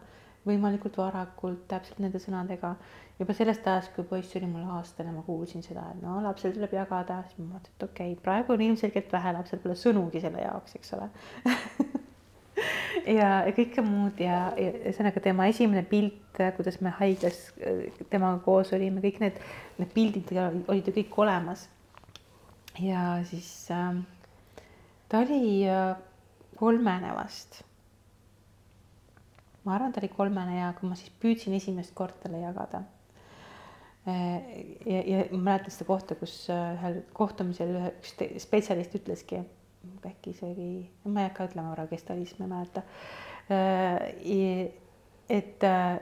võimalikult 0.46 0.98
varakult 1.00 1.64
täpselt 1.70 1.98
nende 2.02 2.20
sõnadega. 2.22 2.76
Juba 3.18 3.36
sellest 3.36 3.66
ajast, 3.66 3.92
kui 3.96 4.04
poiss 4.04 4.36
oli 4.36 4.48
mul 4.50 4.66
aastane, 4.76 5.12
ma 5.14 5.22
kuulsin 5.26 5.64
seda, 5.64 5.86
et 5.92 6.02
no 6.02 6.18
lapsel 6.24 6.52
tuleb 6.56 6.74
jagada, 6.76 7.22
siis 7.28 7.38
ma 7.40 7.54
mõtlesin, 7.54 7.76
et 7.76 7.86
okei 7.88 8.12
okay,, 8.12 8.22
praegu 8.22 8.56
on 8.56 8.66
ilmselgelt 8.66 9.12
vähe, 9.12 9.36
lapsel 9.38 9.62
pole 9.62 9.78
sõnugi 9.80 10.20
selle 10.24 10.44
jaoks, 10.44 10.76
eks 10.76 10.92
ole 10.98 11.08
ja, 13.18 13.30
ja 13.46 13.54
kõike 13.56 13.84
muud 13.86 14.20
ja, 14.20 14.40
ja 14.58 14.74
ühesõnaga 14.82 15.22
tema 15.24 15.48
esimene 15.52 15.84
pilt, 15.88 16.42
kuidas 16.58 16.80
me 16.84 16.92
haiglas 16.98 17.40
temaga 18.12 18.40
koos 18.44 18.74
olime, 18.76 19.00
kõik 19.04 19.22
need, 19.24 19.40
need 19.80 19.96
pildid 19.96 20.36
olid 20.36 20.90
ju 20.90 20.96
kõik 21.00 21.18
olemas 21.24 21.68
ja 22.80 23.24
siis 23.24 23.70
äh, 23.70 23.96
ta 25.08 25.18
oli 25.24 25.68
äh, 25.68 25.96
kolmene 26.56 27.14
vast. 27.14 27.62
ma 29.64 29.74
arvan, 29.74 29.92
ta 29.92 30.00
oli 30.00 30.08
kolmene 30.08 30.60
ja 30.60 30.72
kui 30.78 30.88
ma 30.88 30.94
siis 30.98 31.10
püüdsin 31.22 31.56
esimest 31.56 31.94
korda 31.94 32.20
talle 32.22 32.38
jagada. 32.44 32.84
Ja, 34.06 35.02
ja 35.02 35.24
ma 35.32 35.42
mäletan 35.50 35.74
seda 35.74 35.88
kohta, 35.88 36.16
kus 36.18 36.34
äh, 36.52 36.74
ühel 36.76 36.98
kohtumisel 37.16 37.74
ühe 37.74 37.92
üks 37.96 38.14
spetsialist 38.44 38.94
ütleski, 38.98 39.42
äkki 40.06 40.34
oli, 40.46 40.72
ma 41.04 41.24
ei 41.24 41.30
hakka 41.30 41.48
ütlema 41.50 41.72
korra, 41.72 41.86
kes 41.90 42.04
ta 42.06 42.14
oli, 42.14 42.26
siis 42.26 42.38
ma 42.40 42.46
ei 42.46 42.52
mäleta 42.54 42.84
äh,. 43.50 44.68
et 45.28 45.66
äh, 45.66 45.98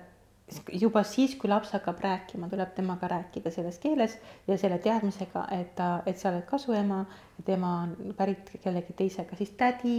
juba 0.76 1.00
siis, 1.08 1.34
kui 1.40 1.48
laps 1.48 1.72
hakkab 1.72 2.02
rääkima, 2.04 2.50
tuleb 2.52 2.74
temaga 2.76 3.08
rääkida 3.08 3.50
selles 3.52 3.78
keeles 3.80 4.18
ja 4.48 4.58
selle 4.60 4.78
teadmisega, 4.84 5.46
et 5.56 5.72
ta, 5.78 5.88
et 6.06 6.20
sa 6.20 6.28
oled 6.30 6.44
kasuema 6.48 7.04
ja 7.38 7.46
tema 7.46 7.70
on 7.86 8.14
pärit 8.18 8.52
kellegi 8.62 8.96
teise, 8.96 9.24
kas 9.28 9.40
siis 9.40 9.54
tädi 9.56 9.96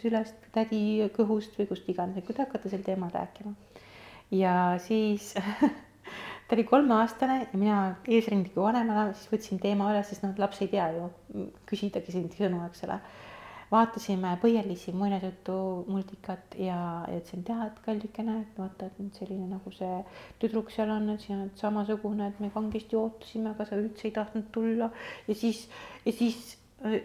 sülest, 0.00 0.48
tädi 0.56 0.80
kõhust 1.16 1.58
või 1.60 1.68
kust 1.68 1.88
iganes, 1.92 2.16
et 2.16 2.24
kui 2.24 2.36
te 2.36 2.46
hakkate 2.46 2.72
sel 2.72 2.86
teemal 2.86 3.12
rääkima. 3.12 3.52
ja 4.32 4.54
siis 4.82 5.34
ta 6.48 6.54
oli 6.54 6.64
kolmeaastane 6.64 7.38
ja 7.52 7.58
mina 7.58 7.78
eesrindliku 8.06 8.62
vanemana 8.62 9.12
siis 9.14 9.30
võtsin 9.32 9.62
teema 9.62 9.90
üles, 9.92 10.10
sest 10.10 10.22
noh, 10.24 10.34
laps 10.38 10.60
ei 10.62 10.70
tea 10.72 10.90
ju 10.94 11.08
küsidagi 11.66 12.14
sind 12.14 12.36
sõnu, 12.38 12.62
eks 12.68 12.84
ole. 12.86 13.00
Vaatasime 13.66 14.36
põielisi 14.38 14.92
muinasjutu 14.94 15.56
multikat 15.90 16.54
ja, 16.54 16.76
ja 17.10 17.16
ütlesin, 17.18 17.42
tead, 17.48 17.80
kallikene, 17.82 18.36
et 18.44 18.60
vaata, 18.60 18.86
et 18.86 19.00
nüüd 19.02 19.18
selline 19.18 19.48
nagu 19.50 19.72
see 19.74 19.96
tüdruk 20.38 20.70
seal 20.70 20.92
on, 20.94 21.08
et 21.10 21.24
sina 21.24 21.40
oled 21.40 21.58
samasugune, 21.58 22.28
et 22.30 22.38
me 22.44 22.52
kangesti 22.54 22.94
ootasime, 23.00 23.56
aga 23.56 23.66
sa 23.66 23.80
üldse 23.80 24.06
ei 24.06 24.14
tahtnud 24.14 24.46
tulla. 24.54 24.92
Ja 25.26 25.34
siis, 25.34 25.64
ja 26.06 26.14
siis 26.14 26.54
äh, 26.86 27.00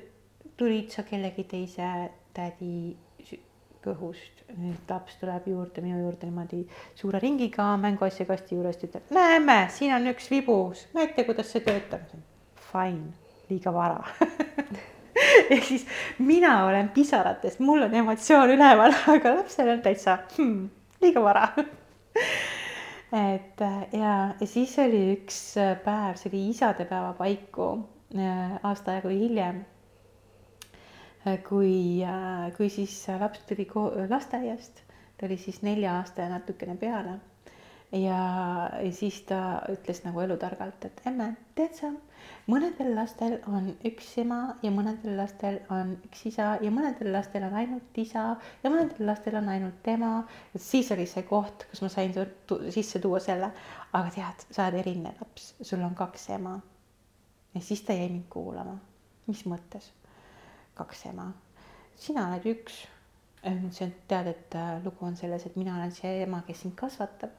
tulid 0.62 0.94
sa 0.94 1.02
kellegi 1.08 1.48
teise 1.50 1.90
tädi 2.38 2.94
kõhust, 3.84 4.44
nüüd 4.58 4.90
laps 4.90 5.18
tuleb 5.22 5.48
juurde, 5.52 5.84
minu 5.84 6.02
juurde 6.04 6.30
niimoodi 6.30 6.62
suure 7.00 7.22
ringiga 7.24 7.72
mänguasjakasti 7.82 8.58
juurest, 8.58 8.86
ütleb, 8.88 9.10
näeme, 9.16 9.58
siin 9.74 9.96
on 9.98 10.08
üks 10.14 10.30
vibus, 10.32 10.86
näete, 10.98 11.26
kuidas 11.28 11.52
see 11.52 11.64
töötab. 11.66 12.08
Fine, 12.72 13.12
liiga 13.50 13.74
vara 13.76 14.00
ehk 15.52 15.66
siis 15.68 15.86
mina 16.20 16.66
olen 16.66 16.90
pisarates, 16.96 17.60
mul 17.60 17.84
on 17.88 17.94
emotsioon 18.04 18.56
üleval, 18.56 18.96
aga 19.16 19.36
lapsel 19.42 19.74
on 19.76 19.84
täitsa 19.84 20.18
hmm, 20.38 20.70
liiga 21.04 21.24
vara 21.24 21.50
et 23.32 23.62
äh, 23.62 23.82
ja, 23.94 24.14
ja 24.40 24.48
siis 24.48 24.78
oli 24.80 25.02
üks 25.18 25.42
äh, 25.60 25.76
päev, 25.84 26.16
see 26.20 26.32
oli 26.32 26.46
isadepäeva 26.54 27.14
paiku 27.20 27.68
äh, 28.16 28.58
aasta 28.64 28.98
aega 28.98 29.12
hiljem. 29.12 29.64
Kui, 31.48 32.02
kui 32.58 32.70
siis 32.74 32.96
laps 33.22 33.44
tuli 33.50 33.68
lasteaiast, 34.10 34.82
ta 35.18 35.28
oli 35.28 35.38
siis 35.38 35.62
nelja 35.62 36.00
aasta 36.00 36.26
ja 36.26 36.30
natukene 36.30 36.78
peale. 36.78 37.20
ja, 37.92 38.18
siis 38.96 39.22
ta 39.28 39.62
ütles 39.70 40.00
nagu 40.06 40.22
elutargalt, 40.24 40.86
et 40.88 41.02
emme, 41.06 41.34
tead 41.56 41.76
sa, 41.76 41.90
mõnedel 42.48 42.94
lastel 42.96 43.36
on 43.52 43.68
üks 43.86 44.14
ema 44.24 44.56
ja 44.64 44.72
mõnedel 44.72 45.18
lastel 45.20 45.60
on 45.70 45.98
üks 46.08 46.24
isa 46.32 46.54
ja 46.64 46.72
mõnedel 46.72 47.12
lastel 47.12 47.46
on 47.50 47.60
ainult 47.60 48.00
isa 48.00 48.26
ja 48.64 48.72
mõnedel 48.72 49.12
lastel 49.12 49.36
on 49.42 49.52
ainult 49.52 49.84
tema. 49.84 50.26
et 50.56 50.62
siis 50.64 50.92
oli 50.96 51.06
see 51.06 51.28
koht, 51.28 51.68
kus 51.70 51.84
ma 51.84 51.92
sain 51.92 52.16
sisse 52.72 53.04
tuua 53.04 53.20
selle, 53.20 53.52
aga 53.92 54.10
tead, 54.16 54.48
sa 54.50 54.70
oled 54.70 54.80
eriline 54.82 55.14
laps, 55.20 55.54
sul 55.62 55.84
on 55.84 55.96
kaks 55.96 56.30
ema. 56.40 56.58
ja 57.54 57.62
siis 57.62 57.84
ta 57.84 57.94
jäi 57.94 58.10
mind 58.10 58.30
kuulama. 58.30 58.80
mis 59.28 59.46
mõttes? 59.46 59.92
Kaks 60.76 61.06
ema, 61.12 61.32
sina 61.96 62.30
oled 62.30 62.48
üks. 62.56 62.88
see 63.42 63.86
on, 63.88 63.94
tead, 64.08 64.28
et 64.30 64.56
äh, 64.56 64.76
lugu 64.86 65.06
on 65.06 65.16
selles, 65.18 65.46
et 65.46 65.56
mina 65.58 65.74
olen 65.76 65.92
see 65.92 66.20
ema, 66.22 66.44
kes 66.46 66.62
sind 66.62 66.76
kasvatab 66.78 67.32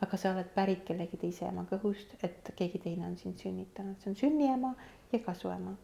aga 0.00 0.16
sa 0.16 0.32
oled 0.32 0.48
pärit 0.54 0.82
kellegi 0.88 1.20
teise 1.20 1.46
ema 1.50 1.66
kõhust, 1.68 2.16
et 2.24 2.50
keegi 2.56 2.80
teine 2.80 3.06
on 3.08 3.16
sind 3.20 3.40
sünnitanud, 3.40 3.98
see 4.00 4.12
on 4.12 4.18
sünniema 4.18 4.74
ja 5.12 5.22
kasuema. 5.24 5.76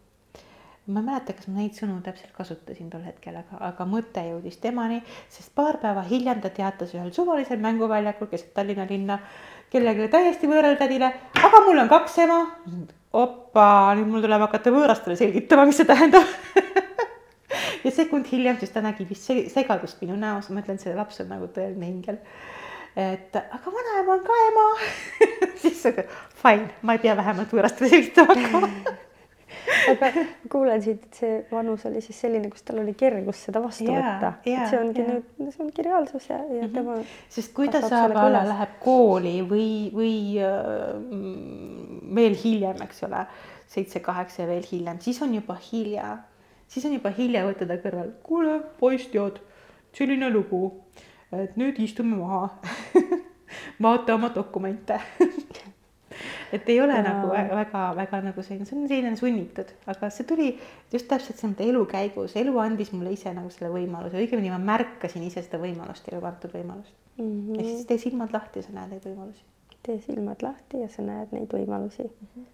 ma 0.86 1.01
ei 1.01 1.06
mäleta, 1.06 1.35
kas 1.35 1.48
ma 1.51 1.59
neid 1.59 1.74
sõnu 1.74 1.97
täpselt 2.06 2.31
kasutasin 2.36 2.90
tol 2.90 3.02
hetkel, 3.02 3.35
aga, 3.40 3.59
aga 3.68 3.86
mõte 3.90 4.23
jõudis 4.23 4.60
temani, 4.62 5.01
sest 5.28 5.51
paar 5.55 5.81
päeva 5.82 6.05
hiljem 6.06 6.40
ta 6.40 6.52
teatas 6.55 6.94
ühel 6.94 7.10
suvalisel 7.12 7.59
mänguväljakul 7.59 8.31
keset 8.31 8.52
Tallinna 8.55 8.86
linna 8.89 9.18
kellelegi 9.73 10.06
täiesti 10.12 10.47
võõrale 10.47 10.78
tädile, 10.78 11.10
aga 11.43 11.64
mul 11.66 11.82
on 11.82 11.90
kaks 11.90 12.23
ema. 12.23 12.39
Opa, 13.12 13.69
nüüd 13.99 14.11
mul 14.11 14.24
tuleb 14.24 14.45
hakata 14.47 14.73
võõrastele 14.74 15.16
selgitama, 15.19 15.66
mis 15.69 15.81
see 15.81 15.89
tähendab. 15.89 16.27
Ja 17.87 17.93
sekund 17.95 18.27
hiljem, 18.27 18.57
siis 18.59 18.73
ta 18.74 18.81
nägi 18.83 19.05
vist 19.07 19.28
segadust 19.53 20.01
minu 20.03 20.16
näos, 20.19 20.49
ma 20.51 20.59
ütlen, 20.59 20.81
see 20.83 20.91
laps 20.97 21.20
on 21.23 21.28
nagu 21.31 21.47
tõeline 21.55 21.87
ingel. 21.87 22.19
Et 22.99 23.37
aga 23.39 23.70
vanaema 23.70 24.16
on 24.16 24.24
ka 24.27 24.39
ema. 24.49 24.65
Siis 25.62 25.85
fine, 26.41 26.73
ma 26.83 26.97
ei 26.97 27.03
pea 27.05 27.15
vähemalt 27.15 27.53
võõrastele 27.55 27.93
selgitama 27.93 28.35
hakkama 28.35 28.70
aga 29.93 30.11
kuulen 30.53 30.83
siit, 30.85 31.07
et 31.09 31.21
see 31.21 31.33
vanus 31.51 31.87
oli 31.89 32.03
siis 32.05 32.21
selline, 32.25 32.51
kus 32.53 32.67
tal 32.67 32.81
oli 32.83 32.95
kergus 32.99 33.43
seda 33.49 33.63
vastu 33.65 33.89
yeah, 33.89 34.05
võtta 34.07 34.33
et 34.45 34.71
see 34.71 34.81
ongi 34.81 35.03
yeah. 35.03 35.17
nüüd, 35.17 35.51
see 35.55 35.65
ongi 35.65 35.87
reaalsus 35.89 36.29
ja, 36.31 36.39
ja 36.39 36.45
mm 36.45 36.61
-hmm. 36.61 36.75
tema. 36.75 36.97
sest 37.39 37.55
kui 37.57 37.69
ta 37.73 37.83
saab 37.89 38.17
alla, 38.21 38.45
läheb 38.53 38.79
kooli 38.85 39.37
või, 39.51 39.69
või 39.97 40.15
äh, 40.43 40.95
veel 42.15 42.39
hiljem, 42.45 42.83
eks 42.87 43.03
ole, 43.09 43.27
seitse-kaheksa 43.67 44.43
ja 44.43 44.49
veel 44.49 44.65
hiljem, 44.71 45.01
siis 45.01 45.23
on 45.23 45.35
juba 45.35 45.59
hilja. 45.73 46.17
siis 46.69 46.85
on 46.87 46.93
juba 46.93 47.11
hilja 47.19 47.45
võtta 47.47 47.67
ta 47.67 47.77
kõrval. 47.83 48.11
kuule, 48.23 48.61
poiss, 48.79 49.07
tead, 49.11 49.41
selline 49.93 50.31
lugu 50.31 50.87
et 51.33 51.57
nüüd 51.59 51.79
istume 51.83 52.17
maha 52.17 52.49
vaata 53.83 54.15
oma 54.15 54.31
dokumente 54.35 55.01
et 56.52 56.68
ei 56.68 56.81
ole 56.81 56.98
ja. 56.98 57.02
nagu 57.06 57.31
väga-väga 57.31 58.20
nagu 58.28 58.44
selline, 58.47 58.68
see 58.68 58.78
on 58.78 58.89
selline 58.90 59.16
sunnitud, 59.18 59.73
aga 59.90 60.10
see 60.14 60.28
tuli 60.28 60.48
just 60.93 61.09
täpselt 61.10 61.40
selle 61.40 61.68
elu 61.70 61.82
käigus, 61.90 62.36
elu 62.36 62.59
andis 62.62 62.93
mulle 62.94 63.14
ise 63.16 63.32
nagu 63.36 63.51
selle 63.55 63.73
võimaluse, 63.74 64.20
õigemini 64.20 64.52
ma 64.55 64.60
märkasin 64.73 65.27
ise 65.27 65.44
seda 65.47 65.60
võimalust, 65.62 66.09
elule 66.12 66.31
antud 66.31 66.55
võimalust 66.55 66.94
mm. 67.18 67.27
-hmm. 67.27 67.59
ehk 67.60 67.73
siis 67.73 67.90
tee 67.90 67.98
silmad 67.98 68.32
lahti 68.36 68.62
ja 68.62 68.68
sa 68.68 68.77
näed 68.78 68.94
neid 68.94 69.10
võimalusi. 69.10 69.44
tee 69.82 69.98
silmad 70.06 70.47
lahti 70.47 70.85
ja 70.85 70.89
sa 70.93 71.02
näed 71.02 71.35
neid 71.35 71.59
võimalusi 71.59 72.06
mm. 72.06 72.31
-hmm. 72.31 72.48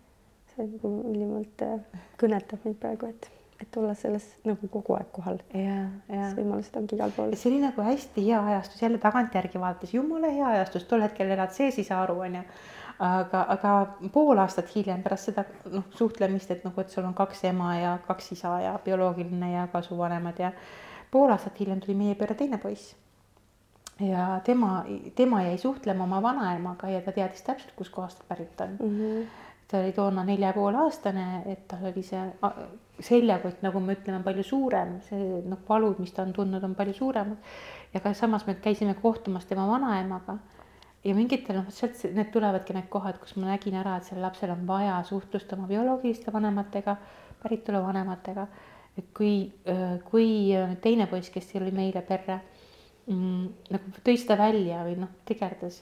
see 0.55 0.67
nagu 0.67 0.97
ülimalt 1.13 1.69
äh, 1.69 2.03
kõnetab 2.21 2.65
mind 2.65 2.81
praegu, 2.81 3.13
et 3.13 3.31
et 3.63 3.77
olla 3.77 3.95
selles 3.95 4.25
nagu 4.49 4.69
kogu 4.71 4.97
aeg 4.97 5.11
kohal. 5.15 5.41
võimalused 6.37 6.77
ongi 6.79 6.97
igal 6.99 7.13
pool. 7.17 7.35
see 7.39 7.51
oli 7.53 7.63
nagu 7.63 7.87
hästi 7.87 8.27
hea 8.27 8.41
ajastus, 8.53 8.83
jälle 8.83 8.99
tagantjärgi 9.03 9.61
vaadates, 9.63 9.95
jumala 9.95 10.31
hea 10.35 10.49
ajastus, 10.57 10.87
tol 10.91 11.05
hetkel 11.05 11.31
elad 11.31 11.55
sees, 11.57 11.79
ei 11.79 11.87
saa 11.89 12.03
aru, 12.07 12.19
onju. 12.27 12.43
Aga, 13.03 13.43
aga 13.57 13.73
pool 14.15 14.39
aastat 14.39 14.71
hiljem 14.75 15.03
pärast 15.03 15.31
seda 15.31 15.45
noh, 15.73 15.85
suhtlemist, 15.99 16.51
et 16.55 16.65
nagu, 16.67 16.81
et 16.81 16.91
sul 16.91 17.07
on 17.09 17.15
kaks 17.19 17.45
ema 17.51 17.75
ja 17.77 17.93
kaks 18.07 18.33
isa 18.37 18.57
ja 18.63 18.73
bioloogiline 18.85 19.53
ja 19.53 19.69
kasuvanemad 19.73 20.39
ja 20.39 20.53
pool 21.11 21.33
aastat 21.35 21.59
hiljem 21.61 21.81
tuli 21.83 21.97
meie 21.99 22.15
peale 22.19 22.37
teine 22.39 22.61
poiss 22.63 22.95
ja 24.01 24.41
tema, 24.45 24.85
tema 25.15 25.43
jäi 25.43 25.59
suhtlema 25.59 26.05
oma 26.05 26.23
vanaemaga 26.23 26.89
ja 26.89 27.01
ta 27.01 27.13
teadis 27.13 27.43
täpselt, 27.43 27.75
kuskohast 27.77 28.19
ta 28.19 28.25
pärit 28.29 28.61
on 28.61 28.77
mm. 28.81 28.99
-hmm. 28.99 29.27
ta 29.69 29.79
oli 29.79 29.93
toona 29.93 30.25
nelja 30.25 30.47
ja 30.47 30.53
poole 30.53 30.79
aastane, 30.79 31.43
et 31.47 31.69
tal 31.69 31.85
oli 31.93 32.03
see 32.03 32.23
seljakott, 33.01 33.63
nagu 33.63 33.81
me 33.81 33.95
ütleme, 33.97 34.23
palju 34.23 34.43
suurem, 34.43 35.01
see 35.09 35.43
noh, 35.45 35.59
valud, 35.69 35.99
mis 35.99 36.13
ta 36.13 36.23
on 36.23 36.33
tundnud, 36.33 36.65
on 36.65 36.75
palju 36.75 36.95
suuremad. 36.95 37.37
ja 37.95 38.01
ka 38.01 38.15
samas 38.15 38.47
me 38.47 38.55
käisime 38.55 38.95
kohtumas 38.95 39.47
tema 39.47 39.67
vanaemaga 39.69 40.39
ja 41.05 41.15
mingitel 41.19 41.59
noh, 41.59 41.71
sealt 41.75 42.03
need 42.15 42.31
tulevadki 42.35 42.77
need 42.77 42.89
kohad, 42.93 43.19
kus 43.23 43.37
ma 43.37 43.53
nägin 43.53 43.79
ära, 43.81 43.97
et 43.99 44.09
sellel 44.09 44.27
lapsel 44.29 44.53
on 44.55 44.67
vaja 44.69 45.01
suhtlust 45.09 45.53
oma 45.57 45.67
bioloogiliste 45.71 46.35
vanematega, 46.35 46.97
päritolu 47.43 47.83
vanematega. 47.87 48.47
et 48.99 49.07
kui, 49.17 49.51
kui 50.11 50.27
teine 50.85 51.07
poiss, 51.09 51.31
kes 51.33 51.55
oli 51.57 51.73
meile 51.73 52.03
perre 52.05 52.43
mm,, 53.07 53.47
nagu 53.73 54.03
tõi 54.05 54.19
seda 54.21 54.37
välja 54.37 54.83
või 54.85 54.99
noh, 55.01 55.15
tigerdas 55.25 55.81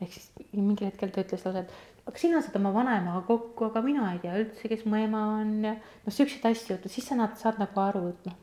ehk 0.00 0.12
siis 0.12 0.32
mingil 0.52 0.90
hetkel 0.90 1.12
ta 1.12 1.22
ütles 1.24 1.44
lausa, 1.46 1.62
et 1.64 2.08
aga 2.08 2.20
sina 2.20 2.42
saad 2.44 2.58
oma 2.60 2.72
vanaemaga 2.74 3.22
kokku, 3.28 3.70
aga 3.70 3.82
mina 3.84 4.10
ei 4.12 4.20
tea 4.22 4.34
üldse, 4.42 4.68
kes 4.72 4.84
mu 4.88 4.98
ema 5.00 5.22
on 5.38 5.54
ja 5.64 5.76
noh, 5.76 6.12
siukseid 6.12 6.44
asju, 6.50 6.78
siis 6.84 7.08
sa 7.08 7.16
näed, 7.18 7.36
saad 7.40 7.60
nagu 7.62 7.82
aru, 7.82 8.04
et 8.12 8.28
noh, 8.28 8.36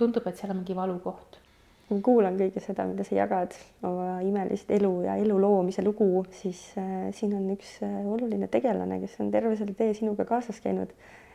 tundub, 0.00 0.26
et 0.28 0.40
seal 0.40 0.54
on 0.54 0.62
mingi 0.62 0.76
valukoht. 0.76 1.40
Ma 1.88 2.00
kuulan 2.04 2.36
kõike 2.38 2.60
seda, 2.62 2.84
mida 2.88 3.04
sa 3.06 3.16
jagad, 3.16 3.54
oma 3.86 4.18
imelist 4.24 4.70
elu 4.74 4.90
ja 5.06 5.16
elu 5.20 5.38
loomise 5.40 5.84
lugu, 5.84 6.24
siis 6.36 6.60
äh, 6.80 7.08
siin 7.16 7.32
on 7.38 7.48
üks 7.54 7.78
äh, 7.86 8.00
oluline 8.06 8.48
tegelane, 8.52 9.00
kes 9.04 9.16
on 9.24 9.32
terve 9.34 9.54
selle 9.56 9.76
tee 9.78 9.94
sinuga 9.96 10.26
kaasas 10.28 10.60
käinud 10.64 10.92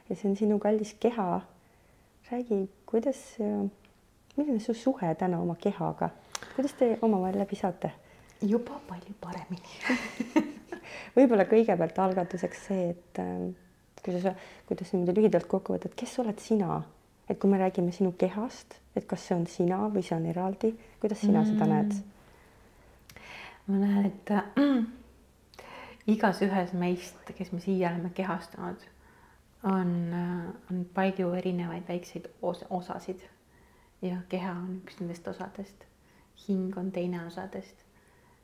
ja 0.10 0.16
see 0.16 0.30
on 0.30 0.38
sinu 0.40 0.60
kallis 0.62 0.96
keha. 1.00 1.42
räägi, 2.32 2.70
kuidas 2.90 3.20
äh,, 3.42 3.66
milline 4.38 4.60
su 4.60 4.74
suhe 4.74 5.16
täna 5.16 5.42
oma 5.42 5.56
kehaga, 5.60 6.10
kuidas 6.56 6.74
te 6.80 6.98
omavahel 7.02 7.38
läbi 7.40 7.56
saate? 7.60 7.92
juba 8.44 8.76
palju 8.88 9.14
paremini 9.22 10.50
võib-olla 11.18 11.46
kõigepealt 11.48 12.00
algatuseks 12.06 12.66
see, 12.68 12.90
et 12.94 13.22
äh, 13.22 13.52
kuidas, 14.04 14.36
kuidas 14.68 14.94
niimoodi 14.94 15.16
lühidalt 15.20 15.48
kokku 15.50 15.76
võtta, 15.76 15.92
et 15.92 15.98
kes 16.00 16.18
oled 16.24 16.40
sina, 16.44 16.82
et 17.34 17.40
kui 17.42 17.50
me 17.50 17.58
räägime 17.58 17.92
sinu 17.92 18.14
kehast, 18.18 18.78
et 18.96 19.08
kas 19.10 19.28
see 19.28 19.36
on 19.36 19.46
sina 19.50 19.80
või 19.90 20.04
see 20.06 20.16
on 20.16 20.26
eraldi, 20.30 20.74
kuidas 21.02 21.24
sina 21.26 21.42
mm. 21.42 21.54
seda 21.54 21.70
näed? 21.70 21.94
ma 23.68 23.80
näen, 23.80 24.10
et 24.12 24.32
äh, 24.32 24.44
igas 26.16 26.42
ühes 26.46 26.74
meist, 26.78 27.32
kes 27.38 27.54
me 27.56 27.62
siia 27.64 27.94
oleme 27.94 28.12
kehastunud, 28.14 28.84
on, 29.64 29.94
äh, 30.14 30.50
on 30.72 30.84
palju 30.94 31.32
erinevaid 31.40 31.88
väikseid 31.88 32.28
os 32.42 32.66
osasid 32.70 33.24
ja 34.04 34.20
keha 34.30 34.52
on 34.52 34.82
üks 34.84 35.00
nendest 35.00 35.28
osadest. 35.28 35.88
hing 36.48 36.78
on 36.78 36.92
teine 36.92 37.26
osadest 37.26 37.84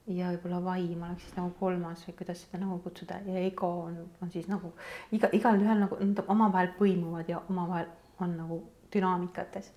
ja 0.08 0.30
võib-olla 0.32 0.60
vaim 0.64 1.04
oleks 1.04 1.26
siis 1.26 1.36
nagu 1.38 1.52
kolmas 1.60 2.04
või 2.08 2.16
kuidas 2.22 2.42
seda 2.46 2.62
nagu 2.64 2.80
kutsuda 2.84 3.20
ja 3.26 3.42
ego 3.46 3.70
on, 3.86 3.98
on 4.22 4.32
siis 4.32 4.48
nagu 4.48 4.72
iga, 5.12 5.30
igalühel 5.34 5.84
nagu 5.84 5.98
nad 6.00 6.22
omavahel 6.28 6.72
põimuvad 6.80 7.30
ja 7.30 7.42
omavahel 7.50 7.90
on 8.24 8.38
nagu 8.38 8.60
dünaamikates. 8.94 9.72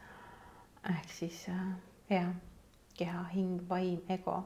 ehk 0.91 1.11
siis 1.11 1.47
äh, 1.49 1.67
jah, 2.11 2.29
keha, 2.99 3.23
hing, 3.35 3.61
vaim, 3.69 4.01
ego 4.09 4.37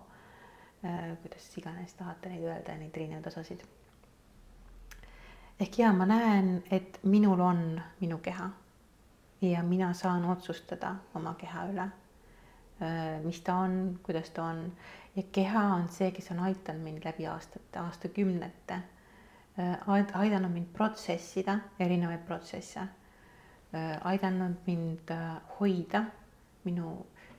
äh,, 0.84 1.16
kuidas 1.22 1.48
iganes 1.58 1.94
tahate 1.94 2.28
neid 2.28 2.44
öelda, 2.44 2.74
neid 2.76 2.96
erinevaid 2.96 3.26
osasid. 3.26 3.62
ehk 5.60 5.78
ja 5.78 5.92
ma 5.92 6.06
näen, 6.06 6.62
et 6.70 6.98
minul 7.02 7.40
on 7.40 7.80
minu 8.00 8.18
keha 8.18 8.50
ja 9.40 9.62
mina 9.62 9.92
saan 9.94 10.24
otsustada 10.24 10.94
oma 11.14 11.34
keha 11.34 11.66
üle 11.72 11.88
äh,, 11.88 13.22
mis 13.24 13.40
ta 13.40 13.54
on, 13.64 13.98
kuidas 14.02 14.30
ta 14.30 14.44
on 14.44 14.72
ja 15.16 15.22
keha 15.32 15.64
on 15.74 15.88
see, 15.88 16.10
kes 16.12 16.30
on 16.30 16.40
aidanud 16.44 16.82
mind 16.84 17.04
läbi 17.04 17.26
aastate, 17.26 17.78
aastakümnete, 17.80 18.80
aidanud 20.14 20.52
mind 20.52 20.68
protsessida 20.76 21.58
erinevaid 21.80 22.24
protsesse, 22.28 22.84
aidanud 24.10 24.56
mind 24.66 25.10
äh, 25.14 25.36
hoida, 25.58 26.04
minu 26.64 26.96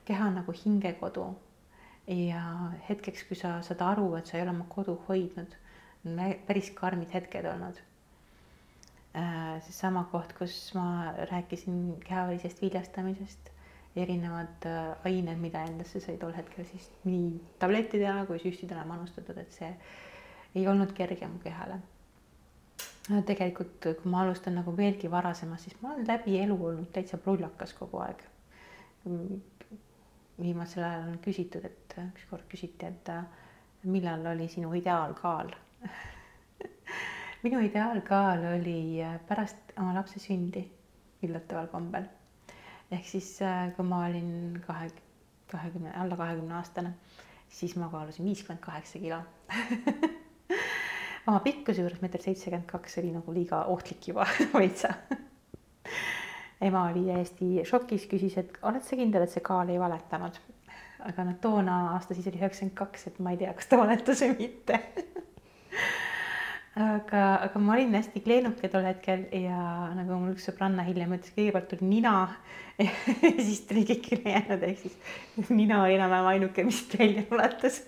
keha 0.08 0.30
nagu 0.30 0.54
hingekodu. 0.64 1.26
ja 2.08 2.40
hetkeks, 2.88 3.26
kui 3.28 3.36
sa 3.36 3.58
saad 3.62 3.82
aru, 3.84 4.14
et 4.16 4.26
sa 4.26 4.38
ei 4.38 4.42
ole 4.42 4.54
oma 4.54 4.64
kodu 4.72 4.94
hoidnud, 5.08 5.56
on 6.06 6.20
päris 6.46 6.70
karmid 6.74 7.12
hetked 7.12 7.44
olnud. 7.44 7.82
seesama 9.66 10.04
koht, 10.12 10.32
kus 10.38 10.54
ma 10.74 11.12
rääkisin 11.30 12.00
kehavälisest 12.04 12.62
viljastamisest 12.62 13.50
erinevad 13.96 14.66
äh, 14.66 14.96
ained, 15.04 15.38
mida 15.42 15.62
endasse 15.66 16.00
sai 16.00 16.16
tol 16.20 16.34
hetkel 16.36 16.66
siis 16.70 16.88
nii 17.04 17.30
tablettidena 17.62 18.24
kui 18.28 18.40
süstidena 18.42 18.84
manustatud, 18.88 19.38
et 19.42 19.54
see 19.54 19.70
ei 20.54 20.66
olnud 20.68 20.92
kerge 20.96 21.28
mu 21.28 21.40
kehale. 21.42 21.80
Tegelikult, 23.26 23.78
kui 24.02 24.10
ma 24.12 24.22
alustan 24.22 24.58
nagu 24.60 24.74
veelgi 24.76 25.10
varasemast, 25.10 25.68
siis 25.68 25.80
ma 25.82 25.94
olen 25.94 26.08
läbi 26.08 26.36
elu 26.42 26.56
olnud 26.70 26.90
täitsa 26.92 27.18
prullakas 27.18 27.72
kogu 27.78 28.02
aeg. 28.04 28.22
viimasel 30.38 30.84
ajal 30.84 31.08
on 31.08 31.18
küsitud, 31.24 31.64
et 31.64 31.94
ükskord 32.04 32.44
küsiti, 32.48 32.86
et 32.86 33.10
millal 33.84 34.26
oli 34.34 34.48
sinu 34.48 34.72
ideaalkaal 34.74 35.50
minu 37.42 37.60
ideaalkaal 37.62 38.44
oli 38.54 38.98
pärast 39.28 39.74
oma 39.78 39.94
lapse 39.94 40.20
sündi 40.20 40.64
üllataval 41.22 41.68
kombel. 41.72 42.06
ehk 42.90 43.06
siis, 43.06 43.38
kui 43.76 43.86
ma 43.86 44.04
olin 44.06 44.60
kahe, 44.66 44.90
kahekümne, 45.50 45.94
alla 45.94 46.16
kahekümne 46.16 46.54
aastane, 46.54 46.94
siis 47.48 47.76
ma 47.76 47.88
kaalusin 47.92 48.24
viiskümmend 48.24 48.62
kaheksa 48.64 48.98
kilo 48.98 49.22
oma 51.28 51.40
pikkuse 51.44 51.82
juures 51.84 52.00
meeter 52.02 52.22
seitsekümmend 52.24 52.68
kaks 52.70 52.98
oli 53.02 53.12
nagu 53.12 53.34
liiga 53.36 53.62
ohtlik 53.72 54.10
juba 54.10 54.26
veitsa. 54.60 54.94
Ema 56.64 56.88
oli 56.90 57.04
täiesti 57.06 57.64
šokis, 57.68 58.08
küsis, 58.10 58.34
et 58.40 58.56
oled 58.66 58.82
sa 58.82 58.96
kindel, 58.98 59.24
et 59.24 59.34
see 59.34 59.44
kaal 59.44 59.70
ei 59.70 59.80
valetanud? 59.80 60.40
aga 61.06 61.22
noh, 61.22 61.36
toona 61.38 61.74
aasta 61.92 62.14
siis 62.16 62.26
oli 62.26 62.40
üheksakümmend 62.40 62.74
kaks, 62.78 63.06
et 63.06 63.18
ma 63.22 63.30
ei 63.30 63.38
tea, 63.38 63.52
kas 63.54 63.68
ta 63.70 63.78
valetas 63.78 64.22
või 64.24 64.34
mitte. 64.40 64.80
Aga, 66.78 67.20
aga 67.42 67.58
ma 67.58 67.72
olin 67.74 67.96
hästi 67.96 68.20
kleenuke 68.22 68.68
tol 68.70 68.84
hetkel 68.86 69.24
ja 69.34 69.88
nagu 69.96 70.14
mul 70.14 70.36
üks 70.36 70.44
sõbranna 70.46 70.84
hiljem 70.86 71.16
ütles, 71.16 71.32
kõigepealt 71.34 71.66
tuli 71.72 71.88
nina 71.90 72.12
ja 72.84 72.92
siis 73.34 73.64
tuli 73.66 73.82
kõik 73.88 74.06
ülejäänud, 74.14 74.62
ehk 74.68 74.84
siis 74.84 75.50
nina 75.50 75.80
oli 75.82 75.96
enam-vähem 75.96 76.28
ainuke, 76.36 76.62
mis 76.68 76.84
välja 76.92 77.24
ulatus 77.34 77.80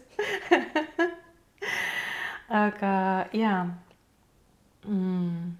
aga 2.50 3.26
jaa. 3.32 3.66
Mm. 4.88 5.52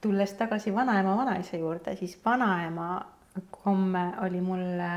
Tulles 0.00 0.32
tagasi 0.38 0.74
vanaema, 0.74 1.16
vanaisa 1.16 1.56
juurde, 1.56 1.96
siis 1.96 2.18
vanaema 2.24 3.06
komme 3.50 4.12
oli 4.24 4.40
mulle 4.40 4.90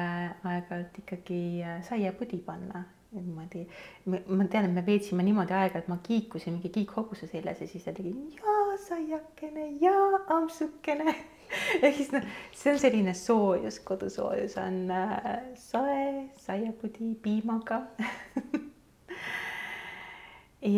aeg-ajalt 0.43 0.97
ikkagi 1.03 1.63
äh, 1.63 1.83
saiapudi 1.83 2.37
panna. 2.37 2.83
Niimoodi. 3.11 3.65
ma 4.07 4.45
tean, 4.47 4.65
et 4.65 4.71
me 4.71 4.85
veetsime 4.85 5.23
niimoodi 5.27 5.51
aega, 5.51 5.81
et 5.81 5.87
ma 5.91 5.97
kiikusin 6.03 6.53
mingi 6.53 6.69
kiikhobuse 6.71 7.27
seljas 7.27 7.59
ja 7.59 7.67
siis 7.67 7.83
ta 7.83 7.91
tegi 7.91 8.13
jaa, 8.37 8.77
saiakene, 8.85 9.65
jaa, 9.81 10.21
ampsukene 10.37 11.15
ehk 11.85 11.95
siis 11.97 12.11
noh, 12.15 12.27
see 12.55 12.73
on 12.73 12.81
selline 12.81 13.15
soojus, 13.17 13.79
kodusoojus 13.87 14.57
on 14.61 14.83
äh, 14.95 15.31
sae, 15.59 16.27
saiapudi 16.41 17.13
piimaga 17.23 17.81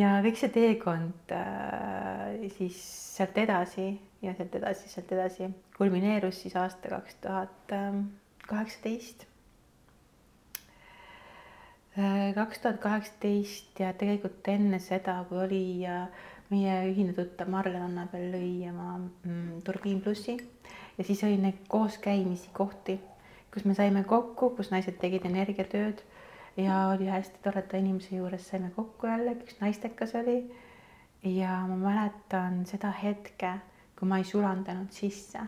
ja 0.01 0.15
kõik 0.25 0.39
see 0.39 0.53
teekond 0.53 1.35
äh, 1.35 2.49
siis 2.57 2.79
sealt 3.17 3.37
edasi 3.37 3.91
ja 4.23 4.33
sealt 4.37 4.55
edasi, 4.61 4.89
sealt 4.89 5.11
edasi 5.13 5.51
kulmineerus 5.77 6.41
siis 6.45 6.55
aasta 6.57 6.95
kaks 6.95 7.21
tuhat 7.21 7.77
kaheksateist. 8.47 9.25
Äh, 11.99 12.33
kaks 12.33 12.59
tuhat 12.59 12.79
kaheksateist 12.81 13.79
ja 13.79 13.91
tegelikult 13.93 14.47
enne 14.49 14.79
seda, 14.81 15.19
kui 15.29 15.37
oli 15.43 15.65
äh, 15.85 16.07
meie 16.49 16.79
ühine 16.89 17.13
tuttav 17.13 17.51
Marlen 17.53 17.85
Annabel 17.85 18.31
lõi 18.33 18.65
oma 18.71 18.95
mm, 18.97 19.61
Turbiin 19.65 20.01
plussi 20.01 20.39
ja 20.97 21.03
siis 21.03 21.23
oli 21.23 21.37
neid 21.37 21.63
kooskäimisi 21.67 22.49
kohti, 22.53 22.99
kus 23.53 23.65
me 23.65 23.73
saime 23.73 24.03
kokku, 24.03 24.49
kus 24.57 24.71
naised 24.71 24.97
tegid 25.01 25.25
energiatööd 25.25 26.01
ja 26.57 26.87
oli 26.93 27.09
hästi 27.09 27.43
toreda 27.43 27.77
inimese 27.77 28.15
juures 28.15 28.47
saime 28.49 28.71
kokku 28.75 29.07
jälle, 29.07 29.37
üks 29.41 29.59
naistekas 29.61 30.15
oli. 30.15 30.43
ja 31.23 31.61
ma 31.67 31.75
mäletan 31.75 32.65
seda 32.65 32.91
hetke 32.91 33.53
kui 34.03 34.09
ma 34.09 34.17
ei 34.19 34.25
sulandanud 34.27 34.91
sisse. 34.91 35.39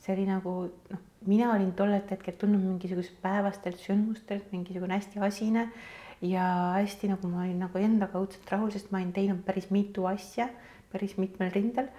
see 0.00 0.14
oli 0.14 0.22
nagu 0.24 0.52
noh, 0.88 1.00
mina 1.28 1.50
olin 1.52 1.74
tollelt 1.76 2.08
hetkelt 2.10 2.38
tulnud 2.40 2.62
mingisugusest 2.64 3.18
päevastelt 3.20 3.76
sündmustelt, 3.82 4.46
mingisugune 4.54 4.96
hästi 4.96 5.20
asine 5.20 5.66
ja 6.24 6.44
hästi 6.78 7.10
nagu 7.10 7.28
ma 7.28 7.42
olin 7.42 7.58
nagu 7.60 7.78
endaga 7.78 8.22
õudselt 8.22 8.48
rahul, 8.48 8.70
sest 8.72 8.88
ma 8.88 9.02
olin 9.02 9.12
teinud 9.12 9.42
päris 9.44 9.68
mitu 9.68 10.06
asja 10.08 10.48
päris 10.92 11.18
mitmel 11.20 11.52
rindel 11.52 11.90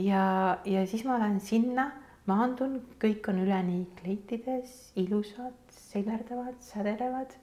ja, 0.00 0.22
ja 0.64 0.86
siis 0.88 1.04
ma 1.04 1.18
lähen 1.20 1.42
sinna, 1.44 1.90
maandun, 2.30 2.78
kõik 3.02 3.26
on 3.32 3.40
üleni 3.42 3.80
kleitides, 3.98 4.92
ilusad, 5.00 5.56
seljerdavad, 5.90 6.58
sädelevad. 6.64 7.34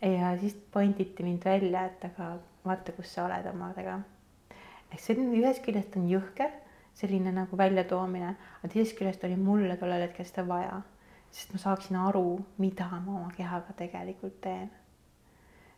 ja 0.00 0.32
siis 0.40 0.54
point 0.72 1.00
iti 1.00 1.24
mind 1.26 1.44
välja, 1.44 1.84
et 1.90 2.04
aga 2.08 2.32
vaata, 2.64 2.92
kus 2.96 3.14
sa 3.14 3.26
oled 3.26 3.46
omadega. 3.52 4.00
ehk 4.90 5.00
see 5.00 5.16
on 5.16 5.34
ühest 5.36 5.64
küljest 5.64 5.96
on 5.96 6.08
jõhker 6.08 6.50
selline 7.00 7.32
nagu 7.32 7.56
väljatoomine, 7.56 8.34
aga 8.60 8.72
teisest 8.72 8.98
küljest 8.98 9.24
oli 9.24 9.36
mulle 9.36 9.76
tollel 9.80 10.06
hetkel 10.06 10.26
seda 10.28 10.46
vaja, 10.48 10.80
sest 11.30 11.52
ma 11.54 11.62
saaksin 11.62 11.96
aru, 12.00 12.40
mida 12.58 12.88
ma 13.04 13.20
oma 13.20 13.30
kehaga 13.36 13.76
tegelikult 13.76 14.40
teen. 14.40 14.70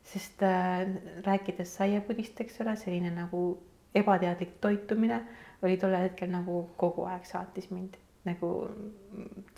sest 0.04 0.42
äh, 0.42 0.88
rääkides 1.22 1.76
saiapudist, 1.76 2.40
eks 2.42 2.60
ole, 2.60 2.74
selline 2.76 3.12
nagu 3.14 3.42
ebateadlik 3.94 4.56
toitumine 4.60 5.20
oli 5.62 5.76
tollel 5.78 6.08
hetkel 6.08 6.30
nagu 6.32 6.64
kogu 6.76 7.04
aeg 7.06 7.28
saatis 7.28 7.70
mind 7.70 8.01
nagu 8.26 8.48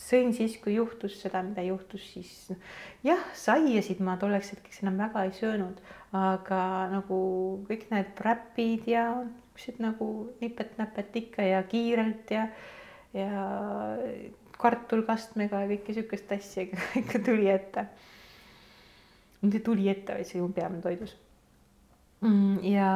sõin 0.00 0.32
siis, 0.36 0.56
kui 0.62 0.78
juhtus 0.78 1.18
seda, 1.20 1.42
mida 1.44 1.62
juhtus, 1.66 2.04
siis 2.14 2.32
jah, 3.04 3.20
saiasid 3.36 4.00
ma 4.04 4.16
tolleks 4.20 4.54
hetkeks 4.54 4.82
enam 4.82 4.96
väga 5.02 5.26
ei 5.28 5.34
söönud, 5.36 5.80
aga 6.16 6.60
nagu 6.92 7.18
kõik 7.68 7.90
need 7.92 8.22
räpid 8.24 8.88
ja 8.88 9.08
siuksed 9.54 9.78
nagu 9.82 10.34
nipet-näpet 10.40 11.16
ikka 11.16 11.42
ja 11.46 11.62
kiirelt 11.62 12.30
ja, 12.30 12.48
ja 13.14 13.44
kartulkastmega 14.58 15.62
ja 15.62 15.70
kõike 15.70 15.94
siukest 15.94 16.32
asja 16.34 16.66
ikka 16.98 17.20
tuli 17.26 17.48
ette. 17.50 17.86
mitte 19.42 19.60
tuli 19.60 19.88
ette, 19.88 20.14
vaid 20.14 20.26
see 20.26 20.40
oli 20.40 20.48
mu 20.48 20.56
peamine 20.56 20.82
toidus. 20.82 21.14
Mm, 22.24 22.58
ja 22.64 22.90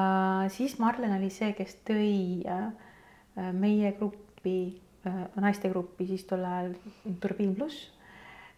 siis 0.51 0.79
Marlen 0.81 1.15
oli 1.19 1.31
see, 1.31 1.53
kes 1.55 1.77
tõi 1.87 2.43
äh, 2.49 3.53
meie 3.53 3.93
gruppi, 3.99 4.81
naistegruppi 5.37 6.07
siis 6.07 6.25
tol 6.29 6.45
ajal 6.45 6.75
Turbiin 7.21 7.55
pluss 7.59 7.89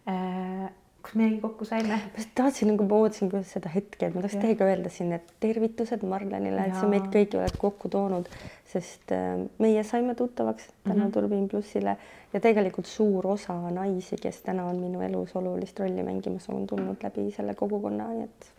äh, 0.09 0.69
kus 1.01 1.15
meiegi 1.17 1.39
kokku 1.41 1.65
saime. 1.65 1.97
ma 1.97 2.23
tahtsin 2.35 2.71
nagu, 2.71 2.85
ma 2.89 2.99
ootasin, 3.03 3.29
kuidas 3.31 3.51
seda 3.55 3.69
hetke, 3.73 4.07
et 4.07 4.15
ma 4.15 4.21
tahaks 4.23 4.37
teiega 4.41 4.67
öelda 4.69 4.91
siin, 4.93 5.11
et 5.15 5.33
tervitused 5.43 6.05
Marlenile, 6.07 6.67
et 6.67 6.77
sa 6.77 6.87
meid 6.91 7.07
kõiki 7.13 7.39
oled 7.39 7.57
kokku 7.61 7.89
toonud, 7.93 8.29
sest 8.69 9.13
äh, 9.15 9.43
meie 9.63 9.83
saime 9.87 10.15
tuttavaks 10.15 10.69
tänu 10.83 10.95
mm 10.95 11.05
-hmm. 11.05 11.13
Turbin 11.13 11.47
plussile 11.49 11.97
ja 12.33 12.39
tegelikult 12.39 12.85
suur 12.85 13.27
osa 13.27 13.57
naisi, 13.71 14.15
kes 14.21 14.41
täna 14.41 14.65
on 14.65 14.79
minu 14.79 15.01
elus 15.01 15.35
olulist 15.35 15.79
rolli 15.79 16.03
mängimas, 16.03 16.49
on 16.49 16.67
tulnud 16.67 17.03
läbi 17.03 17.31
selle 17.31 17.55
kogukonna, 17.55 18.07
nii 18.07 18.23
et. 18.23 18.51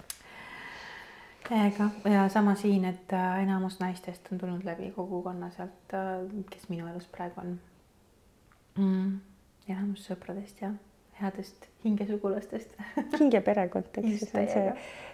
täiega 1.49 1.91
ja 2.05 2.29
sama 2.29 2.55
siin, 2.55 2.85
et 2.85 3.13
äh, 3.13 3.43
enamus 3.43 3.81
naistest 3.81 4.33
on 4.33 4.39
tulnud 4.39 4.65
läbi 4.65 4.91
kogukonna 4.97 5.51
sealt, 5.51 5.95
äh, 5.95 6.45
kes 6.51 6.69
minu 6.69 6.87
elus 6.87 7.09
praegu 7.09 7.41
on 7.41 7.61
mm.. 8.77 9.21
enamus 9.69 10.09
sõpradest 10.09 10.65
jah 10.65 10.75
headest 11.23 11.69
hingesugulastest 11.85 12.75
ju, 14.03 14.19
see 14.19 14.41
on 14.41 14.49
see 14.55 14.73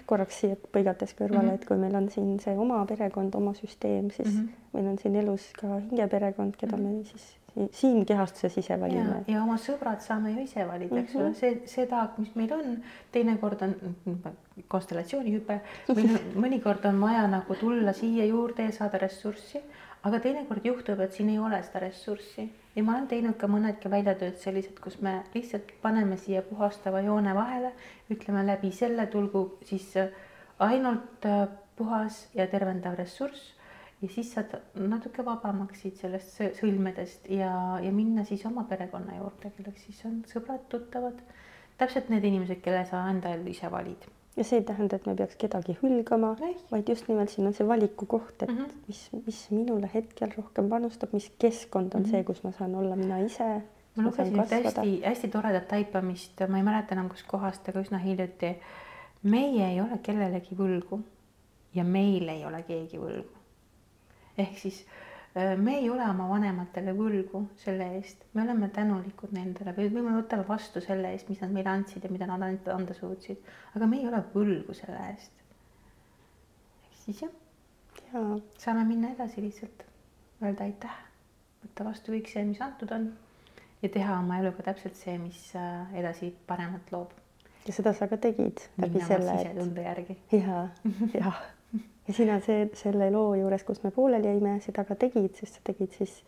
korraks 0.08 0.40
siia 0.42 0.56
põigates 0.72 1.12
kõrvale 1.16 1.42
mm, 1.42 1.50
-hmm. 1.50 1.60
et 1.60 1.66
kui 1.68 1.80
meil 1.80 1.96
on 1.98 2.08
siin 2.12 2.38
see 2.40 2.54
oma 2.56 2.78
perekond, 2.88 3.34
oma 3.34 3.54
süsteem, 3.58 4.10
siis 4.14 4.30
mm 4.30 4.38
-hmm. 4.38 4.70
meil 4.76 4.86
on 4.92 4.98
siin 5.02 5.18
elus 5.22 5.50
ka 5.60 5.80
hingeperekond, 5.80 6.56
keda 6.56 6.76
mm 6.76 6.84
-hmm. 6.84 6.96
me 6.98 7.04
siis 7.04 7.36
siin 7.72 8.06
kehastuses 8.06 8.58
ise 8.58 8.80
valime. 8.80 9.24
ja 9.26 9.42
oma 9.42 9.56
sõbrad 9.56 10.00
saame 10.00 10.32
ju 10.32 10.44
ise 10.44 10.68
valida, 10.68 11.00
eks 11.00 11.14
mm 11.14 11.20
-hmm. 11.20 11.26
ole, 11.26 11.66
see, 11.66 11.86
taak, 11.86 12.18
mis 12.18 12.34
meil 12.34 12.52
on, 12.52 12.78
teinekord 13.12 13.62
on 13.62 13.74
konstellatsioonihüpe, 14.68 15.60
mõnikord 16.44 16.88
on 16.88 17.00
vaja 17.00 17.26
nagu 17.26 17.54
tulla 17.54 17.92
siia 17.92 18.24
juurde 18.24 18.62
ja 18.62 18.72
saada 18.72 18.98
ressurssi 18.98 19.62
aga 20.06 20.20
teinekord 20.22 20.66
juhtub, 20.66 21.00
et 21.02 21.14
siin 21.14 21.30
ei 21.32 21.38
ole 21.42 21.58
seda 21.66 21.82
ressurssi. 21.82 22.46
Ja 22.76 22.84
ma 22.86 22.94
olen 22.94 23.08
teinud 23.10 23.36
ka 23.40 23.48
mõnedki 23.50 23.90
väljatööd 23.90 24.38
sellised, 24.38 24.78
kus 24.82 25.00
me 25.02 25.18
lihtsalt 25.34 25.72
paneme 25.82 26.18
siia 26.20 26.44
puhastava 26.46 27.02
joone 27.02 27.34
vahele, 27.34 27.72
ütleme 28.12 28.44
läbi 28.46 28.70
selle 28.74 29.08
tulgu 29.10 29.44
siis 29.66 29.90
ainult 30.62 31.26
äh, 31.26 31.46
puhas 31.78 32.26
ja 32.34 32.46
tervendav 32.50 32.98
ressurss. 32.98 33.54
Ja 34.02 34.08
siis 34.14 34.30
saad 34.30 34.52
natuke 34.78 35.24
vabamaks 35.26 35.80
siit 35.82 35.98
sellest 35.98 36.36
sõlmedest 36.60 37.26
ja, 37.34 37.50
ja 37.82 37.90
minna 37.90 38.22
siis 38.28 38.44
oma 38.46 38.62
perekonna 38.70 39.16
juurde, 39.18 39.50
kelleks 39.56 39.88
siis 39.88 40.04
on 40.06 40.20
sõbrad-tuttavad, 40.30 41.18
täpselt 41.82 42.12
need 42.14 42.28
inimesed, 42.30 42.62
kelle 42.62 42.84
sa 42.86 43.02
enda 43.10 43.34
ellu 43.34 43.50
ise 43.50 43.70
valid 43.74 44.06
ja 44.38 44.44
see 44.46 44.60
ei 44.60 44.64
tähenda, 44.64 44.96
et 44.96 45.06
me 45.06 45.14
peaks 45.18 45.36
kedagi 45.40 45.74
hülgama, 45.82 46.34
vaid 46.70 46.88
just 46.88 47.08
nimelt 47.10 47.32
siin 47.32 47.48
on 47.50 47.56
see 47.56 47.66
valiku 47.66 48.06
koht, 48.06 48.42
et 48.42 48.48
mm 48.48 48.58
-hmm. 48.58 48.76
mis, 48.86 49.00
mis 49.26 49.40
minule 49.50 49.90
hetkel 49.94 50.30
rohkem 50.36 50.68
panustab, 50.68 51.12
mis 51.12 51.30
keskkond 51.38 51.94
on 51.94 52.00
mm 52.00 52.06
-hmm. 52.06 52.10
see, 52.10 52.24
kus 52.24 52.44
ma 52.44 52.52
saan 52.52 52.74
olla 52.74 52.96
mina 52.96 53.18
ise. 53.18 53.48
ma 53.96 54.02
lugesin 54.02 54.38
ühte 54.40 54.62
hästi-hästi 54.64 55.28
toredat 55.28 55.68
taipamist, 55.68 56.40
ma 56.48 56.56
ei 56.56 56.62
mäleta 56.62 56.94
enam 56.94 57.08
kuskohast, 57.08 57.68
aga 57.68 57.80
üsna 57.80 57.98
hiljuti. 57.98 58.56
meie 59.22 59.70
ei 59.70 59.80
ole 59.80 59.98
kellelegi 60.02 60.54
võlgu 60.58 61.00
ja 61.74 61.84
meil 61.84 62.28
ei 62.28 62.46
ole 62.46 62.62
keegi 62.62 62.98
võlgu. 62.98 63.34
ehk 64.38 64.58
siis 64.58 64.86
me 65.34 65.74
ei 65.78 65.90
ole 65.90 66.04
oma 66.08 66.28
vanematele 66.30 66.94
võlgu 66.96 67.44
selle 67.62 67.86
eest, 67.98 68.24
me 68.34 68.42
oleme 68.42 68.68
tänulikud 68.74 69.34
nendele 69.36 69.74
või, 69.76 69.90
me 69.94 70.14
võtame 70.16 70.46
vastu 70.48 70.80
selle 70.84 71.12
eest, 71.14 71.28
mis 71.28 71.42
nad 71.44 71.52
meile 71.54 71.70
andsid 71.70 72.04
ja 72.04 72.10
mida 72.10 72.26
nad 72.30 72.42
anda 72.72 72.96
suutsid, 72.96 73.42
aga 73.74 73.86
me 73.86 74.00
ei 74.00 74.08
ole 74.08 74.22
võlgu 74.34 74.74
selle 74.76 74.98
eest. 75.12 75.44
ehk 76.88 76.96
siis 77.04 77.22
jah 77.26 77.34
ja. 78.12 78.24
saame 78.58 78.84
minna 78.88 79.12
edasi 79.14 79.44
lihtsalt, 79.44 79.84
öelda 80.42 80.66
aitäh, 80.66 80.98
võtta 81.64 81.88
vastu 81.90 82.14
kõik 82.14 82.30
see, 82.32 82.44
mis 82.48 82.62
antud 82.64 82.92
on 82.94 83.10
ja 83.82 83.92
teha 83.94 84.18
oma 84.22 84.40
eluga 84.42 84.64
täpselt 84.70 84.98
see, 84.98 85.18
mis 85.22 85.38
äh, 85.58 85.94
edasi 86.00 86.32
paremat 86.46 86.92
loob. 86.94 87.12
ja 87.66 87.76
seda 87.76 87.92
sa 87.94 88.08
ka 88.10 88.16
tegid 88.16 88.64
selle, 88.80 88.96
et. 88.96 89.44
sisetunde 89.44 89.86
järgi. 89.86 90.18
ja, 90.40 90.66
ja 91.14 91.32
ja 92.08 92.14
sina 92.14 92.38
see, 92.44 92.68
selle 92.78 93.10
loo 93.12 93.34
juures, 93.36 93.64
kus 93.68 93.82
me 93.84 93.92
pooleli 93.94 94.30
jäime, 94.30 94.56
seda 94.64 94.84
ka 94.88 94.96
tegid, 94.98 95.34
sest 95.36 95.58
sa 95.58 95.64
tegid 95.66 95.92
siis 95.96 96.22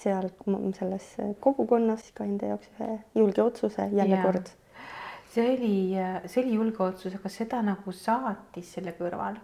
seal 0.00 0.30
selles 0.76 1.06
kogukonnas 1.44 2.10
ka 2.16 2.24
enda 2.24 2.54
jaoks 2.54 2.70
ühe 2.78 2.90
julge 3.18 3.42
otsuse 3.42 3.88
jälle 3.92 4.16
ja. 4.16 4.22
kord. 4.24 4.52
see 5.34 5.48
oli, 5.52 5.74
see 6.26 6.44
oli 6.44 6.54
julge 6.56 6.82
otsus, 6.86 7.16
aga 7.18 7.32
seda 7.32 7.60
nagu 7.66 7.92
saatis 7.92 8.72
selle 8.76 8.94
kõrval. 8.98 9.36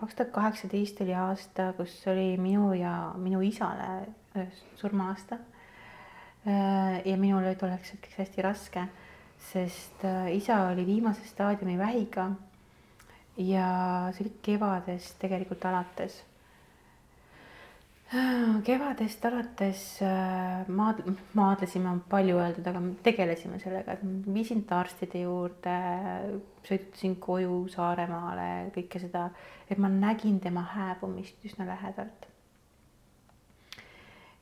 kaks 0.00 0.16
tuhat 0.16 0.32
kaheksateist 0.32 1.00
oli 1.04 1.14
aasta, 1.16 1.72
kus 1.76 1.96
oli 2.08 2.34
minu 2.40 2.72
ja 2.76 3.12
minu 3.20 3.40
isale 3.44 3.88
äh, 4.36 4.46
surma-aasta. 4.80 5.36
Äh, 6.48 7.00
ja 7.04 7.16
minul 7.20 7.44
oli 7.44 7.58
tolleks 7.60 7.92
hetkeks 7.92 8.22
hästi 8.22 8.44
raske, 8.46 8.86
sest 9.50 10.04
äh, 10.08 10.30
isa 10.32 10.62
oli 10.70 10.86
viimase 10.86 11.26
staadiumi 11.28 11.76
vähiga 11.78 12.30
ja 13.40 14.10
see 14.14 14.26
oli 14.26 14.34
kevadest 14.42 15.16
tegelikult 15.22 15.64
alates. 15.64 16.18
kevadest 18.66 19.24
alates 19.24 19.82
äh, 20.02 20.66
maad-, 20.68 21.04
maadlesime, 21.38 21.88
on 21.90 22.00
palju 22.10 22.40
öeldud, 22.42 22.66
aga 22.66 22.82
tegelesime 23.06 23.60
sellega, 23.62 23.94
et 23.94 24.32
viisin 24.34 24.64
arstide 24.74 25.22
juurde, 25.22 25.76
sõitsin 26.66 27.16
koju 27.22 27.62
Saaremaale, 27.72 28.50
kõike 28.74 29.02
seda, 29.02 29.28
et 29.70 29.78
ma 29.78 29.88
nägin 29.92 30.40
tema 30.42 30.66
hääbumist 30.74 31.46
üsna 31.46 31.68
lähedalt. 31.70 32.26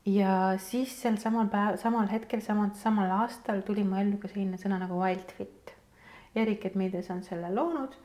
ja 0.08 0.56
siis 0.56 0.94
sel 1.02 1.18
samal 1.20 1.50
päev, 1.52 1.76
samal 1.76 2.08
hetkel, 2.08 2.40
samal, 2.40 2.72
samal 2.74 3.10
aastal 3.20 3.60
tuli 3.62 3.84
mu 3.84 4.00
ellu 4.00 4.16
ka 4.18 4.30
selline 4.32 4.56
sõna 4.56 4.80
nagu 4.80 4.96
Wildfit. 4.96 5.74
Erik 6.38 6.64
Edmides 6.64 7.10
on 7.10 7.20
selle 7.26 7.50
loonud 7.52 7.96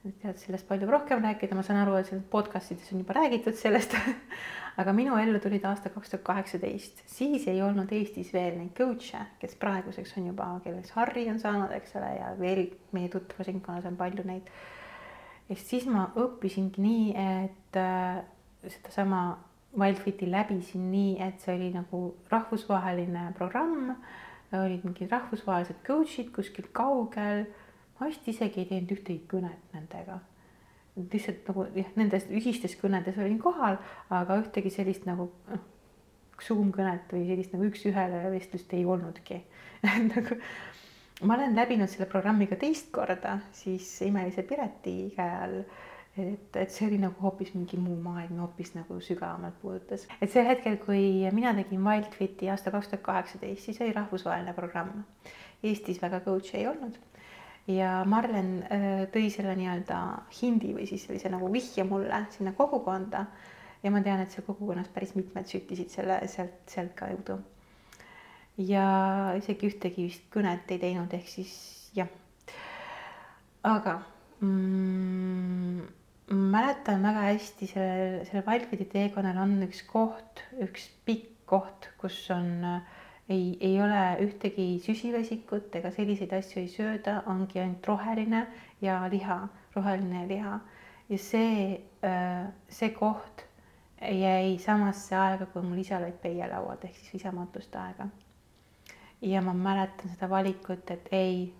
tead 0.00 0.38
sellest 0.40 0.64
palju 0.68 0.88
rohkem 0.88 1.20
rääkida, 1.20 1.56
ma 1.56 1.62
saan 1.64 1.82
aru, 1.82 1.98
et 2.00 2.08
seal 2.08 2.22
podcast 2.32 2.72
ides 2.72 2.88
on 2.94 3.02
juba 3.02 3.16
räägitud 3.18 3.56
sellest. 3.58 3.96
Aga 4.80 4.94
minu 4.96 5.18
ellu 5.20 5.40
tulid 5.42 5.64
aasta 5.68 5.90
kaks 5.92 6.12
tuhat 6.12 6.22
kaheksateist, 6.24 7.02
siis 7.10 7.44
ei 7.50 7.60
olnud 7.60 7.90
Eestis 7.92 8.30
veel 8.32 8.54
neid 8.56 8.72
coach'e, 8.78 9.26
kes 9.42 9.58
praeguseks 9.60 10.14
on 10.16 10.30
juba, 10.30 10.46
kelleks 10.64 10.94
Harri 10.96 11.26
on 11.28 11.40
saanud, 11.42 11.74
eks 11.76 11.98
ole, 12.00 12.14
ja 12.16 12.30
veel 12.38 12.62
meie 12.96 13.10
tutvusringkonnas 13.12 13.90
on 13.90 13.98
palju 14.00 14.24
neid. 14.30 14.48
ja 15.50 15.58
siis 15.58 15.84
ma 15.90 16.06
õppisingi 16.16 16.80
nii, 16.80 17.06
et 17.44 17.80
äh, 17.80 18.22
sedasama 18.64 19.24
Wildfiti 19.76 20.26
läbisin 20.30 20.88
nii, 20.90 21.18
et 21.22 21.44
see 21.44 21.54
oli 21.54 21.68
nagu 21.74 22.00
rahvusvaheline 22.30 23.28
programm, 23.36 23.92
olid 24.56 24.86
mingid 24.86 25.12
rahvusvahelised 25.12 25.84
coach'id 25.86 26.32
kuskil 26.34 26.70
kaugel 26.74 27.44
ma 28.00 28.08
vist 28.08 28.28
isegi 28.32 28.62
ei 28.62 28.68
teinud 28.70 28.94
ühtegi 28.96 29.26
kõnet 29.28 29.74
nendega. 29.74 30.18
lihtsalt 31.00 31.46
nagu 31.48 31.66
jah, 31.76 31.92
nendes 31.96 32.26
ühistes 32.28 32.74
kõnedes 32.80 33.18
olin 33.20 33.38
kohal, 33.40 33.78
aga 34.10 34.40
ühtegi 34.42 34.72
sellist 34.74 35.06
nagu 35.08 35.30
noh, 35.50 35.68
Zoom 36.40 36.72
kõnet 36.72 37.12
või 37.12 37.26
sellist 37.28 37.52
nagu 37.52 37.68
üks-ühele 37.68 38.24
vestlust 38.32 38.72
ei 38.72 38.86
olnudki 38.88 39.42
nagu 40.14 40.40
ma 41.28 41.36
olen 41.36 41.54
läbinud 41.56 41.92
selle 41.92 42.08
programmi 42.08 42.48
ka 42.48 42.56
teist 42.60 42.90
korda, 42.92 43.38
siis 43.52 43.86
Imelise 44.06 44.42
Pireti 44.48 45.12
käe 45.16 45.64
et, 46.18 46.56
et 46.56 46.72
see 46.72 46.88
oli 46.88 46.98
nagu 47.00 47.14
hoopis 47.22 47.52
mingi 47.54 47.78
muu 47.80 47.96
maailm, 48.02 48.40
hoopis 48.42 48.72
nagu 48.74 48.98
sügavamalt 49.04 49.60
puudutas. 49.62 50.08
et 50.20 50.32
sel 50.32 50.48
hetkel, 50.48 50.80
kui 50.82 51.28
mina 51.36 51.52
tegin 51.54 51.84
Wildfiti 51.84 52.50
aasta 52.50 52.72
kaks 52.74 52.90
tuhat 52.90 53.04
kaheksateist, 53.06 53.68
siis 53.68 53.80
oli 53.84 53.94
rahvusvaheline 53.96 54.56
programm. 54.56 55.04
Eestis 55.62 56.00
väga 56.02 56.22
coach'e 56.24 56.56
ei 56.58 56.66
olnud 56.66 56.96
ja 57.70 58.00
Marlen 58.08 58.50
äh, 58.66 58.88
tõi 59.12 59.28
selle 59.32 59.54
nii-öelda 59.58 60.00
hindi 60.40 60.72
või 60.76 60.86
siis 60.88 61.04
sellise 61.06 61.30
nagu 61.32 61.50
vihje 61.52 61.84
mulle 61.88 62.24
sinna 62.34 62.52
kogukonda. 62.56 63.26
ja 63.82 63.90
ma 63.90 64.02
tean, 64.04 64.20
et 64.20 64.32
seal 64.34 64.44
kogukonnas 64.46 64.90
päris 64.92 65.14
mitmed 65.16 65.46
süttisid 65.48 65.88
selle 65.92 66.18
sealt, 66.28 66.58
sealt 66.68 66.94
kaudu. 66.98 67.38
ja 68.58 68.86
isegi 69.38 69.70
ühtegi 69.70 70.08
vist 70.08 70.26
kõnet 70.34 70.70
ei 70.70 70.78
teinud, 70.82 71.12
ehk 71.14 71.28
siis 71.28 71.54
jah. 71.96 72.08
aga 73.62 74.00
mm, 74.40 75.82
mäletan 76.30 77.02
väga 77.02 77.26
hästi 77.32 77.70
sellel, 77.74 78.24
sellel 78.28 78.46
Valgvidi 78.46 78.88
teekonnal 78.92 79.42
on 79.44 79.58
üks 79.68 79.84
koht, 79.88 80.44
üks 80.60 80.90
pikk 81.04 81.28
koht, 81.50 81.88
kus 81.98 82.18
on 82.30 82.50
äh, 82.64 82.99
ei, 83.30 83.56
ei 83.60 83.82
ole 83.82 84.00
ühtegi 84.24 84.66
süsivesikut 84.82 85.74
ega 85.78 85.92
selliseid 85.94 86.32
asju 86.34 86.62
ei 86.64 86.70
sööda, 86.70 87.20
ongi 87.30 87.60
ainult 87.62 87.86
roheline 87.86 88.44
ja 88.82 89.00
liha, 89.12 89.38
roheline 89.76 90.26
liha. 90.28 90.56
ja 91.10 91.18
see, 91.18 91.78
äh, 92.06 92.48
see 92.68 92.90
koht 92.94 93.44
jäi 94.00 94.58
samasse 94.62 95.16
aega, 95.16 95.46
kui 95.52 95.62
mul 95.62 95.82
isal 95.82 96.06
olid 96.06 96.18
peielauad 96.22 96.84
ehk 96.88 96.96
siis 96.98 97.14
visamatuste 97.18 97.78
aega. 97.78 98.08
ja 99.22 99.42
ma 99.42 99.54
mäletan 99.54 100.10
seda 100.14 100.30
valikut, 100.30 100.90
et 100.90 101.08
ei, 101.12 101.52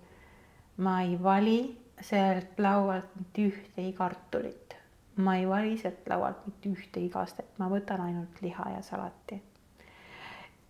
ma 0.76 1.02
ei 1.02 1.18
vali 1.22 1.60
sealt 2.00 2.58
laualt 2.58 3.14
mitte 3.18 3.46
ühtegi 3.52 3.92
kartulit, 3.92 4.74
ma 5.16 5.36
ei 5.36 5.46
vali 5.48 5.76
sealt 5.78 6.08
laualt 6.08 6.42
mitte 6.48 6.74
ühtegi 6.74 7.12
kastet, 7.12 7.54
ma 7.58 7.70
võtan 7.70 8.02
ainult 8.08 8.42
liha 8.42 8.72
ja 8.74 8.82
salati 8.82 9.42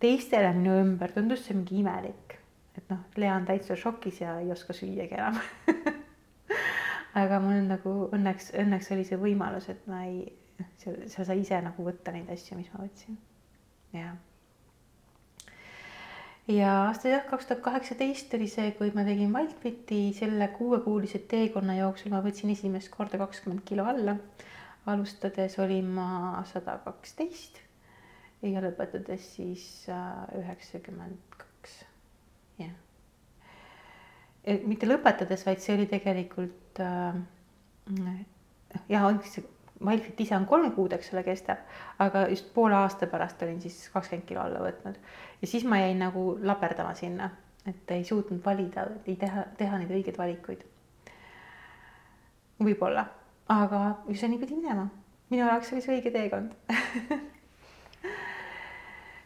teistele 0.01 0.51
minu 0.57 0.75
ümber 0.81 1.13
tundus 1.15 1.45
see 1.45 1.55
mingi 1.57 1.79
imelik, 1.81 2.37
et 2.77 2.87
noh, 2.89 3.03
Lea 3.21 3.35
on 3.37 3.45
täitsa 3.47 3.77
šokis 3.77 4.21
ja 4.23 4.39
ei 4.41 4.51
oska 4.53 4.73
süüagi 4.75 5.19
enam 5.19 5.37
aga 7.21 7.39
mul 7.43 7.63
nagu 7.67 7.93
õnneks, 8.15 8.51
õnneks 8.61 8.91
oli 8.95 9.05
see 9.07 9.19
võimalus, 9.19 9.67
et 9.71 9.85
ma 9.91 10.03
ei, 10.07 10.25
sa, 10.81 10.93
sa 11.11 11.25
sai 11.27 11.41
ise 11.43 11.59
nagu 11.63 11.85
võtta 11.85 12.13
neid 12.15 12.29
asju, 12.31 12.57
mis 12.59 12.69
ma 12.73 12.83
võtsin. 12.85 13.17
jah. 13.95 14.13
ja 16.51 16.75
aasta 16.87 17.11
jah, 17.11 17.25
kaks 17.29 17.49
tuhat 17.49 17.65
kaheksateist 17.65 18.33
oli 18.37 18.47
see, 18.51 18.71
kui 18.77 18.93
ma 18.95 19.05
tegin 19.07 19.33
Wildfiti, 19.35 20.03
selle 20.17 20.51
kuuekuulise 20.55 21.25
teekonna 21.31 21.77
jooksul 21.81 22.15
ma 22.15 22.23
võtsin 22.23 22.53
esimest 22.55 22.93
korda 22.93 23.19
kakskümmend 23.21 23.65
kilo 23.67 23.87
alla. 23.91 24.17
alustades 24.89 25.59
olin 25.61 25.91
ma 25.93 26.41
sada 26.49 26.79
kaksteist 26.81 27.59
ja 28.41 28.61
lõpetades 28.63 29.25
siis 29.35 29.65
äh, 29.89 30.23
üheksakümmend 30.39 31.37
kaks, 31.37 31.77
jah. 32.61 32.73
mitte 34.65 34.89
lõpetades, 34.89 35.45
vaid 35.45 35.61
see 35.61 35.75
oli 35.77 35.87
tegelikult 35.91 36.81
äh, 36.81 37.19
jah, 38.89 39.07
ongi 39.07 39.29
see 39.29 39.47
Malfit 39.81 40.19
ise 40.21 40.35
on 40.37 40.43
kolm 40.45 40.67
kuud, 40.75 40.93
eks 40.93 41.07
ole, 41.15 41.23
kestab, 41.25 41.63
aga 42.05 42.27
just 42.29 42.51
poole 42.53 42.75
aasta 42.77 43.07
pärast 43.09 43.41
olin 43.41 43.57
siis 43.63 43.79
kakskümmend 43.89 44.27
kilo 44.29 44.43
alla 44.43 44.61
võtnud 44.61 44.99
ja 45.41 45.49
siis 45.49 45.65
ma 45.65 45.79
jäin 45.81 45.97
nagu 46.03 46.35
laperdama 46.45 46.93
sinna, 46.97 47.31
et 47.65 47.89
ei 47.95 48.03
suutnud 48.05 48.43
valida, 48.45 48.85
ei 49.09 49.15
teha, 49.17 49.47
teha 49.57 49.81
neid 49.81 49.93
õigeid 49.97 50.21
valikuid. 50.21 50.61
võib-olla, 52.61 53.07
aga 53.49 53.81
ju 54.07 54.15
see 54.21 54.29
nii 54.29 54.41
pidi 54.43 54.61
minema. 54.61 54.85
minu 55.33 55.47
jaoks 55.47 55.73
oli 55.73 55.81
see 55.81 55.97
õige 55.97 56.13
teekond 56.13 56.53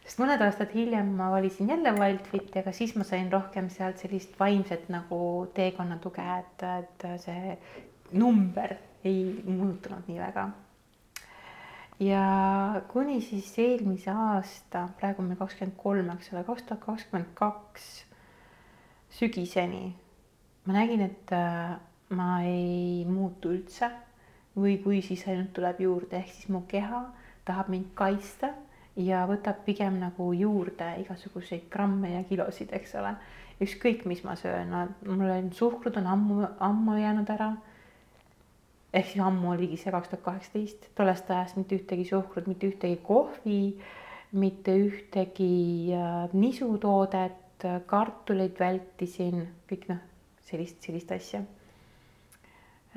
sest 0.06 0.20
mõned 0.22 0.42
aastad 0.46 0.70
hiljem 0.74 1.08
ma 1.18 1.28
valisin 1.32 1.70
jälle 1.72 1.92
Wildfiti, 1.96 2.60
aga 2.62 2.72
siis 2.72 2.94
ma 2.96 3.04
sain 3.04 3.26
rohkem 3.32 3.68
sealt 3.74 3.98
sellist 3.98 4.38
vaimset 4.38 4.86
nagu 4.92 5.18
teekonna 5.56 5.98
tuge, 6.02 6.22
et, 6.22 6.62
et 6.62 7.06
see 7.24 7.56
number 8.14 8.76
ei 9.06 9.42
muutunud 9.44 10.06
nii 10.06 10.22
väga. 10.22 10.48
ja 12.00 12.24
kuni 12.88 13.20
siis 13.20 13.50
eelmise 13.58 14.14
aasta, 14.14 14.88
praegu 15.00 15.22
on 15.22 15.30
meil 15.32 15.42
kakskümmend 15.42 15.78
kolm, 15.80 16.10
eks 16.14 16.32
ole, 16.32 16.46
kaks 16.46 16.66
tuhat 16.68 16.84
kakskümmend 16.86 17.32
kaks 17.34 17.86
sügiseni 19.18 19.94
ma 20.66 20.72
nägin, 20.74 21.00
et 21.00 21.32
äh, 21.32 21.78
ma 22.10 22.40
ei 22.42 23.04
muutu 23.08 23.52
üldse 23.54 23.88
või 24.56 24.78
kui, 24.82 25.00
siis 25.04 25.22
ainult 25.30 25.52
tuleb 25.54 25.80
juurde, 25.84 26.18
ehk 26.18 26.32
siis 26.32 26.48
mu 26.50 26.64
keha 26.68 27.04
tahab 27.46 27.70
mind 27.70 27.92
kaitsta 27.98 28.50
ja 28.96 29.24
võtab 29.28 29.60
pigem 29.66 29.98
nagu 30.00 30.30
juurde 30.32 30.88
igasuguseid 31.02 31.68
gramme 31.72 32.14
ja 32.14 32.22
kilosid, 32.28 32.72
eks 32.72 32.94
ole. 33.00 33.14
ükskõik, 33.60 34.04
mis 34.04 34.20
ma 34.24 34.34
söön, 34.36 34.72
mul 35.06 35.30
on 35.32 35.46
suhkrut 35.52 35.96
on 35.96 36.06
ammu, 36.06 36.42
ammu 36.60 36.96
jäänud 37.00 37.30
ära. 37.30 37.52
ehk 38.92 39.06
siis 39.06 39.24
ammu 39.24 39.50
oligi 39.52 39.76
see 39.76 39.92
kaks 39.92 40.08
tuhat 40.08 40.24
kaheksateist, 40.24 40.88
tollest 40.94 41.30
ajast 41.30 41.56
mitte 41.56 41.76
ühtegi 41.76 42.04
suhkrut, 42.08 42.46
mitte 42.46 42.66
ühtegi 42.66 42.96
kohvi, 43.02 43.78
mitte 44.32 44.76
ühtegi 44.76 45.92
äh, 45.92 46.28
nisutoodet, 46.32 47.66
kartuleid 47.86 48.58
vältisin, 48.60 49.46
kõik 49.68 49.88
noh, 49.88 50.00
sellist, 50.44 50.80
sellist 50.84 51.12
asja 51.12 51.40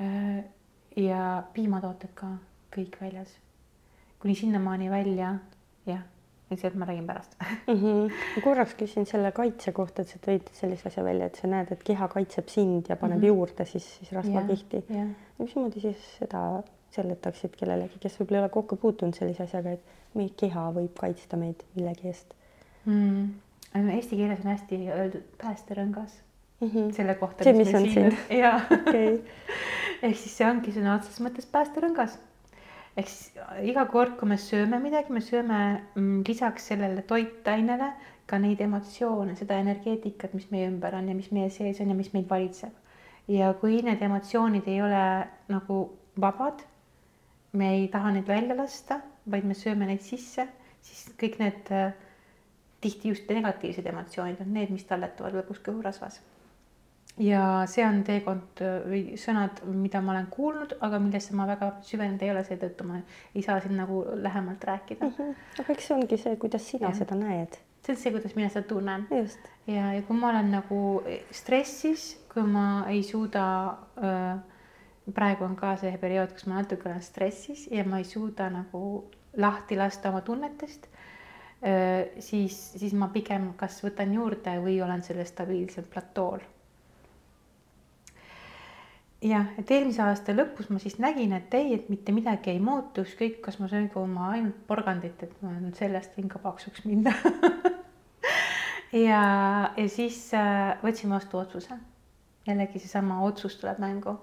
äh, 0.00 0.44
ja 0.96 1.42
piimatooted 1.54 2.12
ka 2.14 2.34
kõik 2.74 3.00
väljas. 3.00 3.32
kuni 4.20 4.34
sinnamaani 4.34 4.90
välja, 4.90 5.34
jah, 5.86 6.02
lihtsalt 6.50 6.74
ma 6.74 6.88
räägin 6.88 7.06
pärast 7.06 7.36
mm. 7.66 7.74
-hmm. 7.74 8.10
ma 8.36 8.42
korraks 8.44 8.74
küsin 8.74 9.06
selle 9.06 9.32
kaitse 9.32 9.72
kohta, 9.72 10.02
et 10.02 10.08
sa 10.08 10.18
tõid 10.26 10.50
sellise 10.52 10.88
asja 10.88 11.04
välja, 11.04 11.26
et 11.26 11.40
sa 11.40 11.48
näed, 11.48 11.72
et 11.72 11.82
keha 11.82 12.08
kaitseb 12.08 12.48
sind 12.48 12.88
ja 12.88 12.96
paneb 12.96 13.18
mm 13.18 13.22
-hmm. 13.22 13.26
juurde 13.26 13.64
siis, 13.64 13.96
siis 13.98 14.12
rasvakihti. 14.12 14.84
mismoodi 15.38 15.80
siis 15.80 16.16
seda 16.18 16.62
seletaksid 16.90 17.54
kellelegi, 17.56 17.98
kes 18.00 18.20
võib-olla 18.20 18.38
ei 18.38 18.42
ole 18.42 18.48
kokku 18.48 18.76
puutunud 18.76 19.14
sellise 19.14 19.42
asjaga, 19.42 19.70
et 19.70 20.14
meie 20.14 20.30
keha 20.36 20.70
võib 20.74 20.96
kaitsta 20.98 21.36
meid 21.36 21.62
millegi 21.74 22.08
eest 22.08 22.34
mm.? 22.84 23.28
Eesti 23.74 24.16
keeles 24.16 24.40
on 24.44 24.50
hästi 24.50 24.78
öeldud 24.90 25.26
päästerõngas 25.38 26.16
mm 26.60 26.68
-hmm. 26.68 26.92
selle 26.92 27.14
kohta. 27.14 27.44
see, 27.44 27.52
mis 27.52 27.74
on 27.74 27.90
siin? 27.90 28.18
jaa 28.42 28.60
okay. 28.70 29.18
ehk 30.02 30.16
siis 30.16 30.36
see 30.36 30.50
ongi 30.50 30.72
sõna 30.72 30.96
otseses 30.96 31.20
mõttes 31.20 31.46
päästerõngas. 31.52 32.18
Ehk 32.98 33.08
siis 33.08 33.36
iga 33.70 33.84
kord, 33.90 34.16
kui 34.18 34.28
me 34.30 34.38
sööme 34.40 34.80
midagi, 34.82 35.12
me 35.14 35.22
sööme 35.24 35.58
mm, 35.94 36.22
lisaks 36.28 36.70
sellele 36.72 37.04
toitainele 37.08 37.92
ka 38.30 38.38
neid 38.42 38.60
emotsioone, 38.62 39.36
seda 39.38 39.58
energeetikat, 39.62 40.34
mis 40.34 40.48
meie 40.54 40.68
ümber 40.70 40.94
on 40.98 41.08
ja 41.10 41.16
mis 41.18 41.30
meie 41.34 41.50
sees 41.54 41.80
on 41.82 41.90
ja 41.90 41.98
mis 41.98 42.12
meid 42.14 42.28
valitseb. 42.30 42.74
ja 43.30 43.52
kui 43.60 43.78
need 43.86 44.02
emotsioonid 44.02 44.66
ei 44.68 44.80
ole 44.82 45.02
nagu 45.52 45.80
vabad, 46.20 46.64
me 47.52 47.74
ei 47.76 47.88
taha 47.88 48.14
neid 48.14 48.26
välja 48.26 48.56
lasta, 48.58 49.00
vaid 49.30 49.46
me 49.46 49.54
sööme 49.54 49.86
neid 49.86 50.02
sisse, 50.02 50.46
siis 50.82 51.12
kõik 51.20 51.38
need 51.42 51.70
äh, 51.74 51.92
tihti 52.80 53.12
just 53.12 53.30
negatiivsed 53.30 53.86
emotsioonid 53.86 54.42
on 54.42 54.52
need, 54.54 54.74
mis 54.74 54.86
talletuvad 54.88 55.36
lõpus 55.38 55.62
kõhurasvas 55.66 56.20
ja 57.20 57.44
see 57.68 57.84
on 57.84 58.00
teekond 58.06 58.62
äh, 58.64 58.76
või 58.88 59.00
sõnad, 59.20 59.62
mida 59.68 60.00
ma 60.04 60.14
olen 60.14 60.28
kuulnud, 60.32 60.76
aga 60.84 61.00
millesse 61.02 61.36
ma 61.36 61.46
väga 61.48 61.72
süvenenud 61.86 62.22
ei 62.24 62.32
ole, 62.32 62.44
seetõttu 62.46 62.86
ma 62.88 63.00
ei 63.34 63.42
saa 63.44 63.58
siin 63.60 63.76
nagu 63.80 64.02
lähemalt 64.24 64.64
rääkida 64.64 65.08
mm. 65.08 65.16
-hmm. 65.16 65.48
aga 65.62 65.74
eks 65.74 65.88
see 65.88 65.96
ongi 65.96 66.20
see, 66.20 66.36
kuidas 66.40 66.68
sina 66.68 66.88
ja. 66.88 66.94
seda 66.96 67.18
näed. 67.18 67.58
see 67.84 67.94
on 67.94 68.00
see, 68.02 68.12
kuidas 68.14 68.36
mina 68.36 68.48
seda 68.48 68.68
tunnen. 68.68 69.06
ja, 69.66 69.92
ja 69.92 70.02
kui 70.02 70.16
ma 70.16 70.30
olen 70.30 70.50
nagu 70.50 71.02
stressis, 71.30 72.14
kui 72.32 72.42
ma 72.42 72.84
ei 72.88 73.02
suuda 73.02 73.44
äh, 74.00 74.38
praegu 75.14 75.44
on 75.44 75.56
ka 75.56 75.74
see 75.76 75.96
periood, 75.98 76.32
kus 76.32 76.46
ma 76.46 76.62
natuke 76.62 76.88
olen 76.88 77.02
stressis 77.02 77.66
ja 77.70 77.84
ma 77.84 77.98
ei 77.98 78.04
suuda 78.04 78.48
nagu 78.50 79.10
lahti 79.36 79.76
lasta 79.76 80.08
oma 80.08 80.20
tunnetest, 80.20 80.86
siis, 82.18 82.72
siis 82.72 82.92
ma 82.98 83.08
pigem 83.08 83.52
kas 83.56 83.78
võtan 83.84 84.14
juurde 84.14 84.56
või 84.64 84.80
olen 84.82 85.02
sellel 85.02 85.26
stabiilsel 85.28 85.84
platool 85.92 86.40
jah, 89.20 89.50
et 89.60 89.70
eelmise 89.70 90.00
aasta 90.04 90.32
lõpus 90.34 90.70
ma 90.72 90.80
siis 90.80 90.96
nägin, 91.02 91.34
et 91.36 91.52
ei, 91.54 91.74
et 91.76 91.88
mitte 91.92 92.12
midagi 92.16 92.54
ei 92.54 92.60
muutu, 92.62 93.04
ükskõik, 93.04 93.40
kas 93.44 93.58
ma 93.60 93.68
söögu 93.68 94.00
oma 94.00 94.30
ainult 94.34 94.62
porgandit, 94.68 95.20
et 95.22 95.42
ma 95.44 95.52
nüüd 95.58 95.76
sellest 95.78 96.16
võin 96.16 96.30
ka 96.32 96.40
paksuks 96.42 96.86
minna 96.88 97.12
ja, 99.08 99.22
ja 99.76 99.86
siis 99.92 100.22
äh, 100.36 100.78
võtsin 100.84 101.12
vastu 101.12 101.40
otsuse. 101.40 101.76
jällegi 102.48 102.80
seesama 102.80 103.20
otsus 103.26 103.58
tuleb 103.60 103.78
mängu. 103.82 104.16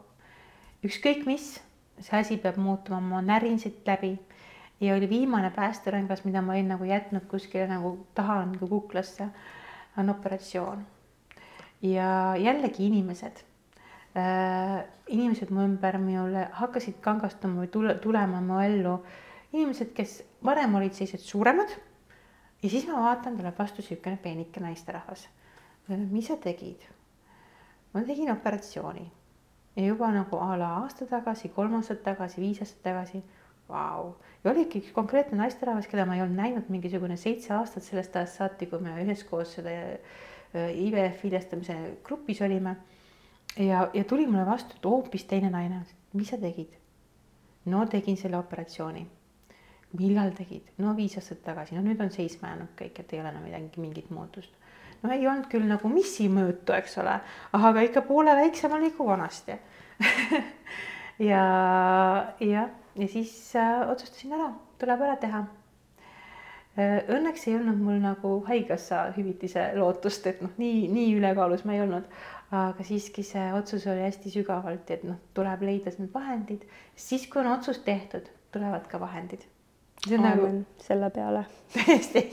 ükskõik 0.86 1.26
mis, 1.30 1.60
see 2.00 2.18
asi 2.18 2.38
peab 2.42 2.58
muutuma, 2.58 3.00
ma 3.00 3.22
närin 3.22 3.60
siit 3.60 3.86
läbi 3.86 4.16
ja 4.82 4.96
oli 4.96 5.10
viimane 5.10 5.52
päästerõngas, 5.54 6.26
mida 6.26 6.42
ma 6.42 6.54
olin 6.54 6.74
nagu 6.74 6.86
jätnud 6.86 7.30
kuskile 7.30 7.68
nagu 7.70 8.00
taha 8.16 8.44
nagu 8.46 8.68
kuklasse, 8.68 9.30
on 9.98 10.10
operatsioon. 10.10 10.86
ja 11.82 12.34
jällegi 12.42 12.90
inimesed 12.90 13.47
inimesed 14.16 15.52
mu 15.54 15.64
ümber 15.68 15.98
minule 16.02 16.48
hakkasid 16.58 17.02
kangastuma 17.02 17.64
või 17.64 17.72
tule, 17.72 17.96
tulema 18.02 18.42
mu 18.42 18.60
ellu. 18.64 18.98
inimesed, 19.54 19.94
kes 19.96 20.24
varem 20.44 20.76
olid 20.76 20.94
sellised 20.94 21.24
suuremad 21.24 21.70
ja 22.64 22.70
siis 22.70 22.88
ma 22.88 23.02
vaatan, 23.02 23.38
tuleb 23.38 23.58
vastu 23.58 23.82
niisugune 23.82 24.18
peenike 24.18 24.60
naisterahvas. 24.60 25.28
mis 25.88 26.28
sa 26.28 26.38
tegid? 26.38 26.82
ma 27.94 28.04
tegin 28.04 28.32
operatsiooni 28.32 29.12
ja 29.76 29.86
juba 29.86 30.12
nagu 30.12 30.38
a 30.38 30.56
la 30.58 30.70
aasta 30.82 31.06
tagasi, 31.06 31.50
kolm 31.50 31.76
aastat 31.76 32.04
tagasi, 32.04 32.42
viis 32.42 32.62
aastat 32.62 32.84
tagasi. 32.84 33.24
Vau, 33.68 34.14
ja 34.44 34.52
oligi 34.54 34.80
üks 34.80 34.94
konkreetne 34.96 35.36
naisterahvas, 35.42 35.90
keda 35.92 36.06
ma 36.08 36.16
ei 36.16 36.22
olnud 36.24 36.40
näinud 36.40 36.70
mingisugune 36.72 37.18
seitse 37.20 37.52
aastat 37.54 37.84
sellest 37.84 38.16
ajast 38.16 38.40
saati, 38.40 38.70
kui 38.72 38.80
me 38.80 38.94
üheskoos 39.04 39.58
selle 39.58 39.74
äh, 39.76 40.72
IVF 40.72 41.26
viljestamise 41.26 41.76
grupis 42.08 42.40
olime 42.48 42.78
ja, 43.60 43.90
ja 43.94 44.04
tuli 44.04 44.28
mulle 44.28 44.46
vastu, 44.46 44.78
hoopis 44.90 45.26
teine 45.26 45.50
naine, 45.50 45.82
mis 46.14 46.30
sa 46.30 46.38
tegid? 46.42 46.74
no 47.68 47.86
tegin 47.86 48.18
selle 48.18 48.38
operatsiooni. 48.38 49.08
millal 50.00 50.32
tegid? 50.36 50.72
no 50.78 50.96
viis 50.96 51.18
aastat 51.18 51.44
tagasi, 51.44 51.76
no 51.76 51.84
nüüd 51.86 52.02
on 52.04 52.12
seisma 52.12 52.54
jäänud 52.54 52.74
kõik, 52.80 53.02
et 53.02 53.14
ei 53.14 53.22
ole 53.22 53.32
enam 53.34 53.46
midagi, 53.48 53.82
mingit 53.82 54.10
muutust. 54.10 54.54
no 55.04 55.12
ei 55.14 55.28
olnud 55.28 55.50
küll 55.52 55.68
nagu 55.68 55.92
missimõõtu, 55.92 56.76
eks 56.78 56.98
ole, 57.04 57.20
aga 57.54 57.86
ikka 57.88 58.04
poole 58.08 58.36
väiksem 58.36 58.74
oli 58.78 58.92
kui 58.96 59.08
vanasti 59.08 59.58
ja, 61.32 61.44
jah, 62.40 62.74
ja 62.96 63.08
siis 63.08 63.56
äh, 63.56 63.84
otsustasin 63.90 64.36
ära, 64.38 64.52
tuleb 64.80 65.02
ära 65.08 65.16
teha 65.22 65.44
äh, 66.78 67.04
Õnneks 67.18 67.48
ei 67.50 67.58
olnud 67.58 67.80
mul 67.82 68.00
nagu 68.04 68.38
haigekassa 68.48 69.08
hüvitise 69.18 69.72
lootust, 69.76 70.28
et 70.30 70.44
noh, 70.46 70.54
nii, 70.62 70.88
nii 70.94 71.16
ülekaalus 71.18 71.66
ma 71.66 71.76
ei 71.76 71.84
olnud, 71.88 72.06
aga 72.52 72.84
siiski 72.88 73.24
see 73.28 73.46
otsus 73.54 73.88
oli 73.92 74.06
hästi 74.06 74.32
sügavalt, 74.32 74.92
et 74.92 75.04
noh, 75.08 75.20
tuleb 75.36 75.64
leida 75.68 75.92
need 75.98 76.14
vahendid, 76.14 76.64
siis 76.96 77.28
kui 77.28 77.42
on 77.44 77.52
otsus 77.52 77.82
tehtud, 77.84 78.30
tulevad 78.56 78.88
ka 78.88 79.00
vahendid. 79.00 79.44
see 80.06 80.18
on 80.18 80.26
Aamen, 80.26 80.62
nagu 80.62 80.84
selle 80.86 81.10
peale. 81.12 81.46
tõesti. 81.76 82.24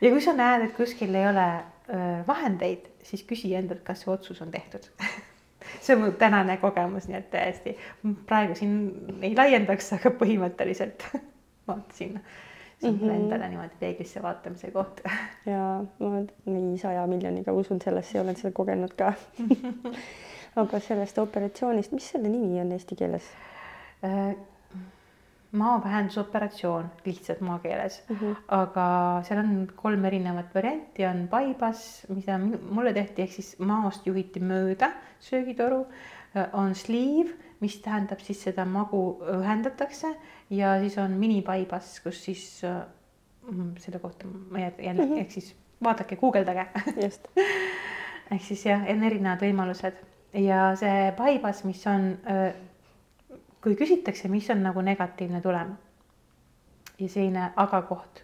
ja 0.00 0.12
kui 0.12 0.22
sa 0.22 0.36
näed, 0.38 0.68
et 0.68 0.76
kuskil 0.76 1.14
ei 1.14 1.26
ole 1.26 1.48
öö, 1.88 2.20
vahendeid, 2.26 2.86
siis 3.02 3.24
küsi 3.26 3.54
endalt, 3.58 3.82
kas 3.82 4.04
see 4.04 4.12
otsus 4.12 4.42
on 4.44 4.54
tehtud 4.54 4.86
see 5.82 5.96
on 5.96 6.04
mu 6.04 6.12
tänane 6.18 6.56
kogemus, 6.62 7.08
nii 7.08 7.18
et 7.18 7.30
täiesti 7.32 7.74
praegu 8.28 8.54
siin 8.58 8.76
ei 9.22 9.34
laiendaks, 9.36 9.92
aga 9.98 10.12
põhimõtteliselt 10.20 11.08
vaata 11.68 11.96
sinna 11.96 12.22
see 12.80 12.90
on 12.90 12.94
mm 12.94 13.00
-hmm. 13.00 13.14
endale 13.14 13.48
niimoodi 13.48 13.74
peeglisse 13.80 14.22
vaatamise 14.22 14.70
koht. 14.70 15.00
ja 15.52 15.84
ma 15.98 16.22
nii 16.46 16.78
saja 16.78 17.06
miljoniga 17.06 17.52
usun 17.52 17.80
sellesse 17.84 18.18
ja 18.18 18.22
olen 18.22 18.36
seda 18.36 18.52
kogenud 18.52 18.94
ka 18.98 19.12
aga 20.62 20.80
sellest 20.80 21.18
operatsioonist, 21.18 21.92
mis 21.92 22.10
selle 22.10 22.28
nimi 22.28 22.60
on 22.60 22.72
eesti 22.72 22.96
keeles? 22.96 23.26
Äh, 24.04 24.36
maavähendusoperatsioon 25.52 26.90
lihtsalt 27.04 27.40
maakeeles 27.40 28.02
mm, 28.08 28.16
-hmm. 28.16 28.36
aga 28.48 28.86
seal 29.24 29.38
on 29.38 29.72
kolm 29.76 30.04
erinevat 30.04 30.54
varianti, 30.54 31.06
on 31.06 31.28
bypass, 31.28 32.06
mida 32.08 32.38
mulle 32.70 32.92
tehti, 32.92 33.22
ehk 33.22 33.32
siis 33.32 33.58
maost 33.58 34.06
juhiti 34.06 34.40
mööda 34.40 34.90
söögitoru, 35.20 35.86
äh, 36.36 36.48
on 36.52 36.74
sleeve 36.74 37.34
mis 37.60 37.78
tähendab 37.82 38.20
siis 38.22 38.42
seda 38.46 38.64
magu 38.68 39.00
ühendatakse 39.34 40.12
ja 40.50 40.78
siis 40.80 40.98
on 40.98 41.10
mini-bypass, 41.10 42.00
kus 42.00 42.24
siis 42.24 42.64
äh, 42.64 42.82
mm, 43.50 43.74
selle 43.78 43.98
kohta 43.98 44.26
ma 44.26 44.58
jälle 44.58 45.04
mm 45.04 45.12
-hmm. 45.12 45.18
ehk 45.20 45.30
siis 45.30 45.56
vaadake, 45.84 46.16
guugeldage. 46.16 46.66
just 47.02 47.28
ehk 48.32 48.42
siis 48.42 48.66
jah, 48.66 48.82
on 48.82 49.02
erinevad 49.04 49.42
võimalused 49.42 49.94
ja 50.32 50.76
see 50.76 51.12
bypass, 51.16 51.64
mis 51.64 51.86
on, 51.86 52.18
äh, 52.30 52.54
kui 53.62 53.76
küsitakse, 53.76 54.28
mis 54.28 54.50
on 54.50 54.62
nagu 54.62 54.80
negatiivne 54.80 55.40
tulem 55.40 55.76
ja 56.98 57.08
selline 57.08 57.52
aga 57.56 57.82
koht, 57.82 58.22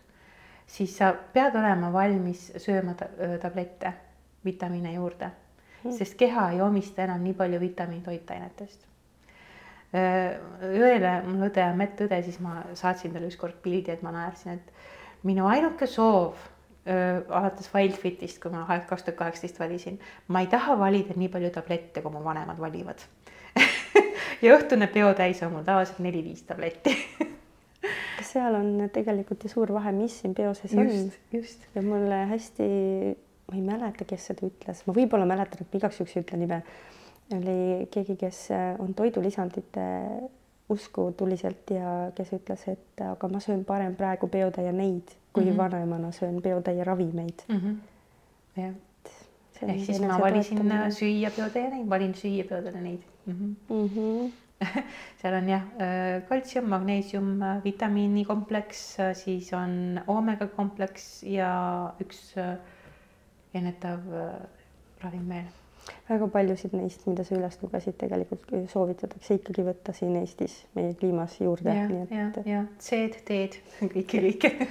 siis 0.66 0.96
sa 0.96 1.14
pead 1.32 1.56
olema 1.56 1.92
valmis 1.92 2.52
sööma 2.56 2.94
tablette, 3.40 3.92
vitamiine 4.44 4.92
juurde, 4.92 5.30
mm. 5.84 5.92
sest 5.92 6.14
keha 6.14 6.50
ei 6.50 6.60
omista 6.60 7.02
enam 7.02 7.22
nii 7.22 7.34
palju 7.34 7.60
vitamiintoitainetest 7.60 8.93
õele, 9.94 11.12
mul 11.28 11.46
õde 11.48 11.62
on 11.68 11.78
medõde, 11.78 12.18
siis 12.26 12.40
ma 12.42 12.62
saatsin 12.74 13.14
talle 13.14 13.30
ükskord 13.30 13.60
pildi, 13.62 13.94
et 13.94 14.02
ma 14.02 14.10
naersin, 14.14 14.58
et 14.58 15.26
minu 15.26 15.46
ainuke 15.46 15.86
soov 15.86 16.34
öö, 16.88 17.20
alates 17.28 17.70
Wildfitist, 17.74 18.40
kui 18.42 18.50
ma 18.52 18.64
kaks 18.88 19.06
tuhat 19.06 19.20
kaheksateist 19.20 19.60
valisin, 19.62 20.00
ma 20.28 20.42
ei 20.42 20.50
taha 20.50 20.78
valida 20.80 21.14
nii 21.16 21.30
palju 21.32 21.52
tablette, 21.54 22.02
kui 22.02 22.12
mu 22.12 22.24
vanemad 22.24 22.58
valivad 22.60 23.06
ja 24.44 24.56
õhtune 24.56 24.90
peotäis 24.90 25.44
on 25.46 25.54
mul 25.54 25.68
tavaliselt 25.68 26.02
neli-viis 26.02 26.42
tabletti 26.48 26.96
seal 28.24 28.56
on 28.58 28.88
tegelikult 28.92 29.44
ju 29.44 29.52
suur 29.52 29.72
vahe, 29.76 29.92
mis 29.94 30.16
siin 30.22 30.34
peoses 30.34 30.74
on. 30.78 30.90
just. 31.32 31.68
ja 31.74 31.82
mulle 31.84 32.24
hästi, 32.30 32.66
ma 33.50 33.56
ei 33.58 33.62
mäleta, 33.64 34.06
kes 34.08 34.30
seda 34.30 34.48
ütles, 34.48 34.82
ma 34.88 34.96
võib-olla 34.96 35.28
mäletan, 35.28 35.62
et 35.62 35.70
ma 35.70 35.80
igaks 35.80 36.00
juhuks 36.00 36.16
ei 36.16 36.24
ütle 36.24 36.40
nime 36.40 36.62
oli 37.32 37.86
keegi, 37.90 38.16
kes 38.20 38.50
äh, 38.50 38.74
on 38.78 38.94
toidulisandite 38.94 39.84
usku 40.68 41.10
tuliselt 41.16 41.70
ja 41.70 42.10
kes 42.16 42.32
ütles, 42.36 42.64
et 42.72 43.02
aga 43.04 43.28
ma 43.28 43.40
söön 43.40 43.64
parem 43.64 43.96
praegu 43.96 44.28
peotäie 44.28 44.72
neid, 44.72 45.16
kui 45.32 45.44
mm 45.44 45.50
-hmm. 45.50 45.56
vanaemana 45.56 46.12
söön 46.12 46.42
peotäie 46.42 46.84
ravimeid 46.84 47.44
mm. 47.48 47.56
-hmm. 47.56 47.76
jah, 48.60 48.74
ehk 49.62 49.84
siis 49.84 50.00
ma 50.00 50.20
valisin 50.20 50.58
toetamine. 50.58 50.90
süüa 50.90 51.30
peotäie 51.36 51.70
neid, 51.70 51.90
valin 51.90 52.14
süüa 52.14 52.44
peotäie 52.48 52.80
neid 52.80 53.00
mm. 53.26 53.32
-hmm. 53.32 53.74
Mm 53.74 53.88
-hmm. 53.88 54.32
seal 55.22 55.34
on 55.34 55.48
jah, 55.48 55.62
kaltsium, 56.28 56.68
magneesium, 56.68 57.40
vitamiinikompleks, 57.64 58.96
siis 59.12 59.52
on 59.52 60.00
oomega 60.06 60.46
kompleks 60.46 61.22
ja 61.22 61.94
üks 62.00 62.34
ennetav 63.54 64.00
ravim 65.02 65.28
veel 65.28 65.63
väga 66.08 66.28
paljusid 66.32 66.74
neist, 66.76 67.06
mida 67.06 67.24
sa 67.24 67.36
üles 67.36 67.56
lugesid, 67.62 67.96
tegelikult 68.00 68.50
soovitatakse 68.72 69.38
ikkagi 69.40 69.64
võtta 69.66 69.94
siin 69.96 70.16
Eestis 70.20 70.58
meie 70.74 70.94
kliimas 70.98 71.38
juurde. 71.40 71.74
ja, 71.74 71.88
ja, 72.10 72.28
ja 72.44 72.66
C-d, 72.78 73.24
D-d, 73.28 73.62
kõike, 73.92 74.20
kõike 74.26 74.68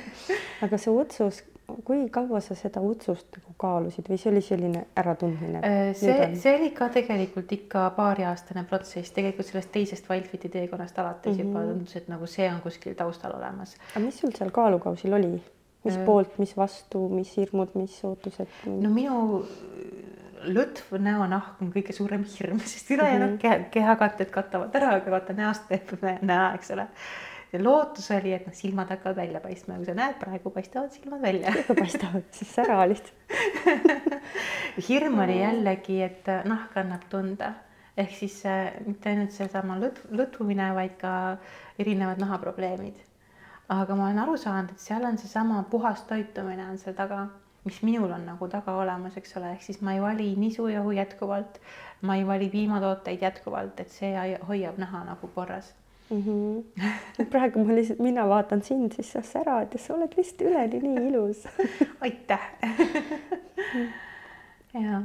aga 0.66 0.80
see 0.82 0.94
otsus, 0.94 1.44
kui 1.88 2.10
kaua 2.14 2.42
sa 2.44 2.56
seda 2.58 2.82
otsust 2.84 3.38
nagu 3.38 3.56
kaalusid 3.62 4.10
või 4.12 4.20
see 4.22 4.32
oli 4.32 4.44
selline 4.46 4.84
äratundmine? 5.00 5.64
Äh, 5.64 5.82
see, 5.98 6.28
see 6.40 6.56
oli 6.58 6.70
ka 6.76 6.90
tegelikult 6.94 7.52
ikka 7.56 7.88
paariaastane 7.98 8.66
protsess, 8.70 9.14
tegelikult 9.16 9.50
sellest 9.50 9.72
teisest 9.74 10.10
Wildfiti 10.12 10.52
teekonnast 10.54 11.00
alates 11.00 11.34
mm 11.34 11.40
-hmm. 11.40 11.48
juba 11.48 11.66
tundus, 11.72 11.96
et 11.96 12.08
nagu 12.12 12.28
see 12.28 12.50
on 12.52 12.62
kuskil 12.62 12.96
taustal 13.00 13.36
olemas. 13.38 13.78
aga 13.96 14.06
mis 14.06 14.20
sul 14.20 14.32
seal 14.38 14.52
kaalukausil 14.52 15.14
oli? 15.14 15.42
mis 15.84 15.98
äh, 15.98 16.06
poolt, 16.06 16.38
mis 16.40 16.58
vastu, 16.58 17.08
mis 17.10 17.38
hirmud, 17.38 17.74
mis 17.76 18.04
ootused? 18.04 18.48
no 18.66 18.90
minu 18.90 19.46
lõtv 20.46 20.96
näonahk 21.02 21.62
on 21.62 21.74
kõige 21.74 21.96
suurem 21.96 22.24
hirm, 22.28 22.62
sest 22.72 22.92
ülejäänud 22.92 23.36
mm 23.36 23.38
-hmm. 23.44 23.70
kehakatted 23.74 24.32
katavad 24.32 24.76
ära, 24.76 24.96
aga 25.00 25.12
vaata 25.12 25.34
näost 25.34 25.68
teeb 25.68 25.94
näo, 26.32 26.54
eks 26.56 26.72
ole. 26.72 26.88
ja 27.54 27.64
lootus 27.64 28.12
oli, 28.12 28.34
et 28.34 28.48
noh, 28.48 28.54
silmad 28.54 28.90
hakkavad 28.90 29.16
välja 29.16 29.40
paistma, 29.40 29.76
kui 29.76 29.86
sa 29.86 29.94
näed, 29.94 30.16
praegu 30.20 30.50
paistavad 30.50 30.92
silmad 30.92 31.22
välja. 31.22 31.54
paistavad, 31.82 32.24
siis 32.32 32.56
sära 32.56 32.88
lihtsalt 32.90 33.14
hirm 34.90 35.20
oli 35.20 35.40
jällegi, 35.40 36.02
et 36.02 36.28
nahk 36.46 36.78
annab 36.78 37.06
tunda 37.10 37.54
ehk 37.98 38.14
siis 38.18 38.40
äh, 38.46 38.72
mitte 38.86 39.12
ainult 39.12 39.34
seesama 39.36 39.78
lõtv, 39.78 40.10
lõtvumine, 40.18 40.72
vaid 40.74 40.96
ka 41.02 41.38
erinevad 41.80 42.22
nahaprobleemid. 42.22 42.96
aga 43.70 43.96
ma 43.96 44.08
olen 44.08 44.20
aru 44.20 44.38
saanud, 44.38 44.72
et 44.74 44.80
seal 44.80 45.06
on 45.06 45.18
seesama 45.18 45.64
puhas 45.70 46.02
toitumine 46.10 46.66
on 46.70 46.78
seal 46.78 46.96
taga 46.98 47.28
mis 47.64 47.84
minul 47.84 48.12
on 48.12 48.26
nagu 48.28 48.48
taga 48.52 48.76
olemas, 48.78 49.16
eks 49.18 49.38
ole, 49.40 49.54
ehk 49.56 49.64
siis 49.64 49.80
ma 49.82 49.94
ei 49.94 50.02
vali 50.02 50.34
nisujahu 50.40 50.92
jätkuvalt, 50.92 51.62
ma 52.02 52.18
ei 52.20 52.28
vali 52.28 52.50
piimatooteid 52.52 53.24
jätkuvalt, 53.24 53.80
et 53.80 53.92
see 53.92 54.12
hoiab 54.48 54.82
naha 54.82 55.06
nagu 55.14 55.30
korras 55.36 55.74
mm. 56.10 56.24
-hmm. 56.24 57.26
praegu 57.30 57.66
ma 57.66 57.76
lihtsalt, 57.76 58.00
mina 58.00 58.30
vaatan 58.30 58.64
sind, 58.64 58.92
siis 58.92 59.12
sa 59.12 59.22
särad 59.22 59.68
ja 59.74 59.80
sa 59.80 59.94
oled 59.94 60.14
lihtsalt 60.18 60.42
üleni 60.42 60.80
nii 60.80 61.08
ilus 61.08 61.48
aitäh 62.06 62.42
ja. 64.74 65.02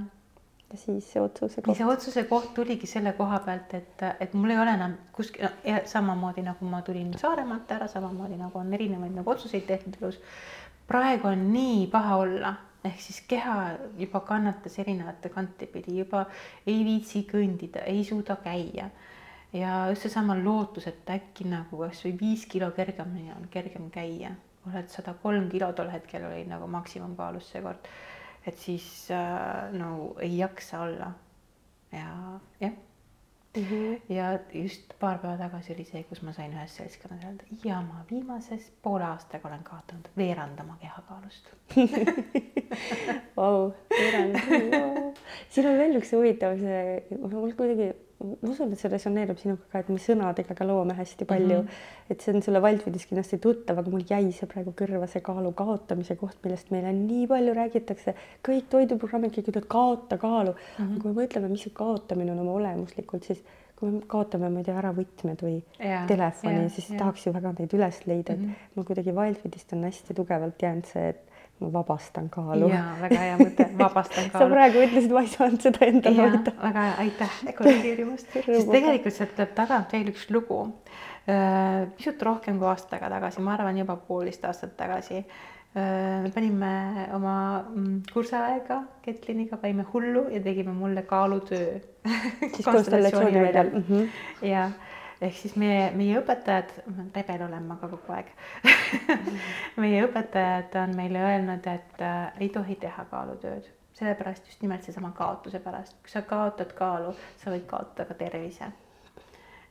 ja 0.71 0.77
siis 0.77 1.13
see 1.13 1.23
otsuse 1.23 1.63
koht. 1.63 1.77
see 1.77 1.87
otsuse 1.87 2.25
koht 2.25 2.55
tuligi 2.55 2.87
selle 2.87 3.13
koha 3.13 3.39
pealt, 3.39 3.75
et, 3.75 4.03
et 4.21 4.35
mul 4.35 4.51
ei 4.51 4.59
ole 4.59 4.75
enam 4.75 4.93
kuskil 5.13 5.45
no, 5.45 5.51
samamoodi 5.85 6.43
nagu 6.43 6.65
ma 6.65 6.83
tulin 6.83 7.15
Saaremaalt 7.19 7.71
ära, 7.71 7.89
samamoodi 7.89 8.37
nagu 8.37 8.59
on 8.59 8.75
erinevaid 8.75 9.15
nagu 9.15 9.31
otsuseid 9.31 9.67
tehtud 9.67 10.03
elus 10.03 10.21
praegu 10.89 11.29
on 11.29 11.45
nii 11.53 11.87
paha 11.93 12.17
olla, 12.23 12.55
ehk 12.85 13.01
siis 13.03 13.21
keha 13.29 13.57
juba 13.99 14.23
kannatas 14.27 14.79
erinevate 14.81 15.31
kante 15.35 15.69
pidi, 15.71 15.99
juba 16.01 16.25
ei 16.67 16.81
viitsi 16.87 17.25
kõndida, 17.29 17.85
ei 17.87 18.05
suuda 18.05 18.39
käia. 18.45 18.91
ja 19.53 19.87
just 19.89 20.05
seesama 20.05 20.37
lootus, 20.37 20.87
et 20.91 21.09
äkki 21.11 21.47
nagu 21.49 21.79
kasvõi 21.81 22.13
viis 22.21 22.45
kilo 22.47 22.71
kergemini 22.77 23.33
on 23.33 23.49
kergem 23.51 23.91
käia, 23.91 24.35
oled 24.69 24.91
sada 24.93 25.15
kolm 25.23 25.49
kilo 25.49 25.73
tol 25.73 25.89
hetkel 25.93 26.27
oli 26.29 26.45
nagu 26.49 26.67
maksimumkaalus 26.67 27.53
seekord. 27.53 27.89
et 28.47 28.59
siis 28.59 29.11
äh, 29.11 29.73
no 29.73 30.15
ei 30.21 30.39
jaksa 30.39 30.81
olla. 30.81 31.13
ja 31.93 32.41
jah 32.61 32.88
Mm 33.59 33.65
-hmm. 33.65 34.15
ja 34.15 34.39
just 34.55 34.93
paar 35.01 35.19
päeva 35.19 35.37
tagasi 35.37 35.73
oli 35.73 35.85
see, 35.85 36.03
kus 36.09 36.23
ma 36.23 36.33
sain 36.33 36.53
ühes 36.55 36.77
seltskonnas 36.77 37.25
öelda 37.25 37.45
ja 37.65 37.81
ma 37.83 38.05
viimases 38.11 38.73
poole 38.83 39.05
aastaga 39.05 39.49
olen 39.49 39.65
kaotanud 39.65 40.11
veerand 40.17 40.61
oma 40.61 40.77
kehakaalust 40.81 41.51
Vau, 43.37 43.73
veerand 43.91 44.35
wow., 44.35 45.15
siin 45.49 45.67
on 45.67 45.79
veel 45.79 45.99
üks 45.99 46.13
huvitav 46.13 46.55
see, 46.61 47.19
mul 47.19 47.53
kuidagi, 47.59 47.91
ma 48.19 48.51
usun, 48.51 48.73
et 48.73 48.81
see 48.81 48.91
resoneerub 48.91 49.39
sinuga 49.39 49.69
ka, 49.73 49.83
et 49.85 49.91
me 49.95 50.01
sõnadega 50.03 50.57
ka 50.59 50.67
loome 50.67 50.95
hästi 50.99 51.27
palju 51.29 51.61
mm. 51.61 51.67
-hmm. 51.67 52.11
et 52.11 52.25
see 52.25 52.35
on 52.35 52.43
sulle 52.43 52.63
Wildfeedis 52.65 53.07
kindlasti 53.07 53.39
tuttav, 53.45 53.79
aga 53.79 53.91
mul 53.91 54.03
jäi 54.09 54.33
see 54.33 54.49
praegu 54.51 54.75
kõrva, 54.81 55.07
see 55.07 55.23
kaalu 55.29 55.53
kaotamise 55.61 56.17
koht, 56.17 56.41
millest 56.45 56.73
meile 56.75 56.93
nii 56.93 57.29
palju 57.31 57.55
räägitakse. 57.55 58.15
kõik 58.49 58.67
toiduprogrammid, 58.75 59.35
kõik 59.37 59.53
ütlevad 59.53 59.71
kaota 59.77 60.19
kaalu 60.19 60.53
mm. 60.53 60.85
-hmm. 60.85 61.03
kui 61.03 61.13
me 61.13 61.23
mõtleme, 61.23 61.49
mis 61.49 61.63
see 61.63 61.75
kaotamine 61.75 62.33
on 62.33 62.43
oma 62.47 62.59
olemuslikult, 62.59 63.25
siis 63.25 63.45
kui 63.79 63.91
me 63.91 64.01
kaotame, 64.11 64.51
ma 64.51 64.59
ei 64.59 64.67
tea, 64.67 64.79
ära 64.81 64.91
võtmed 64.95 65.43
või 65.45 65.61
ja, 65.79 66.03
telefoni, 66.11 66.67
siis 66.75 66.91
ja. 66.91 66.99
tahaks 66.99 67.27
ju 67.27 67.33
väga 67.33 67.55
neid 67.61 67.75
üles 67.79 68.01
leida, 68.07 68.35
et 68.35 68.41
mm 68.41 68.47
-hmm. 68.47 68.75
mul 68.75 68.85
kuidagi 68.85 69.15
Wildfeedist 69.15 69.73
on 69.73 69.85
hästi 69.87 70.15
tugevalt 70.19 70.63
jäänud 70.63 70.91
see, 70.91 71.09
et 71.15 71.28
ma 71.61 71.71
vabastan 71.73 72.29
kaalu. 72.31 72.71
ja 72.73 72.85
väga 73.01 73.21
hea 73.25 73.37
mõte, 73.41 73.67
vabastan 73.79 74.29
kaalu 74.33 74.45
sa 74.45 74.55
praegu 74.55 74.83
ütlesid, 74.87 75.13
ma 75.15 75.25
ei 75.25 75.31
saanud 75.33 75.67
seda 75.67 75.91
endale 75.91 76.25
hoida. 76.25 76.55
väga 76.63 76.87
hea, 76.87 76.97
aitäh 77.05 77.37
korrigeerimast 77.59 78.33
sest 78.39 78.73
tegelikult 78.73 79.19
sealt 79.19 79.37
tuleb 79.37 79.55
tagant 79.59 79.95
veel 79.97 80.11
üks 80.15 80.29
lugu. 80.35 80.65
Äh, 81.29 81.85
pisut 81.99 82.23
rohkem 82.25 82.57
kui 82.61 82.69
aasta 82.71 82.97
aega 82.97 83.11
tagasi, 83.19 83.45
ma 83.45 83.53
arvan 83.59 83.77
juba 83.77 83.99
poolteist 84.01 84.47
aastat 84.49 84.77
tagasi. 84.79 85.21
Äh, 85.77 86.23
me 86.25 86.31
panime 86.33 86.73
oma 87.17 87.35
mm, 87.61 87.99
kursaega 88.13 88.81
Ketliniga, 89.05 89.59
panime 89.61 89.85
hullu 89.93 90.29
ja 90.33 90.41
tegime 90.45 90.73
mulle 90.73 91.03
kaalutöö. 91.11 91.81
siis 92.09 92.65
konstellatsiooniväljal 92.73 93.71
mm 93.75 93.85
-hmm. 93.91 94.47
ja 94.47 94.71
ehk 95.21 95.35
siis 95.35 95.55
meie, 95.59 95.89
meie 95.99 96.19
õpetajad, 96.21 96.73
rebel 97.15 97.45
olen 97.49 97.67
ma 97.69 97.77
ka 97.81 97.91
kogu 97.91 98.15
aeg. 98.15 98.31
Meie 99.83 100.03
õpetajad 100.07 100.77
on 100.83 100.95
meile 100.99 101.23
öelnud, 101.27 101.67
et 101.71 102.03
äh, 102.05 102.41
ei 102.43 102.51
tohi 102.55 102.79
teha 102.81 103.05
kaalutööd, 103.11 103.67
sellepärast 103.99 104.47
just 104.51 104.63
nimelt 104.63 104.87
seesama 104.87 105.11
kaotuse 105.17 105.61
pärast, 105.63 105.97
kui 106.03 106.13
sa 106.13 106.23
kaotad 106.27 106.75
kaalu, 106.79 107.15
sa 107.43 107.55
võid 107.55 107.67
kaotada 107.71 108.07
ka 108.09 108.19
tervise. 108.19 108.71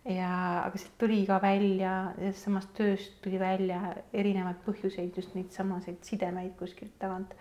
ja, 0.08 0.32
aga 0.64 0.80
sealt 0.80 0.98
tuli 1.00 1.22
ka 1.28 1.40
välja, 1.44 1.94
sellest 2.18 2.48
samast 2.48 2.74
tööst 2.76 3.22
tuli 3.24 3.40
välja 3.40 3.80
erinevaid 4.14 4.60
põhjuseid, 4.66 5.16
just 5.16 5.36
neid 5.36 5.52
samaseid 5.56 6.04
sidemeid 6.08 6.56
kuskilt 6.60 6.96
tagant, 7.00 7.36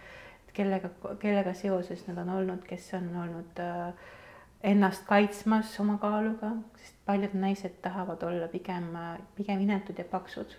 kellega, 0.56 0.90
kellega 1.22 1.54
seoses 1.54 2.06
nad 2.08 2.18
on 2.22 2.32
olnud, 2.38 2.62
kes 2.66 2.92
on 2.98 3.10
olnud 3.22 3.62
äh, 3.62 4.14
ennast 4.62 5.04
kaitsmas 5.06 5.74
oma 5.80 5.98
kaaluga, 6.02 6.52
sest 6.80 6.96
paljud 7.06 7.34
naised 7.34 7.80
tahavad 7.82 8.22
olla 8.22 8.48
pigem, 8.48 8.92
pigem 9.36 9.60
inetud 9.60 9.98
ja 9.98 10.04
paksud 10.04 10.56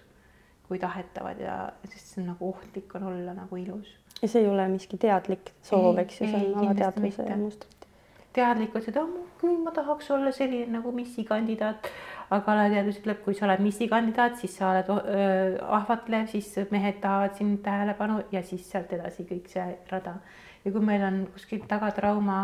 kui 0.67 0.79
tahetavad 0.79 1.39
ja 1.39 1.55
sest 1.85 2.11
see 2.11 2.21
on 2.21 2.33
nagu 2.33 2.49
ohtlik 2.51 2.95
on 2.99 3.07
olla 3.07 3.33
nagu 3.33 3.55
ilus. 3.55 3.87
ja 4.21 4.27
see 4.27 4.43
ei 4.43 4.49
ole 4.49 4.67
miski 4.67 4.97
teadlik 4.99 5.53
soov, 5.63 5.97
eks 6.03 6.21
ju, 6.21 6.27
see 6.27 6.43
on 6.51 6.63
alateadvuse 6.63 7.37
mustrid. 7.39 7.87
teadlikult, 8.35 8.89
et 8.91 8.99
oh, 9.01 9.13
küll 9.39 9.61
ma 9.63 9.71
tahaks 9.73 10.11
olla 10.11 10.31
selline 10.35 10.67
nagu 10.75 10.91
missi 10.91 11.23
kandidaat, 11.25 11.87
aga 12.35 12.53
alateadvus 12.53 12.99
ütleb, 13.01 13.23
kui 13.23 13.37
sa 13.37 13.47
oled 13.47 13.63
missi 13.63 13.87
kandidaat, 13.87 14.35
siis 14.41 14.57
sa 14.59 14.73
oled 14.73 14.91
öö, 14.97 15.55
ahvatlev, 15.79 16.27
siis 16.33 16.51
mehed 16.71 16.99
tahavad 17.01 17.39
sind 17.39 17.63
tähelepanu 17.65 18.19
ja 18.31 18.43
siis 18.43 18.67
sealt 18.69 18.91
edasi 18.99 19.25
kõik 19.29 19.47
see 19.53 19.67
rada. 19.91 20.17
ja 20.65 20.71
kui 20.71 20.83
meil 20.83 21.07
on 21.07 21.23
kuskil 21.33 21.63
taga 21.69 21.93
trauma 21.95 22.41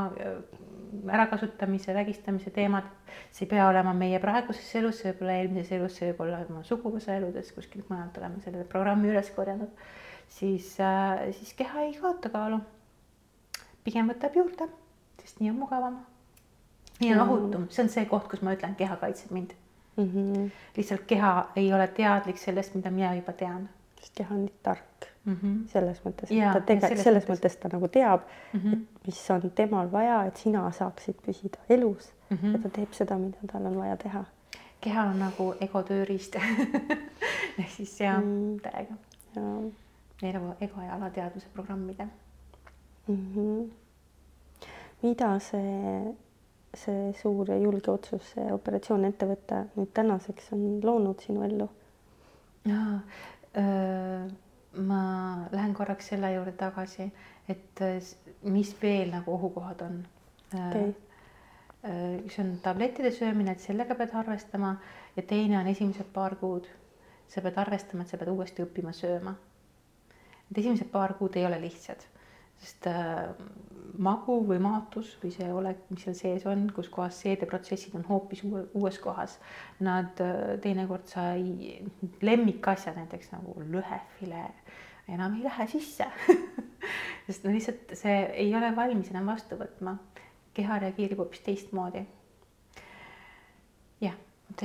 ärakasutamise, 1.13 1.93
vägistamise 1.93 2.51
teemad, 2.53 2.87
see 3.31 3.45
ei 3.45 3.49
pea 3.55 3.67
olema 3.69 3.93
meie 3.97 4.19
praeguses 4.23 4.69
elus, 4.79 5.01
see 5.01 5.11
võib 5.11 5.23
olla 5.25 5.37
eelmises 5.41 5.71
elus, 5.77 5.97
see 5.97 6.11
võib 6.11 6.23
olla 6.25 6.39
oma 6.47 6.63
suguvõsa 6.67 7.17
eludes, 7.17 7.51
kuskilt 7.55 7.89
mujalt 7.91 8.17
oleme 8.21 8.41
selle 8.45 8.63
programmi 8.69 9.11
üles 9.11 9.31
korjanud, 9.35 9.83
siis 10.37 10.73
äh,, 10.83 11.27
siis 11.37 11.53
keha 11.59 11.87
ei 11.87 11.95
kaota 11.99 12.31
kaalu. 12.33 12.61
pigem 13.83 14.09
võtab 14.11 14.35
juurde, 14.39 14.69
sest 15.21 15.41
nii 15.41 15.51
on 15.51 15.59
mugavam. 15.63 15.99
nii 16.99 17.13
on 17.15 17.25
ohutum, 17.27 17.67
see 17.69 17.83
on 17.85 17.93
see 17.95 18.05
koht, 18.11 18.29
kus 18.31 18.41
ma 18.45 18.55
ütlen, 18.55 18.75
keha 18.79 18.99
kaitseb 19.01 19.31
mind 19.31 19.55
mm. 19.97 20.11
-hmm. 20.11 20.51
lihtsalt 20.77 21.07
keha 21.07 21.51
ei 21.55 21.73
ole 21.73 21.87
teadlik 21.87 22.37
sellest, 22.37 22.75
mida 22.75 22.91
mina 22.91 23.15
juba 23.15 23.33
tean. 23.33 23.69
sest 24.01 24.15
keha 24.15 24.35
on 24.35 24.45
nii 24.45 24.59
tark 24.63 25.12
mm 25.25 25.37
-hmm. 25.41 25.67
selles 25.67 26.01
mõttes, 26.05 26.31
et 26.31 26.53
ta 26.53 26.61
tegelikult 26.61 27.03
selles 27.03 27.27
mõttes. 27.29 27.57
ta 27.59 27.69
nagu 27.71 27.87
teab 27.87 28.21
mm, 28.53 28.59
-hmm. 28.59 28.73
et 28.73 29.07
mis 29.07 29.29
on 29.31 29.51
temal 29.55 29.91
vaja, 29.91 30.23
et 30.25 30.37
sina 30.37 30.71
saaksid 30.71 31.15
püsida 31.25 31.59
elus 31.69 32.13
mm 32.29 32.37
-hmm. 32.37 32.53
ja 32.53 32.59
ta 32.59 32.69
teeb 32.69 32.93
seda, 32.93 33.17
mida 33.17 33.37
tal 33.51 33.65
on 33.65 33.77
vaja 33.77 33.97
teha. 33.97 34.25
keha 34.81 35.03
on 35.03 35.19
nagu 35.19 35.53
ego 35.61 35.83
tööriist 35.83 36.35
ehk 37.59 37.69
siis 37.69 37.99
ja 37.99 38.19
mm. 38.19 38.59
täiega. 38.59 38.95
ego, 40.23 40.55
ego 40.61 40.81
ja 40.81 40.93
alateadvuse 40.93 41.47
programmide 41.53 42.07
mm. 43.07 43.17
-hmm. 43.35 43.69
mida 45.01 45.39
see 45.39 46.15
see 46.73 47.13
suur 47.13 47.49
ja 47.49 47.57
julge 47.57 47.91
otsus, 47.91 48.31
see 48.33 48.53
operatsioon 48.53 49.05
ette 49.05 49.25
võtta 49.25 49.65
nüüd 49.75 49.91
tänaseks 49.93 50.53
on 50.55 50.79
loonud 50.83 51.19
sinu 51.19 51.43
ellu? 51.43 51.69
jaa, 52.65 52.99
ma 54.77 54.99
lähen 55.51 55.73
korraks 55.77 56.07
selle 56.09 56.31
juurde 56.33 56.51
tagasi, 56.57 57.05
et 57.49 57.81
mis 58.43 58.71
veel 58.81 59.11
nagu 59.13 59.33
ohukohad 59.35 59.81
on 59.85 59.99
okay.. 60.53 60.93
üks 62.25 62.39
on 62.41 62.53
tablettide 62.63 63.11
söömine, 63.11 63.51
et 63.53 63.59
sellega 63.61 63.95
pead 63.99 64.15
arvestama 64.17 64.75
ja 65.17 65.23
teine 65.23 65.59
on 65.59 65.67
esimesed 65.67 66.09
paar 66.13 66.35
kuud. 66.35 66.67
sa 67.27 67.41
pead 67.41 67.57
arvestama, 67.57 68.03
et 68.03 68.09
sa 68.09 68.17
pead 68.17 68.29
uuesti 68.33 68.63
õppima 68.65 68.91
sööma. 68.93 69.35
et 70.51 70.57
esimesed 70.57 70.89
paar 70.91 71.13
kuud 71.19 71.35
ei 71.37 71.45
ole 71.45 71.61
lihtsad 71.61 72.07
sest 72.63 72.87
äh, 72.87 73.27
magu 73.99 74.39
või 74.47 74.57
maatus 74.63 75.11
või 75.21 75.33
see 75.35 75.49
olek, 75.53 75.83
mis 75.91 76.05
seal 76.05 76.15
sees 76.17 76.45
on, 76.49 76.65
kus 76.73 76.89
kohas 76.93 77.19
seedeprotsessid 77.21 77.93
on 77.99 78.05
hoopis 78.07 78.43
uue, 78.47 78.63
uues 78.79 78.97
kohas. 79.03 79.37
Nad 79.83 80.21
äh, 80.23 80.55
teinekord 80.63 81.05
sai 81.11 81.77
lemmikasjad, 82.23 82.97
näiteks 83.01 83.33
nagu 83.35 83.57
lõhefilee, 83.75 84.47
enam 85.13 85.37
ei 85.37 85.45
lähe 85.45 85.67
sisse 85.67 86.07
sest 87.27 87.43
no 87.43 87.51
lihtsalt 87.51 87.91
see 87.99 88.17
ei 88.39 88.53
ole 88.55 88.71
valmis 88.75 89.11
enam 89.11 89.31
vastu 89.33 89.59
võtma. 89.59 89.97
keha 90.53 90.77
reageerib 90.79 91.17
hoopis 91.17 91.41
teistmoodi. 91.43 92.05
jah, 94.01 94.15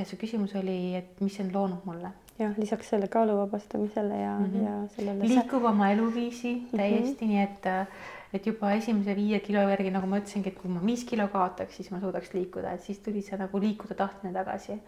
su 0.05 0.17
küsimus 0.21 0.55
oli, 0.55 0.95
et 0.95 1.21
mis 1.21 1.35
see 1.35 1.47
on 1.47 1.55
loonud 1.55 1.87
mulle 1.89 2.13
jah, 2.39 2.55
lisaks 2.59 2.93
selle 2.93 3.09
kaalu 3.13 3.37
vabastamisele 3.41 4.21
ja 4.21 4.39
mm, 4.39 4.53
-hmm. 4.53 4.65
ja 4.67 4.89
sellele. 4.95 5.29
liikub 5.29 5.65
oma 5.65 5.91
eluviisi 5.91 6.63
täiesti 6.77 7.25
mm 7.25 7.31
-hmm. 7.31 7.35
nii, 7.35 7.43
et, 7.43 7.89
et 8.33 8.47
juba 8.47 8.73
esimese 8.73 9.17
viie 9.17 9.41
kilo 9.41 9.61
järgi, 9.71 9.91
nagu 9.91 10.07
ma 10.07 10.19
ütlesingi, 10.19 10.49
et 10.49 10.59
kui 10.59 10.71
ma 10.71 10.87
viis 10.87 11.05
kilo 11.05 11.29
kaotaks, 11.29 11.77
siis 11.77 11.91
ma 11.91 12.01
suudaks 12.01 12.35
liikuda, 12.35 12.73
et 12.73 12.83
siis 12.83 12.99
tuli 12.99 13.23
see 13.23 13.39
nagu 13.39 13.61
liikuda 13.61 13.95
tahtmine 13.95 14.35
tagasi. 14.35 14.81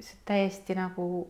see 0.00 0.16
täiesti 0.24 0.74
nagu 0.74 1.28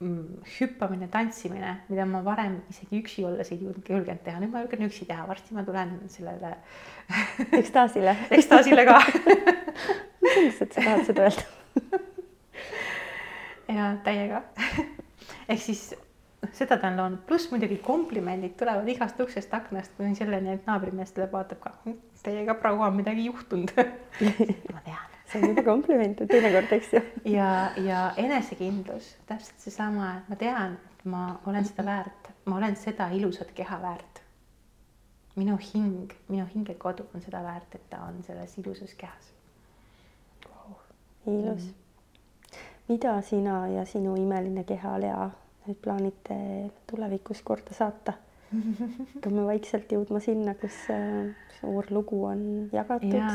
mm, 0.00 0.42
hüppamine, 0.60 1.08
tantsimine, 1.08 1.76
mida 1.88 2.04
ma 2.04 2.24
varem 2.24 2.58
isegi 2.70 3.00
üksi 3.00 3.24
olles 3.24 3.52
ei 3.52 3.60
julgenud 3.62 4.20
teha, 4.24 4.40
nüüd 4.40 4.52
ma 4.52 4.60
julgen 4.60 4.84
üksi 4.88 5.06
teha, 5.08 5.28
varsti 5.28 5.54
ma 5.54 5.64
tulen 5.64 5.96
sellele 6.08 6.56
ekstaasile 7.52 8.16
ekstaasile 8.38 8.84
ka 8.84 8.98
ma 9.00 10.34
tundus, 10.34 10.60
et 10.60 10.72
sa 10.72 10.80
tahad 10.80 11.06
seda 11.08 11.30
öelda 11.30 12.02
ja 13.68 13.96
täiega 14.04 14.42
ehk 15.50 15.62
siis 15.62 15.90
noh, 16.42 16.52
seda 16.56 16.78
ta 16.80 16.90
on 16.90 17.00
loonud, 17.00 17.22
pluss 17.28 17.50
muidugi 17.50 17.78
komplimendid 17.84 18.56
tulevad 18.58 18.88
igast 18.88 19.20
uksest 19.20 19.54
aknast 19.54 19.94
kuni 19.98 20.16
selleni, 20.18 20.56
et 20.56 20.66
naabrimees 20.68 21.14
tuleb, 21.16 21.32
vaatab 21.34 21.60
ka, 21.62 21.74
hm, 21.84 21.98
teiega 22.24 22.56
proua 22.60 22.90
on 22.90 22.98
midagi 22.98 23.26
juhtunud 23.28 23.72
ma 24.74 24.82
tean. 24.84 25.14
see 25.26 25.40
on 25.40 25.48
juba 25.50 25.64
kompliment 25.66 26.20
teinekord, 26.30 26.74
eks 26.78 26.92
ju. 26.96 27.02
ja, 27.32 27.48
ja 27.82 28.02
enesekindlus, 28.22 29.14
täpselt 29.30 29.64
seesama, 29.64 30.12
et 30.20 30.28
ma 30.32 30.38
tean, 30.42 30.76
et 30.92 31.08
ma 31.10 31.24
olen 31.46 31.66
seda 31.66 31.86
väärt, 31.86 32.30
ma 32.46 32.60
olen 32.60 32.76
seda 32.78 33.10
ilusat 33.14 33.50
keha 33.56 33.80
väärt. 33.82 34.22
minu 35.36 35.58
hing, 35.72 36.12
minu 36.28 36.46
hingekodu 36.54 37.08
on 37.14 37.24
seda 37.24 37.42
väärt, 37.44 37.74
et 37.74 37.90
ta 37.90 38.06
on 38.06 38.22
selles 38.26 38.54
ilusas 38.62 38.94
kehas 38.94 39.34
wow.. 40.46 40.78
ilus 41.26 41.66
mm 41.66 41.85
mida 42.88 43.16
sina 43.22 43.66
ja 43.68 43.84
sinu 43.84 44.14
imeline 44.16 44.64
keha, 44.64 44.96
Lea, 45.00 45.26
nüüd 45.66 45.78
plaanite 45.82 46.36
tulevikus 46.90 47.42
korda 47.46 47.74
saata? 47.74 48.14
hakkame 49.14 49.46
vaikselt 49.48 49.90
jõudma 49.92 50.20
sinna, 50.22 50.54
kus 50.58 50.76
äh, 50.94 51.32
suur 51.58 51.88
lugu 51.90 52.22
on 52.28 52.42
jagatud. 52.72 53.16
ja, 53.18 53.30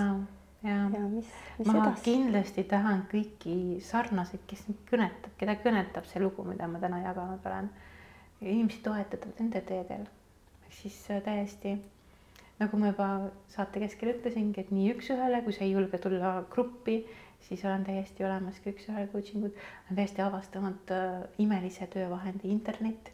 ja, 0.64 0.78
ja 0.96 1.02
mis, 1.12 1.30
mis 1.60 1.68
ma 1.68 1.78
edasi? 1.82 2.06
kindlasti 2.06 2.64
tahan 2.72 3.06
kõiki 3.12 3.56
sarnaseid, 3.84 4.46
kes 4.48 4.66
mind 4.70 4.84
kõnetab, 4.90 5.36
keda 5.42 5.58
kõnetab 5.64 6.08
see 6.10 6.24
lugu, 6.24 6.46
mida 6.48 6.70
ma 6.72 6.80
täna 6.84 7.02
jaganud 7.04 7.48
olen, 7.52 7.72
inimesi 8.42 8.80
toetada 8.86 9.34
nende 9.40 9.64
teedel. 9.68 10.08
ehk 10.64 10.78
siis 10.80 11.02
äh, 11.12 11.20
täiesti 11.26 11.76
nagu 12.62 12.78
ma 12.78 12.92
juba 12.92 13.10
saate 13.50 13.82
keskel 13.82 14.14
ütlesingi, 14.14 14.62
et 14.62 14.72
nii 14.74 14.94
üks-ühele, 14.94 15.42
kui 15.46 15.56
sa 15.56 15.66
ei 15.66 15.74
julge 15.74 15.98
tulla 16.02 16.34
gruppi 16.54 17.02
siis 17.48 17.66
olen 17.66 17.84
täiesti 17.84 18.26
olemas 18.26 18.60
ka 18.64 18.70
üks-ühele 18.72 19.08
coaching 19.14 19.48
ud, 19.48 19.56
olen 19.88 19.98
täiesti 20.02 20.22
avastanud 20.22 20.94
äh, 20.96 21.24
imelise 21.40 21.88
töövahendi 21.88 22.52
internet. 22.52 23.12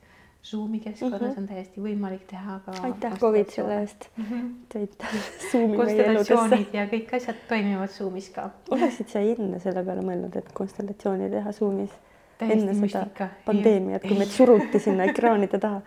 Zoomi 0.48 0.80
keskkonnas 0.80 1.22
mm 1.22 1.28
-hmm. 1.28 1.40
on 1.40 1.48
täiesti 1.48 1.82
võimalik 1.82 2.22
teha 2.28 2.60
ka. 2.66 2.72
aitäh 2.84 3.18
Covid 3.20 3.50
selle 3.50 3.80
eest 3.82 4.06
mm, 4.16 4.26
-hmm. 4.26 4.52
tõid 4.74 5.08
Zoomi 5.52 5.78
meie 5.78 6.06
eludesse. 6.06 6.60
ja 6.74 6.86
kõik 6.86 7.16
asjad 7.16 7.36
toimivad 7.50 7.90
Zoomis 7.90 8.30
ka. 8.30 8.50
oleksid 8.70 9.08
sa 9.08 9.20
enne 9.20 9.60
selle 9.60 9.84
peale 9.84 10.02
mõelnud, 10.02 10.38
et 10.38 10.52
konstellatsiooni 10.54 11.30
teha 11.30 11.52
Zoomis? 11.52 11.92
enne 12.40 12.74
seda 12.74 12.82
müstika. 12.86 13.30
pandeemiat, 13.46 14.02
kui 14.02 14.18
meid 14.18 14.30
suruti 14.30 14.80
sinna 14.80 15.04
ekraanide 15.04 15.60
taha. 15.60 15.82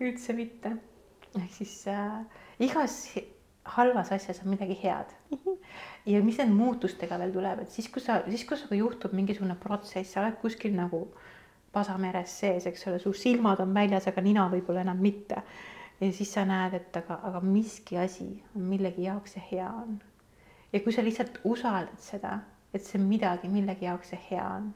üldse 0.00 0.32
mitte. 0.32 0.76
ehk 1.36 1.52
siis 1.52 1.86
äh, 1.88 2.24
igas 2.58 3.14
halvas 3.64 4.12
asjas 4.12 4.40
on 4.44 4.50
midagi 4.50 4.76
head. 4.82 5.14
ja 6.12 6.22
mis 6.24 6.38
need 6.40 6.52
muutustega 6.54 7.18
veel 7.20 7.32
tuleb, 7.34 7.64
et 7.64 7.74
siis, 7.74 7.88
kui 7.92 8.02
sa, 8.02 8.20
siis 8.28 8.44
kui 8.48 8.58
sinuga 8.58 8.78
juhtub 8.80 9.14
mingisugune 9.16 9.56
protsess, 9.60 10.14
sa 10.14 10.22
oled 10.22 10.40
kuskil 10.42 10.74
nagu 10.76 11.04
pasameres 11.74 12.34
sees, 12.40 12.66
eks 12.70 12.86
ole, 12.88 13.00
su 13.02 13.12
silmad 13.18 13.62
on 13.64 13.74
väljas, 13.74 14.08
aga 14.10 14.22
nina 14.22 14.46
võib-olla 14.52 14.84
enam 14.86 15.00
mitte. 15.02 15.42
ja 16.00 16.10
siis 16.12 16.32
sa 16.34 16.44
näed, 16.44 16.74
et 16.74 16.96
aga, 16.96 17.20
aga 17.30 17.40
miski 17.40 17.98
asi 17.98 18.26
on 18.56 18.66
millegi 18.70 19.06
jaoks 19.06 19.36
see 19.36 19.46
hea 19.52 19.68
on. 19.68 20.00
ja 20.72 20.80
kui 20.80 20.92
sa 20.92 21.04
lihtsalt 21.04 21.40
usaldad 21.44 22.02
seda, 22.02 22.38
et 22.74 22.82
see 22.82 23.00
midagi 23.02 23.48
millegi 23.48 23.86
jaoks 23.86 24.14
see 24.14 24.26
hea 24.30 24.44
on, 24.58 24.74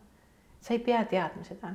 sa 0.61 0.75
ei 0.75 0.83
pea 0.83 1.05
teadma 1.11 1.45
seda 1.45 1.75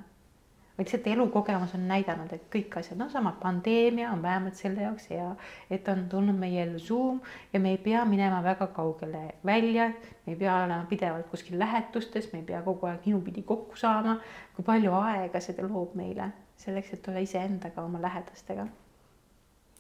vaid 0.77 0.87
lihtsalt 0.87 1.07
elukogemus 1.07 1.75
on 1.77 1.83
näidanud, 1.87 2.31
et 2.33 2.45
kõik 2.53 2.77
asjad, 2.79 2.97
noh, 2.97 3.09
sama 3.11 3.35
pandeemia 3.41 4.09
on 4.11 4.21
vähemalt 4.21 4.57
selle 4.57 4.81
jaoks 4.81 5.05
hea, 5.11 5.27
et 5.69 5.87
on 5.87 6.07
tulnud 6.09 6.37
meie 6.39 6.63
ellu 6.65 6.79
Zoom 6.81 7.19
ja 7.53 7.59
me 7.61 7.75
ei 7.75 7.77
pea 7.77 8.05
minema 8.09 8.41
väga 8.43 8.67
kaugele 8.73 9.21
välja, 9.45 9.91
me 10.25 10.33
ei 10.33 10.39
pea 10.39 10.55
olema 10.63 10.85
pidevalt 10.89 11.29
kuskil 11.29 11.59
lähetustes, 11.59 12.31
me 12.33 12.39
ei 12.41 12.45
pea 12.49 12.61
kogu 12.65 12.89
aeg 12.89 13.05
ninupidi 13.05 13.43
kokku 13.45 13.77
saama. 13.77 14.17
kui 14.55 14.65
palju 14.65 14.93
aega 14.93 15.39
see 15.41 15.61
loob 15.61 15.95
meile 15.95 16.31
selleks, 16.57 16.93
et 16.93 17.07
olla 17.07 17.19
iseendaga, 17.19 17.81
oma 17.81 18.01
lähedastega. 18.01 18.67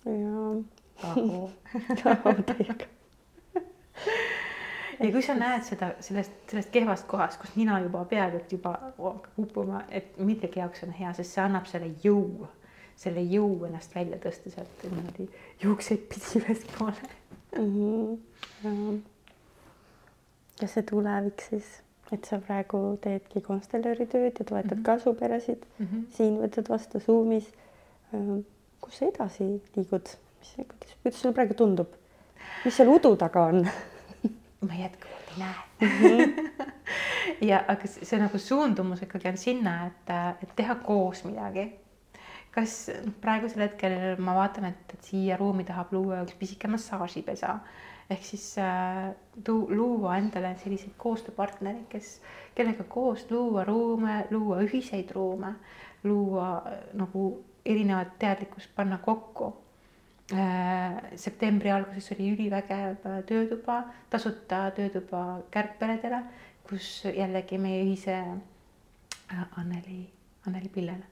jaa. 0.05 0.55
täiega 2.45 2.85
ja 4.99 5.11
kui 5.11 5.21
sa 5.25 5.35
näed 5.37 5.63
seda 5.67 5.91
sellest, 6.03 6.33
sellest 6.51 6.71
kehvast 6.73 7.07
kohast, 7.09 7.39
kus 7.41 7.55
nina 7.55 7.79
juba 7.83 8.03
peaaegu 8.09 8.41
et 8.41 8.51
juba 8.51 8.73
hakkab 8.81 9.39
uppuma, 9.45 9.83
et 9.89 10.17
millegi 10.19 10.61
jaoks 10.61 10.83
on 10.87 10.93
hea, 10.97 11.13
sest 11.17 11.35
see 11.35 11.43
annab 11.43 11.69
selle 11.69 11.89
jõu, 12.03 12.47
selle 12.99 13.23
jõu 13.25 13.65
ennast 13.67 13.95
välja 13.95 14.19
tõsta 14.23 14.53
sealt 14.53 14.85
niimoodi 14.85 15.29
juukseid 15.63 16.05
pidi 16.11 16.41
ülespoole 16.41 17.09
mm. 17.59 18.17
-hmm. 18.63 18.99
ja 20.61 20.69
see 20.75 20.85
tulevik 20.89 21.45
siis, 21.49 21.71
et 22.11 22.29
sa 22.29 22.39
praegu 22.43 22.83
teedki 23.01 23.41
konstellööri 23.41 24.05
tööd 24.05 24.39
ja 24.39 24.45
toetad 24.45 24.77
mm 24.77 24.79
-hmm. 24.79 24.85
kasuperesid 24.85 25.65
mm, 25.77 25.85
-hmm. 25.85 26.05
siin 26.17 26.37
võtad 26.41 26.69
vastu 26.69 26.99
Zoomis. 26.99 27.51
kus 28.81 28.97
sa 28.97 29.05
edasi 29.05 29.43
liigud, 29.75 30.09
mis, 30.39 30.53
kuidas, 30.55 30.95
kuidas 31.03 31.21
sulle 31.21 31.33
praegu 31.33 31.53
tundub, 31.53 31.87
mis 32.65 32.77
seal 32.77 32.89
udu 32.89 33.15
taga 33.15 33.45
on 33.45 33.67
ma 34.67 34.79
jätkuvalt 34.79 35.31
ei 35.33 35.39
näe 35.39 35.55
mm. 35.81 35.87
-hmm. 35.87 36.71
ja 37.49 37.63
aga 37.67 37.87
see 37.87 38.19
nagu 38.19 38.37
suundumus 38.37 39.01
ikkagi 39.01 39.29
on 39.29 39.37
sinna, 39.37 39.77
et, 39.87 40.11
et 40.43 40.55
teha 40.55 40.75
koos 40.75 41.23
midagi. 41.23 41.71
kas 42.51 42.91
praegusel 43.21 43.65
hetkel 43.65 43.95
ma 44.21 44.35
vaatan, 44.35 44.65
et, 44.65 44.93
et 44.93 45.03
siia 45.09 45.37
ruumi 45.37 45.63
tahab 45.65 45.93
luua 45.93 46.21
üks 46.23 46.35
pisike 46.39 46.67
massaažipesa 46.67 47.59
ehk 48.09 48.23
siis 48.23 48.57
äh, 48.61 49.09
tuu, 49.43 49.67
luua 49.69 50.17
endale 50.17 50.55
selliseid 50.63 50.93
koostööpartnereid, 50.97 51.87
kes, 51.89 52.21
kellega 52.55 52.83
koos 52.83 53.25
luua 53.31 53.63
ruume, 53.63 54.25
luua 54.29 54.59
ühiseid 54.61 55.11
ruume, 55.15 55.55
luua 56.03 56.61
nagu 56.93 57.43
erinevat 57.65 58.19
teadlikkust 58.19 58.75
panna 58.75 58.97
kokku 58.97 59.53
Äh, 59.53 59.62
septembri 61.19 61.71
alguses 61.71 62.11
oli 62.15 62.29
ülivägev 62.31 63.01
töötuba, 63.27 63.81
tasuta 64.09 64.69
töötuba 64.75 65.41
kärgperedele, 65.51 66.21
kus 66.67 67.03
jällegi 67.05 67.59
meie 67.59 67.83
ühise 67.83 68.15
äh, 68.15 69.43
Anneli, 69.59 70.05
Anneli 70.47 70.69
Pillele, 70.69 71.05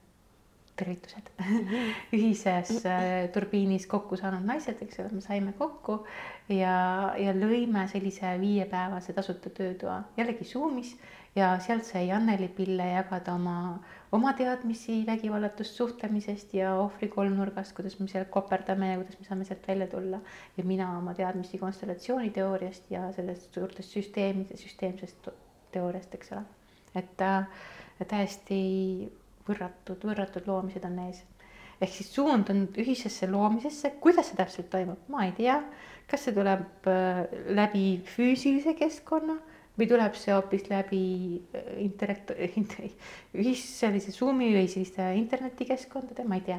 tervitused. 0.76 1.28
Ühises 2.16 2.72
äh, 2.88 3.28
turbiinis 3.34 3.86
kokku 3.86 4.16
saanud 4.16 4.46
naised, 4.48 4.80
eks 4.82 5.02
ole, 5.02 5.12
me 5.12 5.24
saime 5.24 5.52
kokku 5.58 6.00
ja, 6.48 7.12
ja 7.20 7.36
lõime 7.36 7.84
sellise 7.92 8.36
viiepäevase 8.40 9.12
tasuta 9.12 9.52
töötoa 9.52 10.00
jällegi 10.16 10.48
Zoomis 10.48 10.96
ja 11.36 11.52
sealt 11.64 11.86
sai 11.88 12.10
Anneli 12.12 12.48
Pille 12.52 12.86
jagada 12.90 13.34
oma, 13.34 13.78
oma 14.12 14.32
teadmisi 14.36 14.98
vägivallatust 15.06 15.78
suhtlemisest 15.80 16.54
ja 16.54 16.74
ohvri 16.76 17.08
kolmnurgast, 17.08 17.72
kuidas 17.76 17.98
me 18.00 18.08
seal 18.08 18.26
koperdame 18.30 18.90
ja 18.90 18.98
kuidas 19.00 19.18
me 19.20 19.28
saame 19.28 19.46
sealt 19.48 19.68
välja 19.68 19.86
tulla. 19.86 20.20
ja 20.56 20.64
mina 20.64 20.90
oma 20.98 21.14
teadmisi 21.14 21.58
konstellatsiooniteooriast 21.58 22.90
ja 22.90 23.12
sellest 23.12 23.54
suurtest 23.54 23.96
süsteemide, 23.96 24.56
süsteemsest 24.56 25.28
teooriast, 25.72 26.14
eks 26.14 26.32
ole. 26.32 26.44
et 26.94 27.20
äh, 27.24 27.46
täiesti 28.08 28.62
võrratud, 29.48 30.04
võrratud 30.04 30.46
loomised 30.46 30.84
on 30.84 30.98
ees 31.06 31.24
ehk 31.82 31.94
siis 31.96 32.12
suund 32.14 32.50
on 32.52 32.66
ühisesse 32.78 33.26
loomisesse, 33.30 33.96
kuidas 34.00 34.28
see 34.30 34.36
täpselt 34.38 34.68
toimub, 34.70 35.00
ma 35.08 35.24
ei 35.26 35.32
tea. 35.38 35.62
kas 36.10 36.26
see 36.26 36.36
tuleb 36.36 36.86
äh, 36.92 37.24
läbi 37.56 38.02
füüsilise 38.04 38.76
keskkonna 38.76 39.38
või 39.78 39.88
tuleb 39.88 40.16
see 40.18 40.34
hoopis 40.34 40.66
läbi 40.70 41.04
äh, 41.56 41.72
intellekt-, 41.86 42.34
ühis-, 43.40 43.68
sellise 43.78 44.12
Zoom'i 44.12 44.52
või 44.54 44.68
selliste 44.68 45.08
internetikeskkondade, 45.18 46.26
ma 46.28 46.38
ei 46.38 46.46
tea 46.48 46.58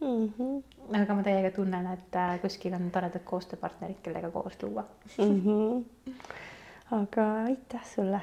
mm. 0.00 0.32
-hmm. 0.38 0.62
aga 1.02 1.18
ma 1.18 1.26
täiega 1.26 1.52
tunnen, 1.56 1.90
et 1.92 2.16
äh, 2.16 2.38
kuskil 2.40 2.74
on 2.78 2.88
toredad 2.94 3.24
koostööpartnerid, 3.28 4.00
kellega 4.02 4.30
koos 4.30 4.56
luua 4.62 4.86
mm. 5.18 5.40
-hmm. 5.44 6.14
aga 7.00 7.28
aitäh 7.44 7.84
sulle, 7.94 8.20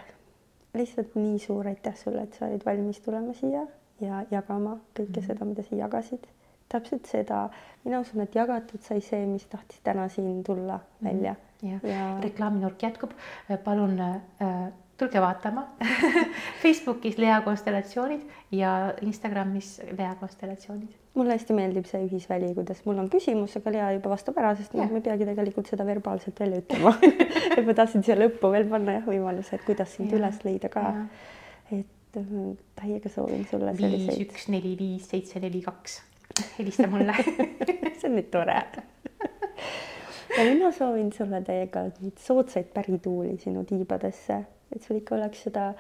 lihtsalt 0.74 1.16
nii 1.16 1.40
suur 1.40 1.68
aitäh 1.68 1.96
sulle, 1.96 2.24
et 2.24 2.34
sa 2.40 2.46
olid 2.50 2.66
valmis 2.66 3.00
tulema 3.00 3.34
siia 3.34 3.68
ja 4.02 4.26
jagama 4.32 4.80
kõike 4.98 5.10
mm 5.10 5.16
-hmm. 5.16 5.28
seda, 5.28 5.46
mida 5.46 5.64
sa 5.64 5.76
jagasid. 5.76 6.28
täpselt 6.70 7.06
seda, 7.06 7.50
mina 7.84 8.00
usun, 8.00 8.22
et 8.22 8.36
jagatud 8.36 8.82
sai 8.82 9.02
see, 9.02 9.26
mis 9.26 9.46
tahtis 9.46 9.80
täna 9.84 10.08
siin 10.10 10.44
tulla 10.44 10.80
välja 11.04 11.34
mm. 11.34 11.38
-hmm 11.38 11.53
ja, 11.64 11.80
ja... 11.88 12.06
reklaaminurk 12.24 12.84
jätkub, 12.84 13.14
palun 13.64 14.00
äh, 14.00 14.72
tulge 14.98 15.22
vaatama 15.22 15.68
Facebookis 16.64 17.18
Lea 17.18 17.42
konstellatsioonid 17.42 18.22
ja 18.52 18.94
Instagramis 19.02 19.82
Lea 19.98 20.16
konstellatsioonid. 20.20 20.90
mulle 21.14 21.38
hästi 21.38 21.54
meeldib 21.54 21.86
see 21.90 22.04
ühisväli, 22.08 22.54
kuidas 22.58 22.84
mul 22.86 23.02
on 23.02 23.10
küsimus, 23.14 23.58
aga 23.60 23.74
Lea 23.76 23.90
juba 23.98 24.14
vastab 24.14 24.38
ära, 24.42 24.54
sest 24.58 24.76
yeah. 24.76 24.90
ma 24.90 25.02
ei 25.02 25.06
peagi 25.06 25.28
tegelikult 25.30 25.70
seda 25.70 25.86
verbaalselt 25.86 26.40
välja 26.40 26.62
ütlema 26.64 26.94
et 27.58 27.66
ma 27.66 27.78
tahtsin 27.78 28.06
siia 28.06 28.18
lõppu 28.20 28.54
veel 28.54 28.70
panna 28.72 28.98
jah 29.00 29.10
võimaluse, 29.10 29.58
et 29.58 29.68
kuidas 29.68 29.96
sind 29.98 30.12
yeah. 30.12 30.22
üles 30.22 30.42
leida 30.48 30.72
ka. 30.74 30.88
et 31.72 32.20
äh, 32.22 32.34
täiega 32.82 33.14
soovin 33.14 33.48
sulle 33.50 33.76
selliseid. 33.78 34.18
viis, 34.18 34.28
üks, 34.28 34.50
neli, 34.54 34.76
viis, 34.80 35.10
seitse, 35.10 35.42
neli, 35.44 35.64
kaks. 35.66 36.02
helista 36.60 36.90
mulle 36.90 37.18
see 37.98 38.10
on 38.10 38.18
nüüd 38.20 38.30
tore 38.34 38.62
ja 40.38 40.44
mina 40.50 40.72
soovin 40.72 41.12
sulle 41.14 41.42
täiega 41.46 41.88
neid 41.90 42.22
soodsaid 42.22 42.70
pärituuli 42.74 43.38
sinu 43.42 43.64
tiibadesse, 43.70 44.44
et 44.76 44.86
sul 44.86 45.00
ikka 45.02 45.16
oleks 45.16 45.44
seda 45.48 45.72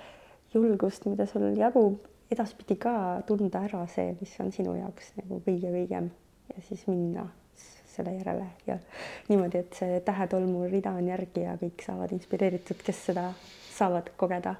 julgust, 0.54 1.06
mida 1.10 1.26
sul 1.30 1.52
jagub 1.58 2.02
edaspidi 2.34 2.78
ka 2.82 3.22
tunda 3.28 3.64
ära 3.68 3.86
see, 3.92 4.14
mis 4.20 4.34
on 4.42 4.52
sinu 4.56 4.76
jaoks 4.78 5.14
nagu 5.22 5.40
kõige 5.46 5.72
õigem 5.74 6.10
ja 6.54 6.66
siis 6.68 6.86
minna 6.90 7.28
selle 7.94 8.16
järele 8.16 8.46
ja 8.68 8.78
niimoodi, 9.30 9.62
et 9.62 9.78
see 9.78 10.00
tähetolmu 10.06 10.66
rida 10.70 10.96
on 10.98 11.08
järgi 11.08 11.46
ja 11.46 11.54
kõik 11.62 11.84
saavad 11.86 12.14
inspireeritud, 12.16 12.82
kes 12.86 13.04
seda 13.10 13.28
saavad 13.74 14.10
kogeda. 14.18 14.56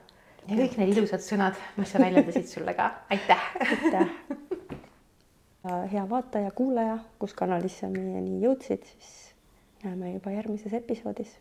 ja 0.48 0.58
kõik 0.58 0.78
need 0.78 0.94
ilusad 0.94 1.24
sõnad, 1.26 1.58
mis 1.78 1.94
sa 1.94 2.02
väljendasid 2.04 2.50
sulle 2.52 2.76
ka, 2.78 2.92
aitäh. 3.14 3.48
aitäh. 3.66 4.08
hea 5.94 6.06
vaataja-kuulaja, 6.10 6.98
kus 7.20 7.34
kanalis 7.38 7.80
sa 7.82 7.90
meieni 7.90 8.42
jõudsid, 8.44 8.86
siis 8.94 9.33
näeme 9.84 10.14
juba 10.14 10.32
järgmises 10.32 10.74
episoodis. 10.74 11.36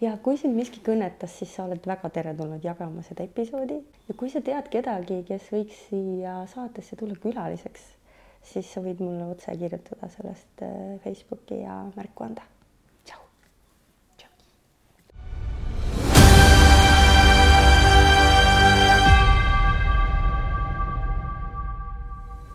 ja 0.00 0.16
kui 0.22 0.38
sind 0.38 0.56
miski 0.56 0.80
kõnetas, 0.84 1.36
siis 1.38 1.54
sa 1.54 1.66
oled 1.68 1.86
väga 1.86 2.10
teretulnud 2.10 2.64
jagama 2.64 3.02
seda 3.02 3.26
episoodi 3.26 3.80
ja 4.08 4.16
kui 4.16 4.30
sa 4.30 4.42
tead 4.44 4.70
kedagi, 4.72 5.22
kes 5.28 5.50
võiks 5.52 5.84
siia 5.90 6.40
saatesse 6.54 6.96
tulla 6.96 7.18
külaliseks, 7.22 7.86
siis 8.54 8.72
sa 8.72 8.82
võid 8.84 9.02
mulle 9.04 9.30
otse 9.34 9.54
kirjutada 9.58 10.10
sellest 10.16 10.66
äh, 10.66 10.98
Facebooki 11.04 11.62
ja 11.62 11.84
märku 11.96 12.28
anda 12.28 12.53